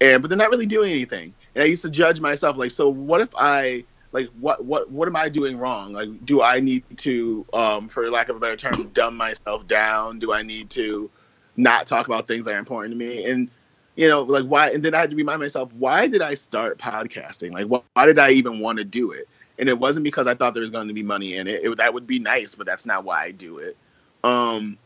And 0.00 0.20
but 0.20 0.28
they're 0.28 0.38
not 0.38 0.50
really 0.50 0.66
doing 0.66 0.90
anything. 0.90 1.34
And 1.54 1.64
I 1.64 1.66
used 1.66 1.82
to 1.82 1.90
judge 1.90 2.20
myself 2.20 2.56
like, 2.56 2.70
so 2.70 2.88
what 2.88 3.20
if 3.20 3.30
I 3.38 3.84
like 4.12 4.28
what 4.40 4.64
what 4.64 4.90
what 4.90 5.08
am 5.08 5.16
I 5.16 5.28
doing 5.28 5.58
wrong? 5.58 5.92
Like 5.92 6.24
do 6.24 6.42
I 6.42 6.60
need 6.60 6.84
to 6.98 7.46
um 7.52 7.88
for 7.88 8.08
lack 8.10 8.28
of 8.28 8.36
a 8.36 8.40
better 8.40 8.56
term 8.56 8.88
dumb 8.90 9.16
myself 9.16 9.66
down? 9.66 10.18
Do 10.18 10.32
I 10.32 10.42
need 10.42 10.70
to 10.70 11.10
not 11.56 11.86
talk 11.86 12.06
about 12.06 12.28
things 12.28 12.44
that 12.46 12.54
are 12.54 12.58
important 12.58 12.92
to 12.92 12.98
me? 12.98 13.30
And 13.30 13.50
you 13.96 14.08
know, 14.08 14.22
like 14.22 14.44
why 14.44 14.70
and 14.70 14.82
then 14.82 14.94
I 14.94 14.98
had 14.98 15.10
to 15.10 15.16
remind 15.16 15.40
myself, 15.40 15.72
why 15.74 16.06
did 16.06 16.22
I 16.22 16.34
start 16.34 16.78
podcasting? 16.78 17.52
Like 17.52 17.66
why, 17.66 17.80
why 17.94 18.06
did 18.06 18.18
I 18.18 18.30
even 18.30 18.60
want 18.60 18.78
to 18.78 18.84
do 18.84 19.12
it? 19.12 19.28
and 19.58 19.68
it 19.68 19.78
wasn't 19.78 20.04
because 20.04 20.26
I 20.26 20.34
thought 20.34 20.54
there 20.54 20.60
was 20.60 20.70
going 20.70 20.88
to 20.88 20.94
be 20.94 21.02
money 21.02 21.34
in 21.34 21.46
it. 21.46 21.64
it. 21.64 21.76
That 21.76 21.94
would 21.94 22.06
be 22.06 22.18
nice, 22.18 22.54
but 22.54 22.66
that's 22.66 22.86
not 22.86 23.04
why 23.04 23.22
I 23.24 23.30
do 23.30 23.58
it. 23.58 23.76
Um, 24.24 24.78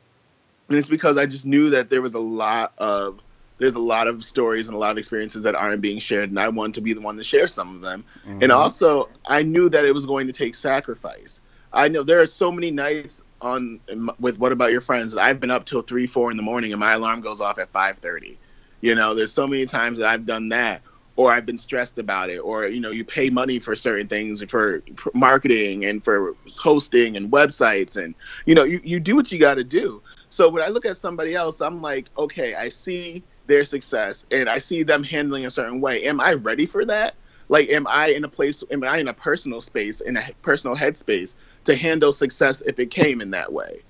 and 0.68 0.78
it's 0.78 0.88
because 0.88 1.16
I 1.16 1.26
just 1.26 1.46
knew 1.46 1.70
that 1.70 1.90
there 1.90 2.02
was 2.02 2.14
a 2.14 2.20
lot 2.20 2.72
of 2.78 3.20
there's 3.60 3.74
a 3.74 3.80
lot 3.80 4.08
of 4.08 4.24
stories 4.24 4.68
and 4.68 4.74
a 4.74 4.78
lot 4.78 4.90
of 4.90 4.96
experiences 4.98 5.42
that 5.42 5.54
aren't 5.54 5.82
being 5.82 5.98
shared, 5.98 6.30
and 6.30 6.40
I 6.40 6.48
wanted 6.48 6.76
to 6.76 6.80
be 6.80 6.94
the 6.94 7.02
one 7.02 7.18
to 7.18 7.22
share 7.22 7.46
some 7.46 7.76
of 7.76 7.82
them. 7.82 8.04
And 8.24 8.40
mm-hmm. 8.40 8.50
also, 8.50 9.10
I 9.28 9.42
knew 9.42 9.68
that 9.68 9.84
it 9.84 9.92
was 9.92 10.06
going 10.06 10.26
to 10.28 10.32
take 10.32 10.54
sacrifice. 10.54 11.42
I 11.70 11.88
know 11.88 12.02
there 12.02 12.22
are 12.22 12.26
so 12.26 12.50
many 12.50 12.70
nights 12.70 13.22
on 13.42 13.80
with 14.18 14.40
What 14.40 14.52
About 14.52 14.72
Your 14.72 14.80
Friends 14.80 15.12
that 15.12 15.20
I've 15.20 15.40
been 15.40 15.50
up 15.50 15.66
till 15.66 15.82
three, 15.82 16.06
four 16.06 16.30
in 16.30 16.38
the 16.38 16.42
morning, 16.42 16.72
and 16.72 16.80
my 16.80 16.92
alarm 16.92 17.20
goes 17.20 17.42
off 17.42 17.58
at 17.58 17.68
five 17.68 17.98
thirty. 17.98 18.38
You 18.80 18.94
know, 18.94 19.14
there's 19.14 19.32
so 19.32 19.46
many 19.46 19.66
times 19.66 19.98
that 19.98 20.08
I've 20.08 20.24
done 20.24 20.48
that, 20.48 20.80
or 21.16 21.30
I've 21.30 21.44
been 21.44 21.58
stressed 21.58 21.98
about 21.98 22.30
it, 22.30 22.38
or 22.38 22.66
you 22.66 22.80
know, 22.80 22.90
you 22.90 23.04
pay 23.04 23.28
money 23.28 23.58
for 23.58 23.76
certain 23.76 24.06
things 24.06 24.42
for 24.44 24.82
marketing 25.14 25.84
and 25.84 26.02
for 26.02 26.34
hosting 26.56 27.18
and 27.18 27.30
websites, 27.30 28.02
and 28.02 28.14
you 28.46 28.54
know, 28.54 28.64
you, 28.64 28.80
you 28.82 29.00
do 29.00 29.16
what 29.16 29.30
you 29.30 29.38
got 29.38 29.56
to 29.56 29.64
do. 29.64 30.02
So 30.30 30.48
when 30.48 30.62
I 30.62 30.68
look 30.68 30.86
at 30.86 30.96
somebody 30.96 31.34
else, 31.34 31.60
I'm 31.60 31.82
like, 31.82 32.08
okay, 32.16 32.54
I 32.54 32.70
see 32.70 33.22
their 33.50 33.64
success 33.64 34.24
and 34.30 34.48
I 34.48 34.58
see 34.60 34.84
them 34.84 35.02
handling 35.02 35.44
a 35.44 35.50
certain 35.50 35.80
way. 35.80 36.04
Am 36.04 36.20
I 36.20 36.34
ready 36.34 36.66
for 36.66 36.84
that? 36.86 37.16
Like, 37.48 37.68
am 37.70 37.86
I 37.88 38.10
in 38.10 38.22
a 38.22 38.28
place? 38.28 38.62
Am 38.70 38.84
I 38.84 38.98
in 38.98 39.08
a 39.08 39.12
personal 39.12 39.60
space, 39.60 40.00
in 40.00 40.16
a 40.16 40.22
personal 40.40 40.76
headspace 40.76 41.34
to 41.64 41.74
handle 41.74 42.12
success 42.12 42.60
if 42.62 42.78
it 42.78 42.90
came 42.92 43.20
in 43.20 43.32
that 43.32 43.52
way? 43.52 43.82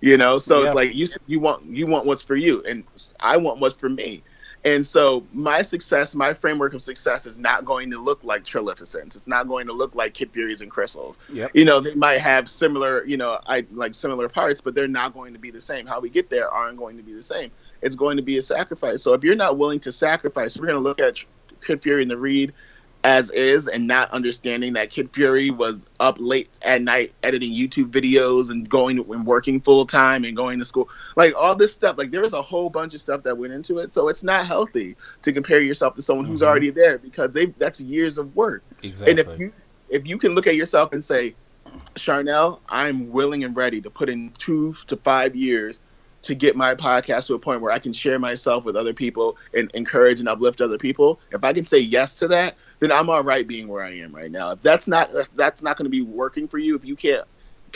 You 0.00 0.16
know, 0.16 0.38
so 0.38 0.60
Yeah. 0.60 0.66
it's 0.66 0.74
like 0.76 0.94
you 0.94 1.08
you 1.26 1.40
want 1.40 1.66
you 1.66 1.86
want 1.88 2.06
what's 2.06 2.22
for 2.22 2.36
you, 2.36 2.62
and 2.68 2.84
I 3.18 3.36
want 3.36 3.58
what's 3.58 3.76
for 3.76 3.88
me. 3.88 4.22
And 4.64 4.86
so 4.86 5.26
my 5.32 5.62
success, 5.62 6.14
my 6.14 6.34
framework 6.34 6.74
of 6.74 6.82
success 6.82 7.26
is 7.26 7.38
not 7.38 7.64
going 7.64 7.90
to 7.92 7.98
look 7.98 8.22
like 8.22 8.44
Trilificence. 8.44 9.16
It's 9.16 9.26
not 9.26 9.48
going 9.48 9.66
to 9.68 9.72
look 9.72 9.94
like 9.94 10.12
Kid 10.12 10.30
Furies 10.32 10.60
and 10.60 10.70
Crissle's. 10.70 11.16
Yep. 11.32 11.52
You 11.54 11.64
know, 11.64 11.80
they 11.80 11.94
might 11.94 12.18
have 12.20 12.48
similar, 12.48 13.02
you 13.06 13.16
know, 13.16 13.38
I 13.46 13.64
like 13.72 13.94
similar 13.94 14.28
parts, 14.28 14.60
but 14.60 14.74
they're 14.74 14.86
not 14.86 15.14
going 15.14 15.32
to 15.32 15.38
be 15.38 15.50
the 15.50 15.62
same. 15.62 15.86
How 15.86 15.98
we 16.00 16.10
get 16.10 16.28
there 16.28 16.50
aren't 16.50 16.76
going 16.76 16.98
to 16.98 17.02
be 17.02 17.14
the 17.14 17.22
same. 17.22 17.50
It's 17.82 17.96
going 17.96 18.16
to 18.16 18.22
be 18.22 18.38
a 18.38 18.42
sacrifice. 18.42 19.02
So 19.02 19.14
if 19.14 19.24
you're 19.24 19.36
not 19.36 19.58
willing 19.58 19.80
to 19.80 19.92
sacrifice, 19.92 20.56
we're 20.56 20.66
going 20.66 20.78
to 20.78 20.82
look 20.82 21.00
at 21.00 21.24
Kid 21.64 21.82
Fury 21.82 22.02
and 22.02 22.10
the 22.10 22.16
Read 22.16 22.52
as 23.02 23.30
is 23.30 23.66
and 23.66 23.86
not 23.86 24.10
understanding 24.10 24.74
that 24.74 24.90
Kid 24.90 25.08
Fury 25.14 25.50
was 25.50 25.86
up 26.00 26.16
late 26.20 26.50
at 26.62 26.82
night 26.82 27.14
editing 27.22 27.50
YouTube 27.50 27.90
videos 27.90 28.50
and 28.50 28.68
going 28.68 28.98
and 28.98 29.26
working 29.26 29.58
full 29.60 29.86
time 29.86 30.24
and 30.24 30.36
going 30.36 30.58
to 30.58 30.66
school. 30.66 30.88
Like 31.16 31.32
all 31.34 31.56
this 31.56 31.72
stuff, 31.72 31.96
like 31.96 32.10
there 32.10 32.20
was 32.20 32.34
a 32.34 32.42
whole 32.42 32.68
bunch 32.68 32.92
of 32.92 33.00
stuff 33.00 33.22
that 33.22 33.38
went 33.38 33.54
into 33.54 33.78
it. 33.78 33.90
So 33.90 34.08
it's 34.08 34.22
not 34.22 34.46
healthy 34.46 34.96
to 35.22 35.32
compare 35.32 35.60
yourself 35.60 35.94
to 35.94 36.02
someone 36.02 36.26
who's 36.26 36.42
Mhm. 36.42 36.46
already 36.46 36.70
there 36.70 36.98
because 36.98 37.30
they 37.30 37.46
that's 37.46 37.80
years 37.80 38.18
of 38.18 38.36
work. 38.36 38.62
Exactly. 38.82 39.10
And 39.10 39.18
if 39.18 39.38
you 39.38 39.52
if 39.88 40.06
you 40.06 40.18
can 40.18 40.34
look 40.34 40.46
at 40.46 40.54
yourself 40.54 40.92
and 40.92 41.02
say, 41.02 41.34
Charnel, 41.96 42.60
I'm 42.68 43.10
willing 43.10 43.44
and 43.44 43.56
ready 43.56 43.80
to 43.80 43.90
put 43.90 44.08
in 44.08 44.30
two 44.38 44.74
to 44.86 44.96
five 44.98 45.34
years 45.34 45.80
to 46.22 46.34
get 46.34 46.56
my 46.56 46.74
podcast 46.74 47.28
to 47.28 47.34
a 47.34 47.38
point 47.38 47.62
where 47.62 47.72
I 47.72 47.78
can 47.78 47.92
share 47.92 48.18
myself 48.18 48.64
with 48.64 48.76
other 48.76 48.92
people 48.92 49.36
and 49.54 49.70
encourage 49.72 50.20
and 50.20 50.28
uplift 50.28 50.60
other 50.60 50.78
people. 50.78 51.18
If 51.32 51.44
I 51.44 51.52
can 51.52 51.64
say 51.64 51.78
yes 51.78 52.14
to 52.16 52.28
that, 52.28 52.56
then 52.80 52.92
I'm 52.92 53.08
all 53.08 53.22
right 53.22 53.46
being 53.46 53.68
where 53.68 53.82
I 53.82 53.92
am 53.98 54.14
right 54.14 54.30
now. 54.30 54.50
If 54.52 54.60
that's 54.60 54.86
not 54.86 55.10
if 55.14 55.34
that's 55.34 55.62
not 55.62 55.76
going 55.76 55.86
to 55.86 55.90
be 55.90 56.02
working 56.02 56.46
for 56.46 56.58
you, 56.58 56.76
if 56.76 56.84
you 56.84 56.96
can't 56.96 57.24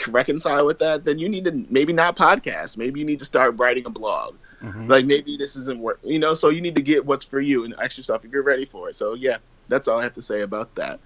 reconcile 0.09 0.65
with 0.65 0.79
that, 0.79 1.05
then 1.05 1.17
you 1.17 1.29
need 1.29 1.45
to 1.45 1.65
maybe 1.69 1.93
not 1.93 2.15
podcast. 2.15 2.77
Maybe 2.77 2.99
you 2.99 3.05
need 3.05 3.19
to 3.19 3.25
start 3.25 3.59
writing 3.59 3.85
a 3.85 3.89
blog. 3.89 4.35
Mhm. 4.61 4.89
Like 4.89 5.05
maybe 5.05 5.37
this 5.37 5.55
isn't 5.55 5.79
work, 5.79 5.99
you 6.03 6.19
know. 6.19 6.33
So 6.33 6.49
you 6.49 6.61
need 6.61 6.75
to 6.75 6.81
get 6.81 7.05
what's 7.05 7.25
for 7.25 7.39
you 7.39 7.63
and 7.63 7.73
ask 7.81 7.97
yourself 7.97 8.25
if 8.25 8.31
you're 8.31 8.43
ready 8.43 8.65
for 8.65 8.89
it. 8.89 8.95
So 8.95 9.13
yeah, 9.13 9.37
that's 9.69 9.87
all 9.87 9.99
I 9.99 10.03
have 10.03 10.13
to 10.13 10.21
say 10.21 10.41
about 10.41 10.75
that. 10.75 10.99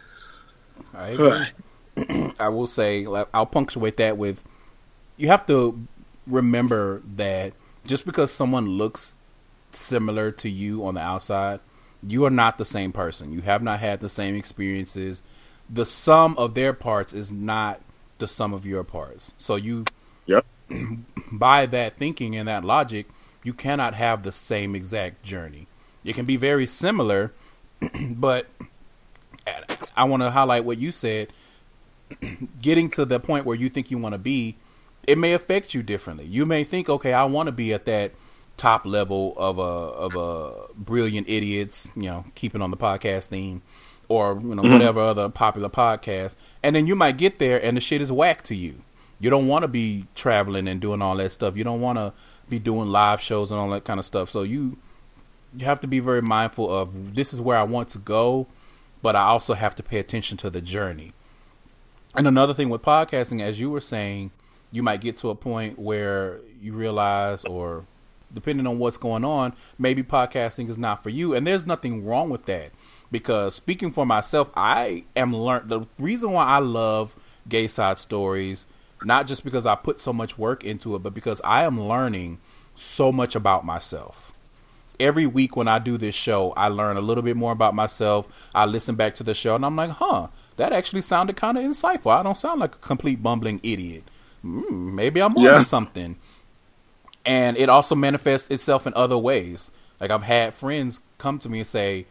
I 0.94 1.10
agree. 1.10 2.34
I 2.40 2.50
will 2.50 2.68
say, 2.68 3.06
I'll 3.34 3.46
punctuate 3.46 3.98
that 3.98 4.18
with 4.18 4.46
you 5.18 5.28
have 5.28 5.46
to 5.48 5.86
remember 6.30 7.02
that 7.16 7.54
just 7.86 8.06
because 8.06 8.32
someone 8.32 8.70
looks 8.70 9.16
similar 9.72 10.32
to 10.32 10.50
you 10.50 10.86
on 10.86 10.96
the 10.96 11.02
outside, 11.02 11.60
you 12.08 12.26
are 12.26 12.32
not 12.32 12.58
the 12.58 12.66
same 12.66 12.92
person. 12.92 13.32
You 13.34 13.42
have 13.42 13.62
not 13.62 13.80
had 13.80 14.00
the 14.00 14.10
same 14.10 14.36
experiences. 14.36 15.22
The 15.70 15.86
sum 15.86 16.36
of 16.38 16.54
their 16.56 16.74
parts 16.74 17.14
is 17.14 17.32
not 17.32 17.82
the 18.18 18.28
sum 18.28 18.54
of 18.54 18.66
your 18.66 18.84
parts. 18.84 19.34
So 19.38 19.56
you 19.56 19.86
Yep. 20.26 20.46
by 21.32 21.66
that 21.66 21.98
thinking 21.98 22.36
and 22.36 22.48
that 22.48 22.64
logic, 22.64 23.08
you 23.44 23.54
cannot 23.54 23.96
have 23.96 24.24
the 24.24 24.32
same 24.32 24.76
exact 24.76 25.24
journey. 25.24 25.68
It 26.04 26.14
can 26.14 26.26
be 26.26 26.38
very 26.38 26.68
similar, 26.68 27.34
but 28.10 28.48
I 29.96 30.04
want 30.04 30.24
to 30.24 30.32
highlight 30.32 30.66
what 30.66 30.78
you 30.78 30.92
said. 30.92 31.30
Getting 32.62 32.90
to 32.92 33.06
the 33.06 33.20
point 33.20 33.46
where 33.46 33.56
you 33.56 33.70
think 33.70 33.92
you 33.92 33.98
want 33.98 34.14
to 34.14 34.20
be, 34.20 34.56
it 35.10 35.18
may 35.18 35.34
affect 35.34 35.74
you 35.74 35.82
differently. 35.82 36.26
You 36.26 36.46
may 36.46 36.64
think, 36.64 36.88
okay, 36.88 37.14
I 37.14 37.26
want 37.26 37.48
to 37.48 37.52
be 37.52 37.74
at 37.74 37.86
that 37.86 38.12
top 38.58 38.86
level 38.86 39.34
of 39.38 39.58
a 39.58 39.62
of 39.62 40.16
a 40.16 40.74
brilliant 40.76 41.28
idiots, 41.28 41.90
you 41.96 42.04
know, 42.04 42.26
keeping 42.36 42.62
on 42.62 42.70
the 42.70 42.78
podcast 42.78 43.28
theme, 43.28 43.64
or 44.08 44.40
you 44.40 44.54
know 44.54 44.62
mm-hmm. 44.62 44.74
whatever 44.74 45.00
other 45.00 45.28
popular 45.28 45.68
podcast, 45.70 46.36
and 46.62 46.76
then 46.76 46.86
you 46.86 46.96
might 46.96 47.18
get 47.18 47.40
there 47.40 47.62
and 47.64 47.76
the 47.76 47.82
shit 47.82 48.02
is 48.02 48.12
whack 48.12 48.44
to 48.44 48.56
you. 48.56 48.84
You 49.20 49.32
don't 49.32 49.48
want 49.48 49.64
to 49.64 49.68
be 49.68 50.06
traveling 50.14 50.68
and 50.68 50.80
doing 50.80 51.02
all 51.02 51.16
that 51.16 51.32
stuff. 51.32 51.58
You 51.58 51.64
don't 51.64 51.82
want 51.82 51.98
to 51.98 52.14
be 52.48 52.60
doing 52.60 52.90
live 52.90 53.20
shows 53.20 53.50
and 53.50 53.60
all 53.60 53.70
that 53.72 53.86
kind 53.86 54.00
of 54.00 54.06
stuff. 54.06 54.30
So 54.30 54.44
you 54.44 54.78
you 55.58 55.66
have 55.66 55.80
to 55.80 55.88
be 55.88 56.00
very 56.00 56.22
mindful 56.22 56.72
of 56.72 57.16
this 57.16 57.34
is 57.34 57.42
where 57.42 57.58
I 57.58 57.64
want 57.64 57.90
to 57.90 57.98
go, 57.98 58.46
but 59.02 59.16
I 59.16 59.24
also 59.24 59.56
have 59.56 59.74
to 59.78 59.82
pay 59.82 59.98
attention 59.98 60.38
to 60.38 60.52
the 60.52 60.62
journey. 60.62 61.14
And 62.16 62.28
another 62.28 62.54
thing 62.54 62.70
with 62.70 62.84
podcasting, 62.84 63.42
as 63.42 63.60
you 63.60 63.72
were 63.72 63.82
saying, 63.82 64.30
you 64.72 64.84
might 64.84 65.02
get 65.02 65.18
to 65.18 65.30
a 65.30 65.36
point 65.36 65.80
where 65.80 66.40
you 66.62 66.74
realize, 66.74 67.44
or 67.46 67.86
depending 68.34 68.68
on 68.68 68.78
what's 68.80 68.98
going 68.98 69.26
on, 69.26 69.54
maybe 69.78 70.04
podcasting 70.04 70.70
is 70.70 70.78
not 70.78 71.02
for 71.02 71.10
you. 71.10 71.34
And 71.34 71.48
there's 71.48 71.66
nothing 71.66 72.06
wrong 72.06 72.30
with 72.30 72.46
that. 72.46 72.72
Because 73.12 73.56
speaking 73.56 73.92
for 73.92 74.06
myself, 74.06 74.52
I 74.56 75.06
am 75.16 75.36
learned 75.36 75.70
the 75.70 75.82
reason 75.98 76.32
why 76.32 76.46
I 76.46 76.60
love 76.60 77.16
gay 77.48 77.68
side 77.68 77.98
stories, 77.98 78.68
not 79.04 79.26
just 79.26 79.44
because 79.44 79.66
I 79.66 79.74
put 79.76 80.00
so 80.00 80.14
much 80.14 80.38
work 80.38 80.64
into 80.64 80.96
it, 80.96 81.00
but 81.00 81.16
because 81.16 81.42
I 81.44 81.64
am 81.64 81.82
learning 81.82 82.40
so 82.76 83.12
much 83.12 83.36
about 83.36 83.66
myself. 83.66 84.34
every 85.00 85.26
week 85.26 85.56
when 85.56 85.68
I 85.68 85.80
do 85.80 85.98
this 85.98 86.16
show, 86.16 86.52
I 86.58 86.68
learn 86.68 86.98
a 86.98 87.02
little 87.02 87.24
bit 87.24 87.38
more 87.38 87.52
about 87.52 87.74
myself. 87.74 88.28
I 88.54 88.66
listen 88.66 88.96
back 88.96 89.16
to 89.16 89.24
the 89.24 89.34
show 89.34 89.56
and 89.56 89.66
I'm 89.66 89.76
like, 89.76 89.92
huh, 89.92 90.28
that 90.58 90.74
actually 90.74 91.02
sounded 91.02 91.38
kind 91.38 91.58
of 91.58 91.64
insightful. 91.64 92.12
I 92.12 92.24
don't 92.24 92.38
sound 92.38 92.60
like 92.60 92.76
a 92.76 92.80
complete 92.80 93.24
bumbling 93.24 93.60
idiot. 93.64 94.04
Mm, 94.46 94.94
maybe 94.94 95.22
I'm 95.22 95.36
Yeah. 95.36 95.58
on 95.58 95.64
something. 95.64 96.18
And 97.26 97.58
it 97.58 97.70
also 97.70 97.96
manifests 97.96 98.50
itself 98.50 98.88
in 98.88 98.94
other 98.96 99.18
ways. 99.18 99.72
Like 100.00 100.12
I've 100.12 100.24
had 100.24 100.54
friends 100.54 101.02
come 101.18 101.40
to 101.40 101.50
me 101.50 101.60
and 101.60 101.68
say, 101.68 102.06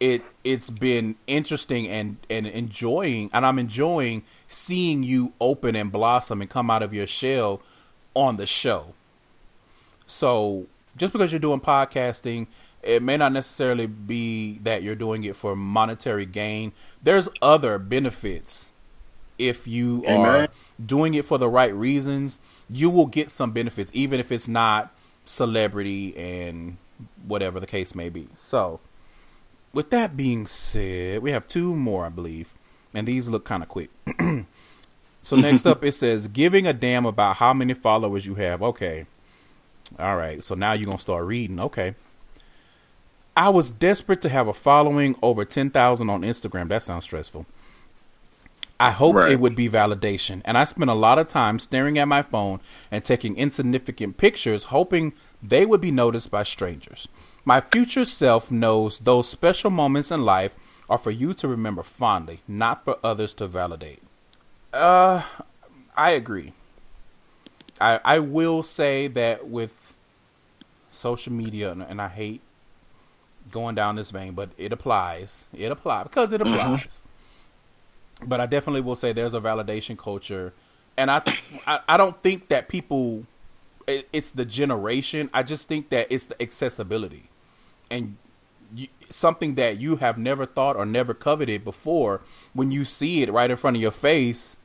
it 0.00 0.22
it's 0.44 0.70
been 0.70 1.16
interesting 1.26 1.88
and 1.88 2.18
and 2.30 2.46
enjoying 2.46 3.30
and 3.32 3.44
I'm 3.44 3.58
enjoying 3.58 4.22
seeing 4.46 5.02
you 5.02 5.32
open 5.40 5.74
and 5.74 5.90
blossom 5.90 6.40
and 6.40 6.48
come 6.48 6.70
out 6.70 6.84
of 6.84 6.94
your 6.94 7.06
shell 7.08 7.60
on 8.14 8.36
the 8.36 8.46
show. 8.46 8.94
So 10.06 10.66
just 10.96 11.12
because 11.12 11.32
you're 11.32 11.40
doing 11.40 11.60
podcasting, 11.60 12.46
it 12.82 13.02
may 13.02 13.16
not 13.16 13.32
necessarily 13.32 13.86
be 13.86 14.58
that 14.62 14.82
you're 14.82 14.94
doing 14.94 15.24
it 15.24 15.34
for 15.36 15.56
monetary 15.56 16.26
gain. 16.26 16.72
There's 17.02 17.28
other 17.42 17.78
benefits 17.78 18.72
if 19.38 19.66
you 19.66 20.04
are 20.06 20.42
Amen. 20.42 20.48
Doing 20.84 21.14
it 21.14 21.24
for 21.24 21.38
the 21.38 21.48
right 21.48 21.74
reasons. 21.74 22.38
You 22.70 22.90
will 22.90 23.06
get 23.06 23.30
some 23.30 23.52
benefits, 23.52 23.90
even 23.94 24.20
if 24.20 24.30
it's 24.30 24.48
not 24.48 24.94
celebrity 25.24 26.16
and 26.16 26.76
whatever 27.26 27.60
the 27.60 27.66
case 27.66 27.94
may 27.94 28.08
be. 28.08 28.28
So, 28.36 28.80
with 29.72 29.90
that 29.90 30.16
being 30.16 30.46
said, 30.46 31.22
we 31.22 31.30
have 31.30 31.46
two 31.46 31.74
more, 31.74 32.06
I 32.06 32.08
believe, 32.08 32.54
and 32.94 33.06
these 33.06 33.28
look 33.28 33.44
kind 33.44 33.62
of 33.62 33.68
quick. 33.68 33.90
so 35.22 35.36
next 35.36 35.66
up, 35.66 35.84
it 35.84 35.92
says 35.92 36.28
giving 36.28 36.66
a 36.66 36.72
damn 36.72 37.06
about 37.06 37.36
how 37.36 37.52
many 37.52 37.74
followers 37.74 38.26
you 38.26 38.34
have. 38.36 38.62
Okay, 38.62 39.06
all 39.98 40.16
right. 40.16 40.42
So 40.42 40.54
now 40.54 40.72
you're 40.72 40.86
gonna 40.86 40.98
start 40.98 41.24
reading. 41.24 41.60
Okay. 41.60 41.94
I 43.36 43.50
was 43.50 43.70
desperate 43.70 44.20
to 44.22 44.28
have 44.28 44.48
a 44.48 44.54
following 44.54 45.16
over 45.22 45.44
ten 45.44 45.70
thousand 45.70 46.10
on 46.10 46.22
Instagram. 46.22 46.68
That 46.68 46.82
sounds 46.82 47.04
stressful. 47.04 47.46
I 48.80 48.92
hoped 48.92 49.18
Right. 49.18 49.32
it 49.32 49.40
would 49.40 49.56
be 49.56 49.68
validation, 49.68 50.40
and 50.44 50.56
I 50.56 50.64
spent 50.64 50.88
a 50.90 50.94
lot 50.94 51.18
of 51.18 51.26
time 51.26 51.58
staring 51.58 51.98
at 51.98 52.06
my 52.06 52.22
phone 52.22 52.60
and 52.92 53.04
taking 53.04 53.36
insignificant 53.36 54.16
pictures, 54.18 54.64
hoping 54.64 55.14
they 55.42 55.66
would 55.66 55.80
be 55.80 55.90
noticed 55.90 56.30
by 56.30 56.44
strangers. 56.44 57.08
My 57.44 57.60
future 57.60 58.04
self 58.04 58.50
knows 58.52 59.00
those 59.00 59.28
special 59.28 59.70
moments 59.70 60.10
in 60.12 60.22
life 60.22 60.56
are 60.88 60.98
for 60.98 61.10
you 61.10 61.34
to 61.34 61.48
remember 61.48 61.82
fondly, 61.82 62.40
not 62.46 62.84
for 62.84 62.98
others 63.02 63.34
to 63.34 63.46
validate. 63.48 64.00
Uh, 64.72 65.22
I 65.96 66.10
agree. 66.10 66.52
I 67.80 68.00
I 68.04 68.18
will 68.20 68.62
say 68.62 69.08
that 69.08 69.48
with 69.48 69.96
social 70.90 71.32
media, 71.32 71.72
and, 71.72 71.82
and 71.82 72.00
I 72.00 72.08
hate 72.08 72.42
going 73.50 73.74
down 73.74 73.96
this 73.96 74.10
vein, 74.10 74.32
but 74.34 74.50
it 74.58 74.72
applies. 74.72 75.48
It 75.52 75.72
applies 75.72 76.04
because 76.04 76.32
it 76.32 76.40
applies. 76.40 77.02
But 78.24 78.40
I 78.40 78.46
definitely 78.46 78.80
will 78.80 78.96
say 78.96 79.12
there's 79.12 79.34
a 79.34 79.40
validation 79.40 79.96
culture, 79.96 80.52
and 80.96 81.10
I 81.10 81.22
I, 81.66 81.80
I 81.88 81.96
don't 81.96 82.20
think 82.22 82.48
that 82.48 82.68
people. 82.68 83.26
It, 83.86 84.06
it's 84.12 84.30
the 84.30 84.44
generation. 84.44 85.30
I 85.32 85.42
just 85.42 85.66
think 85.66 85.88
that 85.90 86.08
it's 86.10 86.26
the 86.26 86.42
accessibility, 86.42 87.30
and 87.90 88.16
you, 88.74 88.88
something 89.10 89.54
that 89.54 89.78
you 89.78 89.96
have 89.96 90.18
never 90.18 90.46
thought 90.46 90.76
or 90.76 90.84
never 90.84 91.14
coveted 91.14 91.64
before. 91.64 92.20
When 92.52 92.70
you 92.70 92.84
see 92.84 93.22
it 93.22 93.32
right 93.32 93.50
in 93.50 93.56
front 93.56 93.76
of 93.76 93.82
your 93.82 93.92
face, 93.92 94.56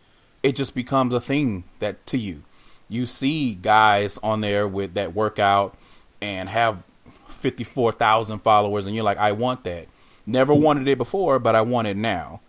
it 0.42 0.56
just 0.56 0.76
becomes 0.76 1.14
a 1.14 1.22
thing 1.22 1.64
that 1.80 2.06
to 2.08 2.18
you. 2.18 2.44
You 2.90 3.06
see 3.06 3.54
guys 3.56 4.20
on 4.22 4.42
there 4.42 4.68
with 4.68 4.94
that 4.96 5.16
workout 5.16 5.78
and 6.22 6.50
have 6.50 6.86
54,000 7.28 8.40
followers 8.40 8.86
and 8.86 8.96
you're 8.96 9.04
like 9.04 9.18
I 9.18 9.32
want 9.32 9.64
that. 9.64 9.88
Never 10.26 10.54
wanted 10.54 10.88
it 10.88 10.98
before, 10.98 11.40
but 11.40 11.56
I 11.56 11.62
want 11.62 11.88
it 11.88 11.98
now. 11.98 12.40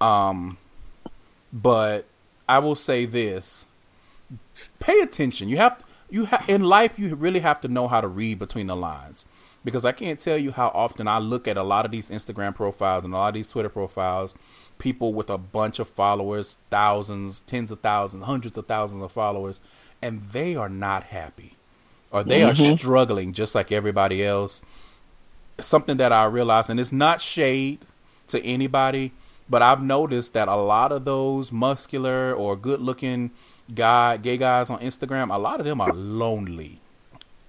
Um 0.00 0.58
but 1.52 2.06
I 2.48 2.58
will 2.58 2.74
say 2.74 3.06
this. 3.06 3.66
Pay 4.78 5.00
attention. 5.00 5.48
You 5.48 5.56
have 5.58 5.82
you 6.10 6.26
ha- 6.26 6.44
in 6.48 6.62
life 6.62 6.98
you 6.98 7.14
really 7.14 7.40
have 7.40 7.60
to 7.62 7.68
know 7.68 7.88
how 7.88 8.00
to 8.00 8.08
read 8.08 8.38
between 8.38 8.66
the 8.66 8.76
lines 8.76 9.26
because 9.64 9.84
I 9.84 9.90
can't 9.92 10.20
tell 10.20 10.38
you 10.38 10.52
how 10.52 10.68
often 10.68 11.08
I 11.08 11.18
look 11.18 11.48
at 11.48 11.56
a 11.56 11.64
lot 11.64 11.84
of 11.84 11.90
these 11.90 12.08
Instagram 12.10 12.54
profiles 12.54 13.04
and 13.04 13.12
a 13.12 13.16
lot 13.16 13.28
of 13.28 13.34
these 13.34 13.48
Twitter 13.48 13.68
profiles, 13.68 14.34
people 14.78 15.12
with 15.12 15.28
a 15.28 15.38
bunch 15.38 15.80
of 15.80 15.88
followers, 15.88 16.56
thousands, 16.70 17.40
tens 17.40 17.72
of 17.72 17.80
thousands, 17.80 18.24
hundreds 18.24 18.56
of 18.56 18.66
thousands 18.66 19.02
of 19.02 19.10
followers, 19.10 19.58
and 20.00 20.22
they 20.30 20.54
are 20.54 20.68
not 20.68 21.04
happy 21.04 21.56
or 22.12 22.22
they 22.22 22.42
are 22.44 22.54
struggling 22.78 23.32
just 23.32 23.54
like 23.54 23.72
everybody 23.72 24.24
else. 24.24 24.62
Something 25.58 25.96
that 25.96 26.12
I 26.12 26.26
realized, 26.26 26.70
and 26.70 26.78
it's 26.78 26.92
not 26.92 27.20
shade 27.20 27.80
to 28.28 28.44
anybody, 28.44 29.12
but 29.48 29.62
I've 29.62 29.82
noticed 29.82 30.34
that 30.34 30.48
a 30.48 30.56
lot 30.56 30.92
of 30.92 31.04
those 31.04 31.52
muscular 31.52 32.34
or 32.34 32.56
good 32.56 32.80
looking 32.80 33.30
guy, 33.74 34.16
gay 34.16 34.36
guys 34.36 34.70
on 34.70 34.80
Instagram, 34.80 35.34
a 35.34 35.38
lot 35.38 35.60
of 35.60 35.66
them 35.66 35.80
are 35.80 35.92
lonely. 35.92 36.80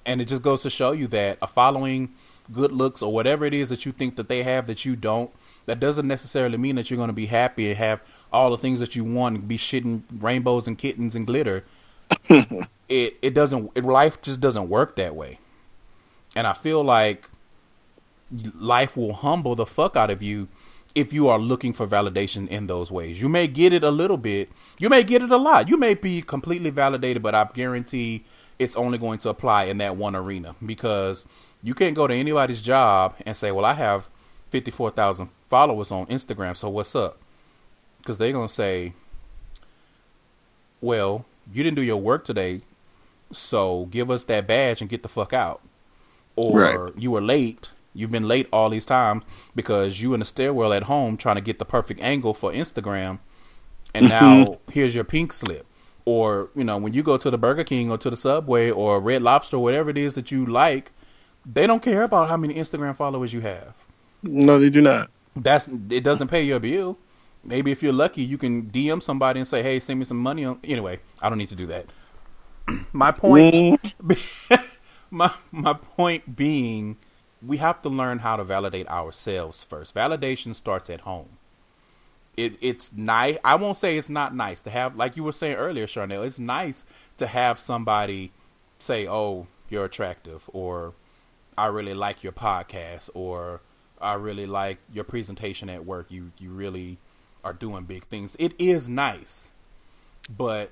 And 0.06 0.22
it 0.22 0.26
just 0.26 0.41
goes 0.41 0.61
to 0.64 0.69
show 0.69 0.91
you 0.91 1.07
that 1.07 1.38
a 1.41 1.48
following 1.48 2.14
good 2.52 2.72
looks 2.72 3.02
or 3.02 3.11
whatever 3.11 3.45
it 3.45 3.53
is 3.53 3.69
that 3.69 3.86
you 3.86 3.91
think 3.91 4.15
that 4.15 4.30
they 4.30 4.44
have 4.44 4.68
that 4.68 4.86
you 4.86 4.95
don't 4.95 5.32
that 5.65 5.82
doesn't 5.82 6.07
necessarily 6.07 6.57
mean 6.57 6.78
that 6.78 6.90
you're 6.90 6.98
going 6.98 7.10
to 7.10 7.14
be 7.14 7.26
happy 7.26 7.69
and 7.69 7.78
have 7.78 7.99
all 8.32 8.52
the 8.52 8.57
things 8.57 8.80
that 8.80 8.95
you 8.95 9.03
want 9.03 9.36
and 9.36 9.48
be 9.49 9.57
shitting 9.57 10.02
rainbows 10.18 10.65
and 10.65 10.78
kittens 10.78 11.14
and 11.15 11.28
glitter. 11.28 11.64
It 12.90 13.18
it 13.22 13.34
doesn't 13.34 13.69
it, 13.76 13.84
life 13.84 14.22
just 14.22 14.40
doesn't 14.40 14.69
work 14.69 14.95
that 14.95 15.14
way. 15.14 15.40
And 16.38 16.48
i 16.48 16.53
feel 16.53 16.82
like 16.82 17.30
life 18.57 18.95
will 18.95 19.11
humble 19.11 19.56
the 19.56 19.65
fuck 19.65 19.98
out 19.98 20.10
of 20.10 20.24
you 20.24 20.48
if 20.98 21.14
you 21.14 21.28
are 21.30 21.38
looking 21.38 21.74
for 21.74 21.86
validation 21.86 22.48
in 22.48 22.65
those 22.65 22.90
ways. 22.90 23.22
You 23.22 23.30
may 23.30 23.45
get 23.45 23.72
it 23.72 23.84
a 23.84 23.91
little 23.91 24.18
bit, 24.18 24.49
you 24.80 24.90
may 24.90 25.03
get 25.03 25.22
it 25.22 25.30
a 25.30 25.38
lot. 25.38 25.69
You 25.69 25.78
may 25.78 25.94
be 25.94 26.24
completely 26.24 26.72
validated, 26.72 27.22
but 27.22 27.36
I 27.36 27.48
guarantee 27.53 28.24
it's 28.57 28.76
only 28.76 28.98
going 28.98 29.19
to 29.19 29.30
apply 29.30 29.65
in 29.65 29.78
that 29.78 29.95
one 29.95 30.15
arena 30.15 30.56
because 30.65 31.28
you 31.61 31.76
can't 31.76 31.95
go 31.95 32.07
to 32.07 32.14
anybody's 32.15 32.64
job 32.64 33.14
and 33.28 33.38
say, 33.38 33.52
"Well, 33.52 33.64
I 33.64 33.74
have 33.74 34.10
54,000 34.49 35.30
followers 35.52 35.91
on 35.91 36.07
Instagram, 36.07 36.57
so 36.57 36.68
what's 36.68 36.95
up?" 36.95 37.19
Cuz 38.03 38.18
they're 38.18 38.32
going 38.32 38.48
to 38.48 38.53
say, 38.53 38.94
"Well, 40.82 41.26
you 41.53 41.61
didn't 41.64 41.76
do 41.76 41.84
your 41.84 41.98
work 42.02 42.26
today, 42.26 42.61
so 43.32 43.86
give 43.91 44.10
us 44.10 44.24
that 44.26 44.48
badge 44.48 44.82
and 44.82 44.90
get 44.90 45.03
the 45.03 45.10
fuck 45.10 45.32
out." 45.32 45.61
Or 46.36 46.57
Right. 46.60 46.94
you 46.98 47.11
were 47.11 47.22
late. 47.22 47.69
You've 47.98 48.11
been 48.11 48.28
late 48.28 48.48
all 48.53 48.69
these 48.69 48.86
times 48.86 49.24
because 49.56 50.03
you 50.03 50.14
in 50.14 50.19
the 50.19 50.26
stairwell 50.26 50.72
at 50.72 50.84
home 50.84 51.18
trying 51.18 51.36
to 51.36 51.41
get 51.41 51.57
the 51.57 51.65
perfect 51.65 51.99
angle 51.99 52.36
for 52.36 52.52
Instagram, 52.52 53.18
and 53.95 54.06
mm-hmm. 54.06 54.44
now 54.44 54.60
here's 54.72 54.94
your 54.94 55.03
pink 55.03 55.34
slip. 55.34 55.65
Or 56.06 56.52
you 56.56 56.64
know 56.64 56.78
when 56.78 56.94
you 56.94 57.02
go 57.02 57.18
to 57.18 57.32
the 57.32 57.40
Burger 57.40 57.64
King 57.64 57.90
or 57.90 57.98
to 57.98 58.11
the 58.11 58.15
Subway 58.15 58.69
or 58.69 59.02
Red 59.02 59.24
Lobster, 59.24 59.57
whatever 59.57 59.90
it 59.90 59.98
is 59.98 60.14
that 60.14 60.32
you 60.32 60.45
like, 60.45 60.91
they 61.44 61.65
don't 61.65 61.82
care 61.82 62.03
about 62.03 62.30
how 62.30 62.38
many 62.38 62.53
Instagram 62.53 62.95
followers 62.95 63.34
you 63.34 63.41
have. 63.41 63.74
No, 64.22 64.60
they 64.60 64.69
do 64.69 64.82
not. 64.82 65.10
That's 65.36 65.68
it 65.68 66.03
doesn't 66.03 66.28
pay 66.28 66.44
your 66.44 66.60
bill. 66.60 66.99
Maybe 67.44 67.72
if 67.72 67.82
you're 67.82 67.94
lucky, 67.94 68.22
you 68.22 68.38
can 68.38 68.69
DM 68.69 69.02
somebody 69.02 69.40
and 69.40 69.48
say, 69.48 69.64
"Hey, 69.64 69.80
send 69.80 69.98
me 69.98 70.06
some 70.06 70.18
money." 70.18 70.45
Anyway, 70.64 70.99
I 71.19 71.30
don't 71.30 71.40
need 71.40 71.49
to 71.49 71.56
do 71.56 71.65
that. 71.65 71.88
my 72.94 73.11
point, 73.11 73.82
mm-hmm. 73.82 74.56
my 75.10 75.32
my 75.52 75.74
point 75.74 76.36
being, 76.36 76.98
we 77.46 77.58
have 77.58 77.82
to 77.84 77.90
learn 77.90 78.20
how 78.20 78.36
to 78.36 78.44
validate 78.44 78.88
ourselves 78.88 79.64
first. 79.64 79.94
Validation 79.94 80.56
starts 80.56 80.90
at 80.90 81.02
home. 81.02 81.38
It 82.36 82.58
it's 82.62 82.94
nice. 82.94 83.38
I 83.44 83.56
won't 83.56 83.78
say 83.78 83.98
it's 83.98 84.10
not 84.10 84.36
nice 84.36 84.62
to 84.62 84.70
have, 84.70 84.96
like 84.96 85.18
you 85.18 85.24
were 85.24 85.32
saying 85.32 85.56
earlier, 85.56 85.88
Charnel. 85.88 86.24
It's 86.24 86.40
nice 86.40 86.86
to 87.18 87.28
have 87.28 87.60
somebody 87.60 88.32
say, 88.80 89.08
"Oh, 89.08 89.48
you're 89.70 89.86
attractive," 89.86 90.50
or 90.54 90.94
"I 91.58 91.68
really 91.68 91.96
like 91.96 92.24
your 92.24 92.34
podcast," 92.34 93.10
or 93.16 93.62
"I 94.00 94.14
really 94.14 94.46
like 94.46 94.78
your 94.94 95.04
presentation 95.04 95.70
at 95.70 95.86
work. 95.86 96.08
You 96.10 96.32
you 96.38 96.52
really 96.52 97.00
are 97.44 97.54
doing 97.54 97.86
big 97.86 98.06
things." 98.06 98.36
It 98.38 98.54
is 98.60 98.88
nice, 98.88 99.52
but 100.30 100.72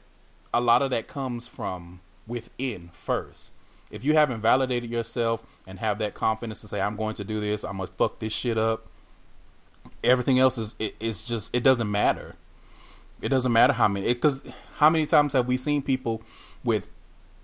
a 0.54 0.62
lot 0.62 0.84
of 0.84 0.92
that 0.92 1.08
comes 1.08 1.48
from 1.48 2.02
within 2.28 2.90
first. 2.94 3.52
If 3.92 4.04
you 4.04 4.14
haven't 4.14 4.42
validated 4.42 4.90
yourself 4.90 5.44
and 5.68 5.80
have 5.80 6.00
that 6.00 6.14
confidence 6.14 6.62
to 6.62 6.68
say, 6.68 6.82
"I'm 6.82 6.96
going 6.98 7.16
to 7.16 7.24
do 7.24 7.42
this. 7.42 7.64
I'm 7.64 7.78
gonna 7.78 7.88
fuck 7.88 8.20
this 8.20 8.34
shit 8.34 8.58
up," 8.58 8.88
everything 10.04 10.40
else 10.40 10.58
is 10.58 10.76
it, 10.80 10.96
it's 11.00 11.24
just 11.26 11.56
it 11.56 11.64
doesn't 11.64 11.90
matter. 11.92 12.36
It 13.22 13.30
doesn't 13.30 13.52
matter 13.54 13.74
how 13.74 13.88
many 13.88 14.08
because 14.14 14.46
how 14.78 14.90
many 14.90 15.06
times 15.06 15.34
have 15.34 15.48
we 15.48 15.58
seen 15.58 15.82
people 15.82 16.22
with 16.64 16.90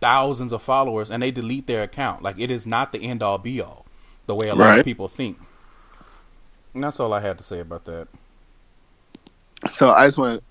thousands 0.01 0.51
of 0.51 0.61
followers 0.61 1.11
and 1.11 1.23
they 1.23 1.31
delete 1.31 1.67
their 1.67 1.83
account? 1.83 2.23
Like 2.23 2.39
it 2.39 2.51
is 2.51 2.67
not 2.67 2.91
the 2.91 3.03
end 3.03 3.23
all 3.23 3.37
be 3.37 3.61
all 3.61 3.85
the 4.27 4.35
way 4.35 4.49
a 4.49 4.55
lot 4.55 4.73
Right. 4.73 4.75
of 4.75 4.83
people 4.83 5.07
think. 5.07 5.39
And 6.73 6.83
that's 6.83 6.99
all 6.99 7.13
I 7.13 7.19
had 7.21 7.37
to 7.39 7.43
say 7.43 7.59
about 7.59 7.85
that. 7.85 8.07
So 9.71 9.91
I 9.91 10.07
just 10.07 10.17
want 10.17 10.41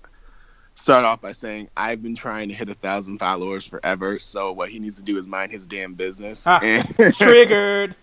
start 0.75 1.05
off 1.05 1.21
by 1.21 1.31
saying 1.33 1.69
I've 1.77 2.01
been 2.01 2.15
trying 2.15 2.49
to 2.49 2.55
hit 2.55 2.69
a 2.69 2.73
thousand 2.73 3.19
followers 3.19 3.65
forever. 3.65 4.19
So 4.19 4.51
what 4.51 4.69
he 4.69 4.79
needs 4.79 4.97
to 4.97 5.03
do 5.03 5.17
is 5.17 5.25
mind 5.25 5.51
his 5.51 5.67
damn 5.67 5.93
business. 5.93 6.45
Ah, 6.47 6.59
And- 6.63 6.85
Triggered. 7.15 7.95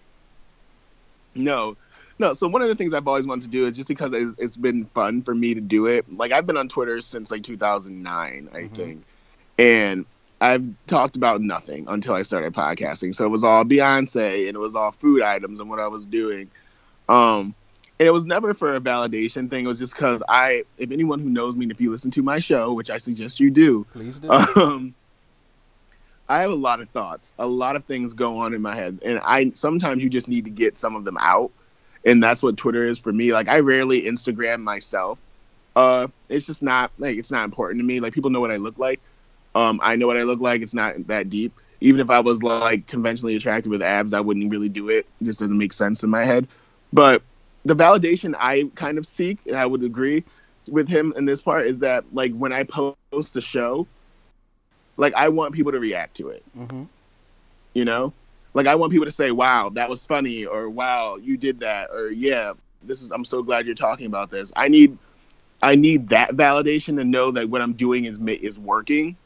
No, 1.35 1.77
no. 2.19 2.33
So 2.35 2.49
one 2.49 2.63
of 2.63 2.69
the 2.69 2.75
things 2.75 2.95
I've 2.95 3.07
always 3.07 3.27
wanted 3.27 3.43
to 3.43 3.49
do 3.49 3.67
is 3.67 3.77
just 3.77 3.89
because 3.89 4.13
it's, 4.13 4.35
it's 4.39 4.57
been 4.57 4.87
fun 4.87 5.23
for 5.23 5.35
me 5.35 5.55
to 5.55 5.61
do 5.61 5.87
it. 5.87 6.13
Like 6.13 6.33
I've 6.33 6.47
been 6.47 6.57
on 6.57 6.69
Twitter 6.69 7.01
since 7.01 7.31
like 7.31 7.43
2009, 7.43 8.49
I 8.53 8.67
think, 8.69 9.05
and 9.59 10.05
I've 10.41 10.67
talked 10.87 11.17
about 11.17 11.41
nothing 11.41 11.87
until 11.89 12.15
I 12.15 12.23
started 12.23 12.53
podcasting. 12.55 13.15
So 13.15 13.25
it 13.25 13.29
was 13.29 13.43
all 13.45 13.65
Beyonce 13.65 14.47
and 14.49 14.57
it 14.57 14.59
was 14.61 14.75
all 14.75 14.93
food 14.93 15.23
items 15.23 15.61
and 15.61 15.69
what 15.69 15.81
I 15.81 15.89
was 15.89 16.07
doing. 16.07 16.51
Um, 17.09 17.55
and 17.99 18.07
it 18.07 18.13
was 18.13 18.25
never 18.27 18.55
for 18.55 18.75
a 18.75 18.81
validation 18.81 19.51
thing. 19.51 19.65
It 19.65 19.69
was 19.69 19.79
just 19.79 19.95
because 19.95 20.23
I, 20.29 20.65
if 20.79 20.91
anyone 20.91 21.19
who 21.21 21.31
knows 21.31 21.57
me, 21.57 21.65
and 21.65 21.73
if 21.73 21.81
you 21.81 21.91
listen 21.91 22.11
to 22.13 22.23
my 22.23 22.39
show, 22.39 22.73
which 22.73 22.91
I 22.91 22.99
suggest 22.99 23.41
you 23.41 23.51
do, 23.51 23.87
Please 23.93 24.19
do. 24.19 24.31
um, 24.31 24.95
I 26.29 26.41
have 26.41 26.51
a 26.51 26.55
lot 26.55 26.81
of 26.81 26.89
thoughts, 26.91 27.35
a 27.39 27.47
lot 27.47 27.75
of 27.75 27.85
things 27.85 28.15
go 28.15 28.39
on 28.39 28.55
in 28.55 28.63
my 28.63 28.75
head, 28.75 29.01
and 29.05 29.19
I 29.25 29.51
sometimes 29.55 30.03
you 30.03 30.11
just 30.11 30.29
need 30.29 30.45
to 30.45 30.51
get 30.51 30.77
some 30.77 30.95
of 30.95 31.05
them 31.05 31.17
out, 31.19 31.51
and 32.05 32.23
that's 32.23 32.43
what 32.43 32.57
Twitter 32.57 32.85
is 32.85 32.99
for 32.99 33.13
me. 33.13 33.33
Like 33.33 33.49
I 33.49 33.61
rarely 33.61 34.03
Instagram 34.03 34.61
myself. 34.63 35.21
Uh, 35.75 36.09
it's 36.29 36.47
just 36.47 36.63
not 36.63 36.93
like 36.99 37.17
it's 37.17 37.31
not 37.31 37.45
important 37.45 37.81
to 37.81 37.85
me. 37.85 38.01
Like 38.01 38.13
people 38.13 38.31
know 38.31 38.41
what 38.41 38.51
I 38.51 38.57
look 38.57 38.79
like. 38.79 39.01
Um, 39.55 39.81
I 39.83 39.97
know 39.97 40.07
what 40.07 40.17
I 40.17 40.23
look 40.23 40.41
like. 40.41 40.63
It's 40.63 40.75
not 40.75 41.07
that 41.07 41.31
deep. 41.31 41.53
Even 41.81 42.01
if 42.01 42.11
I 42.11 42.21
was 42.21 42.43
like 42.43 42.87
conventionally 42.87 43.37
attracted 43.37 43.71
with 43.71 43.83
abs, 43.83 44.13
I 44.13 44.21
wouldn't 44.21 44.53
really 44.53 44.69
do 44.69 44.89
it. 44.89 45.07
It 45.21 45.25
just 45.25 45.41
doesn't 45.41 45.57
make 45.57 45.73
sense 45.73 46.03
in 46.03 46.11
my 46.11 46.25
head. 46.25 46.47
But 46.93 47.23
the 47.65 47.77
validation 47.77 48.35
I 48.39 48.71
kind 48.75 48.99
of 48.99 49.07
seek, 49.07 49.39
and 49.47 49.57
I 49.57 49.67
would 49.67 49.83
agree 49.85 50.25
with 50.71 50.89
him 50.89 51.13
in 51.17 51.25
this 51.25 51.41
part, 51.41 51.67
is 51.67 51.79
that 51.81 52.05
like 52.13 52.33
when 52.35 52.53
I 52.53 52.65
post 52.65 53.37
a 53.37 53.41
show, 53.41 53.87
like 54.97 55.15
I 55.15 55.29
want 55.29 55.55
people 55.55 55.73
to 55.73 55.81
react 55.81 56.17
to 56.17 56.29
it. 56.29 56.43
hmm 56.55 56.85
You 57.75 57.85
know, 57.85 58.13
like 58.55 58.67
I 58.67 58.75
want 58.75 58.93
people 58.93 59.07
to 59.07 59.13
say, 59.13 59.31
"Wow, 59.31 59.71
that 59.71 59.89
was 59.89 60.07
funny," 60.07 60.45
or 60.45 60.69
"Wow, 60.69 61.17
you 61.17 61.37
did 61.37 61.61
that," 61.61 61.91
or 61.93 62.11
"Yeah, 62.11 62.55
this 62.83 63.03
is. 63.03 63.11
I'm 63.11 63.25
so 63.25 63.43
glad 63.43 63.67
you're 63.67 63.75
talking 63.75 64.07
about 64.07 64.31
this." 64.31 64.53
I 64.57 64.69
need, 64.69 64.99
I 65.63 65.77
need 65.77 66.09
that 66.09 66.31
validation 66.31 66.97
to 66.97 67.05
know 67.05 67.31
that 67.33 67.49
what 67.49 67.63
I'm 67.63 67.75
doing 67.75 68.05
is 68.05 68.19
is 68.19 68.59
working, 68.59 69.17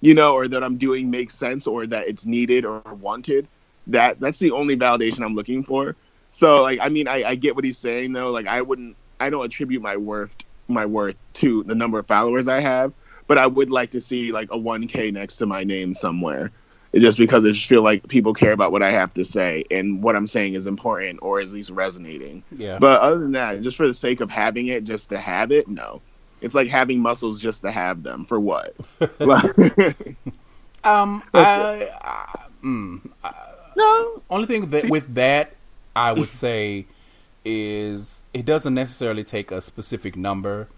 you 0.00 0.14
know, 0.14 0.34
or 0.34 0.48
that 0.48 0.62
I'm 0.62 0.76
doing 0.76 1.10
makes 1.10 1.34
sense, 1.34 1.66
or 1.66 1.86
that 1.86 2.08
it's 2.08 2.26
needed 2.26 2.64
or 2.64 2.82
wanted. 3.00 3.48
That 3.86 4.20
that's 4.20 4.38
the 4.38 4.50
only 4.50 4.76
validation 4.76 5.24
I'm 5.24 5.34
looking 5.34 5.62
for. 5.62 5.96
So, 6.38 6.62
like, 6.62 6.78
I 6.80 6.88
mean, 6.88 7.08
I, 7.08 7.24
I 7.24 7.34
get 7.34 7.56
what 7.56 7.64
he's 7.64 7.78
saying 7.78 8.12
though. 8.12 8.30
Like, 8.30 8.46
I 8.46 8.62
wouldn't, 8.62 8.96
I 9.18 9.28
don't 9.28 9.44
attribute 9.44 9.82
my 9.82 9.96
worth 9.96 10.36
my 10.68 10.86
worth 10.86 11.16
to 11.32 11.64
the 11.64 11.74
number 11.74 11.98
of 11.98 12.06
followers 12.06 12.46
I 12.46 12.60
have, 12.60 12.92
but 13.26 13.38
I 13.38 13.48
would 13.48 13.70
like 13.70 13.90
to 13.90 14.00
see 14.00 14.30
like 14.30 14.48
a 14.52 14.56
1K 14.56 15.12
next 15.12 15.38
to 15.38 15.46
my 15.46 15.64
name 15.64 15.94
somewhere. 15.94 16.52
It's 16.92 17.02
just 17.02 17.18
because 17.18 17.44
I 17.44 17.48
just 17.48 17.66
feel 17.66 17.82
like 17.82 18.06
people 18.06 18.34
care 18.34 18.52
about 18.52 18.70
what 18.70 18.84
I 18.84 18.92
have 18.92 19.12
to 19.14 19.24
say 19.24 19.64
and 19.68 20.00
what 20.00 20.14
I'm 20.14 20.28
saying 20.28 20.54
is 20.54 20.68
important 20.68 21.18
or 21.22 21.40
at 21.40 21.48
least 21.48 21.70
resonating. 21.70 22.44
Yeah. 22.56 22.78
But 22.78 23.00
other 23.00 23.18
than 23.18 23.32
that, 23.32 23.60
just 23.62 23.76
for 23.76 23.88
the 23.88 23.94
sake 23.94 24.20
of 24.20 24.30
having 24.30 24.68
it, 24.68 24.84
just 24.84 25.08
to 25.08 25.18
have 25.18 25.50
it, 25.50 25.66
no. 25.66 26.02
It's 26.40 26.54
like 26.54 26.68
having 26.68 27.00
muscles 27.00 27.42
just 27.42 27.62
to 27.62 27.72
have 27.72 28.04
them. 28.04 28.24
For 28.24 28.38
what? 28.38 28.76
Like- 29.18 30.16
um, 30.84 31.24
I, 31.34 31.90
I, 32.00 32.46
mm, 32.62 33.10
no. 33.76 34.22
only 34.30 34.46
thing 34.46 34.70
that 34.70 34.88
with 34.88 35.12
that 35.14 35.56
I 35.98 36.12
would 36.12 36.30
say 36.30 36.86
is 37.44 38.22
it 38.32 38.44
doesn't 38.44 38.74
necessarily 38.74 39.24
take 39.24 39.50
a 39.50 39.60
specific 39.60 40.16
number. 40.16 40.68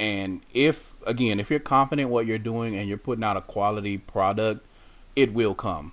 And 0.00 0.40
if 0.52 0.94
again, 1.06 1.38
if 1.40 1.50
you're 1.50 1.60
confident 1.60 2.10
what 2.10 2.26
you're 2.26 2.38
doing 2.38 2.76
and 2.76 2.88
you're 2.88 2.98
putting 2.98 3.24
out 3.24 3.36
a 3.36 3.40
quality 3.42 3.98
product, 3.98 4.64
it 5.16 5.32
will 5.32 5.54
come. 5.54 5.92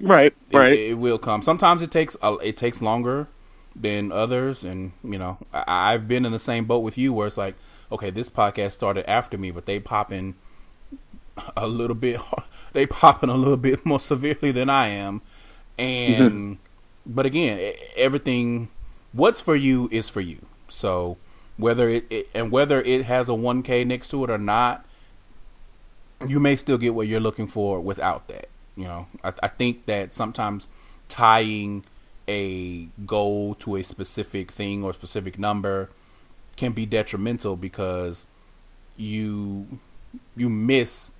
Right. 0.00 0.34
It- 0.50 0.56
Right. 0.56 0.78
It, 0.78 0.98
will 0.98 1.18
come. 1.18 1.42
Sometimes 1.42 1.82
it 1.82 1.90
takes 1.90 2.16
a, 2.22 2.34
it 2.42 2.56
takes 2.56 2.82
longer 2.82 3.28
than 3.76 4.10
others, 4.12 4.64
and 4.64 4.92
you 5.04 5.18
know 5.18 5.38
I, 5.52 5.94
I've 5.94 6.08
been 6.08 6.24
in 6.24 6.32
the 6.32 6.38
same 6.40 6.64
boat 6.64 6.80
with 6.80 6.98
you 6.98 7.12
where 7.12 7.26
it's 7.26 7.36
like, 7.36 7.54
okay, 7.92 8.10
this 8.10 8.28
podcast 8.28 8.72
started 8.72 9.08
after 9.08 9.38
me, 9.38 9.50
but 9.50 9.66
they 9.66 9.78
popping 9.80 10.34
a 11.56 11.66
little 11.66 11.94
bit, 11.96 12.20
they 12.72 12.86
popping 12.86 13.30
a 13.30 13.34
little 13.36 13.56
bit 13.56 13.84
more 13.86 14.00
severely 14.10 14.52
than 14.52 14.68
I 14.68 14.88
am, 14.88 15.22
and 15.78 16.32
mm-hmm. 16.32 16.52
but 17.06 17.26
again, 17.26 17.74
everything 18.00 18.68
what's 19.12 19.40
for 19.40 19.56
you 19.56 19.88
is 19.92 20.08
for 20.08 20.20
you. 20.20 20.44
So 20.68 21.18
whether 21.56 21.88
it, 21.88 22.06
it 22.10 22.28
and 22.34 22.50
whether 22.50 22.80
it 22.80 23.04
has 23.04 23.28
a 23.28 23.32
1K 23.32 23.86
next 23.86 24.08
to 24.10 24.24
it 24.24 24.30
or 24.30 24.38
not, 24.38 24.84
you 26.26 26.40
may 26.40 26.56
still 26.56 26.78
get 26.78 26.94
what 26.94 27.06
you're 27.06 27.20
looking 27.20 27.46
for 27.46 27.80
without 27.80 28.28
that. 28.28 28.48
You 28.76 28.84
know, 28.84 29.06
I, 29.22 29.32
I 29.42 29.48
think 29.48 29.86
that 29.86 30.14
sometimes 30.14 30.68
tying 31.08 31.84
a 32.28 32.88
goal 33.06 33.54
to 33.56 33.76
a 33.76 33.82
specific 33.82 34.50
thing 34.52 34.84
or 34.84 34.92
specific 34.92 35.38
number 35.38 35.90
can 36.56 36.72
be 36.72 36.86
detrimental 36.86 37.56
because 37.56 38.26
you 38.96 39.80
you 40.36 40.48
miss 40.48 41.12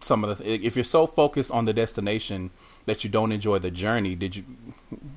some 0.00 0.24
of 0.24 0.38
the 0.38 0.52
if 0.66 0.76
you're 0.76 0.84
so 0.84 1.06
focused 1.06 1.50
on 1.50 1.64
the 1.64 1.72
destination 1.72 2.50
that 2.86 3.04
you 3.04 3.10
don't 3.10 3.32
enjoy 3.32 3.58
the 3.58 3.70
journey 3.70 4.14
did 4.14 4.34
you 4.34 4.44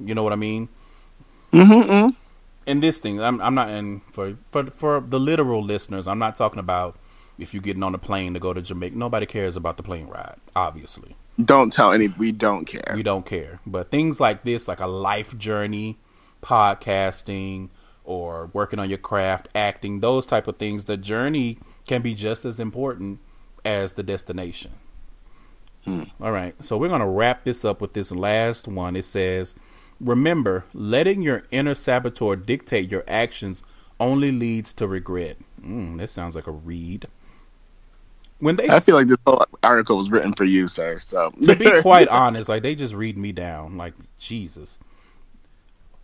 you 0.04 0.14
know 0.14 0.24
what 0.24 0.34
i 0.34 0.36
mean 0.36 0.68
Mm-hmm. 1.52 2.10
and 2.68 2.84
this 2.84 3.00
thing 3.00 3.22
I'm, 3.22 3.42
I'm 3.42 3.56
not 3.56 3.70
in 3.70 4.02
for, 4.12 4.38
for 4.52 4.66
for 4.68 5.02
the 5.02 5.20
literal 5.20 5.64
listeners 5.64 6.08
i'm 6.08 6.20
not 6.20 6.36
talking 6.36 6.60
about 6.60 6.98
if 7.38 7.54
you're 7.54 7.62
getting 7.64 7.84
on 7.84 7.94
a 7.96 7.98
plane 7.98 8.34
to 8.36 8.40
go 8.40 8.54
to 8.54 8.62
jamaica 8.62 8.96
nobody 8.98 9.26
cares 9.26 9.56
about 9.58 9.78
the 9.78 9.84
plane 9.84 10.08
ride 10.08 10.36
obviously 10.56 11.16
Don't 11.44 11.72
tell 11.74 11.92
any. 11.92 12.08
We 12.08 12.32
don't 12.32 12.66
care. 12.66 12.94
we 12.96 13.04
don't 13.04 13.26
care 13.26 13.60
but 13.66 13.92
things 13.92 14.20
like 14.20 14.44
this 14.44 14.68
like 14.68 14.80
a 14.80 14.88
life 14.88 15.38
journey 15.38 15.98
podcasting 16.42 17.70
or 18.04 18.50
working 18.54 18.80
on 18.80 18.90
your 18.90 18.98
craft 18.98 19.48
acting 19.56 20.00
those 20.00 20.26
type 20.26 20.48
of 20.48 20.58
things 20.58 20.86
the 20.86 20.98
journey 20.98 21.58
can 21.88 22.02
be 22.02 22.14
just 22.14 22.46
as 22.46 22.60
important 22.60 23.20
as 23.66 23.94
the 23.94 24.04
destination 24.04 24.72
all 25.88 26.32
right 26.32 26.54
so 26.64 26.78
we're 26.78 26.88
going 26.88 27.02
to 27.02 27.08
wrap 27.08 27.44
this 27.44 27.66
up 27.66 27.82
with 27.82 27.94
this 27.94 28.12
last 28.12 28.68
one 28.68 28.96
it 28.96 29.04
says 29.06 29.56
remember 30.02 30.66
letting 30.74 31.22
your 31.22 31.44
inner 31.52 31.76
saboteur 31.76 32.36
dictate 32.36 32.90
your 32.90 33.04
actions 33.08 33.64
only 34.00 34.32
leads 34.32 34.74
to 34.74 34.88
regret 34.88 35.38
mm, 35.64 35.98
that 35.98 36.10
sounds 36.10 36.36
like 36.36 36.48
a 36.48 36.52
read 36.52 37.06
when 38.42 38.56
they 38.56 38.68
I 38.70 38.80
feel 38.80 38.96
like 38.96 39.08
this 39.08 39.20
whole 39.26 39.46
article 39.64 39.98
was 39.98 40.10
written 40.10 40.34
for 40.34 40.44
you, 40.46 40.68
sir. 40.68 41.00
So 41.00 41.30
to 41.44 41.56
be 41.56 41.70
quite 41.82 42.08
honest, 42.08 42.50
like 42.50 42.64
they 42.64 42.76
just 42.76 42.94
read 42.94 43.18
me 43.18 43.32
down. 43.32 43.78
Like 43.78 43.94
Jesus. 44.18 44.80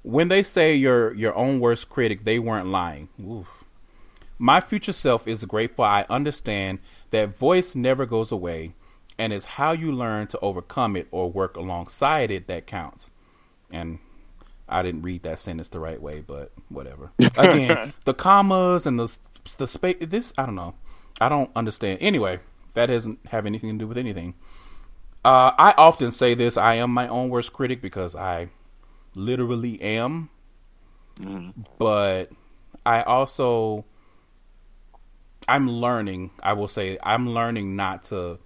When 0.03 0.29
they 0.29 0.43
say 0.43 0.75
you're 0.75 1.13
your 1.15 1.35
own 1.35 1.59
worst 1.59 1.89
critic, 1.89 2.23
they 2.23 2.39
weren't 2.39 2.67
lying. 2.67 3.09
Oof. 3.21 3.65
My 4.37 4.61
future 4.61 4.93
self 4.93 5.27
is 5.27 5.43
grateful. 5.45 5.83
I 5.83 6.05
understand 6.09 6.79
that 7.09 7.35
voice 7.35 7.75
never 7.75 8.05
goes 8.05 8.31
away, 8.31 8.73
and 9.17 9.33
it's 9.33 9.45
how 9.45 9.71
you 9.71 9.91
learn 9.91 10.27
to 10.27 10.39
overcome 10.39 10.95
it 10.95 11.07
or 11.09 11.31
work 11.31 11.57
alongside 11.57 12.29
it 12.29 12.45
that 12.47 12.67
counts. 12.67 13.11
And 13.71 13.99
I 14.69 14.81
didn't 14.83 15.03
read 15.03 15.23
that 15.23 15.39
sentence 15.39 15.69
the 15.69 15.79
right 15.79 16.01
way, 16.01 16.21
but 16.21 16.51
whatever. 16.69 17.11
Again, 17.37 17.93
the 18.05 18.13
commas 18.13 18.85
and 18.85 18.99
the 18.99 19.15
the 19.57 19.67
space. 19.67 19.97
This 20.01 20.33
I 20.37 20.45
don't 20.45 20.55
know. 20.55 20.75
I 21.21 21.29
don't 21.29 21.51
understand. 21.55 21.99
Anyway, 22.01 22.39
that 22.73 22.87
doesn't 22.87 23.19
have 23.27 23.45
anything 23.45 23.71
to 23.71 23.83
do 23.83 23.87
with 23.87 23.97
anything. 23.97 24.35
Uh, 25.25 25.51
I 25.57 25.73
often 25.77 26.11
say 26.11 26.33
this: 26.33 26.57
I 26.57 26.75
am 26.75 26.91
my 26.91 27.07
own 27.07 27.29
worst 27.29 27.53
critic 27.53 27.81
because 27.81 28.15
I 28.15 28.49
literally 29.15 29.81
am. 29.81 30.29
But 31.79 32.31
I 32.85 33.03
also, 33.03 33.85
I'm 35.47 35.69
learning. 35.69 36.31
I 36.43 36.53
will 36.53 36.67
say 36.67 36.97
I'm 37.03 37.29
learning 37.31 37.75
not 37.75 38.03
to 38.05 38.39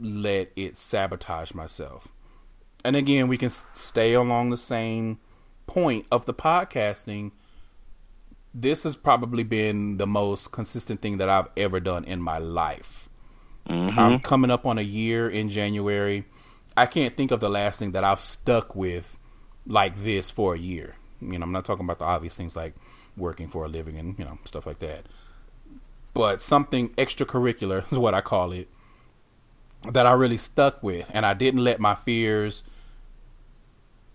let 0.00 0.50
it 0.56 0.76
sabotage 0.76 1.54
myself. 1.54 2.08
And 2.84 2.96
again, 2.96 3.28
we 3.28 3.36
can 3.36 3.50
stay 3.50 4.14
along 4.14 4.50
the 4.50 4.56
same 4.56 5.18
point 5.66 6.06
of 6.10 6.26
the 6.26 6.34
podcasting. 6.34 7.32
This 8.54 8.84
has 8.84 8.96
probably 8.96 9.44
been 9.44 9.96
the 9.96 10.06
most 10.06 10.52
consistent 10.52 11.00
thing 11.00 11.18
that 11.18 11.28
I've 11.28 11.48
ever 11.56 11.80
done 11.80 12.04
in 12.04 12.20
my 12.20 12.38
life. 12.38 13.08
Mm-hmm. 13.68 13.98
I'm 13.98 14.20
coming 14.20 14.50
up 14.50 14.64
on 14.64 14.78
a 14.78 14.82
year 14.82 15.28
in 15.28 15.50
January. 15.50 16.24
I 16.76 16.86
can't 16.86 17.16
think 17.16 17.30
of 17.30 17.40
the 17.40 17.50
last 17.50 17.78
thing 17.78 17.92
that 17.92 18.04
I've 18.04 18.20
stuck 18.20 18.74
with 18.74 19.18
like 19.66 19.96
this 20.02 20.30
for 20.30 20.54
a 20.54 20.58
year. 20.58 20.94
You 21.20 21.38
know, 21.38 21.44
I'm 21.44 21.52
not 21.52 21.64
talking 21.64 21.84
about 21.84 21.98
the 21.98 22.06
obvious 22.06 22.36
things 22.36 22.56
like 22.56 22.74
working 23.16 23.48
for 23.48 23.64
a 23.64 23.68
living 23.68 23.98
and, 23.98 24.18
you 24.18 24.24
know, 24.24 24.38
stuff 24.44 24.66
like 24.66 24.78
that. 24.78 25.06
But 26.14 26.42
something 26.42 26.90
extracurricular 26.90 27.84
is 27.92 27.98
what 27.98 28.14
I 28.14 28.20
call 28.20 28.52
it 28.52 28.68
that 29.92 30.06
I 30.06 30.12
really 30.12 30.36
stuck 30.36 30.82
with 30.82 31.10
and 31.14 31.24
I 31.24 31.34
didn't 31.34 31.62
let 31.62 31.80
my 31.80 31.94
fears 31.94 32.62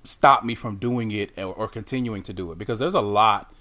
stop 0.03 0.43
me 0.43 0.55
from 0.55 0.77
doing 0.77 1.11
it 1.11 1.31
or, 1.37 1.53
or 1.53 1.67
continuing 1.67 2.23
to 2.23 2.33
do 2.33 2.51
it 2.51 2.57
because 2.57 2.79
there's 2.79 2.93
a 2.93 3.01
lot 3.01 3.53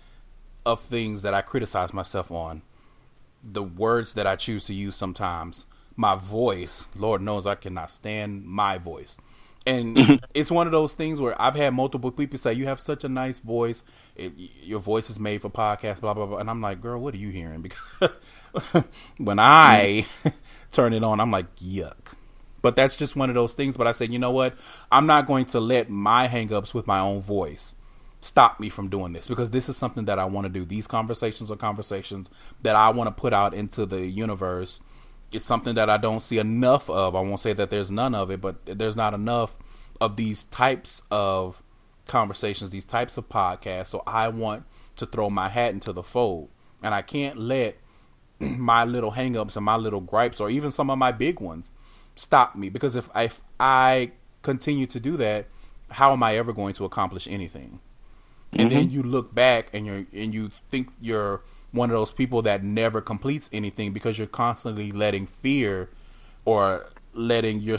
of 0.66 0.80
things 0.80 1.22
that 1.22 1.34
I 1.34 1.42
criticize 1.42 1.92
myself 1.92 2.30
on. 2.30 2.62
The 3.42 3.62
words 3.62 4.14
that 4.14 4.26
I 4.26 4.36
choose 4.36 4.66
to 4.66 4.74
use 4.74 4.94
sometimes, 4.96 5.66
my 5.96 6.16
voice, 6.16 6.86
Lord 6.96 7.22
knows 7.22 7.46
I 7.46 7.56
cannot 7.56 7.90
stand 7.90 8.44
my 8.44 8.78
voice. 8.78 9.16
And 9.66 10.20
it's 10.34 10.50
one 10.50 10.66
of 10.66 10.72
those 10.72 10.94
things 10.94 11.20
where 11.20 11.40
I've 11.40 11.54
had 11.54 11.74
multiple 11.74 12.10
people 12.10 12.38
say, 12.38 12.52
"You 12.52 12.66
have 12.66 12.80
such 12.80 13.04
a 13.04 13.08
nice 13.08 13.38
voice. 13.40 13.84
It, 14.16 14.32
your 14.36 14.80
voice 14.80 15.08
is 15.08 15.20
made 15.20 15.40
for 15.40 15.50
podcasts." 15.50 16.00
Blah 16.00 16.14
blah 16.14 16.26
blah. 16.26 16.38
And 16.38 16.50
I'm 16.50 16.60
like, 16.60 16.80
"Girl, 16.80 17.00
what 17.00 17.14
are 17.14 17.18
you 17.18 17.30
hearing?" 17.30 17.62
Because 18.00 18.18
when 19.18 19.38
I 19.38 20.06
turn 20.72 20.92
it 20.92 21.04
on, 21.04 21.20
I'm 21.20 21.30
like, 21.30 21.54
"Yuck." 21.56 22.14
But 22.62 22.76
that's 22.76 22.96
just 22.96 23.16
one 23.16 23.28
of 23.28 23.34
those 23.34 23.54
things. 23.54 23.76
But 23.76 23.86
I 23.86 23.92
said, 23.92 24.12
you 24.12 24.18
know 24.18 24.30
what? 24.30 24.54
I'm 24.90 25.06
not 25.06 25.26
going 25.26 25.46
to 25.46 25.60
let 25.60 25.90
my 25.90 26.28
hangups 26.28 26.72
with 26.72 26.86
my 26.86 27.00
own 27.00 27.20
voice 27.20 27.74
stop 28.20 28.60
me 28.60 28.68
from 28.68 28.88
doing 28.88 29.12
this 29.12 29.26
because 29.26 29.50
this 29.50 29.68
is 29.68 29.76
something 29.76 30.04
that 30.04 30.18
I 30.18 30.24
want 30.24 30.44
to 30.44 30.48
do. 30.48 30.64
These 30.64 30.86
conversations 30.86 31.50
are 31.50 31.56
conversations 31.56 32.30
that 32.62 32.76
I 32.76 32.90
want 32.90 33.08
to 33.08 33.20
put 33.20 33.32
out 33.32 33.52
into 33.52 33.84
the 33.84 34.06
universe. 34.06 34.80
It's 35.32 35.44
something 35.44 35.74
that 35.74 35.90
I 35.90 35.96
don't 35.96 36.22
see 36.22 36.38
enough 36.38 36.88
of. 36.88 37.16
I 37.16 37.20
won't 37.20 37.40
say 37.40 37.52
that 37.52 37.70
there's 37.70 37.90
none 37.90 38.14
of 38.14 38.30
it, 38.30 38.40
but 38.40 38.56
there's 38.64 38.96
not 38.96 39.12
enough 39.12 39.58
of 40.00 40.16
these 40.16 40.44
types 40.44 41.02
of 41.10 41.62
conversations, 42.06 42.70
these 42.70 42.84
types 42.84 43.16
of 43.16 43.28
podcasts. 43.28 43.88
So 43.88 44.04
I 44.06 44.28
want 44.28 44.64
to 44.96 45.06
throw 45.06 45.30
my 45.30 45.48
hat 45.48 45.72
into 45.72 45.92
the 45.92 46.02
fold. 46.02 46.48
And 46.82 46.94
I 46.94 47.02
can't 47.02 47.38
let 47.38 47.76
my 48.58 48.84
little 48.84 49.12
hangups 49.12 49.56
and 49.56 49.64
my 49.64 49.76
little 49.76 50.00
gripes 50.00 50.40
or 50.40 50.50
even 50.50 50.70
some 50.70 50.90
of 50.90 50.98
my 50.98 51.12
big 51.12 51.40
ones 51.40 51.70
stop 52.14 52.54
me 52.56 52.68
because 52.68 52.96
if 52.96 53.08
I, 53.14 53.24
if 53.24 53.40
I 53.58 54.12
continue 54.42 54.86
to 54.86 55.00
do 55.00 55.16
that, 55.16 55.46
how 55.90 56.12
am 56.12 56.22
I 56.22 56.36
ever 56.36 56.52
going 56.52 56.74
to 56.74 56.84
accomplish 56.84 57.26
anything? 57.28 57.80
And 58.54 58.70
then 58.70 58.86
mm-hmm. 58.86 58.94
you 58.96 59.02
look 59.02 59.34
back 59.34 59.68
and 59.72 59.86
you 59.86 60.06
and 60.12 60.34
you 60.34 60.50
think 60.68 60.88
you're 61.00 61.42
one 61.70 61.88
of 61.88 61.94
those 61.94 62.12
people 62.12 62.42
that 62.42 62.62
never 62.62 63.00
completes 63.00 63.48
anything 63.52 63.92
because 63.92 64.18
you're 64.18 64.26
constantly 64.26 64.92
letting 64.92 65.26
fear 65.26 65.88
or 66.44 66.90
letting 67.14 67.60
your 67.60 67.78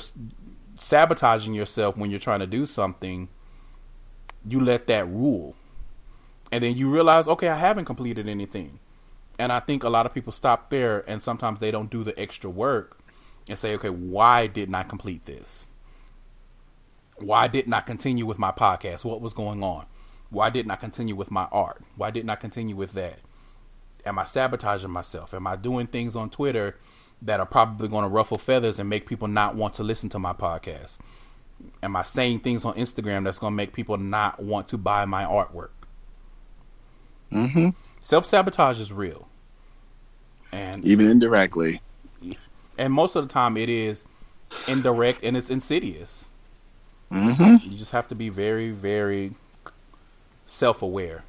sabotaging 0.78 1.54
yourself 1.54 1.96
when 1.96 2.10
you're 2.10 2.20
trying 2.20 2.40
to 2.40 2.48
do 2.48 2.66
something. 2.66 3.30
You 4.46 4.60
let 4.60 4.88
that 4.88 5.08
rule, 5.08 5.56
and 6.52 6.64
then 6.64 6.76
you 6.76 6.90
realize, 6.90 7.28
okay, 7.28 7.48
I 7.48 7.56
haven't 7.56 7.86
completed 7.86 8.28
anything. 8.28 8.80
And 9.44 9.52
I 9.52 9.60
think 9.60 9.84
a 9.84 9.90
lot 9.90 10.06
of 10.06 10.14
people 10.14 10.32
stop 10.32 10.70
there, 10.70 11.04
and 11.06 11.22
sometimes 11.22 11.60
they 11.60 11.70
don't 11.70 11.90
do 11.90 12.06
the 12.06 12.18
extra 12.18 12.50
work 12.50 12.98
and 13.50 13.60
say, 13.60 13.76
okay, 13.76 13.90
why 13.90 14.48
didn't 14.48 14.74
I 14.74 14.84
complete 14.84 15.26
this? 15.26 15.68
Why 17.18 17.50
didn't 17.50 17.74
I 17.74 17.82
continue 17.82 18.26
with 18.26 18.40
my 18.40 18.52
podcast? 18.54 19.04
What 19.04 19.20
was 19.20 19.34
going 19.34 19.62
on? 19.62 19.86
Why 20.30 20.50
didn't 20.50 20.72
I 20.72 20.78
continue 20.78 21.14
with 21.14 21.30
my 21.30 21.50
art? 21.52 21.82
Why 21.98 22.10
didn't 22.10 22.30
I 22.30 22.38
continue 22.38 22.78
with 22.78 22.94
that? 22.94 23.20
Am 24.06 24.18
I 24.18 24.24
sabotaging 24.24 24.90
myself? 24.90 25.34
Am 25.34 25.46
I 25.46 25.58
doing 25.58 25.88
things 25.88 26.16
on 26.16 26.30
Twitter 26.30 26.78
that 27.22 27.42
are 27.42 27.46
probably 27.46 27.90
going 27.90 28.04
to 28.04 28.10
ruffle 28.10 28.38
feathers 28.38 28.80
and 28.80 28.90
make 28.90 29.06
people 29.06 29.28
not 29.28 29.56
want 29.56 29.74
to 29.74 29.84
listen 29.84 30.08
to 30.12 30.20
my 30.20 30.32
podcast? 30.32 31.00
Am 31.82 31.98
I 31.98 32.04
saying 32.04 32.40
things 32.40 32.64
on 32.64 32.76
Instagram 32.76 33.26
that's 33.26 33.40
going 33.40 33.52
to 33.52 33.58
make 33.58 33.74
people 33.74 33.98
not 33.98 34.42
want 34.42 34.70
to 34.70 34.78
buy 34.78 35.04
my 35.04 35.26
artwork? 35.26 35.72
Mm-hmm. 37.30 37.72
Self 38.00 38.26
sabotage 38.26 38.80
is 38.80 38.94
real, 38.94 39.28
and 40.54 40.86
Even 40.86 41.08
indirectly. 41.08 41.82
and 42.78 42.94
most 42.94 43.16
of 43.16 43.28
the 43.28 43.34
time 43.34 43.58
it 43.58 43.70
is 43.70 44.06
indirect 44.68 45.24
and 45.24 45.36
it's 45.36 45.50
insidious. 45.50 46.30
Mm-hmm. 47.12 47.70
You 47.70 47.78
just 47.78 47.92
have 47.92 48.08
to 48.10 48.16
be 48.16 48.30
very, 48.30 48.72
very 48.72 49.34
self-aware, 50.46 51.24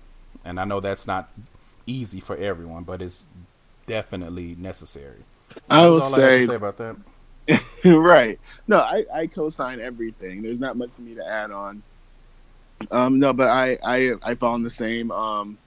and 0.45 0.61
I 0.61 0.65
know 0.65 0.81
that's 0.81 1.07
not 1.07 1.31
easy 1.87 2.21
for 2.21 2.37
everyone, 2.37 2.85
but 2.85 3.03
it's 3.03 3.25
definitely 3.87 4.57
necessary. 4.59 5.25
I 5.69 5.87
will 5.87 6.03
all 6.03 6.15
I 6.15 6.17
say, 6.17 6.47
say 6.47 6.55
about 6.55 6.77
that. 6.79 6.97
right. 7.85 8.39
No, 8.67 8.79
I, 8.79 9.05
I 9.15 9.27
co-sign 9.27 9.81
everything. 9.81 10.43
There's 10.43 10.61
not 10.61 10.77
much 10.77 10.91
for 10.91 11.03
me 11.03 11.15
to 11.15 11.27
add 11.27 11.51
on. 11.51 11.83
Um, 12.91 13.19
no, 13.19 13.33
but 13.33 13.49
I, 13.49 13.79
I, 13.85 14.15
I 14.23 14.35
fall 14.35 14.55
in 14.57 14.63
the 14.63 14.71
same, 14.71 15.11
um, 15.11 15.59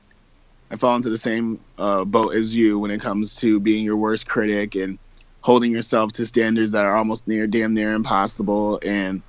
I 0.70 0.76
fall 0.76 0.96
into 0.96 1.10
the 1.10 1.18
same 1.18 1.60
uh, 1.78 2.04
boat 2.06 2.34
as 2.34 2.54
you 2.54 2.80
when 2.80 2.92
it 2.92 3.02
comes 3.02 3.38
to 3.38 3.60
being 3.60 3.86
your 3.86 3.98
worst 3.98 4.28
critic 4.28 4.76
and 4.76 5.00
holding 5.42 5.72
yourself 5.72 6.14
to 6.14 6.26
standards 6.26 6.74
that 6.74 6.86
are 6.86 6.96
almost 6.96 7.28
near, 7.28 7.48
damn 7.48 7.74
near 7.74 7.94
impossible. 7.94 8.80
And 8.84 9.22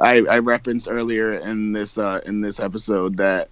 I, 0.00 0.24
I 0.30 0.38
referenced 0.38 0.86
earlier 0.88 1.34
in 1.34 1.72
this, 1.72 1.98
uh, 1.98 2.20
in 2.24 2.40
this 2.40 2.60
episode 2.60 3.16
that 3.16 3.48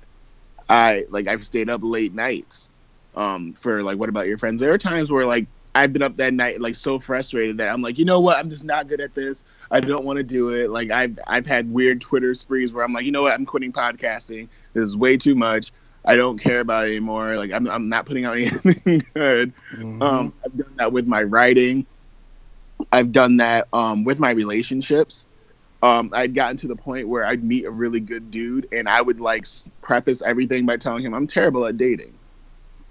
I 0.69 1.07
like 1.11 1.29
I've 1.29 1.45
stayed 1.45 1.71
up 1.71 1.81
late 1.83 2.15
nights, 2.15 2.69
um, 3.15 3.55
for 3.55 3.83
like 3.83 3.99
what 3.99 4.09
about 4.09 4.27
your 4.27 4.39
friends? 4.39 4.61
There 4.61 4.73
are 4.73 4.79
times 4.79 5.11
where 5.11 5.27
like 5.27 5.47
I've 5.75 5.93
been 5.93 6.03
up 6.03 6.17
that 6.17 6.35
night 6.35 6.61
like 6.61 6.75
so 6.75 6.99
frustrated 6.99 7.59
that 7.59 7.69
I'm 7.69 7.83
like, 7.83 7.99
you 7.99 8.05
know 8.05 8.21
what, 8.21 8.37
I'm 8.39 8.51
just 8.51 8.65
not 8.65 8.89
good 8.89 9.01
at 9.01 9.15
this. 9.15 9.45
I 9.71 9.81
don't 9.81 10.05
want 10.05 10.17
to 10.17 10.23
do 10.23 10.51
it. 10.51 10.71
Like 10.71 10.91
I've 10.91 11.19
I've 11.27 11.47
had 11.47 11.73
weird 11.73 12.01
Twitter 12.01 12.35
sprees 12.35 12.73
where 12.73 12.85
I'm 12.85 12.93
like, 12.93 13.05
you 13.05 13.13
know 13.13 13.23
what, 13.23 13.33
I'm 13.33 13.47
quitting 13.47 13.73
podcasting. 13.73 14.49
This 14.73 14.85
is 14.85 14.97
way 14.97 15.17
too 15.17 15.35
much. 15.35 15.73
I 16.07 16.17
don't 16.17 16.39
care 16.39 16.61
about 16.61 16.87
it 16.87 16.93
anymore. 16.93 17.37
Like 17.37 17.53
I'm 17.53 17.69
I'm 17.69 17.89
not 17.89 18.07
putting 18.07 18.25
out 18.25 18.37
anything 18.39 19.03
good. 19.15 19.53
Mhm. 19.75 20.03
Um, 20.03 20.33
I've 20.45 20.57
done 20.57 20.73
that 20.77 20.93
with 20.93 21.07
my 21.07 21.23
writing. 21.25 21.87
I've 22.93 23.11
done 23.13 23.39
that 23.39 23.69
um, 23.73 24.05
with 24.05 24.19
my 24.21 24.31
relationships. 24.31 25.27
Um, 25.83 26.11
I'd 26.15 26.35
gotten 26.35 26.57
to 26.59 26.69
the 26.69 26.77
point 26.77 27.09
where 27.09 27.25
I'd 27.25 27.43
meet 27.45 27.65
a 27.65 27.71
really 27.71 28.01
good 28.01 28.31
dude, 28.31 28.69
and 28.73 28.89
I 28.89 29.01
would 29.03 29.21
like 29.21 29.47
preface 29.83 30.23
everything 30.23 30.67
by 30.67 30.77
telling 30.77 31.03
him 31.05 31.15
I'm 31.15 31.27
terrible 31.27 31.65
at 31.67 31.77
dating. 31.77 32.15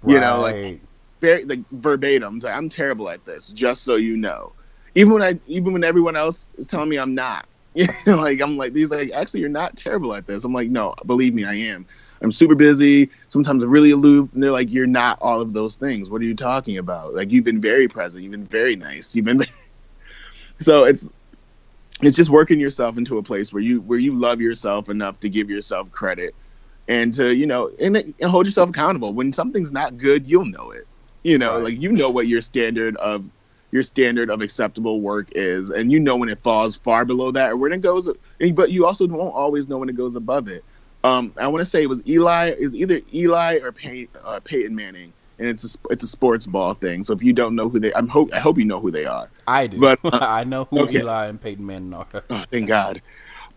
you 0.06 0.20
know, 0.20 0.40
like- 0.40 0.54
Right. 0.54 0.80
Very 1.22 1.44
like 1.44 1.60
verbatim. 1.70 2.40
Like, 2.40 2.54
I'm 2.54 2.68
terrible 2.68 3.08
at 3.08 3.24
this, 3.24 3.50
just 3.50 3.84
so 3.84 3.96
you 3.96 4.18
know. 4.18 4.52
Even 4.94 5.14
when 5.14 5.22
I, 5.22 5.40
even 5.46 5.72
when 5.72 5.82
everyone 5.82 6.14
else 6.14 6.52
is 6.58 6.68
telling 6.68 6.90
me 6.90 6.98
I'm 6.98 7.14
not. 7.14 7.46
You 7.74 7.86
like 8.06 8.40
I'm 8.42 8.58
like 8.58 8.74
these 8.74 8.90
like 8.90 9.10
actually 9.12 9.40
you're 9.40 9.48
not 9.48 9.76
terrible 9.78 10.12
at 10.14 10.26
this. 10.26 10.44
I'm 10.44 10.52
like 10.52 10.68
no, 10.68 10.94
believe 11.06 11.32
me, 11.32 11.44
I 11.44 11.54
am. 11.54 11.86
I'm 12.22 12.32
super 12.32 12.54
busy. 12.54 13.10
Sometimes 13.28 13.62
I'm 13.62 13.70
really 13.70 13.90
aloof, 13.90 14.32
and 14.32 14.42
they're 14.42 14.50
like, 14.52 14.70
"You're 14.70 14.86
not 14.86 15.18
all 15.20 15.40
of 15.40 15.52
those 15.52 15.76
things. 15.76 16.08
What 16.10 16.20
are 16.20 16.24
you 16.24 16.34
talking 16.34 16.78
about? 16.78 17.14
Like 17.14 17.30
you've 17.30 17.44
been 17.44 17.60
very 17.60 17.88
present. 17.88 18.22
You've 18.22 18.32
been 18.32 18.44
very 18.44 18.76
nice. 18.76 19.14
You've 19.14 19.24
been." 19.26 19.42
so 20.58 20.84
it's 20.84 21.08
it's 22.02 22.16
just 22.16 22.30
working 22.30 22.60
yourself 22.60 22.98
into 22.98 23.18
a 23.18 23.22
place 23.22 23.52
where 23.52 23.62
you 23.62 23.80
where 23.80 23.98
you 23.98 24.14
love 24.14 24.40
yourself 24.40 24.88
enough 24.88 25.20
to 25.20 25.28
give 25.28 25.50
yourself 25.50 25.90
credit 25.90 26.34
and 26.88 27.12
to 27.14 27.34
you 27.34 27.46
know 27.46 27.70
and, 27.80 27.96
and 27.96 28.14
hold 28.24 28.46
yourself 28.46 28.70
accountable. 28.70 29.12
When 29.12 29.32
something's 29.32 29.72
not 29.72 29.96
good, 29.96 30.26
you'll 30.28 30.46
know 30.46 30.70
it. 30.70 30.86
You 31.24 31.38
know, 31.38 31.54
Right. 31.54 31.64
like 31.64 31.80
you 31.80 31.92
know 31.92 32.10
what 32.10 32.26
your 32.26 32.40
standard 32.40 32.96
of 32.96 33.30
your 33.72 33.82
standard 33.82 34.30
of 34.30 34.42
acceptable 34.42 35.00
work 35.00 35.28
is, 35.32 35.70
and 35.70 35.90
you 35.90 35.98
know 36.00 36.16
when 36.16 36.28
it 36.28 36.42
falls 36.42 36.76
far 36.76 37.04
below 37.04 37.30
that 37.32 37.52
or 37.52 37.56
when 37.56 37.72
it 37.72 37.80
goes. 37.80 38.10
But 38.54 38.70
you 38.70 38.86
also 38.86 39.06
won't 39.08 39.34
always 39.34 39.68
know 39.68 39.78
when 39.78 39.88
it 39.88 39.96
goes 39.96 40.16
above 40.16 40.48
it. 40.48 40.64
Um, 41.06 41.32
I 41.38 41.46
want 41.48 41.60
to 41.62 41.70
say 41.70 41.82
it 41.82 41.88
was 41.88 42.02
Eli. 42.08 42.50
Is 42.58 42.74
either 42.74 43.00
Eli 43.14 43.58
or 43.62 43.72
Pey- 43.72 44.08
uh, 44.24 44.40
Peyton 44.42 44.74
Manning, 44.74 45.12
and 45.38 45.48
it's 45.48 45.74
a 45.74 45.78
it's 45.90 46.02
a 46.02 46.08
sports 46.08 46.46
ball 46.46 46.74
thing. 46.74 47.04
So 47.04 47.12
if 47.14 47.22
you 47.22 47.32
don't 47.32 47.54
know 47.54 47.68
who 47.68 47.78
they, 47.80 47.92
I'm 47.94 48.08
hope 48.08 48.32
I 48.34 48.38
hope 48.40 48.58
you 48.58 48.64
know 48.64 48.80
who 48.80 48.90
they 48.90 49.04
are. 49.06 49.28
I 49.46 49.66
do. 49.68 49.78
but, 49.80 49.98
uh, 50.04 50.18
I 50.20 50.44
know 50.44 50.64
who 50.64 50.80
okay. 50.80 50.98
Eli 51.00 51.26
and 51.26 51.40
Peyton 51.40 51.64
Manning 51.64 51.94
are. 51.94 52.06
Oh, 52.30 52.44
thank 52.50 52.66
God. 52.68 53.00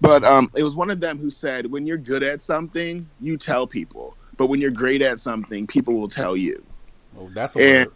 But 0.02 0.24
um, 0.24 0.50
it 0.56 0.64
was 0.64 0.76
one 0.78 0.90
of 0.90 1.02
them 1.02 1.18
who 1.18 1.30
said, 1.30 1.66
when 1.70 1.86
you're 1.86 1.98
good 1.98 2.24
at 2.24 2.42
something, 2.42 3.10
you 3.20 3.36
tell 3.36 3.68
people. 3.68 4.16
But 4.38 4.48
when 4.48 4.62
you're 4.62 4.72
great 4.72 5.02
at 5.02 5.20
something, 5.20 5.68
people 5.68 5.96
will 5.96 6.08
tell 6.08 6.38
you, 6.38 6.64
Oh, 7.20 7.30
that's 7.34 7.56
a 7.58 7.60
And- 7.60 7.88
word. 7.88 7.96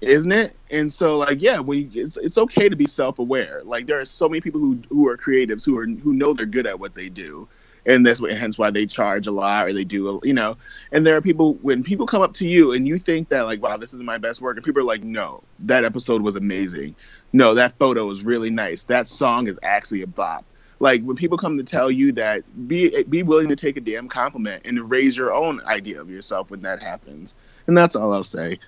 isn't 0.00 0.32
it? 0.32 0.56
And 0.72 0.92
so, 0.92 1.16
like, 1.18 1.40
yeah, 1.40 1.60
when 1.60 1.78
you, 1.92 2.02
it's 2.04 2.16
it's 2.16 2.36
okay 2.38 2.68
to 2.68 2.74
be 2.74 2.86
self-aware. 2.86 3.62
Like, 3.64 3.86
there 3.86 4.00
are 4.00 4.04
so 4.04 4.28
many 4.28 4.40
people 4.40 4.60
who 4.60 4.78
who 4.88 5.06
are 5.08 5.16
creatives 5.16 5.64
who 5.64 5.78
are 5.78 5.86
who 5.86 6.12
know 6.14 6.32
they're 6.32 6.46
good 6.46 6.66
at 6.66 6.80
what 6.80 6.94
they 6.96 7.08
do, 7.08 7.46
and 7.86 8.04
that's 8.04 8.20
what, 8.20 8.32
hence 8.32 8.58
why 8.58 8.70
they 8.70 8.84
charge 8.84 9.26
a 9.26 9.30
lot 9.30 9.66
or 9.66 9.72
they 9.72 9.84
do, 9.84 10.08
a, 10.08 10.26
you 10.26 10.34
know. 10.34 10.56
And 10.92 11.06
there 11.06 11.16
are 11.16 11.22
people 11.22 11.54
when 11.62 11.82
people 11.82 12.06
come 12.06 12.22
up 12.22 12.34
to 12.34 12.48
you 12.48 12.72
and 12.72 12.86
you 12.86 12.98
think 12.98 13.28
that 13.28 13.42
like, 13.46 13.62
wow, 13.62 13.76
this 13.76 13.94
is 13.94 14.00
my 14.00 14.18
best 14.18 14.40
work, 14.40 14.56
and 14.56 14.64
people 14.64 14.82
are 14.82 14.86
like, 14.86 15.04
no, 15.04 15.42
that 15.60 15.84
episode 15.84 16.22
was 16.22 16.36
amazing. 16.36 16.94
No, 17.32 17.54
that 17.54 17.78
photo 17.78 18.04
was 18.06 18.24
really 18.24 18.50
nice. 18.50 18.84
That 18.84 19.08
song 19.08 19.46
is 19.46 19.58
actually 19.62 20.02
a 20.02 20.06
bop. 20.06 20.44
Like 20.78 21.02
when 21.02 21.16
people 21.16 21.38
come 21.38 21.56
to 21.56 21.64
tell 21.64 21.90
you 21.90 22.12
that, 22.12 22.68
be 22.68 23.02
be 23.04 23.22
willing 23.22 23.48
to 23.48 23.56
take 23.56 23.76
a 23.76 23.80
damn 23.80 24.08
compliment 24.08 24.66
and 24.66 24.90
raise 24.90 25.16
your 25.16 25.32
own 25.32 25.60
idea 25.64 26.00
of 26.00 26.10
yourself 26.10 26.50
when 26.50 26.62
that 26.62 26.82
happens. 26.82 27.34
And 27.66 27.76
that's 27.76 27.96
all 27.96 28.12
I'll 28.12 28.22
say. 28.22 28.58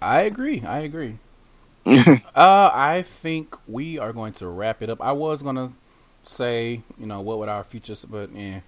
I 0.00 0.22
agree. 0.22 0.62
I 0.66 0.80
agree. 0.80 1.18
uh, 1.86 2.20
I 2.34 3.04
think 3.06 3.56
we 3.66 3.98
are 3.98 4.12
going 4.12 4.32
to 4.34 4.48
wrap 4.48 4.82
it 4.82 4.90
up. 4.90 5.00
I 5.00 5.12
was 5.12 5.42
gonna 5.42 5.72
say, 6.24 6.82
you 6.98 7.06
know, 7.06 7.20
what 7.20 7.38
would 7.38 7.48
our 7.48 7.64
futures, 7.64 8.04
but 8.04 8.30
eh, 8.36 8.60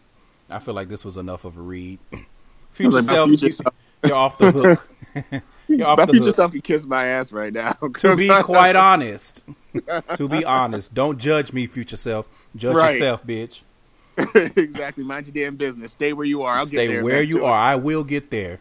I 0.51 0.59
feel 0.59 0.75
like 0.75 0.89
this 0.89 1.05
was 1.05 1.17
enough 1.17 1.45
of 1.45 1.57
a 1.57 1.61
read. 1.61 1.99
Future 2.73 3.03
self, 3.03 3.29
future 3.29 3.47
you- 3.47 3.53
self- 3.53 3.75
you're 4.05 4.17
off 4.17 4.37
the 4.39 4.51
hook. 4.51 4.89
you're 5.69 5.87
off 5.87 5.97
My 5.99 6.07
the 6.07 6.13
future 6.13 6.27
hook. 6.27 6.35
self 6.35 6.51
can 6.53 6.61
kiss 6.61 6.85
my 6.87 7.05
ass 7.07 7.33
right 7.33 7.53
now. 7.53 7.71
To 7.99 8.17
be 8.17 8.29
quite 8.43 8.75
honest, 8.75 9.45
to 10.17 10.29
be 10.29 10.45
honest, 10.45 10.93
don't 10.93 11.17
judge 11.17 11.53
me, 11.53 11.67
future 11.69 11.97
self. 11.97 12.29
Judge 12.57 12.75
Right. 12.75 12.95
yourself, 12.95 13.25
bitch. 13.25 13.61
exactly. 14.57 15.05
Mind 15.05 15.27
your 15.27 15.35
damn 15.45 15.55
business. 15.57 15.93
Stay 15.93 16.13
where 16.13 16.27
you 16.27 16.43
are. 16.43 16.57
I'll 16.59 16.67
Stay 16.67 16.87
get 16.89 16.93
there. 16.95 17.05
where 17.05 17.23
you 17.23 17.45
are. 17.45 17.57
I 17.57 17.77
will 17.77 18.03
get 18.05 18.31
there. 18.31 18.59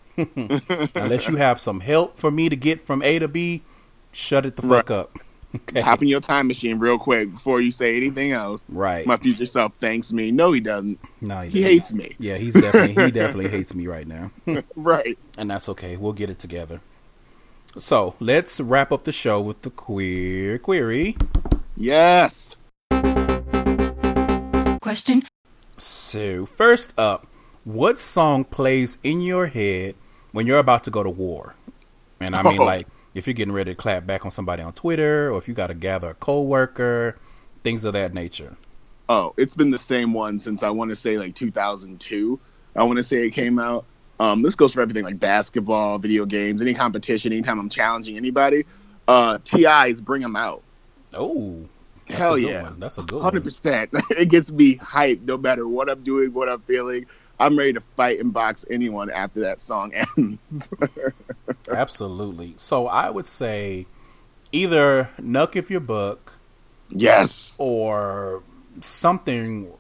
Unless 0.96 1.28
you 1.28 1.38
have 1.38 1.60
some 1.60 1.80
help 1.80 2.16
for 2.18 2.30
me 2.32 2.50
to 2.50 2.56
get 2.56 2.82
from 2.82 3.02
A 3.02 3.18
to 3.20 3.28
B, 3.28 3.64
shut 4.12 4.46
it 4.46 4.56
the 4.56 4.62
fuck 4.62 4.92
up. 4.92 5.12
Okay. 5.56 5.82
Hop 5.82 6.02
in 6.02 6.08
your 6.08 6.20
time 6.20 6.48
machine 6.48 6.80
real 6.80 6.98
quick 6.98 7.32
before 7.32 7.62
you 7.62 7.72
say 7.72 7.96
anything 7.96 8.32
else. 8.32 8.64
Right. 8.70 9.06
My 9.06 9.18
future 9.18 9.46
self 9.46 9.72
thanks 9.80 10.12
me. 10.12 10.32
No, 10.32 10.52
he 10.52 10.60
doesn't. 10.60 11.00
no, 11.22 11.42
He 11.42 11.62
doesn't. 11.62 11.64
hates 11.64 11.94
me. 11.94 12.16
Yeah, 12.18 12.38
he's 12.38 12.56
definitely 12.56 13.06
he 13.06 13.12
definitely 13.12 13.50
hates 13.50 13.76
me 13.76 13.86
right 13.88 14.08
now. 14.08 14.32
Right. 14.76 15.18
and 15.38 15.52
that's 15.52 15.70
okay. 15.70 15.96
We'll 15.98 16.14
get 16.14 16.30
it 16.32 16.40
together. 16.40 16.82
So 17.78 18.16
let's 18.20 18.60
wrap 18.60 18.92
up 18.92 19.04
the 19.04 19.12
show 19.12 19.42
with 19.42 19.62
the 19.62 19.70
queer 19.70 20.58
query. 20.58 21.18
Yes. 21.78 22.56
Question. 24.82 25.24
So 25.78 26.46
first 26.46 26.94
up, 26.98 27.28
what 27.64 28.00
song 28.00 28.44
plays 28.44 28.98
in 29.04 29.22
your 29.22 29.48
head 29.48 29.96
when 30.32 30.46
you're 30.46 30.60
about 30.60 30.84
to 30.86 30.92
go 30.92 31.04
to 31.04 31.10
war? 31.10 31.56
And 32.20 32.36
I 32.36 32.44
mean, 32.44 32.60
Oh. 32.62 32.66
like 32.66 32.88
if 33.14 33.28
you're 33.28 33.34
getting 33.34 33.54
ready 33.54 33.72
to 33.72 33.76
clap 33.76 34.06
back 34.06 34.26
on 34.26 34.32
somebody 34.32 34.62
on 34.64 34.74
Twitter, 34.74 35.32
or 35.32 35.38
if 35.38 35.48
you 35.48 35.54
got 35.54 35.68
to 35.68 35.74
gather 35.74 36.10
a 36.10 36.14
coworker, 36.16 37.18
things 37.64 37.86
of 37.86 37.94
that 37.94 38.14
nature. 38.14 38.56
Oh, 39.10 39.34
it's 39.38 39.54
been 39.54 39.70
the 39.70 39.78
same 39.78 40.14
one 40.14 40.40
since 40.40 40.64
I 40.64 40.70
want 40.70 40.90
to 40.90 40.96
say 40.96 41.18
like 41.18 41.36
2002. 41.36 42.40
I 42.76 42.84
want 42.84 42.98
to 42.98 43.04
say 43.04 43.26
it 43.28 43.32
came 43.32 43.60
out. 43.60 43.86
Um, 44.20 44.42
this 44.42 44.56
goes 44.56 44.74
for 44.74 44.82
everything 44.82 45.04
like 45.04 45.20
basketball, 45.20 46.00
video 46.00 46.26
games, 46.26 46.62
any 46.62 46.74
competition, 46.74 47.32
anytime 47.34 47.60
I'm 47.60 47.70
challenging 47.70 48.16
anybody. 48.18 48.66
Uh, 49.08 49.38
T.I.'s 49.44 50.00
bring 50.02 50.22
them 50.22 50.36
out. 50.36 50.64
Oh, 51.14 51.66
Hell 52.08 52.38
yeah. 52.38 52.64
one. 52.64 52.80
that's 52.80 52.98
a 52.98 53.04
good 53.04 53.22
Hundred 53.22 53.40
one. 53.40 53.44
percent. 53.46 53.90
It 54.12 54.30
gets 54.30 54.52
me 54.52 54.78
hyped 54.78 55.22
no 55.22 55.38
matter 55.38 55.68
what 55.68 55.90
I'm 55.90 56.04
doing, 56.04 56.34
what 56.34 56.48
I'm 56.50 56.62
feeling. 56.62 57.06
I'm 57.40 57.58
ready 57.58 57.74
to 57.74 57.82
fight 57.98 58.20
and 58.20 58.32
box 58.34 58.66
anyone 58.70 59.10
after 59.10 59.42
that 59.42 59.60
song 59.60 59.92
ends. 60.18 60.70
Absolutely. 61.70 62.56
So 62.58 62.88
I 62.88 63.10
would 63.10 63.28
say 63.28 63.86
either 64.52 65.10
"Knuck 65.20 65.56
If 65.56 65.70
Your 65.72 65.80
Buck" 65.82 66.34
yes. 66.90 67.56
or 67.60 68.44
something 68.82 69.72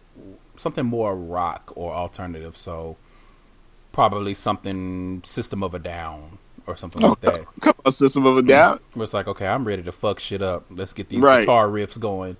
something 0.55 0.85
more 0.85 1.15
rock 1.15 1.71
or 1.75 1.93
alternative. 1.93 2.55
So 2.57 2.97
probably 3.91 4.33
something 4.33 5.21
System 5.23 5.63
of 5.63 5.73
a 5.73 5.79
Down 5.79 6.37
or 6.65 6.75
something 6.75 7.01
like 7.01 7.21
that. 7.21 7.45
Come 7.61 7.73
on, 7.85 7.91
System 7.91 8.25
of 8.25 8.37
a 8.37 8.41
Down. 8.41 8.79
Where 8.93 9.03
it's 9.03 9.13
like, 9.13 9.27
okay, 9.27 9.47
I'm 9.47 9.65
ready 9.65 9.83
to 9.83 9.91
fuck 9.91 10.19
shit 10.19 10.41
up. 10.41 10.65
Let's 10.69 10.93
get 10.93 11.09
these 11.09 11.21
Right. 11.21 11.41
guitar 11.41 11.67
riffs 11.67 11.99
going. 11.99 12.37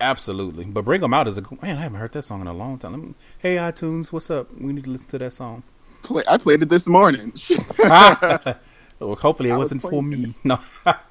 Absolutely, 0.00 0.64
but 0.66 0.84
bring 0.84 1.00
them 1.00 1.14
out 1.14 1.26
as 1.26 1.38
a 1.38 1.42
man. 1.42 1.78
I 1.78 1.82
haven't 1.82 1.98
heard 1.98 2.12
that 2.12 2.22
song 2.22 2.40
in 2.42 2.46
a 2.46 2.52
long 2.52 2.78
time. 2.78 3.00
Me, 3.00 3.14
hey 3.38 3.56
iTunes, 3.56 4.12
what's 4.12 4.30
up? 4.30 4.52
We 4.58 4.72
need 4.72 4.84
to 4.84 4.90
listen 4.90 5.08
to 5.08 5.18
that 5.18 5.32
song. 5.32 5.62
Play, 6.02 6.22
I 6.28 6.36
played 6.38 6.62
it 6.62 6.68
this 6.68 6.86
morning. 6.86 7.32
Well, 8.98 9.14
hopefully, 9.14 9.50
it 9.50 9.52
I 9.52 9.56
was 9.58 9.66
wasn't 9.74 9.82
for 9.82 10.02
me. 10.02 10.34
No. 10.42 10.58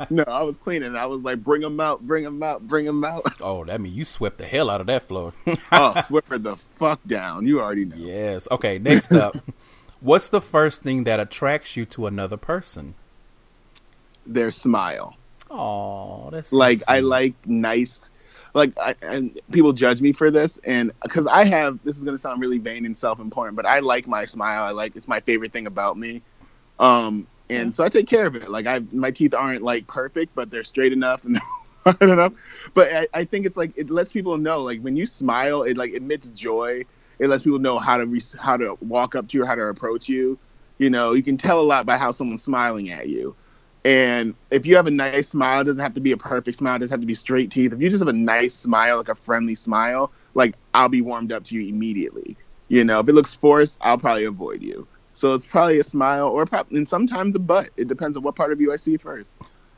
no, 0.10 0.24
I 0.28 0.42
was 0.42 0.58
cleaning. 0.58 0.96
I 0.96 1.06
was 1.06 1.24
like, 1.24 1.44
bring 1.44 1.62
them 1.62 1.80
out, 1.80 2.02
bring 2.02 2.24
them 2.24 2.42
out, 2.42 2.66
bring 2.66 2.86
them 2.86 3.04
out. 3.04 3.24
oh, 3.42 3.64
that 3.66 3.80
means 3.80 3.96
you 3.96 4.06
swept 4.06 4.40
the 4.40 4.46
hell 4.46 4.70
out 4.70 4.82
of 4.82 4.88
that 4.88 5.08
floor. 5.08 5.34
oh, 5.46 5.94
Swiffer 5.98 6.42
the 6.42 6.56
fuck 6.56 7.00
down. 7.06 7.46
You 7.46 7.62
already 7.62 7.86
know. 7.86 7.96
yes. 7.96 8.48
Okay. 8.50 8.80
Next 8.80 9.12
up, 9.12 9.36
what's 10.00 10.30
the 10.30 10.42
first 10.42 10.82
thing 10.82 11.04
that 11.04 11.20
attracts 11.20 11.78
you 11.78 11.86
to 11.86 12.08
another 12.08 12.38
person? 12.38 12.96
Their 14.26 14.50
smile. 14.50 15.16
Oh, 15.52 16.32
that's 16.32 16.50
so 16.50 16.58
like 16.58 16.80
I 16.88 17.02
like 17.02 17.36
nice 17.46 18.10
like 18.56 18.72
I, 18.80 18.96
and 19.02 19.40
people 19.52 19.74
judge 19.74 20.02
me 20.02 20.14
for 20.14 20.32
this 20.32 20.58
and 20.64 20.92
because 21.04 21.28
i 21.28 21.46
have 21.46 21.78
this 21.84 21.98
is 21.98 22.04
going 22.04 22.16
to 22.16 22.22
sound 22.22 22.42
really 22.42 22.58
vain 22.58 22.86
and 22.86 22.98
self-important 22.98 23.56
but 23.56 23.66
i 23.66 23.80
like 23.80 24.08
my 24.08 24.26
smile. 24.26 24.64
I 24.64 24.72
like 24.72 24.96
it's 24.96 25.08
my 25.08 25.20
favorite 25.20 25.54
thing 25.54 25.68
about 25.68 25.98
me. 25.98 26.24
Um 26.80 27.28
and 27.50 27.76
so 27.76 27.84
i 27.84 27.90
take 27.90 28.08
care 28.08 28.26
of 28.26 28.36
it. 28.36 28.50
Like 28.50 28.66
i 28.66 28.80
my 28.92 29.12
teeth 29.12 29.36
aren't 29.36 29.62
like 29.62 29.86
perfect 29.88 30.34
but 30.34 30.50
they're 30.50 30.64
straight 30.64 30.94
enough 30.94 31.26
and 31.26 31.38
hard 31.86 32.02
enough. 32.02 32.34
But 32.74 32.92
I, 32.92 33.08
I 33.14 33.24
think 33.26 33.46
it's 33.46 33.58
like 33.58 33.74
it 33.76 33.90
lets 33.90 34.12
people 34.12 34.38
know 34.38 34.64
like 34.64 34.80
when 34.82 34.96
you 34.96 35.06
smile 35.06 35.64
it 35.64 35.78
like 35.78 35.94
emits 35.94 36.30
joy. 36.32 36.86
It 37.18 37.28
lets 37.28 37.44
people 37.44 37.60
know 37.60 37.78
how 37.78 37.96
to 37.96 38.06
re- 38.06 38.22
how 38.42 38.58
to 38.58 38.78
walk 38.82 39.16
up 39.16 39.30
to 39.30 39.38
you 39.38 39.46
how 39.46 39.56
to 39.56 39.64
approach 39.64 40.10
you. 40.10 40.40
You 40.80 40.90
know 40.90 41.14
you 41.14 41.24
can 41.24 41.38
tell 41.38 41.60
a 41.60 41.64
lot 41.64 41.86
by 41.86 41.98
how 41.98 42.12
someone's 42.12 42.44
smiling 42.44 42.90
at 42.90 43.08
you 43.08 43.36
and 43.86 44.34
if 44.50 44.66
you 44.66 44.78
have 44.78 44.88
a 44.88 44.92
nice 44.92 45.30
smile, 45.30 45.62
it 45.62 45.66
doesn't 45.66 45.84
have 45.84 45.94
to 45.94 46.02
be 46.02 46.12
a 46.12 46.18
perfect 46.18 46.58
smile. 46.58 46.76
It 46.76 46.80
doesn't 46.80 46.96
have 46.96 47.02
to 47.02 47.06
be 47.06 47.14
straight 47.14 47.52
teeth. 47.52 47.72
If 47.72 47.80
you 47.80 47.90
just 47.92 48.02
have 48.02 48.08
a 48.08 48.18
nice 48.18 48.56
smile, 48.56 48.98
like 48.98 49.10
a 49.10 49.16
friendly 49.16 49.54
smile, 49.54 50.12
like 50.34 50.56
I'll 50.74 50.90
be 50.90 51.04
warmed 51.04 51.32
up 51.32 51.44
to 51.46 51.56
you 51.56 51.72
immediately. 51.72 52.36
You 52.68 52.84
know, 52.84 53.00
if 53.00 53.08
it 53.08 53.14
looks 53.14 53.36
forced, 53.36 53.78
I'll 53.82 54.00
probably 54.00 54.26
avoid 54.26 54.64
you. 54.64 54.88
So 55.14 55.36
it's 55.36 55.46
probably 55.46 55.78
a 55.80 55.84
smile, 55.84 56.30
or 56.30 56.48
probably, 56.48 56.80
and 56.80 56.90
sometimes 56.90 57.36
a 57.36 57.40
butt. 57.40 57.70
It 57.78 57.88
depends 57.88 58.18
on 58.18 58.24
what 58.24 58.36
part 58.36 58.52
of 58.52 58.60
you 58.60 58.74
I 58.74 58.78
see 58.78 58.98
first. 58.98 59.32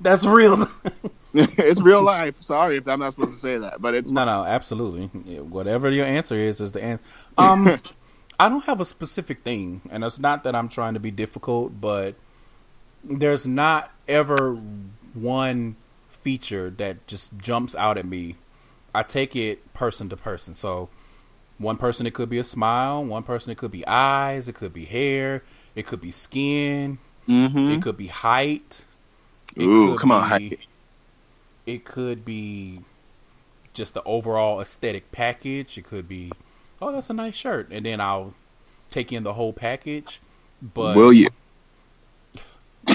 That's 0.00 0.24
real. 0.24 0.66
it's 1.34 1.82
real 1.82 2.02
life. 2.02 2.40
Sorry 2.40 2.78
if 2.78 2.88
I'm 2.88 3.00
not 3.00 3.12
supposed 3.12 3.32
to 3.32 3.36
say 3.36 3.58
that, 3.58 3.82
but 3.82 3.94
it's 3.94 4.10
no, 4.10 4.24
no, 4.24 4.42
absolutely. 4.44 5.06
Whatever 5.42 5.90
your 5.90 6.06
answer 6.06 6.36
is, 6.36 6.62
is 6.62 6.72
the 6.72 6.82
answer. 6.82 7.04
Um, 7.36 7.78
I 8.40 8.48
don't 8.48 8.64
have 8.64 8.80
a 8.80 8.86
specific 8.86 9.42
thing, 9.42 9.82
and 9.90 10.02
it's 10.02 10.18
not 10.18 10.44
that 10.44 10.54
I'm 10.54 10.70
trying 10.70 10.94
to 10.94 11.00
be 11.00 11.10
difficult, 11.10 11.78
but 11.78 12.14
there's 13.04 13.46
not 13.46 13.90
ever 14.08 14.54
one 15.12 15.76
feature 16.08 16.70
that 16.70 17.06
just 17.06 17.36
jumps 17.36 17.74
out 17.74 17.98
at 17.98 18.06
me. 18.06 18.36
I 18.94 19.02
take 19.02 19.36
it 19.36 19.74
person 19.74 20.08
to 20.08 20.16
person. 20.16 20.54
So, 20.54 20.88
one 21.58 21.76
person 21.76 22.06
it 22.06 22.14
could 22.14 22.30
be 22.30 22.38
a 22.38 22.44
smile, 22.44 23.04
one 23.04 23.24
person 23.24 23.52
it 23.52 23.58
could 23.58 23.72
be 23.72 23.86
eyes, 23.86 24.48
it 24.48 24.54
could 24.54 24.72
be 24.72 24.86
hair, 24.86 25.42
it 25.74 25.86
could 25.86 26.00
be 26.00 26.10
skin, 26.10 26.96
mm-hmm. 27.28 27.68
it 27.68 27.82
could 27.82 27.98
be 27.98 28.06
height. 28.06 28.86
it 29.54 29.64
Ooh, 29.64 29.98
come 29.98 30.12
on, 30.12 30.22
height. 30.22 30.60
It 31.66 31.84
could 31.84 32.24
be 32.24 32.80
just 33.74 33.92
the 33.92 34.02
overall 34.04 34.62
aesthetic 34.62 35.12
package. 35.12 35.76
It 35.76 35.84
could 35.84 36.08
be, 36.08 36.32
oh, 36.80 36.92
that's 36.92 37.10
a 37.10 37.14
nice 37.14 37.34
shirt, 37.34 37.68
and 37.70 37.84
then 37.86 38.00
I'll 38.00 38.34
take 38.90 39.12
in 39.12 39.22
the 39.22 39.34
whole 39.34 39.52
package. 39.52 40.20
But 40.62 40.96
will 40.96 41.12
you? 41.12 41.28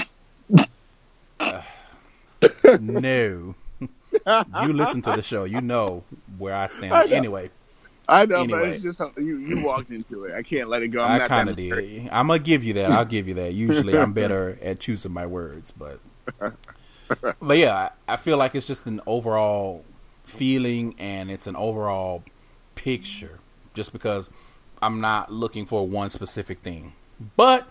no, 2.80 3.54
you 4.60 4.72
listen 4.72 5.02
to 5.02 5.12
the 5.12 5.22
show, 5.22 5.44
you 5.44 5.60
know 5.60 6.04
where 6.38 6.54
I 6.54 6.68
stand. 6.68 6.94
I. 6.94 7.04
Anyway, 7.06 7.50
I 8.08 8.26
know, 8.26 8.42
Anyway. 8.42 8.60
but 8.60 8.68
it's 8.68 8.82
just 8.82 9.00
you 9.16 9.38
you 9.38 9.64
walked 9.64 9.90
into 9.90 10.24
it. 10.24 10.34
I 10.34 10.42
can't 10.42 10.68
let 10.68 10.82
it 10.82 10.88
go. 10.88 11.02
I'm 11.02 11.22
I 11.22 11.28
kind 11.28 11.48
of 11.48 11.56
did. 11.56 12.08
I'm 12.12 12.28
gonna 12.28 12.38
give 12.38 12.62
you 12.62 12.74
that. 12.74 12.92
I'll 12.92 13.04
give 13.04 13.26
you 13.26 13.34
that. 13.34 13.52
Usually, 13.54 13.98
I'm 13.98 14.12
better 14.14 14.58
at 14.62 14.80
choosing 14.80 15.12
my 15.12 15.26
words, 15.26 15.72
but 15.72 16.00
but 17.40 17.58
yeah, 17.58 17.90
I 18.08 18.12
I 18.14 18.16
feel 18.16 18.36
like 18.36 18.54
it's 18.54 18.66
just 18.66 18.86
an 18.86 19.00
overall 19.06 19.84
feeling 20.24 20.94
and 20.98 21.30
it's 21.30 21.46
an 21.46 21.56
overall 21.56 22.22
picture. 22.74 23.38
Just 23.76 23.92
because 23.92 24.30
I'm 24.82 25.00
not 25.00 25.32
looking 25.32 25.66
for 25.66 25.86
one 25.86 26.10
specific 26.10 26.58
thing, 26.58 26.94
but 27.36 27.68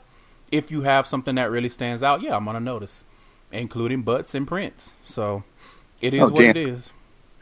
if 0.52 0.72
you 0.72 0.84
have 0.84 1.07
something 1.07 1.36
that 1.36 1.52
really 1.52 1.69
stands 1.69 2.03
out, 2.03 2.22
yeah, 2.22 2.36
I'm 2.36 2.45
gonna 2.45 2.60
notice, 2.60 3.03
including 3.52 4.03
butts 4.03 4.34
and 4.34 4.48
prints. 4.48 4.95
So 5.06 5.44
it 6.02 6.14
is 6.14 6.22
Oh, 6.22 6.30
what 6.30 6.44
it 6.44 6.57
is. 6.57 6.91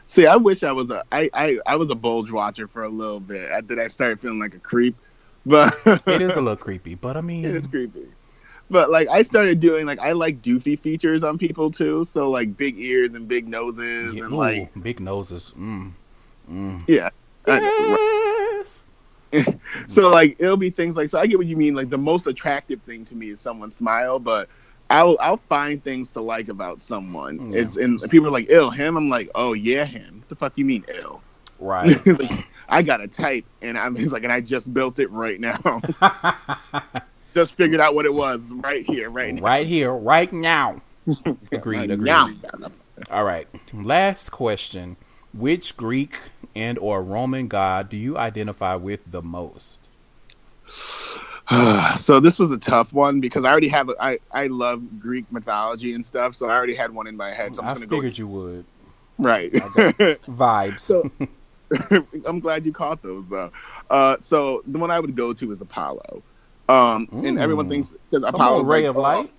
See, 0.06 0.26
I 0.26 0.36
wish 0.36 0.62
I 0.62 0.72
was 0.72 0.90
a 0.90 1.04
I, 1.12 1.30
I 1.32 1.58
I 1.66 1.76
was 1.76 1.90
a 1.90 1.94
bulge 1.94 2.30
watcher 2.30 2.66
for 2.66 2.84
a 2.84 2.88
little 2.88 3.20
bit. 3.20 3.50
I, 3.50 3.60
then 3.60 3.78
I 3.78 3.88
started 3.88 4.20
feeling 4.20 4.38
like 4.38 4.54
a 4.54 4.58
creep, 4.58 4.96
but 5.46 5.74
It 5.86 6.22
is 6.22 6.36
a 6.36 6.40
little 6.40 6.56
creepy, 6.56 6.94
but 6.94 7.16
I 7.16 7.20
mean, 7.20 7.44
it's 7.56 7.66
creepy. 7.66 8.06
But 8.70 8.90
like 8.90 9.08
I 9.08 9.22
started 9.22 9.60
doing 9.60 9.86
like 9.86 10.00
I 10.00 10.12
like 10.12 10.42
doofy 10.42 10.78
features 10.78 11.22
on 11.22 11.38
people 11.38 11.70
too. 11.70 12.04
So 12.04 12.30
like 12.30 12.56
big 12.56 12.78
ears 12.78 13.14
and 13.14 13.28
big 13.28 13.46
noses 13.46 14.14
yeah, 14.14 14.24
and 14.24 14.32
ooh, 14.32 14.36
like 14.36 14.82
big 14.82 15.00
noses. 15.00 15.52
Mm. 15.56 15.92
yeah. 16.86 17.10
I- 17.46 18.58
Yes. 18.60 18.84
so 19.88 20.10
like 20.10 20.36
it'll 20.38 20.56
be 20.56 20.70
things 20.70 20.96
like 20.96 21.10
so 21.10 21.18
I 21.18 21.26
get 21.26 21.38
what 21.38 21.46
you 21.46 21.56
mean. 21.56 21.74
Like 21.74 21.90
the 21.90 21.98
most 21.98 22.26
attractive 22.26 22.80
thing 22.82 23.04
to 23.06 23.16
me 23.16 23.30
is 23.30 23.40
someone's 23.40 23.74
smile, 23.74 24.18
but 24.18 24.48
I'll 24.90 25.16
I'll 25.20 25.40
find 25.48 25.82
things 25.82 26.12
to 26.12 26.20
like 26.20 26.48
about 26.48 26.82
someone. 26.82 27.50
Yeah. 27.52 27.60
It's 27.62 27.76
and 27.76 28.00
people 28.10 28.28
are 28.28 28.32
like 28.32 28.46
ill 28.50 28.70
him. 28.70 28.96
I'm 28.96 29.08
like 29.08 29.30
oh 29.34 29.52
yeah 29.54 29.84
him. 29.84 30.18
What 30.20 30.28
the 30.28 30.36
fuck 30.36 30.52
you 30.56 30.64
mean 30.64 30.84
ill? 30.94 31.20
Right. 31.58 31.90
Like, 32.06 32.46
I 32.68 32.80
got 32.82 33.02
a 33.02 33.08
type, 33.08 33.44
and 33.60 33.76
I'm 33.76 33.94
he's 33.96 34.10
like, 34.12 34.22
and 34.24 34.32
I 34.32 34.40
just 34.40 34.72
built 34.72 34.98
it 34.98 35.10
right 35.10 35.38
now. 35.38 35.58
just 37.34 37.56
figured 37.56 37.80
out 37.80 37.94
what 37.94 38.06
it 38.06 38.14
was 38.14 38.52
right 38.54 38.84
here, 38.86 39.10
right 39.10 39.34
now. 39.34 39.42
right 39.42 39.66
here, 39.66 39.92
right 39.92 40.32
now. 40.32 40.80
Agreed. 41.52 41.90
Agreed. 41.90 41.98
Now. 42.00 42.30
All 43.10 43.24
right. 43.24 43.46
Last 43.74 44.30
question: 44.32 44.96
Which 45.36 45.76
Greek 45.76 46.18
and 46.54 46.78
or 46.78 47.02
Roman 47.02 47.48
god 47.48 47.88
do 47.88 47.96
you 47.96 48.16
identify 48.16 48.76
with 48.76 49.00
the 49.10 49.22
most? 49.22 49.80
so 51.98 52.20
this 52.20 52.38
was 52.38 52.50
a 52.50 52.58
tough 52.58 52.92
one 52.92 53.20
because 53.20 53.44
I 53.44 53.50
already 53.50 53.68
have 53.68 53.88
a, 53.88 53.94
I 54.00 54.18
I 54.32 54.46
love 54.46 54.82
Greek 55.00 55.24
mythology 55.30 55.92
and 55.94 56.04
stuff, 56.04 56.34
so 56.34 56.48
I 56.48 56.54
already 56.54 56.74
had 56.74 56.94
one 56.94 57.06
in 57.06 57.16
my 57.16 57.30
head. 57.30 57.54
So 57.56 57.62
I'm 57.62 57.68
I 57.68 57.74
just 57.74 57.88
gonna 57.88 58.00
figured 58.00 58.18
you 58.18 58.28
would. 58.28 58.64
go 59.20 59.28
right. 59.28 59.52
Vibes. 60.28 60.80
So- 60.80 61.10
I'm 62.26 62.40
glad 62.40 62.64
you 62.64 62.72
caught 62.72 63.02
those 63.02 63.26
though. 63.26 63.50
Uh, 63.90 64.16
so 64.20 64.62
the 64.66 64.78
one 64.78 64.90
I 64.90 65.00
would 65.00 65.16
go 65.16 65.32
to 65.32 65.50
is 65.50 65.60
Apollo, 65.60 66.22
um, 66.68 67.08
and 67.24 67.38
everyone 67.38 67.68
thinks 67.68 67.94
because 68.10 68.22
on, 68.22 68.34
Apollo's 68.34 68.68
ray 68.68 68.82
like, 68.82 68.90
of 68.90 68.96
oh, 68.96 69.00
light. 69.00 69.30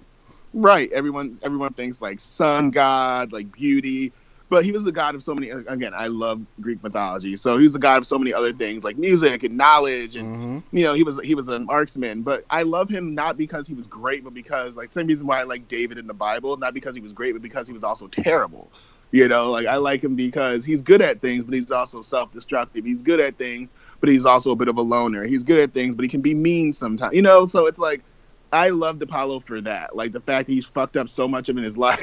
right. 0.53 0.91
Everyone 0.91 1.37
everyone 1.43 1.73
thinks 1.73 2.01
like 2.01 2.19
sun 2.19 2.71
god, 2.71 3.31
like 3.31 3.51
beauty, 3.51 4.11
but 4.49 4.65
he 4.65 4.71
was 4.71 4.83
the 4.83 4.91
god 4.91 5.15
of 5.15 5.23
so 5.23 5.35
many. 5.35 5.49
Again, 5.49 5.93
I 5.95 6.07
love 6.07 6.41
Greek 6.61 6.83
mythology, 6.83 7.35
so 7.35 7.57
he 7.57 7.63
was 7.63 7.73
the 7.73 7.79
god 7.79 7.99
of 7.99 8.07
so 8.07 8.17
many 8.19 8.33
other 8.33 8.53
things 8.53 8.83
like 8.83 8.97
music 8.97 9.43
and 9.43 9.57
knowledge, 9.57 10.15
and 10.15 10.31
hmm 10.33 10.59
you 10.71 10.83
know 10.83 10.93
he 10.93 11.03
was 11.03 11.19
he 11.21 11.35
was 11.35 11.47
an 11.49 11.65
marksman. 11.65 12.23
But 12.23 12.45
I 12.49 12.63
love 12.63 12.89
him 12.89 13.15
not 13.15 13.37
because 13.37 13.67
he 13.67 13.73
was 13.73 13.87
great, 13.87 14.23
but 14.23 14.33
because 14.33 14.75
like 14.75 14.91
same 14.91 15.07
reason 15.07 15.27
why 15.27 15.39
I 15.39 15.43
like 15.43 15.67
David 15.67 15.97
in 15.97 16.07
the 16.07 16.13
Bible, 16.13 16.57
not 16.57 16.73
because 16.73 16.95
he 16.95 17.01
was 17.01 17.13
great, 17.13 17.33
but 17.33 17.41
because 17.41 17.67
he 17.67 17.73
was 17.73 17.83
also 17.83 18.07
terrible. 18.07 18.71
You 19.11 19.27
know, 19.29 19.51
like 19.51 19.67
I 19.67 19.77
like 19.77 20.03
him 20.03 20.15
because 20.15 20.65
he's 20.65 20.81
good 20.81 21.01
at 21.01 21.21
things, 21.21 21.43
but 21.43 21.53
he's 21.53 21.71
also 21.71 22.01
self-destructive. 22.01 22.85
He's 22.85 23.01
good 23.01 23.21
at 23.21 23.37
things, 23.37 23.69
but 24.01 24.09
he's 24.09 24.25
also 24.25 24.51
a 24.51 24.55
bit 24.57 24.67
of 24.67 24.77
a 24.77 24.81
loner. 24.81 25.25
He's 25.25 25.43
good 25.43 25.59
at 25.59 25.73
things, 25.73 25.95
but 25.95 26.03
he 26.03 26.09
can 26.09 26.21
be 26.21 26.33
mean 26.33 26.73
sometimes. 26.73 27.15
You 27.15 27.21
know, 27.21 27.45
so 27.45 27.67
it's 27.67 27.79
like 27.79 28.03
I 28.51 28.69
loved 28.69 29.01
Apollo 29.01 29.41
for 29.41 29.61
that. 29.61 29.95
Like 29.95 30.11
the 30.11 30.21
fact 30.21 30.47
that 30.47 30.53
he's 30.53 30.65
fucked 30.67 30.97
up 30.97 31.09
so 31.09 31.27
much 31.27 31.49
of 31.49 31.57
in 31.57 31.63
his 31.63 31.77
life 31.77 32.01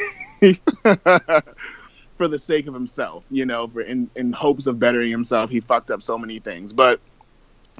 for 2.23 2.28
the 2.28 2.39
sake 2.39 2.69
of 2.69 2.74
himself, 2.74 3.27
you 3.32 3.44
know, 3.44 3.66
for 3.66 3.81
in, 3.81 4.09
in 4.15 4.32
hopes 4.32 4.69
of 4.69 4.78
bettering 4.78 5.11
himself, 5.11 5.51
he 5.51 5.59
fucked 5.59 5.90
up 5.90 6.01
so 6.01 6.16
many 6.16 6.39
things. 6.39 6.73
But 6.73 7.01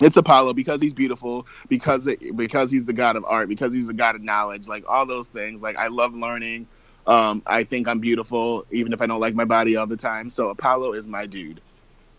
it's 0.01 0.17
Apollo 0.17 0.55
because 0.55 0.83
he's 0.83 0.93
beautiful, 0.93 1.47
because 1.69 2.09
it, 2.09 2.37
because 2.37 2.69
he's 2.69 2.85
the 2.85 2.93
god 2.93 3.15
of 3.15 3.25
art, 3.25 3.49
because 3.49 3.73
he's 3.73 3.87
the 3.87 3.95
god 3.95 4.17
of 4.17 4.21
knowledge, 4.21 4.67
like 4.67 4.83
all 4.89 5.07
those 5.07 5.29
things. 5.29 5.63
Like 5.63 5.77
I 5.77 5.87
love 5.87 6.13
learning. 6.13 6.67
Um, 7.07 7.43
I 7.47 7.63
think 7.63 7.87
I'm 7.87 8.01
beautiful, 8.01 8.67
even 8.73 8.93
if 8.93 9.01
I 9.01 9.07
don't 9.07 9.21
like 9.21 9.37
my 9.37 9.45
body 9.45 9.77
all 9.77 9.87
the 9.87 9.97
time. 9.97 10.29
So 10.29 10.51
Apollo 10.51 10.95
is 10.95 11.07
my 11.07 11.27
dude. 11.27 11.61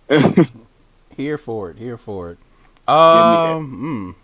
Here 1.17 1.37
for 1.37 1.71
it. 1.71 1.77
Here 1.77 1.97
for 1.97 2.31
it. 2.31 2.37
Um. 2.87 4.15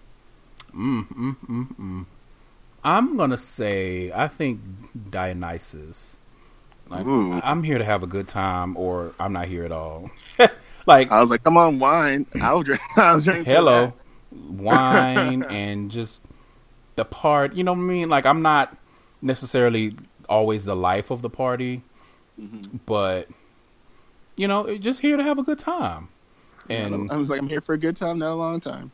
Mm, 0.74 1.06
mm, 1.06 1.08
mm, 1.10 1.36
mm, 1.50 1.76
mm. 1.78 2.06
I'm 2.82 3.18
gonna 3.18 3.36
say 3.36 4.10
I 4.16 4.30
think 4.30 4.62
Dionysus. 5.10 6.19
Like, 6.90 7.06
Ooh. 7.06 7.40
I'm 7.44 7.64
here 7.64 7.78
to 7.78 7.86
have 7.86 8.02
a 8.02 8.08
good 8.08 8.28
time, 8.28 8.76
or 8.76 9.14
I'm 9.20 9.32
not 9.32 9.48
here 9.48 9.64
at 9.64 9.72
all. 9.72 10.10
like, 10.88 11.12
I 11.12 11.20
was 11.22 11.30
like, 11.30 11.44
come 11.44 11.56
on, 11.56 11.80
wine. 11.80 12.26
I'll 12.42 12.64
drink. 12.64 12.82
I 12.98 13.14
was 13.14 13.26
drinking. 13.26 13.46
hello, 13.46 13.94
wine, 14.32 15.44
and 15.44 15.92
just 15.92 16.26
the 16.96 17.06
part. 17.06 17.54
You 17.54 17.64
know 17.64 17.74
what 17.74 17.80
I 17.80 17.84
mean? 17.84 18.10
Like, 18.10 18.26
I'm 18.26 18.42
not 18.42 18.76
necessarily 19.22 19.96
always 20.28 20.66
the 20.66 20.76
life 20.76 21.12
of 21.12 21.22
the 21.22 21.30
party, 21.30 21.84
but 22.86 23.28
you 24.36 24.48
know, 24.48 24.78
just 24.78 25.02
here 25.02 25.18
to 25.18 25.24
have 25.24 25.38
a 25.38 25.44
good 25.44 25.60
time. 25.60 26.08
And 26.70 27.12
I 27.12 27.18
was 27.18 27.30
like, 27.30 27.42
I'm 27.42 27.50
here 27.50 27.62
for 27.62 27.74
a 27.74 27.78
good 27.78 27.96
time, 27.96 28.20
not 28.20 28.32
a 28.32 28.36
long 28.36 28.60
time. 28.60 28.92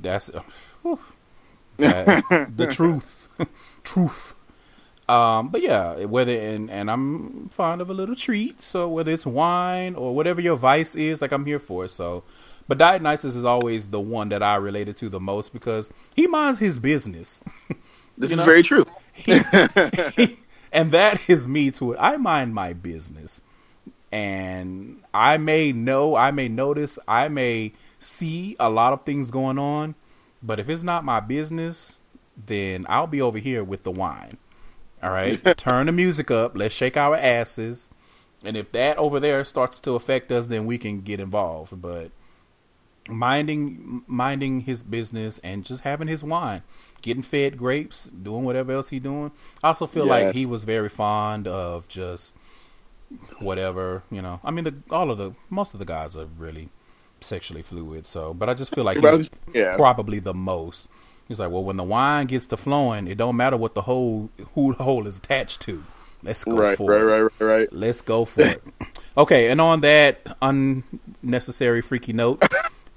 That's 0.00 0.30
uh, 0.30 0.42
whew. 0.82 0.98
That- 1.78 2.52
the 2.56 2.66
truth, 2.68 3.28
truth. 3.82 4.35
Um, 5.08 5.48
but 5.50 5.62
yeah, 5.62 6.04
whether 6.06 6.32
and 6.32 6.70
and 6.70 6.90
I'm 6.90 7.48
fond 7.50 7.80
of 7.82 7.90
a 7.90 7.94
little 7.94 8.16
treat, 8.16 8.62
so 8.62 8.88
whether 8.88 9.12
it's 9.12 9.26
wine 9.26 9.94
or 9.96 10.14
whatever 10.14 10.40
your 10.40 10.56
vice 10.56 10.96
is, 10.96 11.22
like 11.22 11.32
I'm 11.32 11.46
here 11.46 11.60
for 11.60 11.86
it. 11.86 11.90
So, 11.90 12.24
but 12.68 12.78
Dionysus 12.78 13.36
is 13.36 13.44
always 13.44 13.90
the 13.90 14.00
one 14.00 14.30
that 14.30 14.42
I 14.42 14.56
related 14.56 14.96
to 14.98 15.08
the 15.08 15.20
most 15.20 15.52
because 15.52 15.90
he 16.16 16.26
minds 16.26 16.58
his 16.60 16.78
business, 16.78 17.42
This 18.18 18.30
You 18.30 18.36
is 18.36 18.38
know? 18.38 18.44
very 18.44 18.62
true. 18.62 18.84
and 20.72 20.92
that 20.92 21.20
is 21.28 21.46
me 21.46 21.70
to 21.72 21.92
it. 21.92 21.98
I 22.00 22.16
mind 22.18 22.54
my 22.54 22.72
business, 22.72 23.42
and 24.12 25.02
I 25.14 25.38
may 25.38 25.72
know, 25.72 26.16
I 26.16 26.30
may 26.32 26.48
notice, 26.48 26.98
I 27.08 27.28
may 27.28 27.72
see 27.98 28.56
a 28.60 28.70
lot 28.70 28.92
of 28.92 29.04
things 29.04 29.30
going 29.30 29.58
on, 29.58 29.94
but 30.42 30.60
if 30.60 30.68
it's 30.68 30.84
not 30.84 31.04
my 31.04 31.20
business, 31.20 32.00
then 32.46 32.86
I'll 32.88 33.06
be 33.08 33.22
over 33.22 33.38
here 33.38 33.64
with 33.64 33.84
the 33.84 33.92
wine. 33.92 34.38
All 35.02 35.10
right, 35.10 35.38
turn 35.56 35.86
the 35.86 35.92
music 35.92 36.30
up. 36.30 36.56
Let's 36.56 36.74
shake 36.74 36.96
our 36.96 37.14
asses, 37.16 37.90
and 38.44 38.56
if 38.56 38.72
that 38.72 38.96
over 38.98 39.20
there 39.20 39.44
starts 39.44 39.78
to 39.80 39.92
affect 39.92 40.32
us, 40.32 40.46
then 40.46 40.66
we 40.66 40.78
can 40.78 41.00
get 41.00 41.20
involved. 41.20 41.80
But 41.80 42.10
minding 43.08 44.02
minding 44.06 44.60
his 44.62 44.82
business 44.82 45.38
and 45.40 45.64
just 45.64 45.82
having 45.82 46.08
his 46.08 46.24
wine, 46.24 46.62
getting 47.02 47.22
fed 47.22 47.56
grapes, 47.56 48.04
doing 48.06 48.44
whatever 48.44 48.72
else 48.72 48.88
he 48.88 48.98
doing. 48.98 49.30
I 49.62 49.68
also 49.68 49.86
feel 49.86 50.06
like 50.06 50.34
he 50.34 50.46
was 50.46 50.64
very 50.64 50.88
fond 50.88 51.46
of 51.46 51.86
just 51.88 52.34
whatever 53.38 54.02
you 54.10 54.22
know. 54.22 54.40
I 54.44 54.50
mean, 54.50 54.64
the 54.64 54.74
all 54.90 55.10
of 55.10 55.18
the 55.18 55.32
most 55.50 55.74
of 55.74 55.78
the 55.78 55.86
guys 55.86 56.16
are 56.16 56.26
really 56.26 56.70
sexually 57.20 57.62
fluid. 57.62 58.06
So, 58.06 58.34
but 58.34 58.48
I 58.48 58.54
just 58.54 58.74
feel 58.74 58.84
like 58.84 58.98
he's 58.98 59.30
Yeah. 59.54 59.76
probably 59.76 60.18
the 60.18 60.34
most. 60.34 60.88
He's 61.28 61.40
like, 61.40 61.50
well, 61.50 61.64
when 61.64 61.76
the 61.76 61.82
wine 61.84 62.26
gets 62.26 62.46
to 62.46 62.56
flowing, 62.56 63.06
it 63.08 63.18
don't 63.18 63.36
matter 63.36 63.56
what 63.56 63.74
the 63.74 63.82
hole 63.82 64.30
who 64.54 64.74
the 64.74 64.84
hole 64.84 65.06
is 65.06 65.18
attached 65.18 65.60
to. 65.62 65.84
Let's 66.22 66.44
go 66.44 66.56
Right, 66.56 66.76
for 66.78 66.90
right, 66.90 67.00
it. 67.00 67.04
right, 67.04 67.20
right, 67.22 67.30
right. 67.40 67.58
Right. 67.58 67.72
Let's 67.72 68.00
go 68.02 68.24
for 68.24 68.42
it. 68.42 68.62
Okay, 69.18 69.48
and 69.48 69.62
on 69.62 69.80
that 69.80 70.20
unnecessary 70.42 71.80
freaky 71.80 72.12
note, 72.12 72.42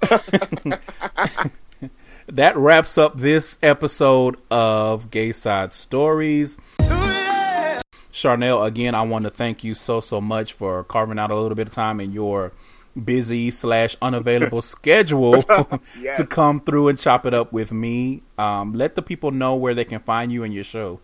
that 2.28 2.52
wraps 2.56 2.98
up 2.98 3.16
this 3.16 3.56
episode 3.62 4.36
of 4.50 5.10
Gay 5.10 5.32
Side 5.32 5.72
Stories. 5.72 6.58
Charnel, 8.12 8.62
again, 8.64 8.94
I 8.94 9.00
want 9.02 9.24
to 9.24 9.30
thank 9.30 9.64
you 9.64 9.74
so 9.74 10.00
so 10.00 10.20
much 10.20 10.52
for 10.52 10.84
carving 10.84 11.18
out 11.18 11.30
a 11.30 11.36
little 11.40 11.54
bit 11.54 11.68
of 11.68 11.72
time 11.74 12.00
in 12.00 12.12
your 12.12 12.52
busy 13.04 13.50
slash 13.50 13.96
unavailable 14.02 14.62
schedule 14.62 15.44
Yes. 16.00 16.16
to 16.16 16.26
come 16.26 16.60
through 16.60 16.88
and 16.88 16.98
chop 16.98 17.26
it 17.26 17.34
up 17.34 17.52
with 17.52 17.72
me. 17.72 18.22
Um, 18.38 18.72
let 18.74 18.94
the 18.94 19.02
people 19.02 19.30
know 19.30 19.54
where 19.56 19.74
they 19.74 19.84
can 19.84 20.00
find 20.00 20.32
you 20.32 20.42
and 20.44 20.52
your 20.52 20.64
show. 20.64 21.00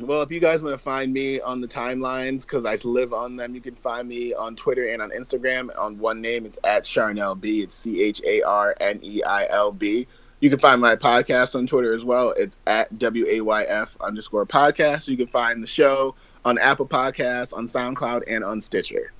Well, 0.00 0.22
if 0.22 0.32
you 0.32 0.40
guys 0.40 0.60
want 0.60 0.74
to 0.74 0.82
find 0.82 1.12
me 1.12 1.40
on 1.40 1.60
the 1.60 1.68
timelines, 1.68 2.42
because 2.42 2.64
I 2.64 2.76
live 2.84 3.12
on 3.12 3.36
them, 3.36 3.54
you 3.54 3.60
can 3.60 3.76
find 3.76 4.08
me 4.08 4.34
on 4.34 4.56
Twitter 4.56 4.88
and 4.88 5.00
on 5.00 5.10
Instagram 5.10 5.70
on 5.78 5.98
one 5.98 6.20
name. 6.20 6.46
It's 6.46 6.58
at 6.64 6.82
Charnel 6.84 7.36
B. 7.36 7.62
It's 7.62 7.76
C 7.76 8.02
H 8.02 8.20
A 8.26 8.42
R 8.42 8.74
N 8.80 8.98
E 9.02 9.22
I 9.22 9.46
L 9.48 9.70
B. 9.70 10.08
You 10.40 10.50
can 10.50 10.58
find 10.58 10.80
my 10.80 10.96
podcast 10.96 11.54
on 11.54 11.68
Twitter 11.68 11.94
as 11.94 12.04
well. 12.04 12.34
It's 12.36 12.58
at 12.66 12.98
W 12.98 13.24
A 13.28 13.40
Y 13.40 13.62
F 13.64 13.96
underscore 14.00 14.44
podcast. 14.46 15.06
You 15.06 15.16
can 15.16 15.28
find 15.28 15.62
the 15.62 15.68
show 15.68 16.16
on 16.44 16.58
Apple 16.58 16.86
Podcasts, 16.88 17.56
on 17.56 17.66
SoundCloud, 17.66 18.24
and 18.26 18.42
on 18.44 18.60
Stitcher. 18.60 19.12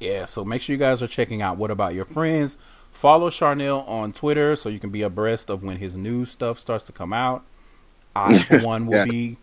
Yeah, 0.00 0.24
so 0.24 0.44
make 0.44 0.62
sure 0.62 0.72
you 0.74 0.78
guys 0.78 1.02
are 1.02 1.06
checking 1.08 1.42
out 1.42 1.56
What 1.58 1.70
About 1.70 1.94
Your 1.94 2.04
Friends. 2.06 2.56
Follow 2.90 3.30
Charnel 3.30 3.80
on 3.82 4.12
Twitter 4.12 4.56
so 4.56 4.68
you 4.68 4.80
can 4.80 4.90
be 4.90 5.02
abreast 5.02 5.50
of 5.50 5.62
when 5.62 5.76
his 5.76 5.94
new 5.94 6.24
stuff 6.24 6.58
starts 6.58 6.84
to 6.84 6.92
come 6.92 7.12
out. 7.12 7.44
I, 8.16 8.38
for 8.38 8.60
one, 8.64 8.86
will 8.86 8.96
Yeah. 8.96 9.04
be. 9.04 9.36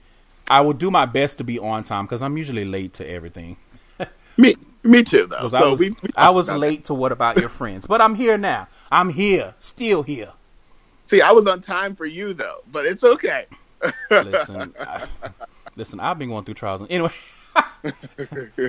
I 0.50 0.62
will 0.62 0.74
do 0.74 0.90
my 0.90 1.06
best 1.06 1.38
to 1.40 1.44
be 1.44 1.60
on 1.60 1.84
time 1.84 2.06
because 2.06 2.22
I'm 2.22 2.38
usually 2.38 2.66
late 2.66 2.94
to 2.96 3.08
everything. 3.10 3.58
Me, 4.38 4.56
me 4.84 5.04
too, 5.04 5.26
though. 5.28 5.48
So 5.50 5.58
I 5.58 5.70
was, 5.70 5.80
we, 5.80 5.90
we 5.90 6.10
I 6.16 6.30
was 6.30 6.50
late 6.50 6.86
to 6.86 6.94
What 6.94 7.12
About 7.12 7.38
Your 7.40 7.50
Friends, 7.50 7.86
but 7.86 8.02
I'm 8.02 8.16
here 8.16 8.38
now. 8.38 8.68
I'm 8.92 9.10
here, 9.10 9.56
still 9.60 10.04
here. 10.04 10.32
See, 11.08 11.22
I 11.22 11.32
was 11.32 11.48
on 11.48 11.62
time 11.62 11.96
for 11.96 12.06
you 12.06 12.34
though, 12.34 12.60
but 12.72 12.86
it's 12.86 13.04
okay. 13.04 13.46
Listen, 14.12 14.74
I, 14.80 15.06
listen. 15.76 16.00
I've 16.00 16.20
been 16.20 16.30
going 16.30 16.46
through 16.46 16.54
trials. 16.56 16.82
and- 16.82 16.92
Anyway, 16.92 17.12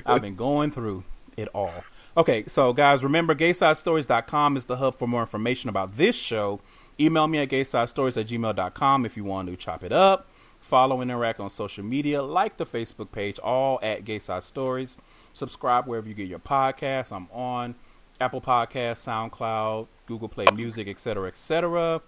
I've 0.06 0.22
been 0.22 0.36
going 0.36 0.70
through 0.70 1.04
it 1.38 1.48
all. 1.54 1.84
Okay, 2.16 2.44
so 2.46 2.72
guys, 2.72 3.02
remember 3.04 3.34
gaysidestories.com 3.34 4.56
is 4.56 4.64
the 4.64 4.76
hub 4.76 4.96
for 4.96 5.06
more 5.06 5.20
information 5.20 5.70
about 5.70 5.96
this 5.96 6.16
show. 6.16 6.60
Email 7.00 7.28
me 7.28 7.38
at 7.38 7.48
gaysidestories 7.48 8.20
at 8.20 8.26
gmail.com 8.26 9.06
if 9.06 9.16
you 9.16 9.24
want 9.24 9.48
to 9.48 9.56
chop 9.56 9.84
it 9.84 9.92
up. 9.92 10.28
Follow 10.60 11.00
and 11.00 11.10
interact 11.10 11.38
on 11.38 11.48
social 11.48 11.84
media, 11.84 12.20
like 12.20 12.56
the 12.56 12.66
Facebook 12.66 13.12
page, 13.12 13.38
all 13.38 13.78
at 13.80 14.04
Gayside 14.04 14.42
Stories. 14.42 14.96
Subscribe 15.32 15.86
wherever 15.86 16.08
you 16.08 16.14
get 16.14 16.26
your 16.26 16.40
podcasts. 16.40 17.12
I'm 17.12 17.28
on 17.32 17.76
Apple 18.20 18.40
Podcasts, 18.40 19.06
SoundCloud, 19.06 19.86
Google 20.06 20.28
Play 20.28 20.46
Music, 20.52 20.88
etc., 20.88 21.28
etc 21.28 22.02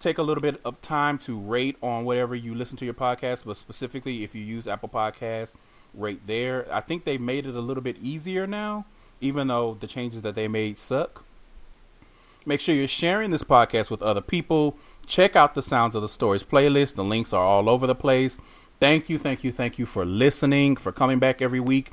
take 0.00 0.16
a 0.16 0.22
little 0.22 0.40
bit 0.40 0.60
of 0.64 0.80
time 0.80 1.18
to 1.18 1.38
rate 1.38 1.76
on 1.82 2.04
whatever 2.04 2.34
you 2.34 2.54
listen 2.54 2.76
to 2.78 2.84
your 2.84 2.94
podcast, 2.94 3.44
but 3.44 3.56
specifically 3.56 4.24
if 4.24 4.34
you 4.34 4.42
use 4.42 4.66
Apple 4.66 4.88
Podcasts, 4.88 5.54
rate 5.94 6.26
there. 6.26 6.66
I 6.72 6.80
think 6.80 7.04
they 7.04 7.18
made 7.18 7.46
it 7.46 7.54
a 7.54 7.60
little 7.60 7.82
bit 7.82 7.96
easier 8.00 8.46
now, 8.46 8.86
even 9.20 9.48
though 9.48 9.76
the 9.78 9.86
changes 9.86 10.22
that 10.22 10.34
they 10.34 10.48
made 10.48 10.78
suck. 10.78 11.24
Make 12.46 12.60
sure 12.60 12.74
you're 12.74 12.88
sharing 12.88 13.30
this 13.30 13.42
podcast 13.42 13.90
with 13.90 14.02
other 14.02 14.22
people. 14.22 14.76
Check 15.06 15.36
out 15.36 15.54
the 15.54 15.62
Sounds 15.62 15.94
of 15.94 16.02
the 16.02 16.08
Stories 16.08 16.42
playlist. 16.42 16.94
The 16.94 17.04
links 17.04 17.32
are 17.32 17.44
all 17.44 17.68
over 17.68 17.86
the 17.86 17.94
place. 17.94 18.38
Thank 18.80 19.10
you, 19.10 19.18
thank 19.18 19.44
you, 19.44 19.52
thank 19.52 19.78
you 19.78 19.84
for 19.84 20.06
listening, 20.06 20.76
for 20.76 20.90
coming 20.90 21.18
back 21.18 21.42
every 21.42 21.60
week. 21.60 21.90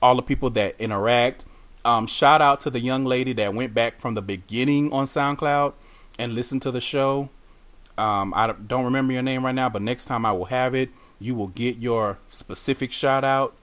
All 0.00 0.14
the 0.16 0.22
people 0.22 0.48
that 0.50 0.74
interact. 0.78 1.44
Um, 1.84 2.06
shout 2.06 2.40
out 2.40 2.60
to 2.60 2.70
the 2.70 2.80
young 2.80 3.04
lady 3.04 3.32
that 3.34 3.54
went 3.54 3.74
back 3.74 4.00
from 4.00 4.14
the 4.14 4.22
beginning 4.22 4.92
on 4.92 5.06
SoundCloud 5.06 5.74
and 6.18 6.34
listened 6.34 6.62
to 6.62 6.70
the 6.70 6.80
show. 6.80 7.28
Um, 7.98 8.32
I 8.34 8.52
don't 8.52 8.84
remember 8.84 9.12
your 9.12 9.22
name 9.22 9.44
right 9.44 9.54
now, 9.54 9.68
but 9.68 9.82
next 9.82 10.06
time 10.06 10.24
I 10.24 10.32
will 10.32 10.46
have 10.46 10.74
it. 10.74 10.90
You 11.18 11.34
will 11.34 11.48
get 11.48 11.78
your 11.78 12.18
specific 12.30 12.92
shout 12.92 13.24
out. 13.24 13.54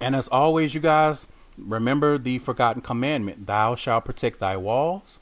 And 0.00 0.14
as 0.14 0.28
always, 0.28 0.74
you 0.74 0.80
guys, 0.80 1.26
remember 1.58 2.18
the 2.18 2.38
forgotten 2.38 2.82
commandment 2.82 3.46
Thou 3.46 3.74
shalt 3.74 4.04
protect 4.04 4.38
thy 4.40 4.56
walls, 4.56 5.20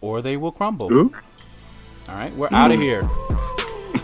or 0.00 0.22
they 0.22 0.36
will 0.36 0.52
crumble. 0.52 0.92
Ooh. 0.92 1.12
All 2.08 2.14
right, 2.14 2.32
we're 2.34 2.48
out 2.52 2.70
of 2.70 2.78
mm. 2.78 2.82
here. 2.82 3.02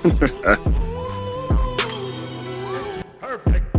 Perfect. 3.21 3.74